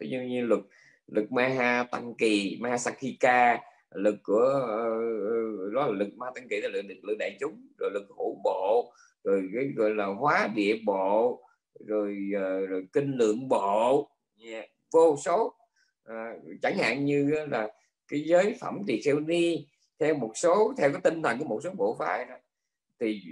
Ví 0.00 0.08
dụ 0.08 0.18
như 0.18 0.46
luật 0.46 0.60
luật 1.06 1.32
Maha 1.32 1.84
Tăng 1.90 2.14
Kỳ 2.14 2.58
Maha 2.60 2.78
Sakika 2.78 3.60
lực 3.94 4.14
của 4.22 4.60
uh, 4.64 5.72
đó 5.74 5.86
là 5.86 5.92
lực 5.92 6.08
Ma 6.16 6.26
Tăng 6.34 6.48
Kỳ 6.48 6.60
là 6.60 6.68
lực 6.68 6.84
lực 7.02 7.16
đại 7.18 7.36
chúng 7.40 7.66
rồi 7.78 7.90
lực 7.94 8.06
hữu 8.08 8.40
bộ 8.44 8.92
rồi 9.24 9.48
cái 9.54 9.64
gọi 9.76 9.90
là 9.90 10.06
hóa 10.06 10.48
địa 10.54 10.78
bộ 10.86 11.43
rồi 11.80 12.16
ờ, 12.36 12.66
rồi 12.66 12.86
kinh 12.92 13.12
lượng 13.12 13.48
bộ 13.48 14.10
yeah, 14.44 14.64
vô 14.92 15.16
số. 15.24 15.54
Ờ, 16.02 16.14
chẳng 16.62 16.78
hạn 16.78 17.04
như 17.04 17.30
là 17.50 17.68
cái 18.08 18.20
giới 18.26 18.56
phẩm 18.60 18.82
tỳ 18.86 19.00
kheo 19.02 19.20
ni 19.20 19.66
theo 19.98 20.14
một 20.14 20.32
số 20.34 20.74
theo 20.78 20.92
cái 20.92 21.00
tinh 21.04 21.22
thần 21.22 21.38
của 21.38 21.44
một 21.44 21.60
số 21.64 21.70
bộ 21.70 21.96
phái 21.98 22.24
đó. 22.24 22.34
Thì 23.00 23.22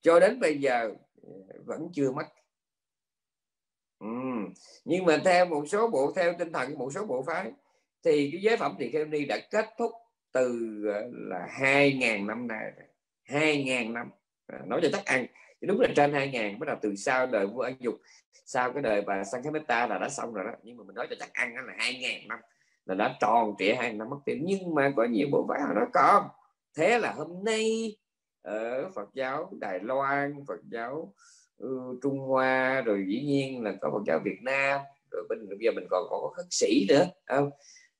cho 0.00 0.20
đến 0.20 0.40
bây 0.40 0.58
giờ 0.58 0.90
ờ, 1.22 1.30
vẫn 1.66 1.88
chưa 1.92 2.12
mất. 2.12 2.26
Ừ. 3.98 4.06
nhưng 4.84 5.04
mà 5.04 5.20
theo 5.24 5.46
một 5.46 5.64
số 5.68 5.88
bộ 5.88 6.12
theo 6.16 6.34
tinh 6.38 6.52
thần 6.52 6.72
của 6.72 6.78
một 6.78 6.90
số 6.92 7.06
bộ 7.06 7.22
phái 7.26 7.52
thì 8.04 8.30
cái 8.32 8.40
giới 8.42 8.56
phẩm 8.56 8.76
tỳ 8.78 8.90
kheo 8.90 9.04
ni 9.04 9.24
đã 9.24 9.38
kết 9.50 9.66
thúc 9.78 9.92
từ 10.32 10.70
là 11.12 11.46
hai 11.50 11.92
ngàn 11.92 12.26
năm 12.26 12.46
nay 12.46 12.72
hai 13.26 13.64
ngàn 13.64 13.92
năm. 13.92 14.10
À, 14.46 14.58
nói 14.66 14.80
cho 14.82 14.88
chắc 14.92 15.04
ăn 15.04 15.26
đúng 15.60 15.80
là 15.80 15.88
trên 15.96 16.12
2000 16.12 16.58
bắt 16.58 16.66
đầu 16.66 16.76
từ 16.82 16.96
sau 16.96 17.26
đời 17.26 17.46
vua 17.46 17.60
ăn 17.60 17.76
dục 17.80 17.94
sau 18.46 18.72
cái 18.72 18.82
đời 18.82 19.02
bà 19.02 19.24
Sankhapeta 19.24 19.86
là 19.86 19.98
đã 19.98 20.08
xong 20.08 20.34
rồi 20.34 20.44
đó. 20.44 20.52
Nhưng 20.62 20.76
mà 20.76 20.84
mình 20.86 20.94
nói 20.94 21.06
cho 21.10 21.16
chắc 21.18 21.32
ăn 21.32 21.54
là 21.54 21.74
2000 21.78 22.28
năm 22.28 22.38
là 22.86 22.94
đã 22.94 23.16
tròn 23.20 23.54
trịa 23.58 23.74
hai 23.74 23.92
năm 23.92 24.10
mất 24.10 24.16
tiền 24.24 24.42
nhưng 24.46 24.74
mà 24.74 24.92
có 24.96 25.04
nhiều 25.04 25.28
bộ 25.32 25.46
phái 25.48 25.60
nó 25.74 25.86
còn 25.92 26.28
thế 26.76 26.98
là 26.98 27.12
hôm 27.12 27.44
nay 27.44 27.96
ở 28.42 28.90
Phật 28.94 29.08
giáo 29.14 29.52
Đài 29.60 29.80
Loan 29.80 30.44
Phật 30.48 30.60
giáo 30.70 31.14
uh, 31.64 31.98
Trung 32.02 32.18
Hoa 32.18 32.80
rồi 32.80 33.04
dĩ 33.08 33.20
nhiên 33.20 33.62
là 33.62 33.74
có 33.80 33.90
Phật 33.90 34.02
giáo 34.06 34.20
Việt 34.24 34.38
Nam 34.42 34.80
rồi 35.10 35.24
bên 35.28 35.48
bây 35.48 35.58
giờ 35.60 35.70
mình 35.74 35.86
còn 35.90 36.06
có 36.10 36.32
khất 36.36 36.46
sĩ 36.50 36.86
nữa 36.88 37.06
không? 37.26 37.50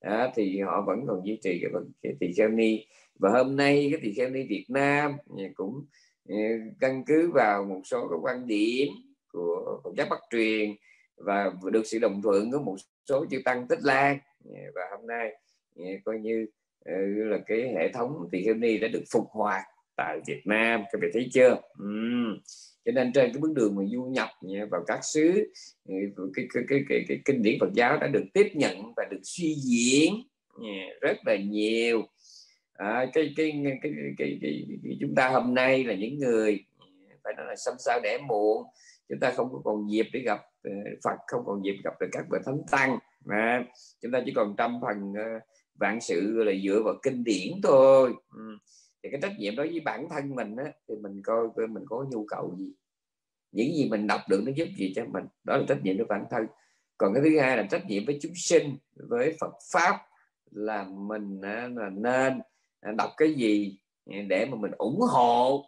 À, 0.00 0.32
thì 0.34 0.60
họ 0.60 0.84
vẫn 0.86 1.06
còn 1.06 1.26
duy 1.26 1.38
trì 1.42 1.60
cái, 1.62 1.70
cái 2.02 2.12
tỳ 2.20 2.32
kheo 2.36 2.48
ni. 2.48 2.86
Và 3.18 3.30
hôm 3.30 3.56
nay 3.56 3.88
cái 3.92 4.00
tỳ 4.02 4.14
kheo 4.14 4.30
ni 4.30 4.46
Việt 4.48 4.66
Nam 4.68 5.16
cũng 5.54 5.86
Ờ, 6.28 6.36
căn 6.80 7.04
cứ 7.06 7.30
vào 7.34 7.64
một 7.64 7.80
số 7.84 8.08
cái 8.08 8.18
quan 8.22 8.46
điểm 8.46 8.88
của 9.32 9.80
Phật 9.84 9.90
giáo 9.96 10.06
Bắc 10.10 10.20
truyền 10.30 10.74
và 11.16 11.52
được 11.72 11.86
sự 11.86 11.98
đồng 11.98 12.22
thuận 12.22 12.52
của 12.52 12.58
một 12.58 12.76
số 13.08 13.26
chư 13.30 13.38
tăng 13.44 13.68
Tích 13.68 13.78
Lan. 13.82 14.18
Ờ, 14.44 14.60
và 14.74 14.82
hôm 14.96 15.06
nay 15.06 15.32
ờ, 15.76 15.84
coi 16.04 16.18
như 16.18 16.46
là 17.30 17.38
cái 17.46 17.60
hệ 17.60 17.92
thống 17.92 18.28
tỳ 18.32 18.44
kheo 18.44 18.54
ni 18.54 18.78
đã 18.78 18.88
được 18.88 19.02
phục 19.12 19.24
hoạt 19.30 19.62
tại 19.96 20.20
Việt 20.26 20.42
Nam. 20.44 20.82
Các 20.92 20.98
bạn 21.00 21.10
thấy 21.14 21.28
chưa? 21.32 21.60
Uhm. 21.82 22.40
cho 22.84 22.92
nên 22.92 23.12
trên 23.12 23.32
cái 23.32 23.40
bước 23.40 23.52
đường 23.54 23.74
mà 23.76 23.82
du 23.92 24.04
nhập 24.04 24.28
vào 24.70 24.84
các 24.86 25.00
xứ 25.04 25.52
cái, 25.88 26.46
cái, 26.54 26.64
cái, 26.68 26.84
cái, 26.88 27.04
cái 27.08 27.18
kinh 27.24 27.42
điển 27.42 27.58
Phật 27.60 27.72
giáo 27.74 27.98
đã 27.98 28.06
được 28.06 28.24
tiếp 28.34 28.48
nhận 28.54 28.92
và 28.96 29.04
được 29.10 29.20
suy 29.22 29.54
diễn 29.54 30.14
rất 31.00 31.16
là 31.26 31.36
nhiều 31.36 32.02
à, 32.76 33.06
cái, 33.12 33.32
cái, 33.36 33.62
cái, 33.64 33.78
cái, 33.82 33.92
cái, 34.18 34.38
cái, 34.42 34.66
cái 34.84 34.96
chúng 35.00 35.14
ta 35.14 35.28
hôm 35.28 35.54
nay 35.54 35.84
là 35.84 35.94
những 35.94 36.18
người 36.18 36.64
phải 37.24 37.34
nói 37.36 37.46
là 37.46 37.56
xăm 37.56 37.74
sao 37.78 38.00
đẻ 38.02 38.18
muộn 38.28 38.66
chúng 39.08 39.20
ta 39.20 39.30
không 39.30 39.48
có 39.52 39.60
còn 39.64 39.90
dịp 39.90 40.06
để 40.12 40.20
gặp 40.20 40.40
ờ, 40.62 40.70
Phật 41.04 41.16
không 41.26 41.42
còn 41.46 41.64
dịp 41.64 41.76
gặp 41.84 41.94
được 42.00 42.08
các 42.12 42.24
vị 42.30 42.38
thánh 42.46 42.62
tăng. 42.70 42.98
Mà 43.24 43.64
chúng 44.00 44.12
ta 44.12 44.22
chỉ 44.26 44.32
còn 44.36 44.54
trăm 44.58 44.78
phần 44.82 45.12
ờ, 45.16 45.40
vạn 45.74 46.00
sự 46.00 46.44
là 46.44 46.52
dựa 46.64 46.82
vào 46.84 46.94
kinh 47.02 47.24
điển 47.24 47.52
thôi. 47.62 48.12
Ừ 48.36 48.58
thì 49.06 49.10
cái 49.12 49.20
trách 49.20 49.38
nhiệm 49.38 49.56
đối 49.56 49.68
với 49.68 49.80
bản 49.80 50.08
thân 50.10 50.34
mình 50.34 50.56
á, 50.56 50.64
thì 50.88 50.94
mình 50.96 51.22
coi 51.22 51.48
mình 51.68 51.84
có 51.86 52.06
nhu 52.10 52.24
cầu 52.28 52.56
gì. 52.58 52.72
Những 53.52 53.74
gì 53.74 53.88
mình 53.90 54.06
đọc 54.06 54.20
được 54.28 54.42
nó 54.46 54.52
giúp 54.56 54.68
gì 54.76 54.92
cho 54.96 55.04
mình 55.04 55.24
đó 55.44 55.56
là 55.56 55.64
trách 55.68 55.78
nhiệm 55.82 55.96
với 55.96 56.06
bản 56.06 56.24
thân. 56.30 56.46
Còn 56.98 57.14
cái 57.14 57.22
thứ 57.24 57.38
hai 57.38 57.56
là 57.56 57.66
trách 57.70 57.86
nhiệm 57.86 58.06
với 58.06 58.18
chúng 58.22 58.32
sinh 58.36 58.76
với 58.94 59.36
Phật 59.40 59.52
pháp 59.72 59.96
là 60.50 60.86
mình 60.88 61.40
là 61.40 61.90
nên 61.92 62.40
đọc 62.92 63.10
cái 63.16 63.34
gì 63.34 63.78
để 64.06 64.46
mà 64.50 64.56
mình 64.56 64.70
ủng 64.70 65.00
hộ 65.00 65.64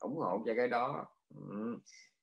ủng 0.00 0.16
hộ 0.16 0.42
cho 0.46 0.54
cái 0.56 0.68
đó. 0.68 1.06
Ừ. 1.50 1.78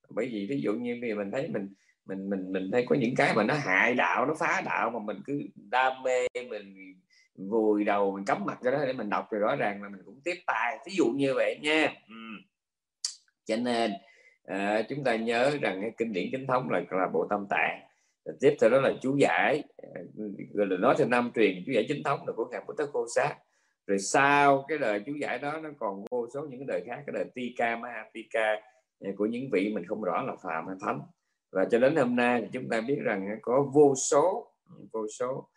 bởi 0.09 0.29
vì 0.31 0.47
ví 0.49 0.61
dụ 0.61 0.73
như 0.73 0.97
bây 1.01 1.15
mình 1.15 1.31
thấy 1.31 1.47
mình 1.47 1.73
mình 2.05 2.29
mình 2.29 2.53
mình 2.53 2.69
thấy 2.71 2.85
có 2.89 2.95
những 2.95 3.15
cái 3.15 3.33
mà 3.35 3.43
nó 3.43 3.53
hại 3.53 3.93
đạo 3.93 4.25
nó 4.25 4.33
phá 4.39 4.61
đạo 4.65 4.89
mà 4.89 4.99
mình 4.99 5.21
cứ 5.25 5.41
đam 5.55 6.03
mê 6.03 6.27
mình 6.49 6.95
vùi 7.35 7.83
đầu 7.83 8.11
mình 8.11 8.25
cắm 8.25 8.45
mặt 8.45 8.59
cho 8.63 8.71
đó 8.71 8.85
để 8.85 8.93
mình 8.93 9.09
đọc 9.09 9.27
thì 9.31 9.37
rõ 9.37 9.55
ràng 9.55 9.83
là 9.83 9.89
mình 9.89 10.01
cũng 10.05 10.21
tiếp 10.23 10.35
tay. 10.45 10.77
Ví 10.85 10.93
dụ 10.95 11.05
như 11.05 11.33
vậy 11.33 11.59
nha. 11.61 11.93
Ừ. 12.07 12.15
cho 13.45 13.55
nên 13.57 13.91
à, 14.45 14.81
chúng 14.89 15.03
ta 15.03 15.15
nhớ 15.15 15.57
rằng 15.61 15.81
cái 15.81 15.91
kinh 15.97 16.13
điển 16.13 16.29
chính 16.31 16.47
thống 16.47 16.69
là 16.69 16.81
là 16.91 17.07
bộ 17.13 17.27
tâm 17.29 17.45
tạng 17.49 17.81
tiếp 18.39 18.55
theo 18.61 18.69
đó 18.69 18.81
là 18.81 18.93
chú 19.01 19.15
giải 19.17 19.63
ờ, 19.77 20.01
rồi 20.53 20.67
là 20.67 20.77
nói 20.77 20.95
theo 20.97 21.07
năm 21.07 21.31
truyền 21.35 21.63
chú 21.65 21.71
giải 21.71 21.85
chính 21.87 22.03
thống 22.03 22.27
là 22.27 22.33
của 22.33 22.45
ngài 22.51 22.61
Bồ 22.67 22.73
Tát 22.73 22.87
Cô 22.93 23.05
Sát 23.15 23.35
rồi 23.87 23.99
sau 23.99 24.65
cái 24.67 24.77
đời 24.77 25.03
chú 25.05 25.13
giải 25.21 25.39
đó, 25.39 25.59
nó 25.63 25.69
còn 25.79 26.05
vô 26.11 26.27
số 26.33 26.41
những 26.41 26.59
cái 26.59 26.67
đời 26.67 26.83
khác, 26.87 27.03
cái 27.07 27.13
đời 27.13 27.25
Tika 27.35 27.75
Ma 27.75 28.05
Tika 28.13 28.55
à, 28.99 29.11
của 29.17 29.25
những 29.25 29.49
vị 29.51 29.71
mình 29.75 29.85
không 29.85 30.01
rõ 30.01 30.21
là 30.21 30.35
phàm 30.43 30.67
hay 30.67 30.75
thánh. 30.81 31.01
Và 31.51 31.65
cho 31.71 31.79
đến 31.79 31.95
hôm 31.95 32.15
nay 32.15 32.41
thì 32.41 32.47
chúng 32.51 32.69
ta 32.69 32.81
biết 32.81 32.97
rằng 33.03 33.27
có 33.41 33.65
vô 33.73 33.93
số 33.95 34.51
vô 34.93 35.07
số 35.19 35.49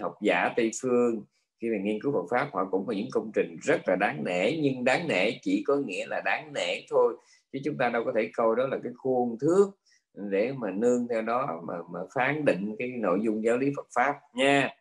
học 0.00 0.14
giả 0.22 0.48
tây 0.56 0.70
phương, 0.82 1.24
khi 1.60 1.68
mà 1.68 1.78
nghiên 1.82 2.02
cứu 2.02 2.12
Phật 2.12 2.26
pháp, 2.30 2.48
họ 2.52 2.68
cũng 2.70 2.86
có 2.86 2.92
những 2.92 3.08
công 3.12 3.30
trình 3.34 3.56
rất 3.62 3.80
là 3.88 3.96
đáng 3.96 4.24
nể, 4.24 4.56
nhưng 4.62 4.84
đáng 4.84 5.08
nể 5.08 5.30
chỉ 5.42 5.64
có 5.66 5.76
nghĩa 5.76 6.06
là 6.06 6.20
đáng 6.24 6.52
nể 6.52 6.86
thôi. 6.90 7.16
Chứ 7.52 7.58
chúng 7.64 7.76
ta 7.78 7.88
đâu 7.88 8.04
có 8.04 8.12
thể 8.16 8.30
coi 8.34 8.56
đó 8.56 8.66
là 8.66 8.78
cái 8.82 8.92
khuôn 8.96 9.38
thước 9.40 9.70
để 10.14 10.52
mà 10.52 10.70
nương 10.70 11.08
theo 11.08 11.22
đó, 11.22 11.62
mà 11.66 11.74
mà 11.92 12.00
phán 12.14 12.44
định 12.44 12.76
cái 12.78 12.88
nội 12.88 13.20
dung 13.22 13.44
giáo 13.44 13.56
lý 13.56 13.72
Phật 13.76 13.86
pháp 13.94 14.14
nha 14.34 14.76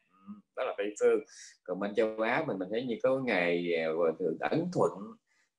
đó 0.55 0.63
là 0.63 0.73
tây 0.77 0.93
phương. 0.99 1.19
Còn 1.63 1.79
bên 1.79 1.95
châu 1.95 2.19
Á 2.19 2.43
mình 2.47 2.57
mình 2.57 2.69
thấy 2.71 2.85
như 2.85 2.95
có 3.03 3.19
ngày 3.19 3.73
à, 3.73 3.87
hòa 3.97 4.11
thượng 4.19 4.37
ấn 4.39 4.65
thuận 4.73 4.91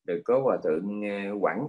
rồi 0.07 0.21
có 0.25 0.41
hòa 0.41 0.59
thượng 0.65 1.05
à, 1.05 1.31
quảng 1.41 1.67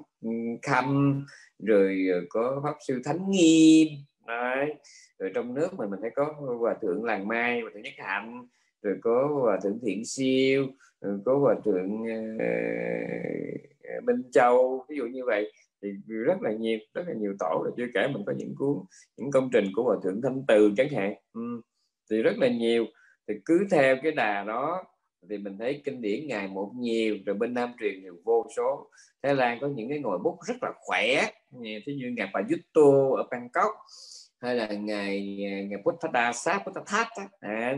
khâm 0.61 1.26
rồi 1.59 2.07
à, 2.13 2.17
có 2.30 2.61
pháp 2.63 2.76
sư 2.88 3.01
thánh 3.05 3.30
nghiêm 3.30 3.88
đấy. 4.28 4.76
Rồi 5.19 5.32
trong 5.36 5.53
nước 5.53 5.74
mình 5.74 5.89
mình 5.89 5.99
thấy 6.01 6.11
có 6.15 6.36
hòa 6.59 6.76
thượng 6.82 7.03
làng 7.03 7.28
mai 7.28 7.61
hòa 7.61 7.71
thượng 7.74 7.84
nhất 7.84 7.93
hạnh 7.97 8.47
rồi 8.82 8.97
có 9.01 9.30
hòa 9.41 9.59
thượng 9.63 9.80
thiện 9.86 10.05
siêu 10.05 10.67
rồi 11.01 11.19
có 11.26 11.38
hòa 11.38 11.55
thượng 11.65 12.01
uh, 12.01 14.03
minh 14.03 14.21
châu 14.32 14.86
ví 14.89 14.97
dụ 14.97 15.05
như 15.05 15.26
vậy. 15.26 15.51
Thì 15.82 15.89
rất 16.07 16.41
là 16.41 16.51
nhiều 16.51 16.80
rất 16.93 17.07
là 17.07 17.13
nhiều 17.13 17.34
tổ 17.39 17.61
rồi 17.63 17.71
chưa 17.78 17.88
kể 17.93 18.07
mình 18.07 18.24
có 18.26 18.34
những 18.38 18.55
cuốn 18.57 18.78
những 19.17 19.32
công 19.32 19.49
trình 19.53 19.65
của 19.76 19.84
hòa 19.84 19.97
thượng 20.03 20.21
thanh 20.21 20.43
từ 20.47 20.74
chẳng 20.78 20.89
hạn. 20.89 21.13
Ừ. 21.34 21.61
thì 22.09 22.21
rất 22.21 22.38
là 22.38 22.47
nhiều 22.47 22.86
thì 23.28 23.34
cứ 23.45 23.67
theo 23.71 23.97
cái 24.03 24.11
đà 24.11 24.43
đó 24.43 24.84
thì 25.30 25.38
mình 25.38 25.57
thấy 25.57 25.82
kinh 25.86 26.01
điển 26.01 26.28
ngày 26.28 26.47
một 26.47 26.71
nhiều 26.76 27.17
rồi 27.26 27.36
bên 27.36 27.53
Nam 27.53 27.74
truyền 27.80 28.01
nhiều 28.01 28.15
vô 28.24 28.45
số. 28.57 28.89
Thái 29.24 29.36
Lan 29.36 29.57
có 29.61 29.67
những 29.67 29.89
cái 29.89 29.99
ngồi 29.99 30.19
bút 30.24 30.38
rất 30.47 30.55
là 30.61 30.71
khỏe 30.76 31.26
thí 31.61 31.93
như 31.93 32.13
ngài 32.17 32.30
bà 32.34 32.41
ở 33.17 33.28
Bangkok 33.32 33.71
hay 34.41 34.55
là 34.55 34.67
ngày 34.67 35.38
ngày 35.69 35.82
Buddha 35.84 36.34
Sát 36.34 36.63
Buddha 36.65 36.82
Thát 36.88 37.07
à, 37.39 37.78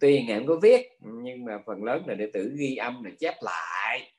tuy 0.00 0.24
ngài 0.26 0.38
không 0.38 0.46
có 0.46 0.58
viết 0.62 0.88
nhưng 1.00 1.44
mà 1.44 1.58
phần 1.66 1.84
lớn 1.84 2.02
là 2.06 2.14
đệ 2.14 2.30
tử 2.32 2.52
ghi 2.58 2.76
âm 2.76 3.04
là 3.04 3.10
chép 3.18 3.34
lại. 3.42 4.12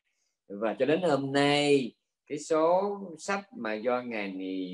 Và 0.48 0.76
cho 0.80 0.86
đến 0.86 1.02
hôm 1.02 1.32
nay 1.32 1.92
cái 2.28 2.40
số 2.40 2.98
sách 3.18 3.46
mà 3.58 3.74
do 3.74 4.02
ngài 4.02 4.34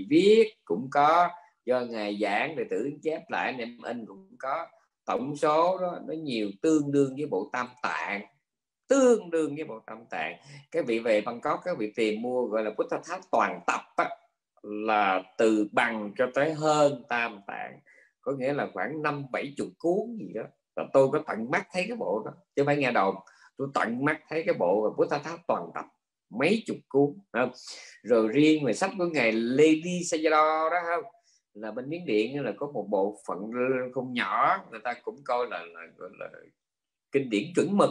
viết 0.09 0.53
cũng 0.65 0.87
có 0.91 1.29
do 1.65 1.81
ngài 1.81 2.17
giảng 2.21 2.55
đệ 2.55 2.63
tử 2.69 2.91
chép 3.03 3.21
lại 3.29 3.45
anh 3.51 3.57
em 3.57 3.77
in 3.83 4.05
cũng 4.05 4.35
có 4.39 4.67
tổng 5.05 5.35
số 5.35 5.77
đó 5.81 5.99
nó 6.07 6.13
nhiều 6.13 6.49
tương 6.61 6.91
đương 6.91 7.15
với 7.15 7.25
bộ 7.25 7.49
tam 7.53 7.67
tạng. 7.81 8.21
Tương 8.87 9.29
đương 9.29 9.55
với 9.55 9.63
bộ 9.63 9.79
tam 9.87 10.05
tạng. 10.09 10.37
Cái 10.71 10.83
vị 10.83 10.99
về 10.99 11.21
Bangkok 11.21 11.59
các 11.63 11.77
vị 11.77 11.93
tìm 11.95 12.21
mua 12.21 12.45
gọi 12.45 12.63
là 12.63 12.71
Buddha 12.77 12.99
tháp 13.05 13.19
toàn 13.31 13.59
tập 13.67 13.81
á, 13.95 14.09
là 14.63 15.23
từ 15.37 15.67
bằng 15.71 16.11
cho 16.17 16.27
tới 16.33 16.53
hơn 16.53 17.03
tam 17.09 17.39
tạng. 17.47 17.79
Có 18.21 18.31
nghĩa 18.31 18.53
là 18.53 18.67
khoảng 18.73 19.01
năm 19.01 19.25
bảy 19.31 19.53
chục 19.57 19.67
cuốn 19.79 20.17
gì 20.19 20.33
đó. 20.33 20.43
Là 20.75 20.83
tôi 20.93 21.09
có 21.11 21.19
tận 21.27 21.51
mắt 21.51 21.67
thấy 21.71 21.85
cái 21.87 21.97
bộ 21.97 22.23
đó 22.25 22.31
chứ 22.55 22.63
phải 22.65 22.77
nghe 22.77 22.91
đồn. 22.91 23.15
Tôi 23.57 23.67
tận 23.73 24.05
mắt 24.05 24.21
thấy 24.29 24.43
cái 24.45 24.55
bộ 24.59 24.95
bút 24.97 25.05
ta 25.09 25.17
tháp 25.17 25.39
toàn 25.47 25.69
tập 25.75 25.85
mấy 26.29 26.63
chục 26.65 26.77
cuốn 26.87 27.13
không? 27.33 27.51
rồi 28.03 28.27
riêng 28.27 28.65
về 28.65 28.73
sách 28.73 28.91
của 28.97 29.05
ngài 29.05 29.31
Lady 29.31 30.01
Sayadaw 30.03 30.69
đó 30.69 30.77
không? 30.85 31.14
Là 31.55 31.71
bên 31.71 31.89
miếng 31.89 32.05
điện 32.05 32.43
là 32.43 32.51
có 32.57 32.71
một 32.71 32.87
bộ 32.89 33.17
phận 33.27 33.51
không 33.93 34.13
nhỏ 34.13 34.65
người 34.71 34.79
ta 34.83 34.93
cũng 35.03 35.23
coi 35.23 35.47
là, 35.49 35.59
là, 35.59 35.81
là, 35.97 36.07
là 36.19 36.29
kinh 37.11 37.29
điển 37.29 37.43
chuẩn 37.55 37.77
mực. 37.77 37.89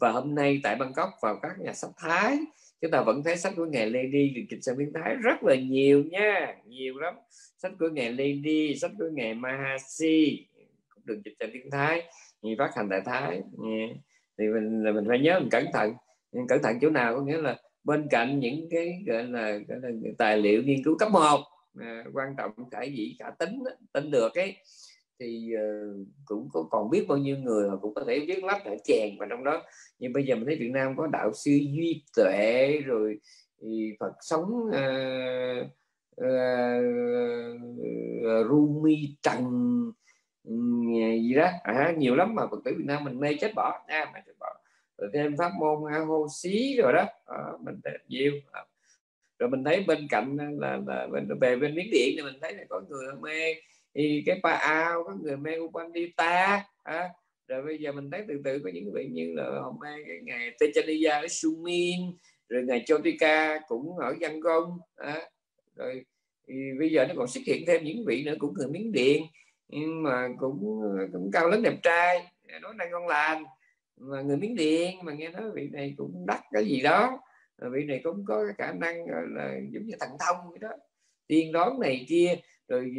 Và 0.00 0.10
hôm 0.10 0.34
nay 0.34 0.60
tại 0.62 0.76
Bangkok 0.76 1.10
vào 1.22 1.38
các 1.42 1.52
nhà 1.58 1.72
sách 1.72 1.90
Thái 1.96 2.38
chúng 2.80 2.90
ta 2.90 3.02
vẫn 3.02 3.22
thấy 3.24 3.36
sách 3.36 3.52
của 3.56 3.64
ngài 3.66 3.90
Lady 3.90 4.30
được 4.36 4.42
dịch 4.50 4.58
sang 4.62 4.76
tiếng 4.78 4.92
Thái 4.92 5.14
rất 5.14 5.42
là 5.42 5.54
nhiều 5.54 6.04
nha 6.10 6.56
nhiều 6.66 6.98
lắm. 6.98 7.14
Sách 7.58 7.72
của 7.78 7.88
ngài 7.88 8.12
Lady 8.12 8.76
sách 8.76 8.90
của 8.98 9.08
ngài 9.12 9.34
Mahasi 9.34 10.46
cũng 10.94 11.06
được 11.06 11.20
dịch 11.24 11.34
sang 11.40 11.50
tiếng 11.52 11.70
Thái 11.70 12.02
như 12.42 12.54
phát 12.58 12.70
hành 12.76 12.88
tại 12.90 13.00
Thái 13.04 13.42
thì 14.38 14.44
mình 14.48 14.84
là 14.84 14.92
mình 14.92 15.04
phải 15.08 15.18
nhớ 15.18 15.40
mình 15.40 15.50
cẩn 15.50 15.66
thận. 15.72 15.94
Nhưng 16.32 16.46
cẩn 16.46 16.62
thận 16.62 16.78
chỗ 16.80 16.90
nào 16.90 17.14
có 17.14 17.22
nghĩa 17.22 17.36
là 17.36 17.56
bên 17.84 18.06
cạnh 18.10 18.40
những 18.40 18.68
cái 18.70 19.02
gọi 19.06 19.24
là, 19.24 19.58
gọi 19.68 19.78
là 19.82 19.88
tài 20.18 20.38
liệu 20.38 20.62
nghiên 20.62 20.84
cứu 20.84 20.98
cấp 20.98 21.08
1 21.12 21.40
à, 21.80 22.04
quan 22.12 22.34
trọng 22.38 22.70
cả 22.70 22.82
gì 22.82 23.16
cả 23.18 23.30
tính 23.38 23.62
tính 23.92 24.10
được 24.10 24.34
ấy. 24.34 24.56
Thì 25.20 25.52
uh, 25.54 26.06
cũng 26.24 26.48
có 26.52 26.68
còn 26.70 26.90
biết 26.90 27.04
bao 27.08 27.18
nhiêu 27.18 27.36
người 27.36 27.70
cũng 27.82 27.94
có 27.94 28.04
thể 28.08 28.20
viết 28.28 28.44
lách 28.44 28.64
ở 28.64 28.76
chèn 28.84 29.18
vào 29.18 29.28
trong 29.30 29.44
đó. 29.44 29.62
Nhưng 29.98 30.12
bây 30.12 30.24
giờ 30.24 30.34
mình 30.34 30.44
thấy 30.46 30.56
Việt 30.56 30.70
Nam 30.72 30.96
có 30.96 31.06
đạo 31.06 31.32
sư 31.32 31.50
duy 31.50 32.02
tuệ 32.16 32.78
rồi 32.84 33.18
thì 33.62 33.92
Phật 34.00 34.12
sống 34.20 34.70
ờ, 34.72 34.82
ờ, 36.16 36.28
uh, 36.78 37.60
uh, 38.20 38.50
Rumi 38.50 39.16
Trần 39.22 39.44
ừ, 40.44 40.54
gì 41.22 41.34
đó. 41.34 41.50
À, 41.62 41.94
nhiều 41.98 42.14
lắm 42.14 42.34
mà 42.34 42.42
Phật 42.50 42.58
tử 42.64 42.74
Việt 42.78 42.86
Nam 42.86 43.04
mình 43.04 43.20
mê 43.20 43.34
chết 43.40 43.52
bỏ. 43.54 43.84
À, 43.86 43.98
Nha 44.04 44.10
mà 44.14 44.20
chết 44.26 44.32
bỏ. 44.40 44.54
Rồi 44.98 45.10
thêm 45.14 45.36
pháp 45.36 45.52
môn 45.58 45.92
hô 46.06 46.26
xí 46.42 46.76
rồi 46.76 46.92
đó. 46.92 47.06
À, 47.26 47.38
mình 47.64 47.80
nhiều 48.08 48.32
à 48.52 48.64
rồi 49.38 49.50
mình 49.50 49.64
thấy 49.64 49.84
bên 49.86 50.06
cạnh 50.10 50.36
là, 50.58 50.78
là 50.86 51.06
bên 51.12 51.28
về 51.40 51.56
bên 51.56 51.74
miến 51.74 51.86
điện 51.92 52.14
thì 52.16 52.22
mình 52.22 52.38
thấy 52.42 52.54
là 52.54 52.64
có 52.68 52.82
người 52.88 53.06
mê 53.20 53.54
thì 53.94 54.22
cái 54.26 54.40
pa 54.42 54.52
ao 54.52 55.04
có 55.04 55.16
người 55.22 55.36
mê 55.36 55.58
upanita 55.58 56.64
à, 56.82 57.08
rồi 57.48 57.62
bây 57.62 57.78
giờ 57.78 57.92
mình 57.92 58.10
thấy 58.10 58.24
từ 58.28 58.40
từ 58.44 58.58
có 58.64 58.70
những 58.74 58.92
vị 58.92 59.08
như 59.12 59.32
là 59.34 59.60
hôm 59.62 59.74
nay 59.82 59.98
cái 60.06 60.16
ngày 60.22 60.50
Techaniya 60.60 61.20
ở 61.20 61.28
Sumin 61.28 62.00
rồi 62.48 62.62
ngày 62.62 62.82
Chotika 62.86 63.58
cũng 63.68 63.98
ở 63.98 64.14
Văn 64.20 64.40
Công 64.42 64.78
à, 64.96 65.20
rồi 65.76 66.04
thì 66.48 66.54
bây 66.78 66.90
giờ 66.90 67.06
nó 67.08 67.14
còn 67.16 67.26
xuất 67.26 67.40
hiện 67.46 67.64
thêm 67.66 67.84
những 67.84 68.04
vị 68.06 68.24
nữa 68.24 68.34
cũng 68.38 68.54
người 68.54 68.68
miếng 68.68 68.92
điện 68.92 69.22
nhưng 69.68 70.02
mà 70.02 70.28
cũng 70.38 70.80
cũng 71.12 71.30
cao 71.32 71.48
lớn 71.48 71.62
đẹp 71.62 71.74
trai 71.82 72.26
nói 72.62 72.74
năng 72.74 72.90
ngon 72.90 73.06
lành 73.06 73.44
mà 73.96 74.22
người 74.22 74.36
miếng 74.36 74.56
điện 74.56 74.98
mà 75.02 75.12
nghe 75.12 75.28
nói 75.28 75.42
vị 75.54 75.68
này 75.72 75.94
cũng 75.96 76.26
đắt 76.26 76.40
cái 76.52 76.64
gì 76.64 76.80
đó 76.80 77.18
vị 77.58 77.84
này 77.84 78.00
cũng 78.04 78.24
có 78.24 78.44
cái 78.44 78.54
khả 78.58 78.72
năng 78.72 79.06
là 79.08 79.58
giống 79.70 79.86
như 79.86 79.94
thần 80.00 80.10
thông 80.26 80.50
vậy 80.50 80.58
đó. 80.58 80.68
Tiên 81.26 81.52
đoán 81.52 81.80
này 81.80 82.06
kia 82.08 82.34
rồi 82.68 82.94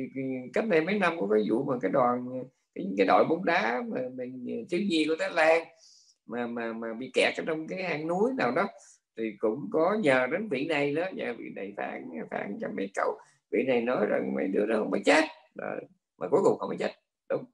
cách 0.54 0.66
đây 0.68 0.82
mấy 0.82 1.00
năm 1.00 1.20
có 1.20 1.28
cái 1.32 1.44
vụ 1.50 1.64
mà 1.64 1.74
cái 1.82 1.92
đoàn 1.92 2.28
cái, 2.76 2.86
cái 2.98 3.08
đội 3.08 3.26
bóng 3.30 3.46
đá 3.46 3.82
mà 3.88 4.02
mình 4.16 4.66
thiếu 4.70 4.82
nhi 4.90 5.06
của 5.08 5.16
Thái 5.20 5.30
Lan 5.34 5.68
mà 6.26 6.48
mà 6.48 6.74
mà 6.74 6.94
bị 6.94 7.12
kẹt 7.14 7.34
ở 7.38 7.44
trong 7.48 7.68
cái 7.68 7.84
hang 7.84 8.08
núi 8.08 8.32
nào 8.38 8.52
đó 8.52 8.68
thì 9.18 9.32
cũng 9.40 9.70
có 9.72 9.98
nhờ 10.02 10.28
đến 10.32 10.50
vị 10.50 10.66
này 10.66 10.96
đó 10.96 11.04
nhờ 11.14 11.34
vị 11.38 11.46
này 11.56 11.74
phản 11.78 12.10
phản 12.32 12.58
cho 12.62 12.68
mấy 12.78 12.90
cậu. 12.96 13.18
Vị 13.52 13.64
này 13.68 13.82
nói 13.82 14.06
rằng 14.10 14.34
mấy 14.36 14.48
đứa 14.48 14.66
đó 14.66 14.76
không 14.78 14.92
phải 14.92 15.02
chết. 15.06 15.24
Đó. 15.56 15.76
mà 16.18 16.28
cuối 16.32 16.42
cùng 16.44 16.60
không 16.60 16.70
phải 16.70 16.78
chết 16.78 16.92
đúng. 17.30 17.46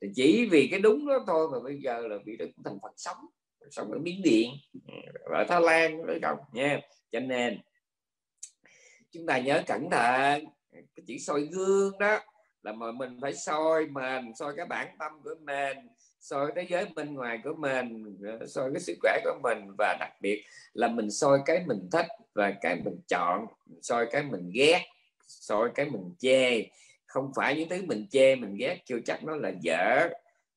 Thì 0.00 0.08
chỉ 0.14 0.48
vì 0.50 0.68
cái 0.70 0.80
đúng 0.80 1.08
đó 1.08 1.24
thôi 1.26 1.48
mà 1.52 1.60
bây 1.60 1.78
giờ 1.78 2.06
là 2.06 2.16
bị 2.24 2.36
đó 2.36 2.44
cũng 2.56 2.64
thành 2.64 2.78
Phật 2.82 2.92
sống 2.96 3.16
sống 3.70 3.92
ở 3.92 3.98
Miến 3.98 4.22
Điện 4.22 4.50
ừ, 4.86 4.94
ở 5.24 5.44
Thái 5.48 5.60
Lan 5.60 6.06
đấy 6.06 6.18
không 6.22 6.38
nha. 6.52 6.80
Cho 7.12 7.20
nên, 7.20 7.60
chúng 9.12 9.26
ta 9.26 9.38
nhớ 9.38 9.62
cẩn 9.66 9.90
thận, 9.90 10.44
cái 10.72 11.04
chữ 11.06 11.14
soi 11.18 11.40
gương 11.40 11.98
đó, 11.98 12.18
là 12.62 12.72
mà 12.72 12.92
mình 12.92 13.18
phải 13.22 13.34
soi 13.34 13.86
mình, 13.86 14.32
soi 14.38 14.52
cái 14.56 14.66
bản 14.66 14.88
tâm 14.98 15.12
của 15.24 15.34
mình, 15.40 15.76
soi 16.20 16.52
thế 16.56 16.66
giới 16.68 16.86
bên 16.96 17.14
ngoài 17.14 17.40
của 17.44 17.54
mình 17.58 18.16
ừ, 18.22 18.46
soi 18.46 18.70
cái 18.74 18.80
sức 18.80 18.94
khỏe 19.02 19.20
của 19.24 19.38
mình, 19.42 19.58
và 19.78 19.96
đặc 20.00 20.12
biệt 20.20 20.44
là 20.74 20.88
mình 20.88 21.10
soi 21.10 21.38
cái 21.46 21.64
mình 21.66 21.88
thích 21.92 22.06
và 22.34 22.52
cái 22.60 22.76
mình 22.84 23.00
chọn, 23.08 23.46
soi 23.82 24.06
cái 24.10 24.22
mình 24.22 24.50
ghét, 24.54 24.82
soi 25.26 25.70
cái 25.74 25.86
mình 25.86 26.14
chê. 26.18 26.62
Không 27.06 27.32
phải 27.36 27.56
những 27.56 27.68
thứ 27.68 27.82
mình 27.82 28.06
chê, 28.10 28.36
mình 28.36 28.54
ghét, 28.54 28.78
chưa 28.84 28.98
chắc 29.04 29.24
nó 29.24 29.36
là 29.36 29.52
dở 29.60 30.08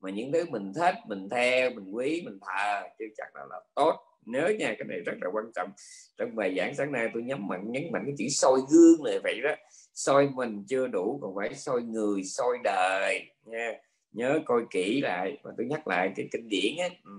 mà 0.02 0.10
những 0.10 0.32
thứ 0.32 0.46
mình 0.50 0.74
thích 0.74 0.96
mình 1.08 1.30
theo 1.30 1.70
mình 1.70 1.92
quý 1.92 2.22
mình 2.26 2.40
thờ 2.42 2.82
chưa 3.00 3.06
chắc 3.18 3.36
là, 3.36 3.42
là 3.50 3.60
tốt. 3.76 3.96
Nhớ 4.26 4.52
nha 4.60 4.76
cái 4.80 4.88
này 4.88 5.00
rất 5.00 5.14
là 5.22 5.30
quan 5.34 5.46
trọng. 5.56 5.70
Trong 6.18 6.36
bài 6.36 6.56
giảng 6.58 6.76
sáng 6.76 6.92
nay 6.92 7.10
tôi 7.14 7.24
nhấn 7.24 7.48
mạnh 7.48 7.72
nhấn 7.72 7.84
mạnh 7.92 8.04
cái 8.06 8.16
chữ 8.18 8.26
soi 8.30 8.60
gương 8.72 9.04
này 9.06 9.20
vậy 9.24 9.42
đó. 9.44 9.56
Soi 9.94 10.30
mình 10.36 10.64
chưa 10.68 10.88
đủ 10.88 11.20
còn 11.22 11.36
phải 11.36 11.56
soi 11.56 11.82
người 11.82 12.24
soi 12.24 12.58
đời 12.64 13.22
nha. 13.46 13.74
Nhớ 14.12 14.40
coi 14.46 14.62
kỹ 14.72 15.02
lại. 15.02 15.38
Và 15.44 15.52
tôi 15.58 15.66
nhắc 15.66 15.88
lại 15.88 16.12
cái 16.16 16.28
kinh 16.32 16.50
điển 16.50 16.78
á 16.80 16.90
ừ. 17.06 17.12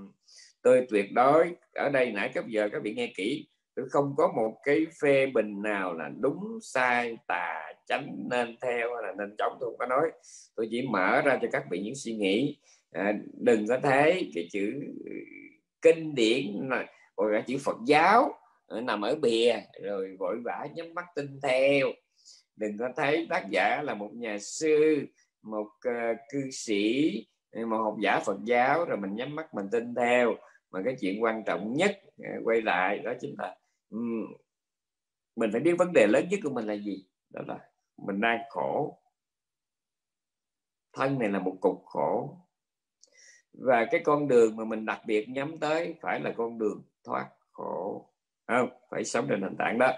tôi 0.62 0.87
tuyệt 0.91 1.12
đối 1.12 1.55
ở 1.74 1.89
đây 1.89 2.12
nãy 2.12 2.30
cấp 2.35 2.45
giờ 2.49 2.68
các 2.72 2.83
vị 2.83 2.95
nghe 2.95 3.12
kỹ 3.16 3.47
tôi 3.74 3.88
không 3.88 4.14
có 4.16 4.32
một 4.36 4.56
cái 4.64 4.86
phê 5.02 5.26
bình 5.26 5.62
nào 5.62 5.94
là 5.94 6.10
đúng 6.20 6.58
sai 6.62 7.18
tà 7.28 7.72
chánh 7.86 8.16
nên 8.30 8.56
theo 8.62 8.94
hay 8.94 9.02
là 9.02 9.14
nên 9.18 9.34
chống 9.38 9.56
tôi 9.60 9.70
không 9.70 9.78
có 9.78 9.86
nói. 9.86 10.10
Tôi 10.56 10.68
chỉ 10.70 10.82
mở 10.90 11.20
ra 11.20 11.38
cho 11.42 11.48
các 11.52 11.64
vị 11.70 11.80
những 11.80 11.94
suy 11.94 12.12
nghĩ. 12.12 12.58
À, 12.90 13.14
đừng 13.34 13.66
có 13.66 13.78
thấy 13.82 14.30
cái 14.34 14.48
chữ 14.52 14.72
ừ, 15.04 15.12
kinh 15.82 16.14
điển 16.14 16.68
gọi 17.16 17.32
là 17.32 17.40
chữ 17.40 17.56
Phật 17.64 17.76
giáo 17.86 18.32
à, 18.68 18.80
nằm 18.80 19.00
ở 19.00 19.14
bìa 19.14 19.54
rồi 19.82 20.16
vội 20.18 20.36
vã 20.44 20.66
nhắm 20.74 20.94
mắt 20.94 21.04
tin 21.14 21.40
theo. 21.42 21.86
Đừng 22.56 22.78
có 22.78 22.88
thấy 22.96 23.26
tác 23.30 23.46
giả 23.50 23.82
là 23.82 23.94
một 23.94 24.10
nhà 24.14 24.38
sư 24.38 25.06
một 25.42 25.66
uh, 25.88 26.16
cư 26.32 26.50
sĩ 26.50 27.12
à, 27.50 27.62
một 27.66 27.76
học 27.76 27.96
giả 28.02 28.20
Phật 28.20 28.38
giáo 28.44 28.84
rồi 28.84 28.96
mình 28.96 29.14
nhắm 29.14 29.36
mắt 29.36 29.54
mình 29.54 29.66
tin 29.72 29.94
theo. 29.94 30.34
Mà 30.70 30.80
cái 30.84 30.96
chuyện 31.00 31.22
quan 31.22 31.42
trọng 31.46 31.76
nhất 31.76 32.00
à, 32.22 32.30
quay 32.44 32.60
lại 32.60 32.98
đó 32.98 33.12
chính 33.20 33.34
là 33.38 33.56
mình 35.36 35.53
phải 35.53 35.61
biết 35.61 35.74
vấn 35.78 35.93
đề 35.93 36.07
lớn 36.07 36.28
nhất 36.30 36.40
của 36.43 36.51
mình 36.51 36.66
là 36.66 36.74
gì? 36.74 37.07
Đó 37.30 37.40
là 37.47 37.59
mình 37.97 38.20
đang 38.20 38.40
khổ. 38.51 38.99
Thân 40.93 41.18
này 41.18 41.28
là 41.28 41.38
một 41.38 41.57
cục 41.61 41.84
khổ. 41.86 42.36
Và 43.53 43.86
cái 43.90 44.01
con 44.05 44.28
đường 44.28 44.57
mà 44.57 44.64
mình 44.64 44.86
đặc 44.86 45.01
biệt 45.07 45.28
nhắm 45.28 45.59
tới 45.59 45.95
phải 46.01 46.20
là 46.20 46.32
con 46.36 46.59
đường 46.59 46.82
thoát 47.05 47.30
khổ. 47.53 48.09
Không? 48.47 48.68
Phải 48.90 49.05
sống 49.05 49.26
trên 49.28 49.40
nền 49.40 49.57
tảng 49.57 49.78
đó. 49.78 49.93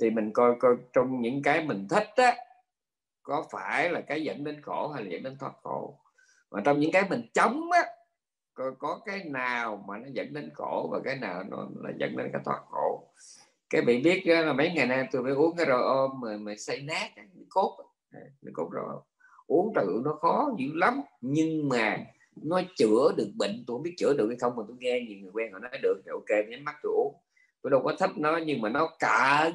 Thì 0.00 0.10
mình 0.10 0.32
coi 0.32 0.54
coi 0.60 0.76
trong 0.92 1.20
những 1.20 1.42
cái 1.42 1.64
mình 1.64 1.86
thích 1.90 2.08
á, 2.16 2.36
có 3.22 3.44
phải 3.50 3.90
là 3.90 4.00
cái 4.00 4.22
dẫn 4.22 4.44
đến 4.44 4.62
khổ 4.62 4.88
hay 4.88 5.04
là 5.04 5.10
dẫn 5.10 5.22
đến 5.22 5.36
thoát 5.38 5.52
khổ? 5.62 5.98
Mà 6.50 6.62
trong 6.64 6.80
những 6.80 6.92
cái 6.92 7.02
mình 7.10 7.28
chống 7.34 7.70
á 7.70 7.82
có, 8.54 8.70
có 8.78 9.00
cái 9.04 9.24
nào 9.24 9.84
mà 9.88 9.98
nó 9.98 10.08
dẫn 10.12 10.32
đến 10.32 10.50
khổ 10.54 10.88
và 10.92 11.00
cái 11.04 11.16
nào 11.16 11.44
nó 11.50 11.68
là 11.80 11.90
dẫn 11.98 12.16
đến 12.16 12.30
cái 12.32 12.42
thoát 12.44 12.60
khổ? 12.70 13.08
Cái 13.70 13.82
bị 13.82 14.02
biết 14.02 14.22
là 14.26 14.52
mấy 14.52 14.72
ngày 14.74 14.86
nay 14.86 15.08
tôi 15.12 15.22
phải 15.22 15.32
uống 15.32 15.56
cái 15.56 15.66
rồi 15.66 15.82
ôm 15.82 16.10
mà, 16.20 16.36
mà 16.36 16.54
xây 16.58 16.82
nát 16.82 17.10
cái 17.16 17.26
cốt 17.48 17.78
cái 18.12 18.52
cốt 18.52 18.68
rồi 18.72 18.96
uống 19.46 19.72
tự 19.74 20.02
nó 20.04 20.12
khó 20.12 20.50
dữ 20.58 20.66
lắm 20.74 21.00
nhưng 21.20 21.68
mà 21.68 21.98
nó 22.42 22.60
chữa 22.76 23.12
được 23.16 23.30
bệnh. 23.36 23.64
Tôi 23.66 23.74
không 23.74 23.82
biết 23.82 23.94
chữa 23.96 24.14
được 24.14 24.26
hay 24.28 24.36
không 24.40 24.56
mà 24.56 24.62
tôi 24.68 24.76
nghe 24.80 25.00
nhiều 25.00 25.18
người 25.18 25.30
quen 25.34 25.52
họ 25.52 25.58
nói 25.58 25.78
được. 25.82 26.02
Thì 26.04 26.10
ok 26.10 26.48
nhắm 26.48 26.64
mắt 26.64 26.74
tôi 26.82 26.92
uống. 26.92 27.14
Tôi 27.62 27.70
đâu 27.70 27.82
có 27.84 27.96
thích 27.98 28.10
nó 28.16 28.36
nhưng 28.36 28.60
mà 28.60 28.68
nó 28.68 28.88
cần. 28.98 29.52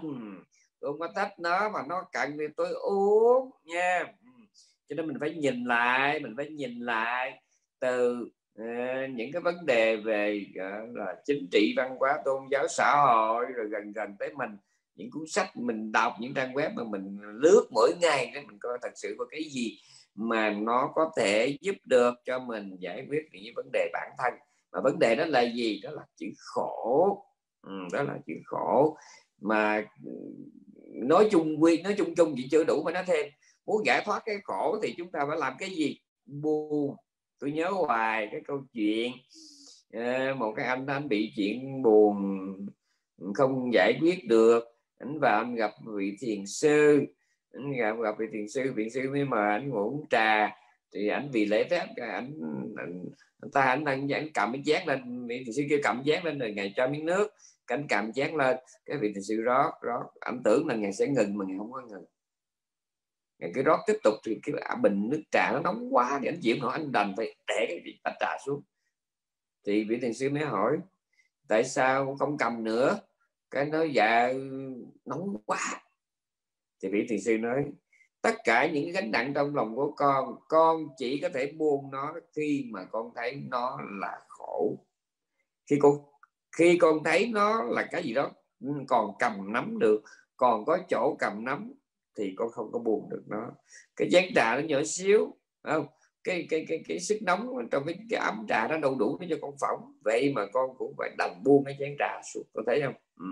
Tôi 0.80 0.92
không 0.92 1.00
có 1.00 1.08
thích 1.16 1.40
nó 1.40 1.70
mà 1.70 1.80
nó 1.88 2.04
cần 2.12 2.38
thì 2.38 2.46
tôi 2.56 2.74
uống 2.74 3.52
nha. 3.66 4.00
Ừ. 4.24 4.30
Cho 4.90 4.96
nên 4.96 5.08
mình 5.08 5.18
phải 5.20 5.34
nhìn 5.34 5.64
lại 5.64 6.20
mình 6.20 6.34
phải 6.38 6.50
nhìn 6.50 6.80
lại 6.80 7.42
từ 7.80 8.30
Ờ, 8.58 8.64
những 9.16 9.32
cái 9.32 9.42
vấn 9.42 9.66
đề 9.66 9.96
về 9.96 10.46
ờ, 10.60 10.86
là 10.94 11.16
chính 11.26 11.48
trị 11.52 11.74
văn 11.78 11.96
hóa 12.00 12.22
tôn 12.26 12.44
giáo 12.52 12.68
xã 12.68 12.96
hội 12.96 13.46
rồi 13.56 13.68
gần 13.70 13.92
gần 13.92 14.16
tới 14.20 14.34
mình 14.38 14.50
những 14.96 15.12
cuốn 15.12 15.24
sách 15.28 15.58
mình 15.58 15.92
đọc 15.92 16.14
những 16.20 16.34
trang 16.34 16.54
web 16.54 16.74
mà 16.76 16.84
mình 16.84 17.18
lướt 17.22 17.68
mỗi 17.72 17.94
ngày 18.02 18.32
để 18.34 18.42
mình 18.48 18.58
coi 18.60 18.78
thật 18.82 18.92
sự 18.96 19.16
có 19.18 19.26
cái 19.32 19.44
gì 19.44 19.80
mà 20.16 20.50
nó 20.50 20.92
có 20.96 21.12
thể 21.18 21.58
giúp 21.62 21.76
được 21.86 22.14
cho 22.26 22.40
mình 22.40 22.78
giải 22.80 23.06
quyết 23.10 23.22
những 23.32 23.54
vấn 23.56 23.70
đề 23.74 23.90
bản 23.94 24.12
thân. 24.18 24.34
Mà 24.72 24.82
vấn 24.84 25.00
đề 25.00 25.16
đó 25.16 25.26
là 25.26 25.42
gì? 25.42 25.82
Đó 25.84 25.92
là 25.92 26.04
chữ 26.16 26.26
khổ. 26.38 27.24
Ừ, 27.62 27.72
đó 27.94 28.04
là 28.04 28.18
chữ 28.28 28.34
khổ. 28.46 28.98
Mà 29.42 29.86
ừ, 30.06 30.12
nói 30.94 31.28
chung 31.32 31.64
quy 31.64 31.82
nói 31.82 31.96
chung 31.98 32.16
chung 32.16 32.34
chỉ 32.38 32.48
chưa 32.52 32.64
đủ 32.64 32.84
mà 32.86 32.92
nói 32.92 33.04
thêm. 33.08 33.26
Muốn 33.66 33.86
giải 33.86 34.02
thoát 34.06 34.24
cái 34.26 34.36
khổ 34.44 34.80
thì 34.84 34.94
chúng 34.98 35.12
ta 35.12 35.20
phải 35.28 35.38
làm 35.38 35.54
cái 35.60 35.70
gì? 35.70 36.00
Buồn 36.26 36.96
tôi 37.40 37.52
nhớ 37.52 37.70
hoài 37.70 38.28
cái 38.32 38.42
câu 38.48 38.64
chuyện 38.74 39.12
ờ, 39.94 40.36
một 40.36 40.54
cái 40.56 40.66
anh 40.66 40.88
anh 40.88 41.10
bị 41.10 41.34
chuyện 41.36 41.82
buồn 41.84 42.16
không 43.34 43.74
giải 43.74 43.98
quyết 44.02 44.28
được. 44.28 44.64
Anh 45.00 45.20
vào 45.20 45.38
anh 45.38 45.56
gặp 45.56 45.72
vị 45.98 46.18
thiền 46.20 46.46
sư 46.46 47.06
anh 47.54 47.72
gặp 47.72 47.96
gặp 48.04 48.16
vị 48.20 48.26
thiền 48.34 48.48
sư 48.50 48.74
vị 48.76 48.90
sư 48.90 49.10
mới 49.12 49.26
mời 49.26 49.52
anh 49.52 49.70
ngủ 49.70 49.78
uống 49.78 50.06
trà. 50.10 50.56
Thì 50.94 51.08
anh 51.08 51.30
vì 51.32 51.46
lễ 51.46 51.68
phép 51.70 51.86
anh, 51.96 52.34
anh 53.42 53.52
ta 53.54 53.62
anh 53.62 53.84
đang 53.84 54.14
anh 54.14 54.30
cầm 54.34 54.52
cái 54.54 54.62
chén 54.66 54.88
lên 54.88 55.28
vị 55.28 55.44
thiền 55.46 55.54
sư 55.54 55.64
kêu 55.70 55.80
cầm 55.84 56.04
chén 56.06 56.24
lên 56.24 56.40
rồi 56.40 56.52
ngài 56.52 56.74
cho 56.76 56.88
miếng 56.88 57.06
nước 57.06 57.34
cánh 57.68 57.86
cầm 57.90 58.14
chén 58.14 58.36
lên 58.36 58.58
cái 58.86 58.98
vị 58.98 59.12
thiền 59.14 59.24
sư 59.24 59.42
rót 59.42 59.72
rót. 59.82 60.04
Anh 60.20 60.42
tưởng 60.44 60.68
là 60.68 60.76
ngài 60.76 60.94
sẽ 60.94 61.08
ngừng 61.08 61.38
mà 61.38 61.46
ngài 61.48 61.58
không 61.58 61.72
có 61.72 61.82
ngừng 61.90 62.06
ngày 63.40 63.52
cái 63.54 63.64
rót 63.64 63.80
tiếp 63.88 63.98
tục 64.04 64.14
thì 64.24 64.40
cái 64.44 64.56
à, 64.62 64.76
bình 64.76 65.10
nước 65.10 65.22
trà 65.32 65.52
nó 65.52 65.60
nóng 65.60 65.96
quá 65.96 66.20
thì 66.22 66.28
anh 66.28 66.40
chịu 66.42 66.56
nổi 66.62 66.72
anh 66.72 66.92
đành 66.92 67.14
phải 67.18 67.36
để 67.48 67.66
cái 67.70 67.82
vị 67.86 68.00
tách 68.04 68.14
trà 68.20 68.38
xuống. 68.46 68.62
Thì 69.66 69.84
vị 69.84 70.00
thiền 70.02 70.14
sư 70.14 70.30
mới 70.30 70.44
hỏi 70.44 70.78
tại 71.48 71.64
sao 71.64 72.16
không 72.20 72.38
cầm 72.38 72.64
nữa? 72.64 73.00
Cái 73.52 73.66
nói 73.66 73.92
dạ 73.94 74.34
nóng 75.06 75.38
quá. 75.46 75.82
Thì 76.84 76.90
vị 76.90 77.06
thiền 77.10 77.22
sư 77.22 77.38
nói 77.38 77.66
tất 78.22 78.36
cả 78.44 78.68
những 78.68 78.92
gánh 78.92 79.12
nặng 79.12 79.34
trong 79.34 79.56
lòng 79.56 79.76
của 79.76 79.92
con 79.92 80.36
con 80.50 80.88
chỉ 80.98 81.20
có 81.22 81.30
thể 81.34 81.52
buông 81.58 81.92
nó 81.92 82.14
khi 82.36 82.70
mà 82.72 82.86
con 82.92 83.12
thấy 83.16 83.36
nó 83.50 83.78
là 84.02 84.20
khổ. 84.28 84.78
Khi 85.70 85.78
con 85.80 85.94
khi 86.58 86.78
con 86.78 87.04
thấy 87.04 87.28
nó 87.34 87.64
là 87.64 87.88
cái 87.92 88.04
gì 88.04 88.14
đó 88.14 88.32
ừ, 88.60 88.68
còn 88.88 89.12
cầm 89.20 89.54
nắm 89.54 89.80
được 89.80 90.04
còn 90.38 90.66
có 90.66 90.78
chỗ 90.90 91.16
cầm 91.20 91.46
nắm 91.46 91.74
thì 92.18 92.34
con 92.38 92.52
không 92.52 92.72
có 92.72 92.80
buồn 92.80 93.10
được 93.10 93.24
nó. 93.28 93.52
Cái 93.96 94.08
chén 94.12 94.24
trà 94.36 94.56
nó 94.56 94.62
nhỏ 94.62 94.84
xíu 94.86 95.38
không? 95.64 95.88
Cái 96.24 96.48
cái 96.50 96.66
cái 96.68 96.84
cái 96.88 97.00
sức 97.00 97.18
nóng 97.22 97.48
trong 97.72 97.84
cái, 97.86 97.96
cái 98.10 98.20
ấm 98.20 98.46
trà 98.50 98.68
nó 98.68 98.78
đâu 98.78 98.96
đủ 98.96 99.18
để 99.22 99.28
cho 99.30 99.36
con 99.42 99.56
phỏng. 99.62 99.94
Vậy 100.04 100.34
mà 100.36 100.46
con 100.54 100.70
cũng 100.78 100.94
phải 100.98 101.10
đầm 101.18 101.32
buông 101.44 101.66
cái 101.66 101.76
chén 101.80 101.96
trà 102.00 102.22
xuống 102.34 102.44
có 102.54 102.64
thấy 102.66 102.82
không? 102.82 102.94
Ừ. 103.20 103.26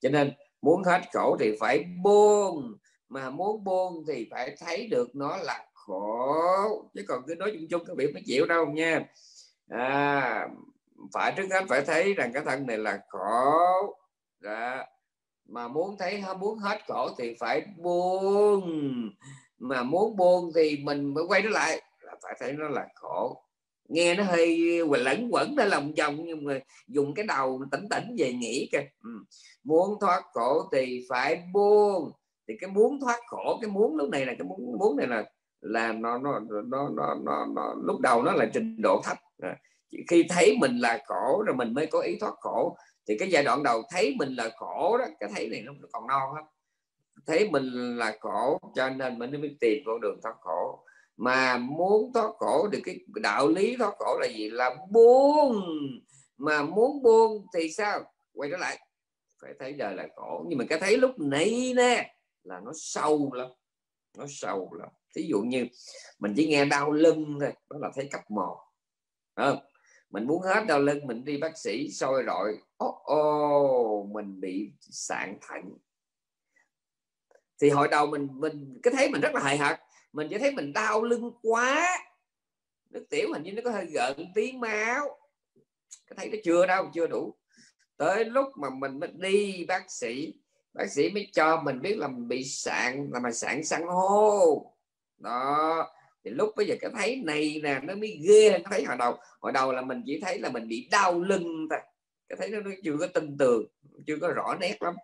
cho 0.00 0.08
nên 0.08 0.32
muốn 0.62 0.82
hết 0.84 1.00
khổ 1.12 1.36
thì 1.40 1.56
phải 1.60 1.84
buông 2.02 2.76
mà 3.08 3.30
muốn 3.30 3.64
buông 3.64 4.04
thì 4.08 4.28
phải 4.30 4.56
thấy 4.60 4.88
được 4.90 5.16
nó 5.16 5.36
là 5.36 5.66
khổ. 5.74 6.90
Chứ 6.94 7.02
còn 7.08 7.22
cứ 7.26 7.34
nói 7.34 7.50
chung 7.54 7.66
chung 7.70 7.84
các 7.86 7.96
vị 7.96 8.12
mới 8.12 8.22
chịu 8.26 8.46
đâu 8.46 8.66
nha. 8.66 9.06
À, 9.68 10.48
phải 11.14 11.32
trước 11.36 11.46
hết 11.50 11.64
phải 11.68 11.82
thấy 11.84 12.14
rằng 12.14 12.32
cái 12.32 12.42
thân 12.44 12.66
này 12.66 12.78
là 12.78 13.00
khổ. 13.08 13.98
Đó 14.40 14.84
mà 15.48 15.68
muốn 15.68 15.96
thấy 15.98 16.22
muốn 16.40 16.58
hết 16.58 16.78
khổ 16.88 17.08
thì 17.18 17.34
phải 17.40 17.66
buông. 17.76 19.10
Mà 19.58 19.82
muốn 19.82 20.16
buông 20.16 20.50
thì 20.54 20.78
mình 20.82 21.14
mới 21.14 21.24
quay 21.28 21.42
trở 21.42 21.48
lại. 21.48 21.82
Là 22.00 22.14
phải 22.22 22.36
thấy 22.40 22.52
nó 22.52 22.68
là 22.68 22.86
khổ 22.94 23.46
nghe 23.88 24.14
nó 24.14 24.24
hơi 24.24 24.80
lẫn 24.98 25.28
quẩn 25.30 25.56
ra 25.56 25.64
lòng 25.64 25.92
vòng 25.98 26.16
nhưng 26.24 26.44
mà 26.44 26.60
dùng 26.88 27.14
cái 27.14 27.26
đầu 27.26 27.60
tỉnh 27.70 27.88
tỉnh 27.90 28.16
về 28.18 28.32
nghĩ 28.32 28.68
kìa. 28.72 28.88
Ừ. 29.04 29.10
muốn 29.64 30.00
thoát 30.00 30.22
khổ 30.32 30.68
thì 30.72 31.06
phải 31.08 31.42
buông. 31.52 32.10
Thì 32.48 32.54
cái 32.60 32.70
muốn 32.70 33.00
thoát 33.00 33.20
khổ 33.26 33.58
cái 33.62 33.70
muốn 33.70 33.96
lúc 33.96 34.08
này 34.08 34.26
là 34.26 34.32
cái 34.38 34.48
muốn 34.48 34.78
muốn 34.78 34.96
này 34.96 35.06
là 35.06 35.24
là 35.60 35.92
nó 35.92 36.18
nó 36.18 36.40
nó 36.66 36.88
nó 36.96 37.14
nó, 37.24 37.46
nó 37.56 37.74
lúc 37.82 38.00
đầu 38.00 38.22
nó 38.22 38.32
là 38.32 38.46
trình 38.54 38.82
độ 38.82 39.00
thấp. 39.04 39.16
À. 39.42 39.56
khi 40.08 40.24
thấy 40.28 40.56
mình 40.60 40.78
là 40.78 40.98
khổ 41.06 41.42
rồi 41.46 41.56
mình 41.56 41.74
mới 41.74 41.86
có 41.86 42.00
ý 42.00 42.16
thoát 42.20 42.34
khổ 42.40 42.76
thì 43.08 43.18
cái 43.18 43.30
giai 43.30 43.44
đoạn 43.44 43.62
đầu 43.62 43.82
thấy 43.90 44.14
mình 44.18 44.34
là 44.34 44.50
khổ 44.56 44.98
đó, 44.98 45.04
cái 45.20 45.30
thấy 45.34 45.48
này 45.48 45.62
nó 45.62 45.72
còn 45.92 46.06
non 46.06 46.34
lắm. 46.34 46.44
Thấy 47.26 47.50
mình 47.50 47.96
là 47.98 48.16
khổ 48.20 48.60
cho 48.74 48.90
nên 48.90 49.18
mình 49.18 49.40
mới 49.40 49.56
tìm 49.60 49.82
con 49.86 50.00
đường 50.00 50.20
thoát 50.22 50.34
khổ. 50.40 50.84
Mà 51.16 51.58
muốn 51.58 52.12
thoát 52.14 52.30
khổ 52.38 52.68
thì 52.72 52.80
cái 52.84 52.98
đạo 53.06 53.48
lý 53.48 53.76
thoát 53.76 53.94
khổ 53.98 54.18
là 54.20 54.26
gì? 54.26 54.50
Là 54.50 54.76
buông. 54.90 55.62
Mà 56.36 56.62
muốn 56.62 57.02
buông 57.02 57.46
thì 57.54 57.72
sao? 57.72 58.00
Quay 58.32 58.50
trở 58.50 58.56
lại. 58.56 58.78
Phải 59.42 59.52
thấy 59.58 59.72
đời 59.72 59.94
là 59.94 60.06
khổ 60.16 60.44
nhưng 60.48 60.58
mà 60.58 60.64
cái 60.68 60.78
thấy 60.78 60.96
lúc 60.96 61.10
nãy 61.18 61.72
nè, 61.76 62.14
là 62.42 62.60
nó 62.64 62.72
sâu 62.74 63.32
lắm. 63.32 63.48
Nó 64.18 64.24
sâu 64.28 64.72
lắm. 64.72 64.88
Ví 65.14 65.26
dụ 65.28 65.40
như 65.40 65.66
mình 66.18 66.34
chỉ 66.36 66.46
nghe 66.46 66.64
đau 66.64 66.92
lưng 66.92 67.38
thôi, 67.40 67.52
đó 67.70 67.78
là 67.80 67.90
thấy 67.94 68.08
cấp 68.12 68.30
một. 68.30 68.58
Không? 69.36 69.58
Mình 70.10 70.26
muốn 70.26 70.42
hết 70.42 70.66
đau 70.66 70.80
lưng 70.80 71.06
mình 71.06 71.24
đi 71.24 71.36
bác 71.36 71.58
sĩ 71.58 71.90
soi 71.90 72.22
rồi 72.22 72.58
ô 72.76 72.88
oh, 72.88 73.12
oh, 73.12 74.10
mình 74.10 74.40
bị 74.40 74.72
sạn 74.80 75.38
thận. 75.48 75.62
Thì 77.60 77.70
hồi 77.70 77.88
đầu 77.88 78.06
mình 78.06 78.28
mình 78.32 78.80
cái 78.82 78.94
thấy 78.96 79.10
mình 79.10 79.20
rất 79.20 79.34
là 79.34 79.40
hài 79.40 79.58
hận 79.58 79.76
mình 80.12 80.28
chỉ 80.30 80.38
thấy 80.38 80.50
mình 80.50 80.72
đau 80.72 81.02
lưng 81.02 81.32
quá. 81.42 81.98
Nước 82.90 83.06
tiểu 83.10 83.32
hình 83.32 83.42
như 83.42 83.52
nó 83.52 83.62
có 83.64 83.70
hơi 83.70 83.86
gợn 83.86 84.32
tiếng 84.34 84.60
máu. 84.60 85.18
Cái 86.06 86.16
thấy 86.16 86.28
nó 86.28 86.38
chưa 86.44 86.66
đâu 86.66 86.90
chưa 86.94 87.06
đủ. 87.06 87.34
Tới 87.96 88.24
lúc 88.24 88.48
mà 88.56 88.70
mình 88.70 89.00
mới 89.00 89.10
đi 89.12 89.64
bác 89.68 89.90
sĩ 89.90 90.34
bác 90.74 90.90
sĩ 90.90 91.10
mới 91.10 91.30
cho 91.32 91.62
mình 91.62 91.82
biết 91.82 91.98
là 91.98 92.08
mình 92.08 92.28
bị 92.28 92.44
sạn 92.44 93.10
là 93.12 93.20
mà 93.20 93.32
sạn 93.32 93.64
san 93.64 93.82
hô. 93.86 94.72
Đó 95.18 95.88
thì 96.26 96.32
lúc 96.32 96.50
bây 96.56 96.66
giờ 96.66 96.74
cái 96.80 96.90
thấy 96.94 97.22
này 97.24 97.60
nè 97.62 97.80
nó 97.82 97.94
mới 97.94 98.20
ghê 98.28 98.50
hơn 98.50 98.62
cái 98.62 98.70
thấy 98.70 98.84
hồi 98.84 98.96
đầu 98.98 99.16
hồi 99.40 99.52
đầu 99.52 99.72
là 99.72 99.82
mình 99.82 100.02
chỉ 100.06 100.20
thấy 100.20 100.38
là 100.38 100.48
mình 100.48 100.68
bị 100.68 100.88
đau 100.90 101.20
lưng 101.20 101.66
thôi. 101.70 101.78
Cái 102.28 102.36
thấy 102.38 102.48
nó, 102.48 102.60
nó 102.60 102.70
chưa 102.84 102.96
có 103.00 103.06
tin 103.06 103.36
tưởng 103.38 103.66
chưa 104.06 104.16
có 104.16 104.28
rõ 104.28 104.56
nét 104.60 104.82
lắm. 104.82 104.94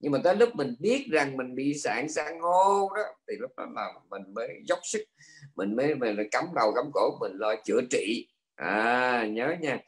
Nhưng 0.00 0.12
mà 0.12 0.18
tới 0.24 0.36
lúc 0.36 0.54
mình 0.54 0.74
biết 0.78 1.06
rằng 1.10 1.36
mình 1.36 1.54
bị 1.54 1.74
sạn 1.74 2.08
san 2.08 2.40
hô 2.40 2.88
đó 2.96 3.02
thì 3.28 3.34
lúc 3.40 3.50
đó 3.56 3.66
là 3.74 3.92
mình 4.10 4.22
mới 4.34 4.48
dốc 4.68 4.78
sức. 4.82 5.04
Mình 5.56 5.76
mới 5.76 5.94
mình 5.94 6.16
cắm 6.30 6.44
đầu 6.54 6.72
cắm 6.74 6.84
cổ 6.94 7.18
mình 7.20 7.32
lo 7.34 7.54
chữa 7.64 7.80
trị. 7.90 8.28
À 8.54 9.26
nhớ 9.30 9.54
nha. 9.60 9.78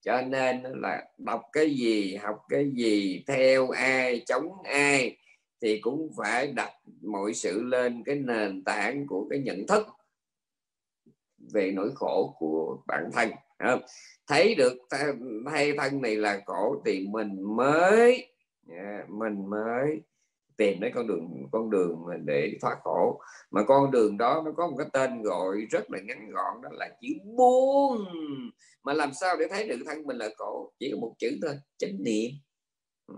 Cho 0.00 0.22
nên 0.22 0.62
là 0.62 1.04
đọc 1.18 1.42
cái 1.52 1.70
gì 1.70 2.16
học 2.16 2.36
cái 2.48 2.70
gì 2.74 3.24
theo 3.26 3.70
ai 3.70 4.22
chống 4.26 4.48
ai 4.64 5.16
thì 5.62 5.80
cũng 5.80 6.10
phải 6.16 6.46
đặt 6.46 6.72
mọi 7.02 7.34
sự 7.34 7.62
lên 7.62 8.02
cái 8.04 8.16
nền 8.16 8.64
tảng 8.64 9.06
của 9.06 9.26
cái 9.30 9.38
nhận 9.38 9.66
thức 9.66 9.86
về 11.52 11.72
nỗi 11.74 11.90
khổ 11.94 12.34
của 12.38 12.82
bản 12.86 13.10
thân 13.12 13.30
không? 13.58 13.80
thấy 14.26 14.54
được 14.54 14.72
thay 15.50 15.72
thân 15.78 16.02
này 16.02 16.16
là 16.16 16.40
khổ 16.46 16.82
thì 16.86 17.06
mình 17.10 17.56
mới 17.56 18.32
mình 19.08 19.50
mới 19.50 20.00
tìm 20.58 20.80
đến 20.80 20.92
con 20.94 21.06
đường 21.06 21.48
con 21.52 21.70
đường 21.70 22.06
để 22.24 22.52
thoát 22.60 22.76
khổ. 22.82 23.20
Mà 23.50 23.62
con 23.62 23.90
đường 23.90 24.18
đó 24.18 24.42
nó 24.44 24.52
có 24.56 24.66
một 24.66 24.76
cái 24.78 24.86
tên 24.92 25.22
gọi 25.22 25.56
rất 25.70 25.90
là 25.90 25.98
ngắn 25.98 26.30
gọn, 26.30 26.62
đó 26.62 26.68
là 26.72 26.88
chữ 27.00 27.08
buông. 27.36 28.04
Mà 28.84 28.92
làm 28.92 29.10
sao 29.20 29.36
để 29.36 29.46
thấy 29.50 29.68
được 29.68 29.78
thân 29.86 30.06
mình 30.06 30.16
là 30.16 30.28
khổ? 30.36 30.72
Chỉ 30.78 30.90
có 30.92 30.98
một 31.00 31.14
chữ 31.18 31.38
thôi, 31.42 31.54
chánh 31.78 32.02
niệm. 32.02 32.30
Ừ. 33.06 33.14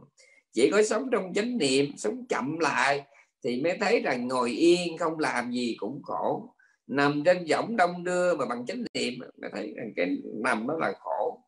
Chỉ 0.52 0.70
có 0.70 0.82
sống 0.82 1.09
trong 1.12 1.32
chánh 1.35 1.59
niệm, 1.59 1.86
sống 1.97 2.27
chậm 2.28 2.59
lại 2.59 3.07
thì 3.44 3.62
mới 3.62 3.78
thấy 3.81 4.01
rằng 4.01 4.28
ngồi 4.28 4.51
yên, 4.51 4.98
không 4.98 5.19
làm 5.19 5.52
gì 5.52 5.77
cũng 5.78 6.02
khổ 6.02 6.55
nằm 6.91 7.23
trên 7.25 7.45
võng 7.51 7.77
đông 7.77 8.05
đưa 8.05 8.37
mà 8.37 8.47
bằng 8.47 8.67
chánh 8.67 8.85
niệm 8.95 9.15
mới 9.19 9.51
thấy 9.53 9.75
rằng 9.77 9.93
cái 9.97 10.17
nằm 10.35 10.67
đó 10.67 10.75
là 10.81 10.93
khổ. 11.01 11.43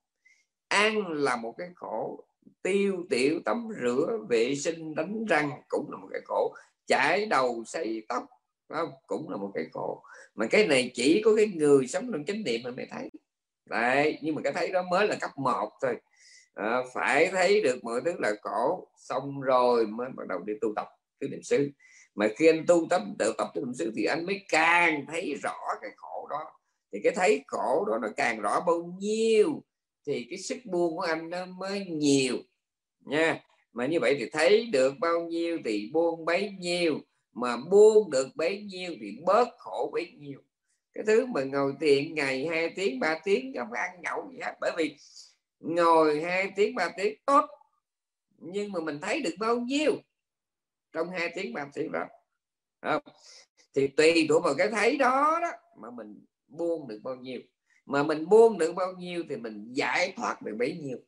Ăn 0.69 1.06
là 1.09 1.36
một 1.36 1.55
cái 1.59 1.69
khổ. 1.74 2.24
Tiêu 2.62 3.05
tiểu 3.10 3.40
tắm 3.44 3.69
rửa 3.82 4.19
vệ 4.28 4.55
sinh 4.55 4.94
đánh 4.94 5.24
răng 5.24 5.51
cũng 5.69 5.90
là 5.90 5.98
một 5.98 6.09
cái 6.12 6.20
khổ. 6.24 6.55
Chải 6.86 7.27
đầu 7.27 7.64
xây 7.66 8.06
tóc 8.09 8.27
không? 8.69 8.90
cũng 9.06 9.31
là 9.31 9.36
một 9.36 9.51
cái 9.55 9.64
khổ. 9.73 10.02
Mà 10.35 10.47
cái 10.47 10.66
này 10.66 10.90
chỉ 10.94 11.23
có 11.24 11.36
cái 11.36 11.47
người 11.47 11.86
sống 11.86 12.12
trong 12.12 12.24
chánh 12.24 12.44
niệm 12.44 12.60
mới 12.77 12.86
thấy. 12.90 13.10
Đấy 13.70 14.19
nhưng 14.23 14.35
mà 14.35 14.43
cái 14.44 14.52
thấy 14.52 14.69
đó 14.70 14.82
mới 14.90 15.09
là 15.09 15.16
cấp 15.20 15.31
1 15.36 15.70
thôi. 15.82 15.97
À, 16.55 16.82
phải 16.94 17.27
thấy 17.27 17.62
được 17.62 17.85
mọi 17.85 18.01
thứ 18.05 18.12
là 18.19 18.32
khổ. 18.43 18.89
Xong 18.97 19.40
rồi 19.40 19.86
mới 19.86 20.09
bắt 20.16 20.27
đầu 20.28 20.39
đi 20.39 20.52
tu 20.60 20.73
tập 20.77 20.89
tứ 21.20 21.28
niệm 21.28 21.43
xứ 21.43 21.70
mà 22.14 22.28
khi 22.36 22.47
anh 22.47 22.64
tu 22.66 22.86
tập 22.90 23.02
tự 23.18 23.34
tập 23.39 23.48
tứ 23.55 23.60
niệm 23.60 23.74
xứ 23.74 23.93
thì 23.97 24.05
anh 24.05 24.26
mới 24.26 24.44
càng 24.48 25.05
thấy 25.09 25.34
rõ 25.43 25.56
cái 25.80 25.90
khổ 25.97 26.26
đó. 26.30 26.44
Thì 26.93 26.98
cái 27.02 27.12
thấy 27.16 27.44
khổ 27.47 27.84
đó 27.84 27.98
nó 28.02 28.09
càng 28.16 28.40
rõ 28.40 28.60
bao 28.66 28.97
nhiêu, 28.98 29.62
thì 30.06 30.26
cái 30.30 30.39
sức 30.39 30.59
buông 30.64 30.97
của 30.97 31.02
anh 31.02 31.30
nó 31.30 31.47
mới 31.47 31.84
nhiều, 31.86 32.36
nha. 33.01 33.44
Mà 33.72 33.86
như 33.86 34.01
vậy 34.01 34.16
thì 34.18 34.30
thấy 34.32 34.66
được 34.66 34.94
bao 35.01 35.20
nhiêu 35.20 35.59
thì 35.64 35.90
buông 35.93 36.24
bấy 36.24 36.51
nhiêu, 36.59 36.98
mà 37.32 37.56
buông 37.70 38.10
được 38.10 38.28
bấy 38.34 38.62
nhiêu 38.62 38.94
thì 39.01 39.16
bớt 39.24 39.48
khổ 39.59 39.90
bấy 39.93 40.12
nhiêu. 40.18 40.40
Cái 40.94 41.05
thứ 41.06 41.26
mà 41.26 41.44
ngồi 41.44 41.72
thiền 41.80 42.14
ngày 42.14 42.47
2 42.47 42.70
tiếng 42.76 43.01
3 43.01 43.18
tiếng, 43.24 43.52
không 43.59 43.72
ăn 43.72 43.90
nhậu 44.02 44.30
gì 44.32 44.39
hết. 44.43 44.55
Bởi 44.60 44.72
vì 44.76 44.97
ngồi 45.60 46.22
2 46.22 46.52
tiếng 46.56 46.74
3 46.74 46.90
tiếng, 46.97 47.18
tốt. 47.26 47.44
Nhưng 48.39 48.72
mà 48.72 48.80
mình 48.80 48.98
thấy 49.02 49.22
được 49.22 49.34
bao 49.39 49.56
nhiêu? 49.56 49.93
Trong 50.93 51.10
hai 51.10 51.32
tiếng 51.35 51.55
ba 51.55 51.70
tiếng 51.74 51.93
đó 51.93 52.05
không? 52.82 53.02
thì 53.74 53.86
tùy 53.86 54.27
thuộc 54.28 54.44
vào 54.44 54.55
cái 54.59 54.69
thấy 54.69 54.97
đó 54.97 55.39
đó 55.43 55.51
mà 55.77 55.90
mình 55.90 56.24
buông 56.48 56.89
được 56.89 57.01
bao 57.02 57.16
nhiêu. 57.16 57.40
Mà 57.86 58.02
mình 58.02 58.28
buông 58.28 58.59
được 58.59 58.73
bao 58.74 58.93
nhiêu 58.93 59.24
thì 59.28 59.36
mình 59.36 59.73
giải 59.73 60.12
thoát 60.16 60.43
được 60.43 60.56
bấy 60.59 60.77
nhiêu. 60.77 60.98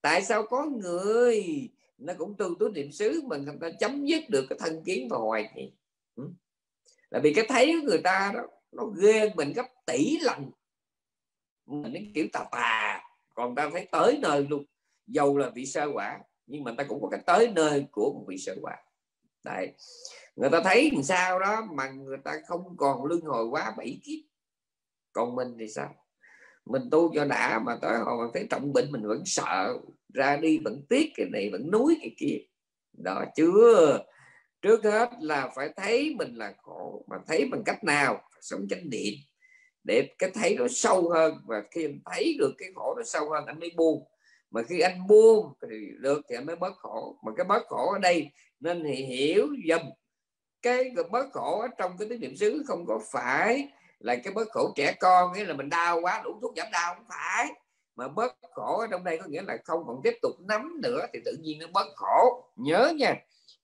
Tại 0.00 0.22
sao 0.22 0.46
có 0.46 0.64
người 0.64 1.68
nó 1.98 2.14
cũng 2.18 2.34
tu 2.38 2.54
tứ 2.54 2.70
niệm 2.74 2.92
xứ 2.92 3.22
mình 3.26 3.44
người 3.44 3.56
ta 3.60 3.70
chấm 3.80 4.04
dứt 4.04 4.24
được 4.28 4.46
cái 4.48 4.58
thân 4.58 4.84
kiến 4.84 5.08
và 5.10 5.18
hoài 5.18 5.50
nghi 5.54 5.72
ừ. 6.16 6.24
là 7.10 7.20
vì 7.22 7.34
cái 7.34 7.44
thấy 7.48 7.66
của 7.80 7.86
người 7.86 8.00
ta 8.04 8.32
đó, 8.34 8.42
nó 8.72 8.84
ghê 8.84 9.30
mình 9.34 9.52
gấp 9.52 9.66
tỷ 9.86 10.18
lần. 10.22 10.50
Mình 11.66 11.92
đến 11.92 12.12
kiểu 12.14 12.26
tà 12.32 12.44
tà. 12.52 13.02
Còn 13.34 13.54
ta 13.54 13.70
thấy 13.72 13.88
tới 13.92 14.18
nơi 14.22 14.46
luôn. 14.50 14.64
Dầu 15.06 15.38
là 15.38 15.50
vị 15.54 15.66
sơ 15.66 15.86
quả, 15.94 16.20
nhưng 16.46 16.64
mà 16.64 16.74
ta 16.78 16.84
cũng 16.84 17.02
có 17.02 17.08
cái 17.08 17.20
tới 17.26 17.52
nơi 17.54 17.86
của 17.90 18.12
một 18.12 18.24
vị 18.28 18.38
sơ 18.38 18.56
quả. 18.62 18.76
Đấy. 19.44 19.72
người 20.36 20.50
ta 20.50 20.60
thấy 20.64 20.90
làm 20.92 21.02
sao 21.02 21.38
đó 21.38 21.62
mà 21.72 21.90
người 21.90 22.18
ta 22.24 22.36
không 22.46 22.76
còn 22.76 23.04
luân 23.04 23.20
hồi 23.20 23.46
quá 23.46 23.74
bảy 23.76 24.00
kiếp. 24.04 24.18
Còn 25.12 25.34
mình 25.34 25.56
thì 25.58 25.68
sao? 25.68 25.94
Mình 26.66 26.82
tu 26.90 27.14
cho 27.14 27.24
đã 27.24 27.58
mà 27.64 27.78
tới 27.82 27.98
hồi 27.98 28.26
mà 28.26 28.30
thấy 28.34 28.46
trọng 28.50 28.72
bệnh 28.72 28.92
mình 28.92 29.02
vẫn 29.06 29.22
sợ, 29.26 29.78
ra 30.14 30.36
đi 30.36 30.58
vẫn 30.58 30.82
tiếc 30.88 31.12
cái 31.16 31.26
này 31.32 31.50
vẫn 31.52 31.70
núi 31.70 31.98
cái 32.00 32.14
kia. 32.18 32.38
Đó 32.92 33.24
chưa? 33.36 33.98
Trước 34.62 34.84
hết 34.84 35.10
là 35.20 35.50
phải 35.56 35.70
thấy 35.76 36.14
mình 36.18 36.34
là 36.34 36.54
khổ, 36.62 37.04
mà 37.10 37.16
thấy 37.26 37.48
bằng 37.52 37.62
cách 37.64 37.84
nào? 37.84 38.22
Sống 38.40 38.66
chánh 38.70 38.90
niệm. 38.90 39.14
Để 39.84 40.08
cái 40.18 40.30
thấy 40.34 40.56
nó 40.58 40.68
sâu 40.68 41.10
hơn, 41.10 41.34
và 41.46 41.62
khi 41.70 41.84
anh 41.84 41.98
thấy 42.04 42.36
được 42.38 42.54
cái 42.58 42.68
khổ 42.74 42.94
nó 42.96 43.02
sâu 43.02 43.30
hơn, 43.30 43.46
anh 43.46 43.60
mới 43.60 43.70
buông 43.76 44.04
mà 44.50 44.62
khi 44.62 44.80
anh 44.80 45.06
buông 45.06 45.52
thì 45.62 45.76
được 45.98 46.20
thì 46.28 46.36
anh 46.36 46.46
mới 46.46 46.56
bớt 46.56 46.76
khổ. 46.76 47.16
Mà 47.22 47.32
cái 47.36 47.44
bớt 47.44 47.66
khổ 47.66 47.92
ở 47.92 47.98
đây 47.98 48.30
nên 48.60 48.84
thì 48.84 48.94
hiểu 48.94 49.48
dùm 49.68 49.90
cái 50.62 50.90
bớt 51.10 51.32
khổ 51.32 51.60
ở 51.60 51.68
trong 51.78 51.96
cái 51.98 52.08
tín 52.08 52.20
niệm 52.20 52.36
xứ 52.36 52.64
không 52.66 52.86
có 52.86 53.00
phải 53.12 53.68
là 53.98 54.16
cái 54.16 54.32
bớt 54.32 54.48
khổ 54.50 54.72
trẻ 54.76 54.94
con, 55.00 55.32
nghĩa 55.32 55.44
là 55.44 55.54
mình 55.54 55.70
đau 55.70 56.00
quá 56.00 56.20
đủ 56.24 56.38
thuốc 56.42 56.52
giảm 56.56 56.66
đau, 56.72 56.94
không 56.94 57.04
phải. 57.08 57.46
Mà 57.96 58.08
bớt 58.08 58.36
khổ 58.54 58.78
ở 58.78 58.86
trong 58.90 59.04
đây 59.04 59.18
có 59.18 59.24
nghĩa 59.28 59.42
là 59.42 59.56
không 59.64 59.82
còn 59.86 60.00
tiếp 60.04 60.14
tục 60.22 60.32
nắm 60.40 60.80
nữa 60.82 61.06
thì 61.12 61.20
tự 61.24 61.36
nhiên 61.40 61.58
nó 61.58 61.66
bớt 61.72 61.86
khổ. 61.96 62.44
Nhớ 62.56 62.92
nha, 62.96 63.14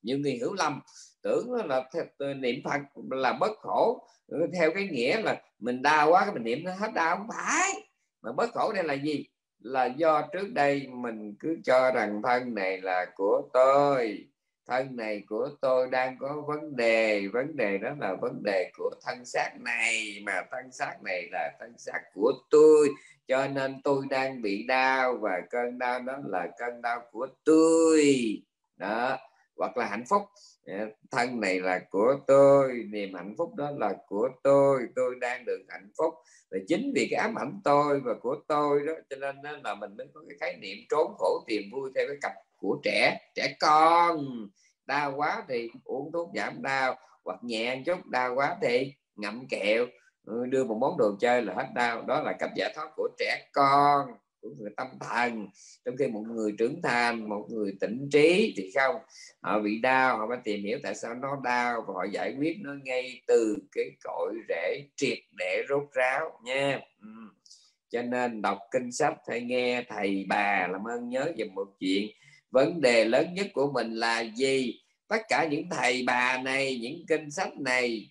nhiều 0.03 0.19
người 0.19 0.33
hiểu 0.33 0.53
lầm, 0.53 0.81
tưởng 1.23 1.53
là 1.53 1.91
niệm 2.37 2.61
phật 2.65 2.81
là 3.11 3.33
bớt 3.33 3.59
khổ. 3.59 4.07
Ừ, 4.27 4.39
theo 4.55 4.71
cái 4.75 4.89
nghĩa 4.93 5.23
là 5.23 5.43
mình 5.59 5.83
đau 5.83 6.11
quá, 6.11 6.25
cái 6.25 6.35
mình 6.35 6.45
niệm 6.45 6.65
nó 6.65 6.75
hết 6.75 6.95
đau, 6.95 7.17
không 7.17 7.29
phải. 7.29 7.91
Mà 8.23 8.33
bớt 8.33 8.51
khổ 8.55 8.73
đây 8.73 8.85
là 8.85 8.95
gì? 8.95 9.27
Là 9.67 9.85
do 9.85 10.23
trước 10.33 10.49
đây 10.53 10.87
mình 10.93 11.35
cứ 11.41 11.57
cho 11.65 11.91
rằng 11.91 12.23
thân 12.23 12.55
này 12.55 12.81
là 12.81 13.07
của 13.15 13.43
tôi, 13.53 14.27
thân 14.67 14.97
này 14.97 15.23
của 15.29 15.49
tôi 15.61 15.91
đang 15.91 16.17
có 16.19 16.43
vấn 16.47 16.77
đề 16.77 17.29
vấn 17.33 17.57
đề 17.57 17.79
đó 17.79 17.91
là 18.01 18.15
vấn 18.15 18.43
đề 18.43 18.71
của 18.79 18.91
thân 19.07 19.25
xác 19.25 19.51
này, 19.61 20.19
mà 20.23 20.43
thân 20.51 20.73
xác 20.73 20.97
này 21.03 21.29
là 21.33 21.53
thân 21.61 21.73
xác 21.79 22.01
của 22.15 22.33
tôi, 22.51 22.89
cho 23.29 23.49
nên 23.49 23.83
tôi 23.85 24.05
đang 24.11 24.43
bị 24.43 24.67
đau 24.67 25.17
và 25.21 25.41
cơn 25.51 25.79
đau 25.79 26.01
đó 26.01 26.17
là 26.27 26.47
cơn 26.59 26.83
đau 26.83 27.01
của 27.13 27.27
tôi. 27.45 28.17
Đó 28.77 29.19
hoặc 29.57 29.77
là 29.77 29.87
hạnh 29.87 30.05
phúc. 30.09 30.23
Dạ, 30.67 30.87
thân 31.11 31.41
này 31.41 31.61
là 31.61 31.81
của 31.91 32.15
tôi, 32.27 32.85
niềm 32.91 33.15
hạnh 33.15 33.35
phúc 33.39 33.55
đó 33.57 33.71
là 33.77 33.95
của 34.07 34.29
tôi 34.43 34.81
tôi 34.97 35.15
đang 35.21 35.45
được 35.45 35.63
hạnh 35.69 35.91
phúc. 35.99 36.15
Và 36.51 36.59
chính 36.69 36.93
vì 36.95 37.09
cái 37.11 37.21
ám 37.21 37.35
ảnh 37.39 37.61
tôi 37.65 38.01
và 38.01 38.15
của 38.21 38.37
tôi 38.49 38.81
đó, 38.87 38.93
cho 39.11 39.17
nên 39.17 39.43
đó 39.43 39.51
là 39.65 39.75
mình 39.75 39.97
mới 39.97 40.07
có 40.15 40.21
cái 40.29 40.37
khái 40.41 40.57
niệm 40.61 40.77
trốn 40.91 41.15
khổ 41.19 41.45
tìm 41.47 41.63
vui 41.73 41.91
theo 41.95 42.05
cái 42.09 42.17
cặp 42.23 42.33
của 42.57 42.81
trẻ 42.83 43.19
trẻ 43.35 43.57
con. 43.61 44.27
Đau 44.87 45.13
quá 45.17 45.45
thì 45.49 45.71
uống 45.85 46.13
thuốc 46.13 46.31
giảm 46.35 46.63
đau, 46.63 46.97
hoặc 47.25 47.39
nhẹ 47.43 47.83
chút, 47.87 48.07
đau 48.07 48.35
quá 48.35 48.57
thì 48.63 48.95
ngậm 49.17 49.47
kẹo. 49.49 49.87
Ừ, 50.27 50.47
đưa 50.47 50.65
một 50.65 50.79
món 50.81 50.99
đồ 50.99 51.17
chơi 51.21 51.43
là 51.43 51.55
hết 51.55 51.67
đau. 51.75 52.03
Đó 52.03 52.23
là 52.23 52.33
cách 52.39 52.51
giải 52.57 52.73
thoát 52.77 52.89
của 52.97 53.09
trẻ 53.19 53.49
con 53.53 54.09
của 54.49 54.55
người 54.59 54.71
tâm 54.77 54.87
thần. 55.01 55.49
Trong 55.85 55.97
khi 55.97 56.07
một 56.07 56.25
người 56.29 56.53
trưởng 56.59 56.83
thành, 56.83 57.29
một 57.29 57.47
người 57.51 57.73
tỉnh 57.81 58.09
trí 58.13 58.55
thì 58.57 58.71
không? 58.75 58.97
Họ 59.41 59.61
bị 59.61 59.79
đau, 59.79 60.19
họ 60.19 60.27
phải 60.29 60.39
tìm 60.45 60.65
hiểu 60.65 60.79
tại 60.83 60.95
sao 60.95 61.15
nó 61.15 61.41
đau 61.45 61.85
và 61.89 61.95
họ 61.95 62.05
giải 62.13 62.35
quyết 62.39 62.57
nó 62.61 62.75
ngay 62.85 63.21
từ 63.27 63.57
cái 63.73 63.85
cội 64.05 64.35
rễ 64.49 64.85
triệt 64.97 65.19
để 65.39 65.63
rốt 65.69 65.83
ráo 65.93 66.41
nha. 66.45 66.81
Ừ. 67.01 67.09
cho 67.91 68.03
nên 68.03 68.43
đọc 68.43 68.59
kinh 68.71 68.93
sách 68.93 69.15
hay 69.29 69.41
nghe 69.41 69.85
thầy 69.89 70.27
bà 70.29 70.69
làm 70.73 70.89
ơn 70.89 71.09
nhớ 71.09 71.33
về 71.37 71.45
một 71.45 71.69
chuyện. 71.81 72.11
Vấn 72.51 72.81
đề 72.81 73.05
lớn 73.05 73.35
nhất 73.35 73.47
của 73.53 73.73
mình 73.73 73.93
là 73.93 74.21
gì? 74.21 74.81
Tất 75.09 75.23
cả 75.29 75.49
những 75.51 75.71
thầy 75.71 76.05
bà 76.07 76.39
này, 76.39 76.79
những 76.83 77.05
kinh 77.09 77.31
sách 77.31 77.57
này 77.57 78.11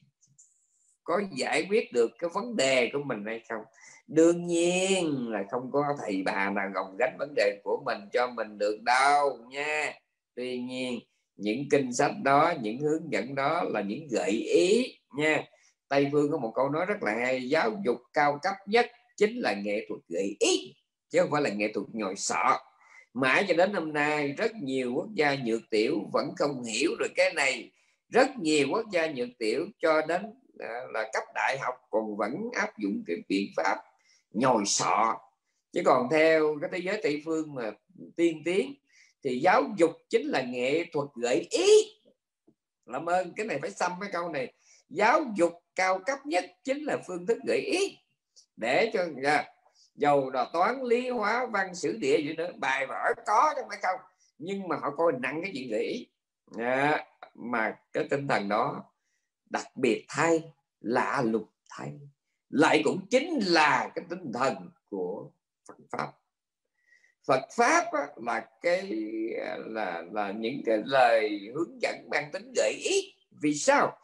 có 1.04 1.22
giải 1.38 1.66
quyết 1.70 1.94
được 1.94 2.12
cái 2.20 2.30
vấn 2.34 2.56
đề 2.56 2.90
của 2.94 3.04
mình 3.06 3.24
hay 3.26 3.42
không? 3.50 3.64
Đương 4.08 4.48
nhiên 4.48 5.30
là 5.30 5.44
không 5.52 5.72
có 5.72 5.84
thầy 6.00 6.24
bà 6.26 6.50
nào 6.50 6.70
gồng 6.74 6.98
gánh 7.00 7.16
vấn 7.20 7.34
đề 7.36 7.62
của 7.64 7.84
mình 7.86 8.00
cho 8.14 8.28
mình 8.28 8.58
được 8.58 8.78
đâu 8.82 9.38
nha. 9.50 9.94
Tuy 10.36 10.60
nhiên, 10.62 11.00
những 11.36 11.70
kinh 11.72 11.94
sách 11.94 12.12
đó, 12.24 12.54
những 12.62 12.80
hướng 12.80 13.12
dẫn 13.12 13.36
đó 13.36 13.64
là 13.64 13.82
những 13.82 14.08
gợi 14.12 14.32
ý 14.32 14.98
nha. 15.18 15.44
Tây 15.88 16.10
phương 16.12 16.32
có 16.32 16.38
một 16.38 16.52
câu 16.56 16.70
nói 16.70 16.86
rất 16.86 17.04
là 17.04 17.12
hay, 17.12 17.50
giáo 17.50 17.72
dục 17.86 17.98
cao 18.14 18.40
cấp 18.42 18.56
nhất 18.66 18.92
chính 19.18 19.40
là 19.40 19.54
nghệ 19.54 19.86
thuật 19.90 20.02
gợi 20.08 20.36
ý, 20.40 20.76
chứ 21.10 21.20
không 21.22 21.32
phải 21.32 21.42
là 21.42 21.50
nghệ 21.50 21.72
thuật 21.74 21.88
nhồi 21.94 22.16
sọ. 22.16 22.60
Mãi 23.14 23.46
cho 23.48 23.54
đến 23.54 23.74
hôm 23.74 23.94
nay, 23.94 24.28
rất 24.28 24.56
nhiều 24.56 24.94
quốc 24.96 25.08
gia 25.14 25.36
nhược 25.36 25.62
tiểu 25.70 26.10
vẫn 26.14 26.30
không 26.38 26.64
hiểu 26.64 26.92
được 27.00 27.12
cái 27.16 27.34
này. 27.34 27.72
Rất 28.10 28.38
nhiều 28.40 28.68
quốc 28.72 28.86
gia 28.92 29.08
nhược 29.08 29.30
tiểu 29.40 29.66
cho 29.80 30.02
đến 30.08 30.22
à, 30.60 30.80
là 30.94 31.10
cấp 31.14 31.24
đại 31.36 31.58
học 31.62 31.76
còn 31.90 32.18
vẫn 32.18 32.34
áp 32.54 32.78
dụng 32.78 33.04
cái 33.08 33.18
biện 33.28 33.48
pháp 33.58 33.78
nhồi 34.36 34.66
sọ. 34.66 35.18
Chứ 35.72 35.82
còn 35.86 36.10
theo 36.12 36.58
cái 36.62 36.70
thế 36.74 36.80
giới 36.80 37.00
tây 37.04 37.22
phương 37.26 37.56
mà 37.56 37.72
tiên 38.16 38.42
tiến 38.46 38.74
thì 39.24 39.40
giáo 39.40 39.64
dục 39.78 39.92
chính 40.10 40.28
là 40.28 40.42
nghệ 40.42 40.86
thuật 40.94 41.08
gợi 41.16 41.48
ý. 41.52 41.68
Làm 42.86 43.06
ơn 43.06 43.34
cái 43.36 43.46
này 43.46 43.60
phải 43.62 43.72
xăm 43.72 43.92
cái 44.02 44.10
câu 44.14 44.30
này. 44.30 44.54
Giáo 44.90 45.26
dục 45.36 45.54
cao 45.76 46.00
cấp 46.06 46.20
nhất 46.26 46.46
chính 46.64 46.84
là 46.84 46.98
phương 47.08 47.26
thức 47.26 47.38
gợi 47.48 47.60
ý. 47.60 47.98
Để 48.58 48.92
cho 48.94 49.06
yeah, 49.24 49.46
dầu 49.96 50.30
là 50.30 50.50
toán 50.54 50.82
lý 50.84 51.10
hóa 51.10 51.46
văn 51.46 51.76
sử 51.76 51.98
địa 51.98 52.18
gì 52.18 52.34
nữa 52.34 52.52
bài 52.58 52.88
vở 52.88 53.14
có 53.26 53.54
chứ 53.56 53.62
phải 53.70 53.78
không 53.82 54.00
nhưng 54.38 54.68
mà 54.68 54.76
họ 54.82 54.92
coi 54.98 55.14
nặng 55.20 55.40
cái 55.42 55.52
chuyện 55.54 55.70
gợi 55.70 55.84
ý. 55.84 56.08
À, 56.58 57.06
mà 57.34 57.78
cái 57.94 58.08
tinh 58.10 58.28
thần 58.28 58.50
đó 58.50 58.84
đặc 59.50 59.66
biệt 59.76 60.06
thay 60.10 60.44
lạ 60.80 61.24
lùng 61.26 61.48
thay 61.70 62.00
lại 62.56 62.82
cũng 62.84 63.08
chính 63.10 63.40
là 63.40 63.92
cái 63.96 64.06
tinh 64.10 64.32
thần 64.34 64.56
của 64.90 65.30
Phật 65.68 65.76
pháp. 65.92 66.12
Phật 67.28 67.42
pháp 67.58 67.86
á, 67.92 68.08
là 68.18 68.46
cái 68.62 68.92
là 69.66 70.04
là 70.12 70.32
những 70.32 70.62
cái 70.66 70.78
lời 70.86 71.40
hướng 71.54 71.82
dẫn 71.82 72.10
mang 72.12 72.32
tính 72.32 72.54
gợi 72.56 72.72
ý. 72.72 73.14
Vì 73.42 73.56
sao? 73.56 73.98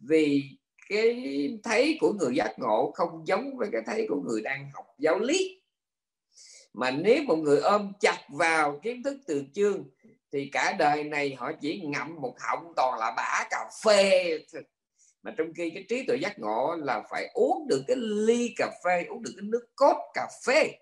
Vì 0.00 0.42
cái 0.88 1.58
thấy 1.64 1.98
của 2.00 2.12
người 2.12 2.34
giác 2.36 2.54
ngộ 2.58 2.92
không 2.94 3.26
giống 3.26 3.56
với 3.56 3.68
cái 3.72 3.82
thấy 3.86 4.06
của 4.08 4.22
người 4.28 4.40
đang 4.40 4.70
học 4.74 4.86
giáo 4.98 5.18
lý. 5.18 5.62
Mà 6.72 6.90
nếu 6.90 7.22
một 7.22 7.36
người 7.36 7.60
ôm 7.60 7.92
chặt 8.00 8.18
vào 8.28 8.80
kiến 8.82 9.02
thức 9.02 9.16
từ 9.26 9.44
chương 9.54 9.84
thì 10.32 10.48
cả 10.52 10.76
đời 10.78 11.04
này 11.04 11.34
họ 11.34 11.52
chỉ 11.60 11.80
ngậm 11.84 12.20
một 12.20 12.34
họng 12.40 12.72
toàn 12.76 12.98
là 12.98 13.14
bã 13.16 13.44
cà 13.50 13.70
phê 13.84 14.38
mà 15.22 15.34
trong 15.36 15.52
khi 15.56 15.70
cái 15.70 15.84
trí 15.88 16.06
tuệ 16.06 16.16
giác 16.16 16.38
ngộ 16.38 16.76
là 16.78 17.02
phải 17.10 17.30
uống 17.34 17.68
được 17.68 17.82
cái 17.86 17.96
ly 18.00 18.54
cà 18.56 18.70
phê 18.84 19.04
uống 19.08 19.22
được 19.22 19.32
cái 19.36 19.44
nước 19.48 19.66
cốt 19.76 20.10
cà 20.14 20.28
phê. 20.46 20.78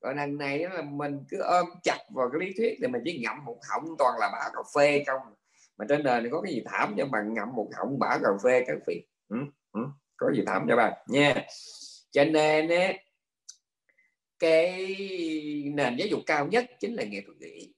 Còn 0.00 0.16
đằng 0.16 0.38
này 0.38 0.58
là 0.58 0.82
mình 0.82 1.24
cứ 1.28 1.38
ôm 1.38 1.66
chặt 1.82 1.98
vào 2.14 2.30
cái 2.32 2.46
lý 2.46 2.54
thuyết 2.56 2.76
thì 2.80 2.86
mình 2.86 3.02
chỉ 3.04 3.18
ngậm 3.18 3.44
một 3.44 3.58
họng 3.70 3.84
toàn 3.98 4.18
là 4.18 4.28
bã 4.32 4.50
cà 4.54 4.60
phê 4.74 5.04
không. 5.06 5.20
Mà 5.78 5.84
trên 5.88 6.02
đời 6.02 6.20
này 6.20 6.30
có 6.30 6.40
cái 6.40 6.52
gì 6.52 6.62
thảm 6.66 6.94
cho 6.98 7.06
bạn 7.06 7.34
ngậm 7.34 7.48
một 7.56 7.68
họng 7.76 7.98
bã 7.98 8.18
cà 8.22 8.28
phê 8.44 8.64
các 8.66 8.78
vị? 8.86 9.06
Ừ, 9.28 9.36
ừ, 9.72 9.80
có 10.16 10.32
gì 10.32 10.42
thảm 10.46 10.66
cho 10.68 10.76
bạn 10.76 10.92
nha. 11.06 11.46
Cho 12.10 12.24
nên 12.24 12.68
ấy, 12.68 12.98
cái 14.38 14.96
nền 15.74 15.96
giáo 15.96 16.08
dục 16.10 16.20
cao 16.26 16.46
nhất 16.46 16.64
chính 16.80 16.94
là 16.94 17.04
nghệ 17.04 17.22
thuật 17.26 17.38
nghĩ 17.38 17.74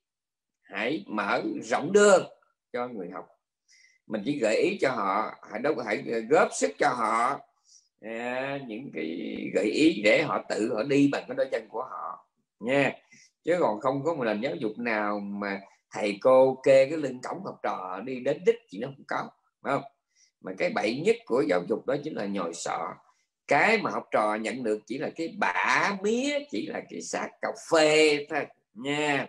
hãy 0.63 1.05
mở 1.07 1.43
rộng 1.63 1.93
đường 1.93 2.23
cho 2.73 2.89
người 2.89 3.11
học 3.11 3.27
mình 4.11 4.23
chỉ 4.25 4.39
gợi 4.39 4.57
ý 4.57 4.79
cho 4.81 4.91
họ 4.91 5.35
hãy 5.51 5.61
đâu 5.61 5.75
hãy 5.87 6.05
ờ, 6.13 6.21
góp 6.21 6.49
sức 6.53 6.71
cho 6.79 6.89
họ 6.89 7.41
à, 8.01 8.59
những 8.67 8.91
cái 8.95 9.37
gợi 9.55 9.65
ý 9.65 10.03
để 10.05 10.23
họ 10.23 10.45
tự 10.49 10.75
họ 10.75 10.83
đi 10.83 11.09
bằng 11.13 11.25
cái 11.29 11.37
đôi 11.37 11.49
chân 11.53 11.69
của 11.69 11.83
họ 11.83 12.27
nha. 12.61 12.93
Chứ 13.45 13.57
còn 13.61 13.81
không 13.81 14.05
có 14.05 14.15
một 14.15 14.25
nền 14.25 14.41
giáo 14.41 14.55
dục 14.55 14.79
nào 14.79 15.21
mà 15.21 15.61
thầy 15.91 16.19
cô 16.21 16.61
kê 16.63 16.89
cái 16.89 16.99
lưng 16.99 17.21
cổng 17.23 17.45
học 17.45 17.59
trò 17.63 18.01
đi 18.05 18.21
đến 18.21 18.43
đích 18.47 18.57
chỉ 18.69 18.79
nó 18.79 18.89
không 18.89 19.05
có 19.09 19.29
phải 19.63 19.73
không? 19.73 19.83
Mà 20.41 20.53
cái 20.59 20.71
bậy 20.71 21.01
nhất 21.05 21.17
của 21.25 21.45
giáo 21.49 21.63
dục 21.69 21.87
đó 21.87 21.97
chính 22.05 22.15
là 22.15 22.27
nhồi 22.27 22.55
sọ. 22.55 22.95
Cái 23.47 23.79
mà 23.79 23.91
học 23.91 24.09
trò 24.11 24.35
nhận 24.35 24.63
được 24.63 24.81
chỉ 24.87 24.99
là 24.99 25.11
cái 25.17 25.35
bã 25.39 25.97
mía 26.03 26.39
chỉ 26.51 26.67
là 26.67 26.83
cái 26.91 27.01
xác 27.03 27.29
cà 27.43 27.49
phê 27.71 28.27
thôi 28.31 28.47
nha. 28.75 29.27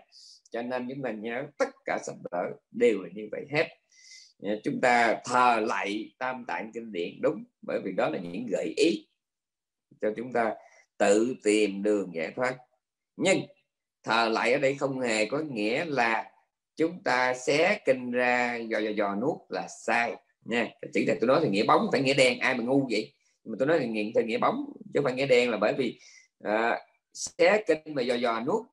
Cho 0.52 0.62
nên 0.62 0.88
chúng 0.90 1.04
ta 1.04 1.12
nhớ 1.12 1.44
tất 1.58 1.70
cả 1.86 2.00
sách 2.06 2.16
vở 2.32 2.52
đều 2.72 3.02
là 3.02 3.10
như 3.14 3.30
vậy 3.32 3.46
hết. 3.52 3.81
Dạ, 4.42 4.52
chúng 4.64 4.82
ta 4.82 5.22
thờ 5.26 5.60
lại 5.68 6.12
tam 6.18 6.46
tạng 6.48 6.72
kinh 6.74 6.92
điển. 6.92 7.22
Đúng 7.22 7.44
bởi 7.62 7.80
vì 7.84 7.92
đó 7.92 8.10
là 8.10 8.20
những 8.20 8.48
gợi 8.48 8.74
ý 8.78 9.08
cho 10.02 10.14
chúng 10.18 10.34
ta 10.34 10.56
tự 10.98 11.36
tìm 11.44 11.84
đường 11.84 12.16
giải 12.16 12.32
thoát. 12.36 12.58
Nhưng 13.18 13.40
thờ 14.04 14.30
lại 14.30 14.54
ở 14.54 14.60
đây 14.60 14.76
không 14.76 15.00
hề 15.00 15.26
có 15.26 15.40
nghĩa 15.40 15.86
là 15.86 16.32
chúng 16.76 17.04
ta 17.04 17.34
xé 17.34 17.80
kinh 17.86 18.12
ra 18.12 18.56
dò 18.56 18.80
dò 18.80 18.90
dò 18.90 19.16
nuốt 19.16 19.38
là 19.50 19.68
sai. 19.68 20.16
Nha 20.46 20.70
chỉ 20.94 21.06
là 21.06 21.16
tôi 21.22 21.28
nói 21.28 21.40
thì 21.44 21.50
nghĩa 21.50 21.64
bóng 21.64 21.90
phải 21.92 22.02
nghĩa 22.02 22.14
đen. 22.14 22.40
Ai 22.40 22.56
mà 22.56 22.64
ngu 22.64 22.88
vậy? 22.92 23.14
Mà 23.44 23.56
tôi 23.60 23.68
nói 23.68 23.80
là 23.80 23.86
nghĩa, 23.86 24.12
thì 24.16 24.24
nghĩa 24.24 24.38
bóng 24.38 24.74
chứ 24.76 24.92
không 24.96 25.04
phải 25.04 25.14
nghĩa 25.14 25.26
đen 25.26 25.50
là 25.50 25.58
bởi 25.58 25.74
vì 25.78 26.00
à, 26.44 26.80
xé 27.14 27.64
kinh 27.68 27.96
mà 27.96 28.02
dò 28.02 28.16
dò 28.16 28.40
nuốt 28.40 28.66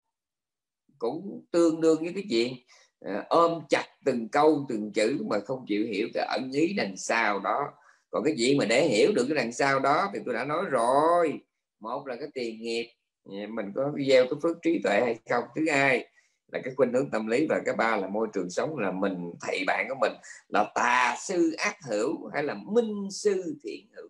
cũng 0.99 1.47
tương 1.51 1.81
đương 1.81 2.03
với 2.03 2.13
cái 2.15 2.25
chuyện 2.31 2.55
Ờ, 3.01 3.25
ôm 3.29 3.63
chặt 3.69 3.85
từng 4.05 4.29
câu, 4.29 4.67
từng 4.69 4.93
chữ 4.93 5.19
mà 5.31 5.39
không 5.41 5.65
chịu 5.69 5.87
hiểu 5.87 6.09
cái 6.15 6.27
ẩn 6.27 6.51
ý 6.53 6.73
đằng 6.77 6.97
sau 6.97 7.41
đó. 7.41 7.73
Còn 8.11 8.25
cái 8.25 8.35
chuyện 8.39 8.57
mà 8.59 8.65
để 8.65 8.89
hiểu 8.89 9.13
được 9.13 9.25
cái 9.29 9.37
đằng 9.37 9.53
sau 9.53 9.81
đó 9.81 10.11
thì 10.15 10.21
tôi 10.25 10.35
đã 10.35 10.45
nói 10.45 10.65
rồi. 10.71 11.41
Một 11.81 12.07
là 12.07 12.17
cái 12.17 12.29
tiền 12.35 12.63
nghiệp. 12.63 12.93
Dạ, 13.25 13.47
mình 13.49 13.73
có 13.75 13.93
gieo 14.09 14.25
cái 14.25 14.35
phước 14.43 14.57
trí 14.63 14.81
tuệ 14.85 15.01
hay 15.01 15.19
không? 15.31 15.45
Thứ 15.57 15.67
hai 15.71 16.11
là 16.53 16.61
cái 16.65 16.75
khuynh 16.77 16.93
hướng 16.93 17.11
tâm 17.11 17.27
lý 17.27 17.47
và 17.49 17.61
cái 17.67 17.75
ba 17.77 17.97
là 17.97 18.09
môi 18.09 18.29
trường 18.33 18.51
sống 18.51 18.77
là 18.79 18.91
mình, 18.91 19.31
thầy 19.41 19.65
bạn 19.67 19.87
của 19.89 19.95
mình 20.01 20.13
là 20.49 20.73
tà 20.75 21.17
sư 21.21 21.55
ác 21.59 21.77
hữu 21.89 22.27
hay 22.35 22.43
là 22.43 22.55
minh 22.55 23.09
sư 23.11 23.57
thiện 23.65 23.89
hữu. 23.97 24.09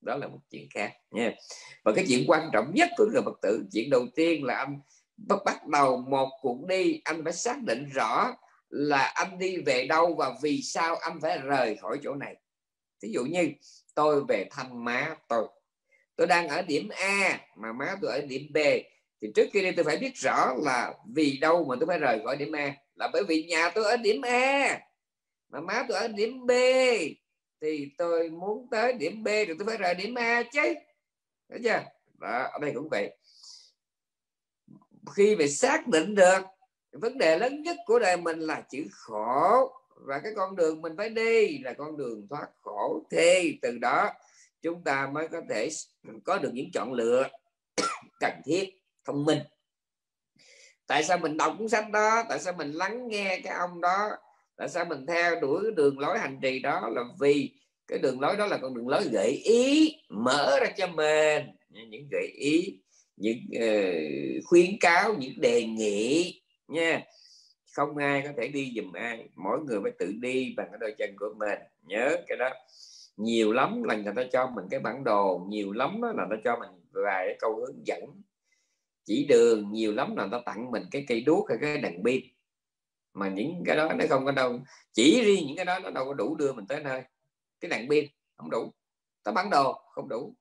Đó 0.00 0.16
là 0.16 0.28
một 0.28 0.38
chuyện 0.50 0.68
khác 0.74 0.92
nha. 1.10 1.34
Và 1.84 1.92
cái 1.96 2.04
chuyện 2.08 2.24
quan 2.26 2.50
trọng 2.52 2.74
nhất 2.74 2.88
của 2.96 3.06
người 3.12 3.22
phật 3.24 3.38
tử, 3.42 3.64
chuyện 3.72 3.90
đầu 3.90 4.06
tiên 4.14 4.44
là 4.44 4.54
anh 4.54 4.80
bắt 5.28 5.66
đầu 5.66 5.96
một 5.96 6.28
cuộc 6.40 6.66
đi 6.66 7.00
anh 7.04 7.24
phải 7.24 7.32
xác 7.32 7.62
định 7.62 7.88
rõ 7.94 8.36
là 8.68 9.12
anh 9.14 9.38
đi 9.38 9.56
về 9.56 9.86
đâu 9.86 10.14
và 10.14 10.34
vì 10.42 10.62
sao 10.62 10.96
anh 10.96 11.20
phải 11.20 11.38
rời 11.38 11.76
khỏi 11.80 11.98
chỗ 12.02 12.14
này. 12.14 12.36
Ví 13.02 13.12
dụ 13.12 13.24
như 13.24 13.52
tôi 13.94 14.24
về 14.28 14.48
thăm 14.50 14.84
má 14.84 15.16
tôi. 15.28 15.48
Tôi 16.16 16.26
đang 16.26 16.48
ở 16.48 16.62
điểm 16.62 16.88
A 16.88 17.40
mà 17.56 17.72
má 17.72 17.96
tôi 18.02 18.12
ở 18.12 18.20
điểm 18.20 18.42
B. 18.52 18.56
Thì 19.22 19.28
trước 19.34 19.46
khi 19.52 19.62
đi 19.62 19.72
tôi 19.72 19.84
phải 19.84 19.96
biết 19.96 20.16
rõ 20.16 20.54
là 20.62 20.94
vì 21.14 21.38
đâu 21.40 21.64
mà 21.64 21.76
tôi 21.80 21.86
phải 21.86 21.98
rời 21.98 22.20
khỏi 22.24 22.36
điểm 22.36 22.52
A. 22.52 22.74
Là 22.94 23.08
bởi 23.12 23.24
vì 23.24 23.42
nhà 23.42 23.70
tôi 23.74 23.84
ở 23.84 23.96
điểm 23.96 24.22
A 24.22 24.80
mà 25.48 25.60
má 25.60 25.84
tôi 25.88 25.98
ở 25.98 26.08
điểm 26.08 26.46
B. 26.46 26.50
Thì 27.60 27.88
tôi 27.98 28.30
muốn 28.30 28.66
tới 28.70 28.92
điểm 28.92 29.24
B 29.24 29.26
thì 29.26 29.52
tôi 29.58 29.66
phải 29.66 29.76
rời 29.76 29.94
điểm 29.94 30.14
A 30.14 30.42
chứ. 30.42 30.74
Thấy 31.48 31.60
chưa? 31.64 31.82
Đó, 32.18 32.48
ở 32.52 32.58
đây 32.60 32.72
cũng 32.74 32.88
vậy 32.90 33.16
khi 35.14 35.36
mà 35.36 35.46
xác 35.46 35.86
định 35.86 36.14
được, 36.14 36.40
vấn 36.92 37.18
đề 37.18 37.38
lớn 37.38 37.62
nhất 37.62 37.76
của 37.86 37.98
đời 37.98 38.16
mình 38.16 38.38
là 38.38 38.62
chữ 38.70 38.84
khổ. 38.90 39.72
Và 39.94 40.18
cái 40.18 40.32
con 40.36 40.56
đường 40.56 40.82
mình 40.82 40.92
phải 40.96 41.08
đi 41.08 41.58
là 41.58 41.72
con 41.72 41.96
đường 41.96 42.26
thoát 42.30 42.48
khổ. 42.60 43.02
Thì 43.10 43.58
từ 43.62 43.78
đó, 43.78 44.10
chúng 44.62 44.84
ta 44.84 45.08
mới 45.12 45.28
có 45.28 45.40
thể 45.50 45.68
có 46.24 46.38
được 46.38 46.50
những 46.52 46.70
chọn 46.72 46.92
lựa 46.92 47.28
cần 48.20 48.32
thiết, 48.44 48.70
thông 49.04 49.24
minh. 49.24 49.38
Tại 50.86 51.04
sao 51.04 51.18
mình 51.18 51.36
đọc 51.36 51.54
cuốn 51.58 51.68
sách 51.68 51.90
đó? 51.90 52.22
Tại 52.28 52.38
sao 52.38 52.52
mình 52.52 52.72
lắng 52.72 53.08
nghe 53.08 53.40
cái 53.44 53.52
ông 53.52 53.80
đó? 53.80 54.10
Tại 54.56 54.68
sao 54.68 54.84
mình 54.84 55.06
theo 55.06 55.40
đuổi 55.40 55.60
cái 55.62 55.72
đường 55.72 55.98
lối 55.98 56.18
hành 56.18 56.38
trì 56.42 56.58
đó? 56.58 56.88
Là 56.92 57.02
vì 57.20 57.54
cái 57.86 57.98
đường 57.98 58.20
lối 58.20 58.36
đó 58.36 58.46
là 58.46 58.58
con 58.62 58.74
đường 58.74 58.88
lối 58.88 59.04
gợi 59.12 59.30
ý, 59.44 59.96
mở 60.08 60.58
ra 60.60 60.66
cho 60.76 60.86
mình 60.86 61.46
những 61.68 62.08
gợi 62.10 62.26
ý 62.26 62.80
những 63.20 63.38
uh, 63.56 64.44
khuyến 64.44 64.70
cáo 64.80 65.14
những 65.14 65.40
đề 65.40 65.64
nghị 65.64 66.40
nha. 66.68 67.02
Không 67.72 67.96
ai 67.96 68.22
có 68.22 68.28
thể 68.36 68.48
đi 68.48 68.72
giùm 68.76 68.92
ai 68.92 69.28
mỗi 69.36 69.58
người 69.60 69.80
phải 69.82 69.92
tự 69.98 70.12
đi 70.20 70.54
bằng 70.56 70.68
cái 70.70 70.78
đôi 70.80 70.94
chân 70.98 71.16
của 71.18 71.34
mình 71.38 71.58
nhớ 71.82 72.16
cái 72.26 72.38
đó. 72.38 72.50
Nhiều 73.16 73.52
lắm 73.52 73.82
là 73.82 73.94
người 73.94 74.12
ta 74.16 74.24
cho 74.32 74.46
mình 74.46 74.64
cái 74.70 74.80
bản 74.80 75.04
đồ 75.04 75.46
nhiều 75.48 75.72
lắm 75.72 76.02
là 76.02 76.26
nó 76.30 76.36
cho 76.44 76.56
mình 76.60 76.70
vài 76.90 77.26
cái 77.26 77.36
câu 77.40 77.56
hướng 77.56 77.86
dẫn 77.86 78.22
chỉ 79.04 79.26
đường 79.28 79.72
nhiều 79.72 79.92
lắm 79.94 80.16
là 80.16 80.26
người 80.26 80.38
ta 80.38 80.42
tặng 80.46 80.70
mình 80.70 80.82
cái 80.90 81.04
cây 81.08 81.20
đuốc 81.20 81.48
hay 81.48 81.58
cái 81.60 81.78
đèn 81.78 82.04
pin. 82.04 82.24
Mà 83.14 83.28
những 83.28 83.62
cái 83.66 83.76
đó 83.76 83.92
nó 83.98 84.04
không 84.08 84.24
có 84.24 84.32
đâu 84.32 84.60
chỉ 84.92 85.22
riêng 85.24 85.46
những 85.46 85.56
cái 85.56 85.64
đó 85.64 85.78
nó 85.78 85.90
đâu 85.90 86.04
có 86.04 86.14
đủ 86.14 86.34
đưa 86.34 86.52
mình 86.52 86.66
tới 86.66 86.80
nơi. 86.80 87.02
Cái 87.60 87.68
đèn 87.68 87.88
pin 87.90 88.04
không 88.36 88.50
đủ 88.50 88.72
tấm 89.22 89.34
bản 89.34 89.50
đồ 89.50 89.72
không 89.72 90.08
đủ. 90.08 90.34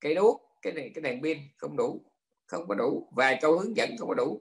Cây 0.00 0.14
đuốc 0.14 0.42
cái 0.62 0.72
này 0.72 0.90
cái 0.94 1.02
đèn 1.02 1.22
pin 1.22 1.38
không 1.56 1.76
đủ 1.76 2.02
không 2.52 2.68
có 2.68 2.74
đủ, 2.74 3.08
vài 3.16 3.38
câu 3.42 3.58
hướng 3.58 3.76
dẫn 3.76 3.90
không 3.98 4.08
có 4.08 4.14
đủ. 4.14 4.40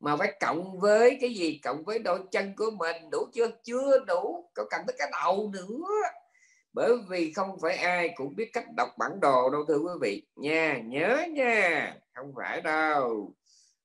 Mà 0.00 0.16
phải 0.16 0.32
cộng 0.40 0.80
với 0.80 1.18
cái 1.20 1.34
gì? 1.34 1.60
Cộng 1.64 1.84
với 1.84 1.98
đôi 1.98 2.20
chân 2.30 2.56
của 2.56 2.70
mình, 2.78 2.96
đủ 3.10 3.18
chưa? 3.32 3.50
Chưa 3.64 3.98
đủ. 4.06 4.50
Có 4.54 4.64
cần 4.70 4.80
tới 4.86 4.96
cái 4.98 5.08
đầu 5.12 5.50
nữa. 5.52 5.86
Bởi 6.72 6.92
vì 7.08 7.32
không 7.32 7.60
phải 7.62 7.76
ai 7.76 8.10
cũng 8.16 8.36
biết 8.36 8.50
cách 8.52 8.64
đọc 8.76 8.88
bản 8.98 9.20
đồ 9.20 9.50
đâu, 9.50 9.64
thưa 9.68 9.78
quý 9.78 9.92
vị. 10.00 10.22
Nha, 10.36 10.80
nhớ 10.84 11.26
nha. 11.30 11.94
Không 12.14 12.32
phải 12.36 12.60
đâu. 12.60 13.34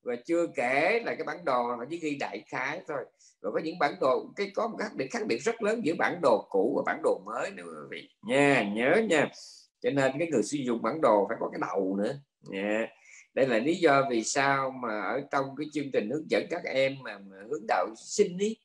Và 0.03 0.15
chưa 0.25 0.47
kể 0.55 1.01
là 1.05 1.15
cái 1.15 1.23
bản 1.23 1.45
đồ 1.45 1.63
họ 1.63 1.85
chỉ 1.89 1.97
ghi 1.97 2.17
đại 2.19 2.43
khái 2.47 2.81
thôi. 2.87 3.05
Và 3.41 3.51
có 3.53 3.59
những 3.63 3.79
bản 3.79 3.93
đồ, 4.01 4.25
cái 4.35 4.51
có 4.55 4.67
một 4.67 4.77
khác 4.79 4.91
biệt 4.95 5.07
khác 5.11 5.27
biệt 5.27 5.37
rất 5.37 5.61
lớn 5.61 5.81
giữa 5.85 5.93
bản 5.99 6.19
đồ 6.21 6.47
cũ 6.49 6.73
và 6.77 6.83
bản 6.85 7.01
đồ 7.03 7.21
mới 7.25 7.51
nữa, 7.51 7.63
quý 7.63 7.87
vị. 7.91 8.09
Nha, 8.27 8.71
nhớ 8.75 9.01
nha. 9.09 9.29
Cho 9.81 9.89
nên 9.89 10.11
cái 10.19 10.27
người 10.27 10.43
sử 10.43 10.57
dụng 10.57 10.81
bản 10.81 11.01
đồ 11.01 11.25
phải 11.29 11.37
có 11.39 11.49
cái 11.51 11.59
đầu 11.61 11.95
nữa. 11.95 12.13
Nha 12.41 12.87
đây 13.37 13.47
là 13.47 13.57
lý 13.57 13.75
do 13.75 14.07
vì 14.09 14.23
sao 14.23 14.71
mà 14.71 15.01
ở 15.01 15.21
trong 15.31 15.45
cái 15.57 15.67
chương 15.73 15.91
trình 15.93 16.09
hướng 16.09 16.31
dẫn 16.31 16.47
các 16.49 16.61
em 16.65 16.95
mà, 17.03 17.17
mà 17.17 17.37
hướng 17.49 17.67
đạo 17.67 17.87
sinh 17.97 18.37
ý. 18.37 18.57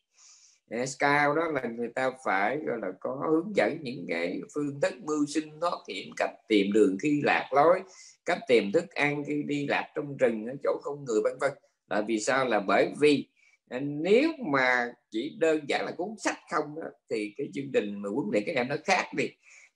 Ờ, 0.70 0.78
Cao 0.98 1.34
đó 1.34 1.42
là 1.48 1.62
người 1.76 1.88
ta 1.94 2.10
phải 2.24 2.58
gọi 2.66 2.78
là 2.82 2.88
có 3.00 3.26
hướng 3.30 3.56
dẫn 3.56 3.78
những 3.82 4.06
cái 4.08 4.40
phương 4.54 4.80
thức 4.80 4.94
mưu 5.02 5.26
sinh 5.26 5.60
thoát 5.60 5.78
hiểm 5.88 6.10
cách 6.16 6.30
tìm 6.48 6.72
đường 6.72 6.96
khi 7.02 7.20
lạc 7.24 7.50
lối 7.52 7.80
cách 8.24 8.38
tìm 8.48 8.72
thức 8.72 8.90
ăn 8.90 9.22
khi 9.26 9.42
đi 9.42 9.66
lạc 9.66 9.92
trong 9.94 10.16
rừng 10.16 10.46
ở 10.46 10.54
chỗ 10.64 10.80
không 10.82 11.04
người 11.04 11.20
vân 11.24 11.32
vân. 11.40 11.50
Là 11.90 12.00
vì 12.00 12.20
sao? 12.20 12.44
Là 12.44 12.60
bởi 12.60 12.92
vì 13.00 13.28
ờ, 13.70 13.80
nếu 13.80 14.30
mà 14.52 14.92
chỉ 15.10 15.36
đơn 15.38 15.60
giản 15.68 15.84
là 15.84 15.92
cuốn 15.92 16.08
sách 16.18 16.38
không 16.52 16.74
đó, 16.76 16.88
thì 17.10 17.34
cái 17.36 17.48
chương 17.54 17.72
trình 17.72 18.02
mà 18.02 18.08
huấn 18.08 18.26
luyện 18.32 18.42
các 18.46 18.56
em 18.56 18.68
nó 18.68 18.76
khác 18.84 19.04
đi. 19.16 19.28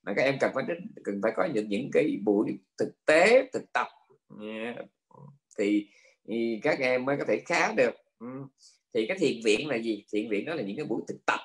Mà 0.03 0.13
các 0.17 0.23
em 0.23 0.37
cần 0.41 0.51
phải 0.55 0.65
đến 0.69 0.79
cần 1.05 1.21
phải 1.23 1.33
có 1.37 1.49
những 1.55 1.69
những 1.69 1.91
cái 1.93 2.17
buổi 2.25 2.59
thực 2.79 3.05
tế 3.07 3.51
thực 3.53 3.73
tập 3.73 3.87
thì, 5.59 5.89
thì 6.29 6.61
các 6.63 6.79
em 6.79 7.05
mới 7.05 7.17
có 7.17 7.25
thể 7.29 7.43
khá 7.47 7.73
được. 7.73 7.95
Thì 8.95 9.07
cái 9.07 9.19
thiền 9.21 9.41
viện 9.45 9.69
là 9.69 9.77
gì? 9.77 10.05
Thiền 10.13 10.29
viện 10.31 10.45
đó 10.45 10.55
là 10.55 10.63
những 10.63 10.77
cái 10.77 10.87
buổi 10.87 11.03
thực 11.09 11.27
tập 11.27 11.41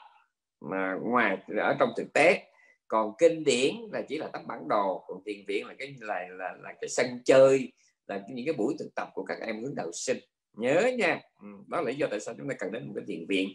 mà 0.62 0.96
ngoài 1.02 1.38
ở 1.58 1.76
trong 1.80 1.90
thực 1.98 2.14
tế. 2.14 2.44
Còn 2.88 3.14
kinh 3.18 3.44
điển 3.44 3.76
là 3.92 4.02
chỉ 4.02 4.18
là 4.18 4.28
tấm 4.34 4.48
bản 4.48 4.68
đồ. 4.68 5.04
Còn 5.08 5.24
thiền 5.26 5.46
viện 5.48 5.68
là 5.68 5.76
cái 5.80 5.96
là 6.00 6.28
là, 6.30 6.54
là 6.64 6.74
cái 6.82 6.90
sân 6.90 7.22
chơi 7.26 7.72
là 8.08 8.22
những 8.30 8.46
cái 8.46 8.56
buổi 8.58 8.76
thực 8.80 8.96
tập 8.96 9.10
của 9.14 9.24
các 9.24 9.38
em 9.42 9.64
hướng 9.64 9.76
đạo 9.76 9.92
sinh. 9.94 10.18
Nhớ 10.54 10.92
nha. 10.98 11.22
Đó 11.68 11.82
là 11.82 11.92
lý 11.92 11.96
do 11.96 12.08
tại 12.10 12.20
sao 12.20 12.36
chúng 12.38 12.50
ta 12.50 12.56
cần 12.60 12.72
đến 12.72 12.88
một 12.88 12.94
cái 12.96 13.04
thiền 13.08 13.26
viện. 13.28 13.50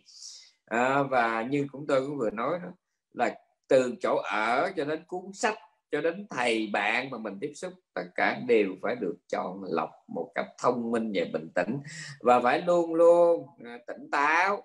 À, 0.65 1.03
và 1.03 1.43
như 1.51 1.67
cũng 1.73 1.87
tôi 1.87 2.07
cũng 2.07 2.19
vừa 2.19 2.31
nói 2.31 2.59
đó 2.63 2.69
là 3.13 3.35
từ 3.69 3.95
chỗ 4.01 4.17
ở 4.17 4.73
cho 4.77 4.85
đến 4.85 5.05
cuốn 5.07 5.33
sách 5.33 5.59
cho 5.91 6.01
đến 6.01 6.27
thầy 6.31 6.71
bạn 6.73 7.11
mà 7.11 7.19
mình 7.19 7.39
tiếp 7.41 7.53
xúc, 7.55 7.73
tất 7.95 8.05
cả 8.15 8.41
đều 8.49 8.71
phải 8.83 8.97
được 8.97 9.17
chọn 9.29 9.65
lọc 9.65 9.91
một 10.09 10.33
cách 10.35 10.47
thông 10.59 10.91
minh 10.91 11.13
và 11.15 11.25
bình 11.33 11.49
tĩnh. 11.55 11.79
Và 12.21 12.41
phải 12.41 12.63
luôn 12.63 12.95
luôn 12.95 13.47
à, 13.65 13.79
tỉnh 13.87 14.11
táo 14.13 14.63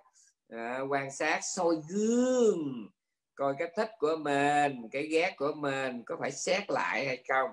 à, 0.50 0.80
quan 0.90 1.12
sát 1.12 1.40
soi 1.56 1.76
gương, 1.90 2.88
coi 3.36 3.54
cái 3.60 3.72
thích 3.78 3.90
của 4.00 4.16
mình, 4.22 4.90
cái 4.92 5.08
ghét 5.08 5.34
của 5.38 5.52
mình 5.56 6.04
có 6.06 6.18
phải 6.20 6.32
xét 6.32 6.70
lại 6.72 7.06
hay 7.06 7.24
không. 7.28 7.52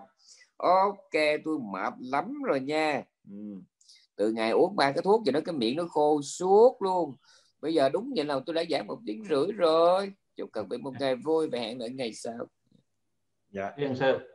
Ok, 0.56 1.12
tôi 1.44 1.58
mệt 1.72 1.94
lắm 1.98 2.42
rồi 2.42 2.60
nha. 2.60 3.02
Ừ. 3.30 3.60
từ 4.16 4.32
ngày 4.32 4.50
uống 4.50 4.76
ba 4.76 4.92
cái 4.92 5.02
thuốc 5.02 5.24
gì 5.26 5.32
đó 5.32 5.40
cái 5.44 5.54
miệng 5.54 5.76
nó 5.76 5.84
khô 5.88 6.22
suốt 6.22 6.82
luôn. 6.82 7.14
Bây 7.60 7.74
giờ 7.74 7.88
đúng 7.88 8.12
vậy 8.16 8.24
nào, 8.24 8.40
tôi 8.46 8.54
đã 8.54 8.64
giảm 8.70 8.86
một 8.86 8.98
tiếng 9.06 9.24
rưỡi 9.24 9.46
rồi. 9.56 10.12
Chúc 10.36 10.50
các 10.52 10.68
bạn 10.68 10.82
một 10.82 10.92
ngày 11.00 11.16
vui 11.16 11.48
và 11.48 11.58
hẹn 11.58 11.80
lại 11.80 11.90
ngày 11.90 12.12
sau 12.14 12.48
dạ. 13.50 13.72
Tri 13.76 13.84
ân 13.84 13.96
sư. 13.96 14.34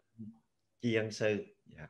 Tri 0.82 0.96
ân 0.96 1.12
sư. 1.12 1.46
Dạ. 1.66 1.88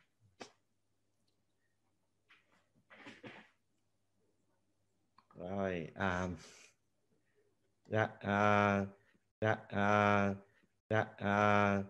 Rồi 5.35 5.87
à, 5.95 6.27
dạ 7.85 8.09
à, 8.19 8.85
dạ 9.41 9.55
à, 9.69 10.35
dạ 10.89 11.05
à, 11.17 11.83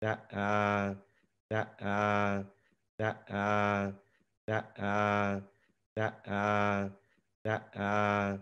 dạ 0.00 0.16
à, 0.28 0.94
dạ 1.48 1.64
à, 1.78 2.42
dạ 2.98 3.14
à, 3.26 3.92
dạ 4.46 4.62
à, 4.74 5.40
dạ 5.96 6.10
à, 6.24 6.88
dạ 7.44 7.60
à, 7.72 8.38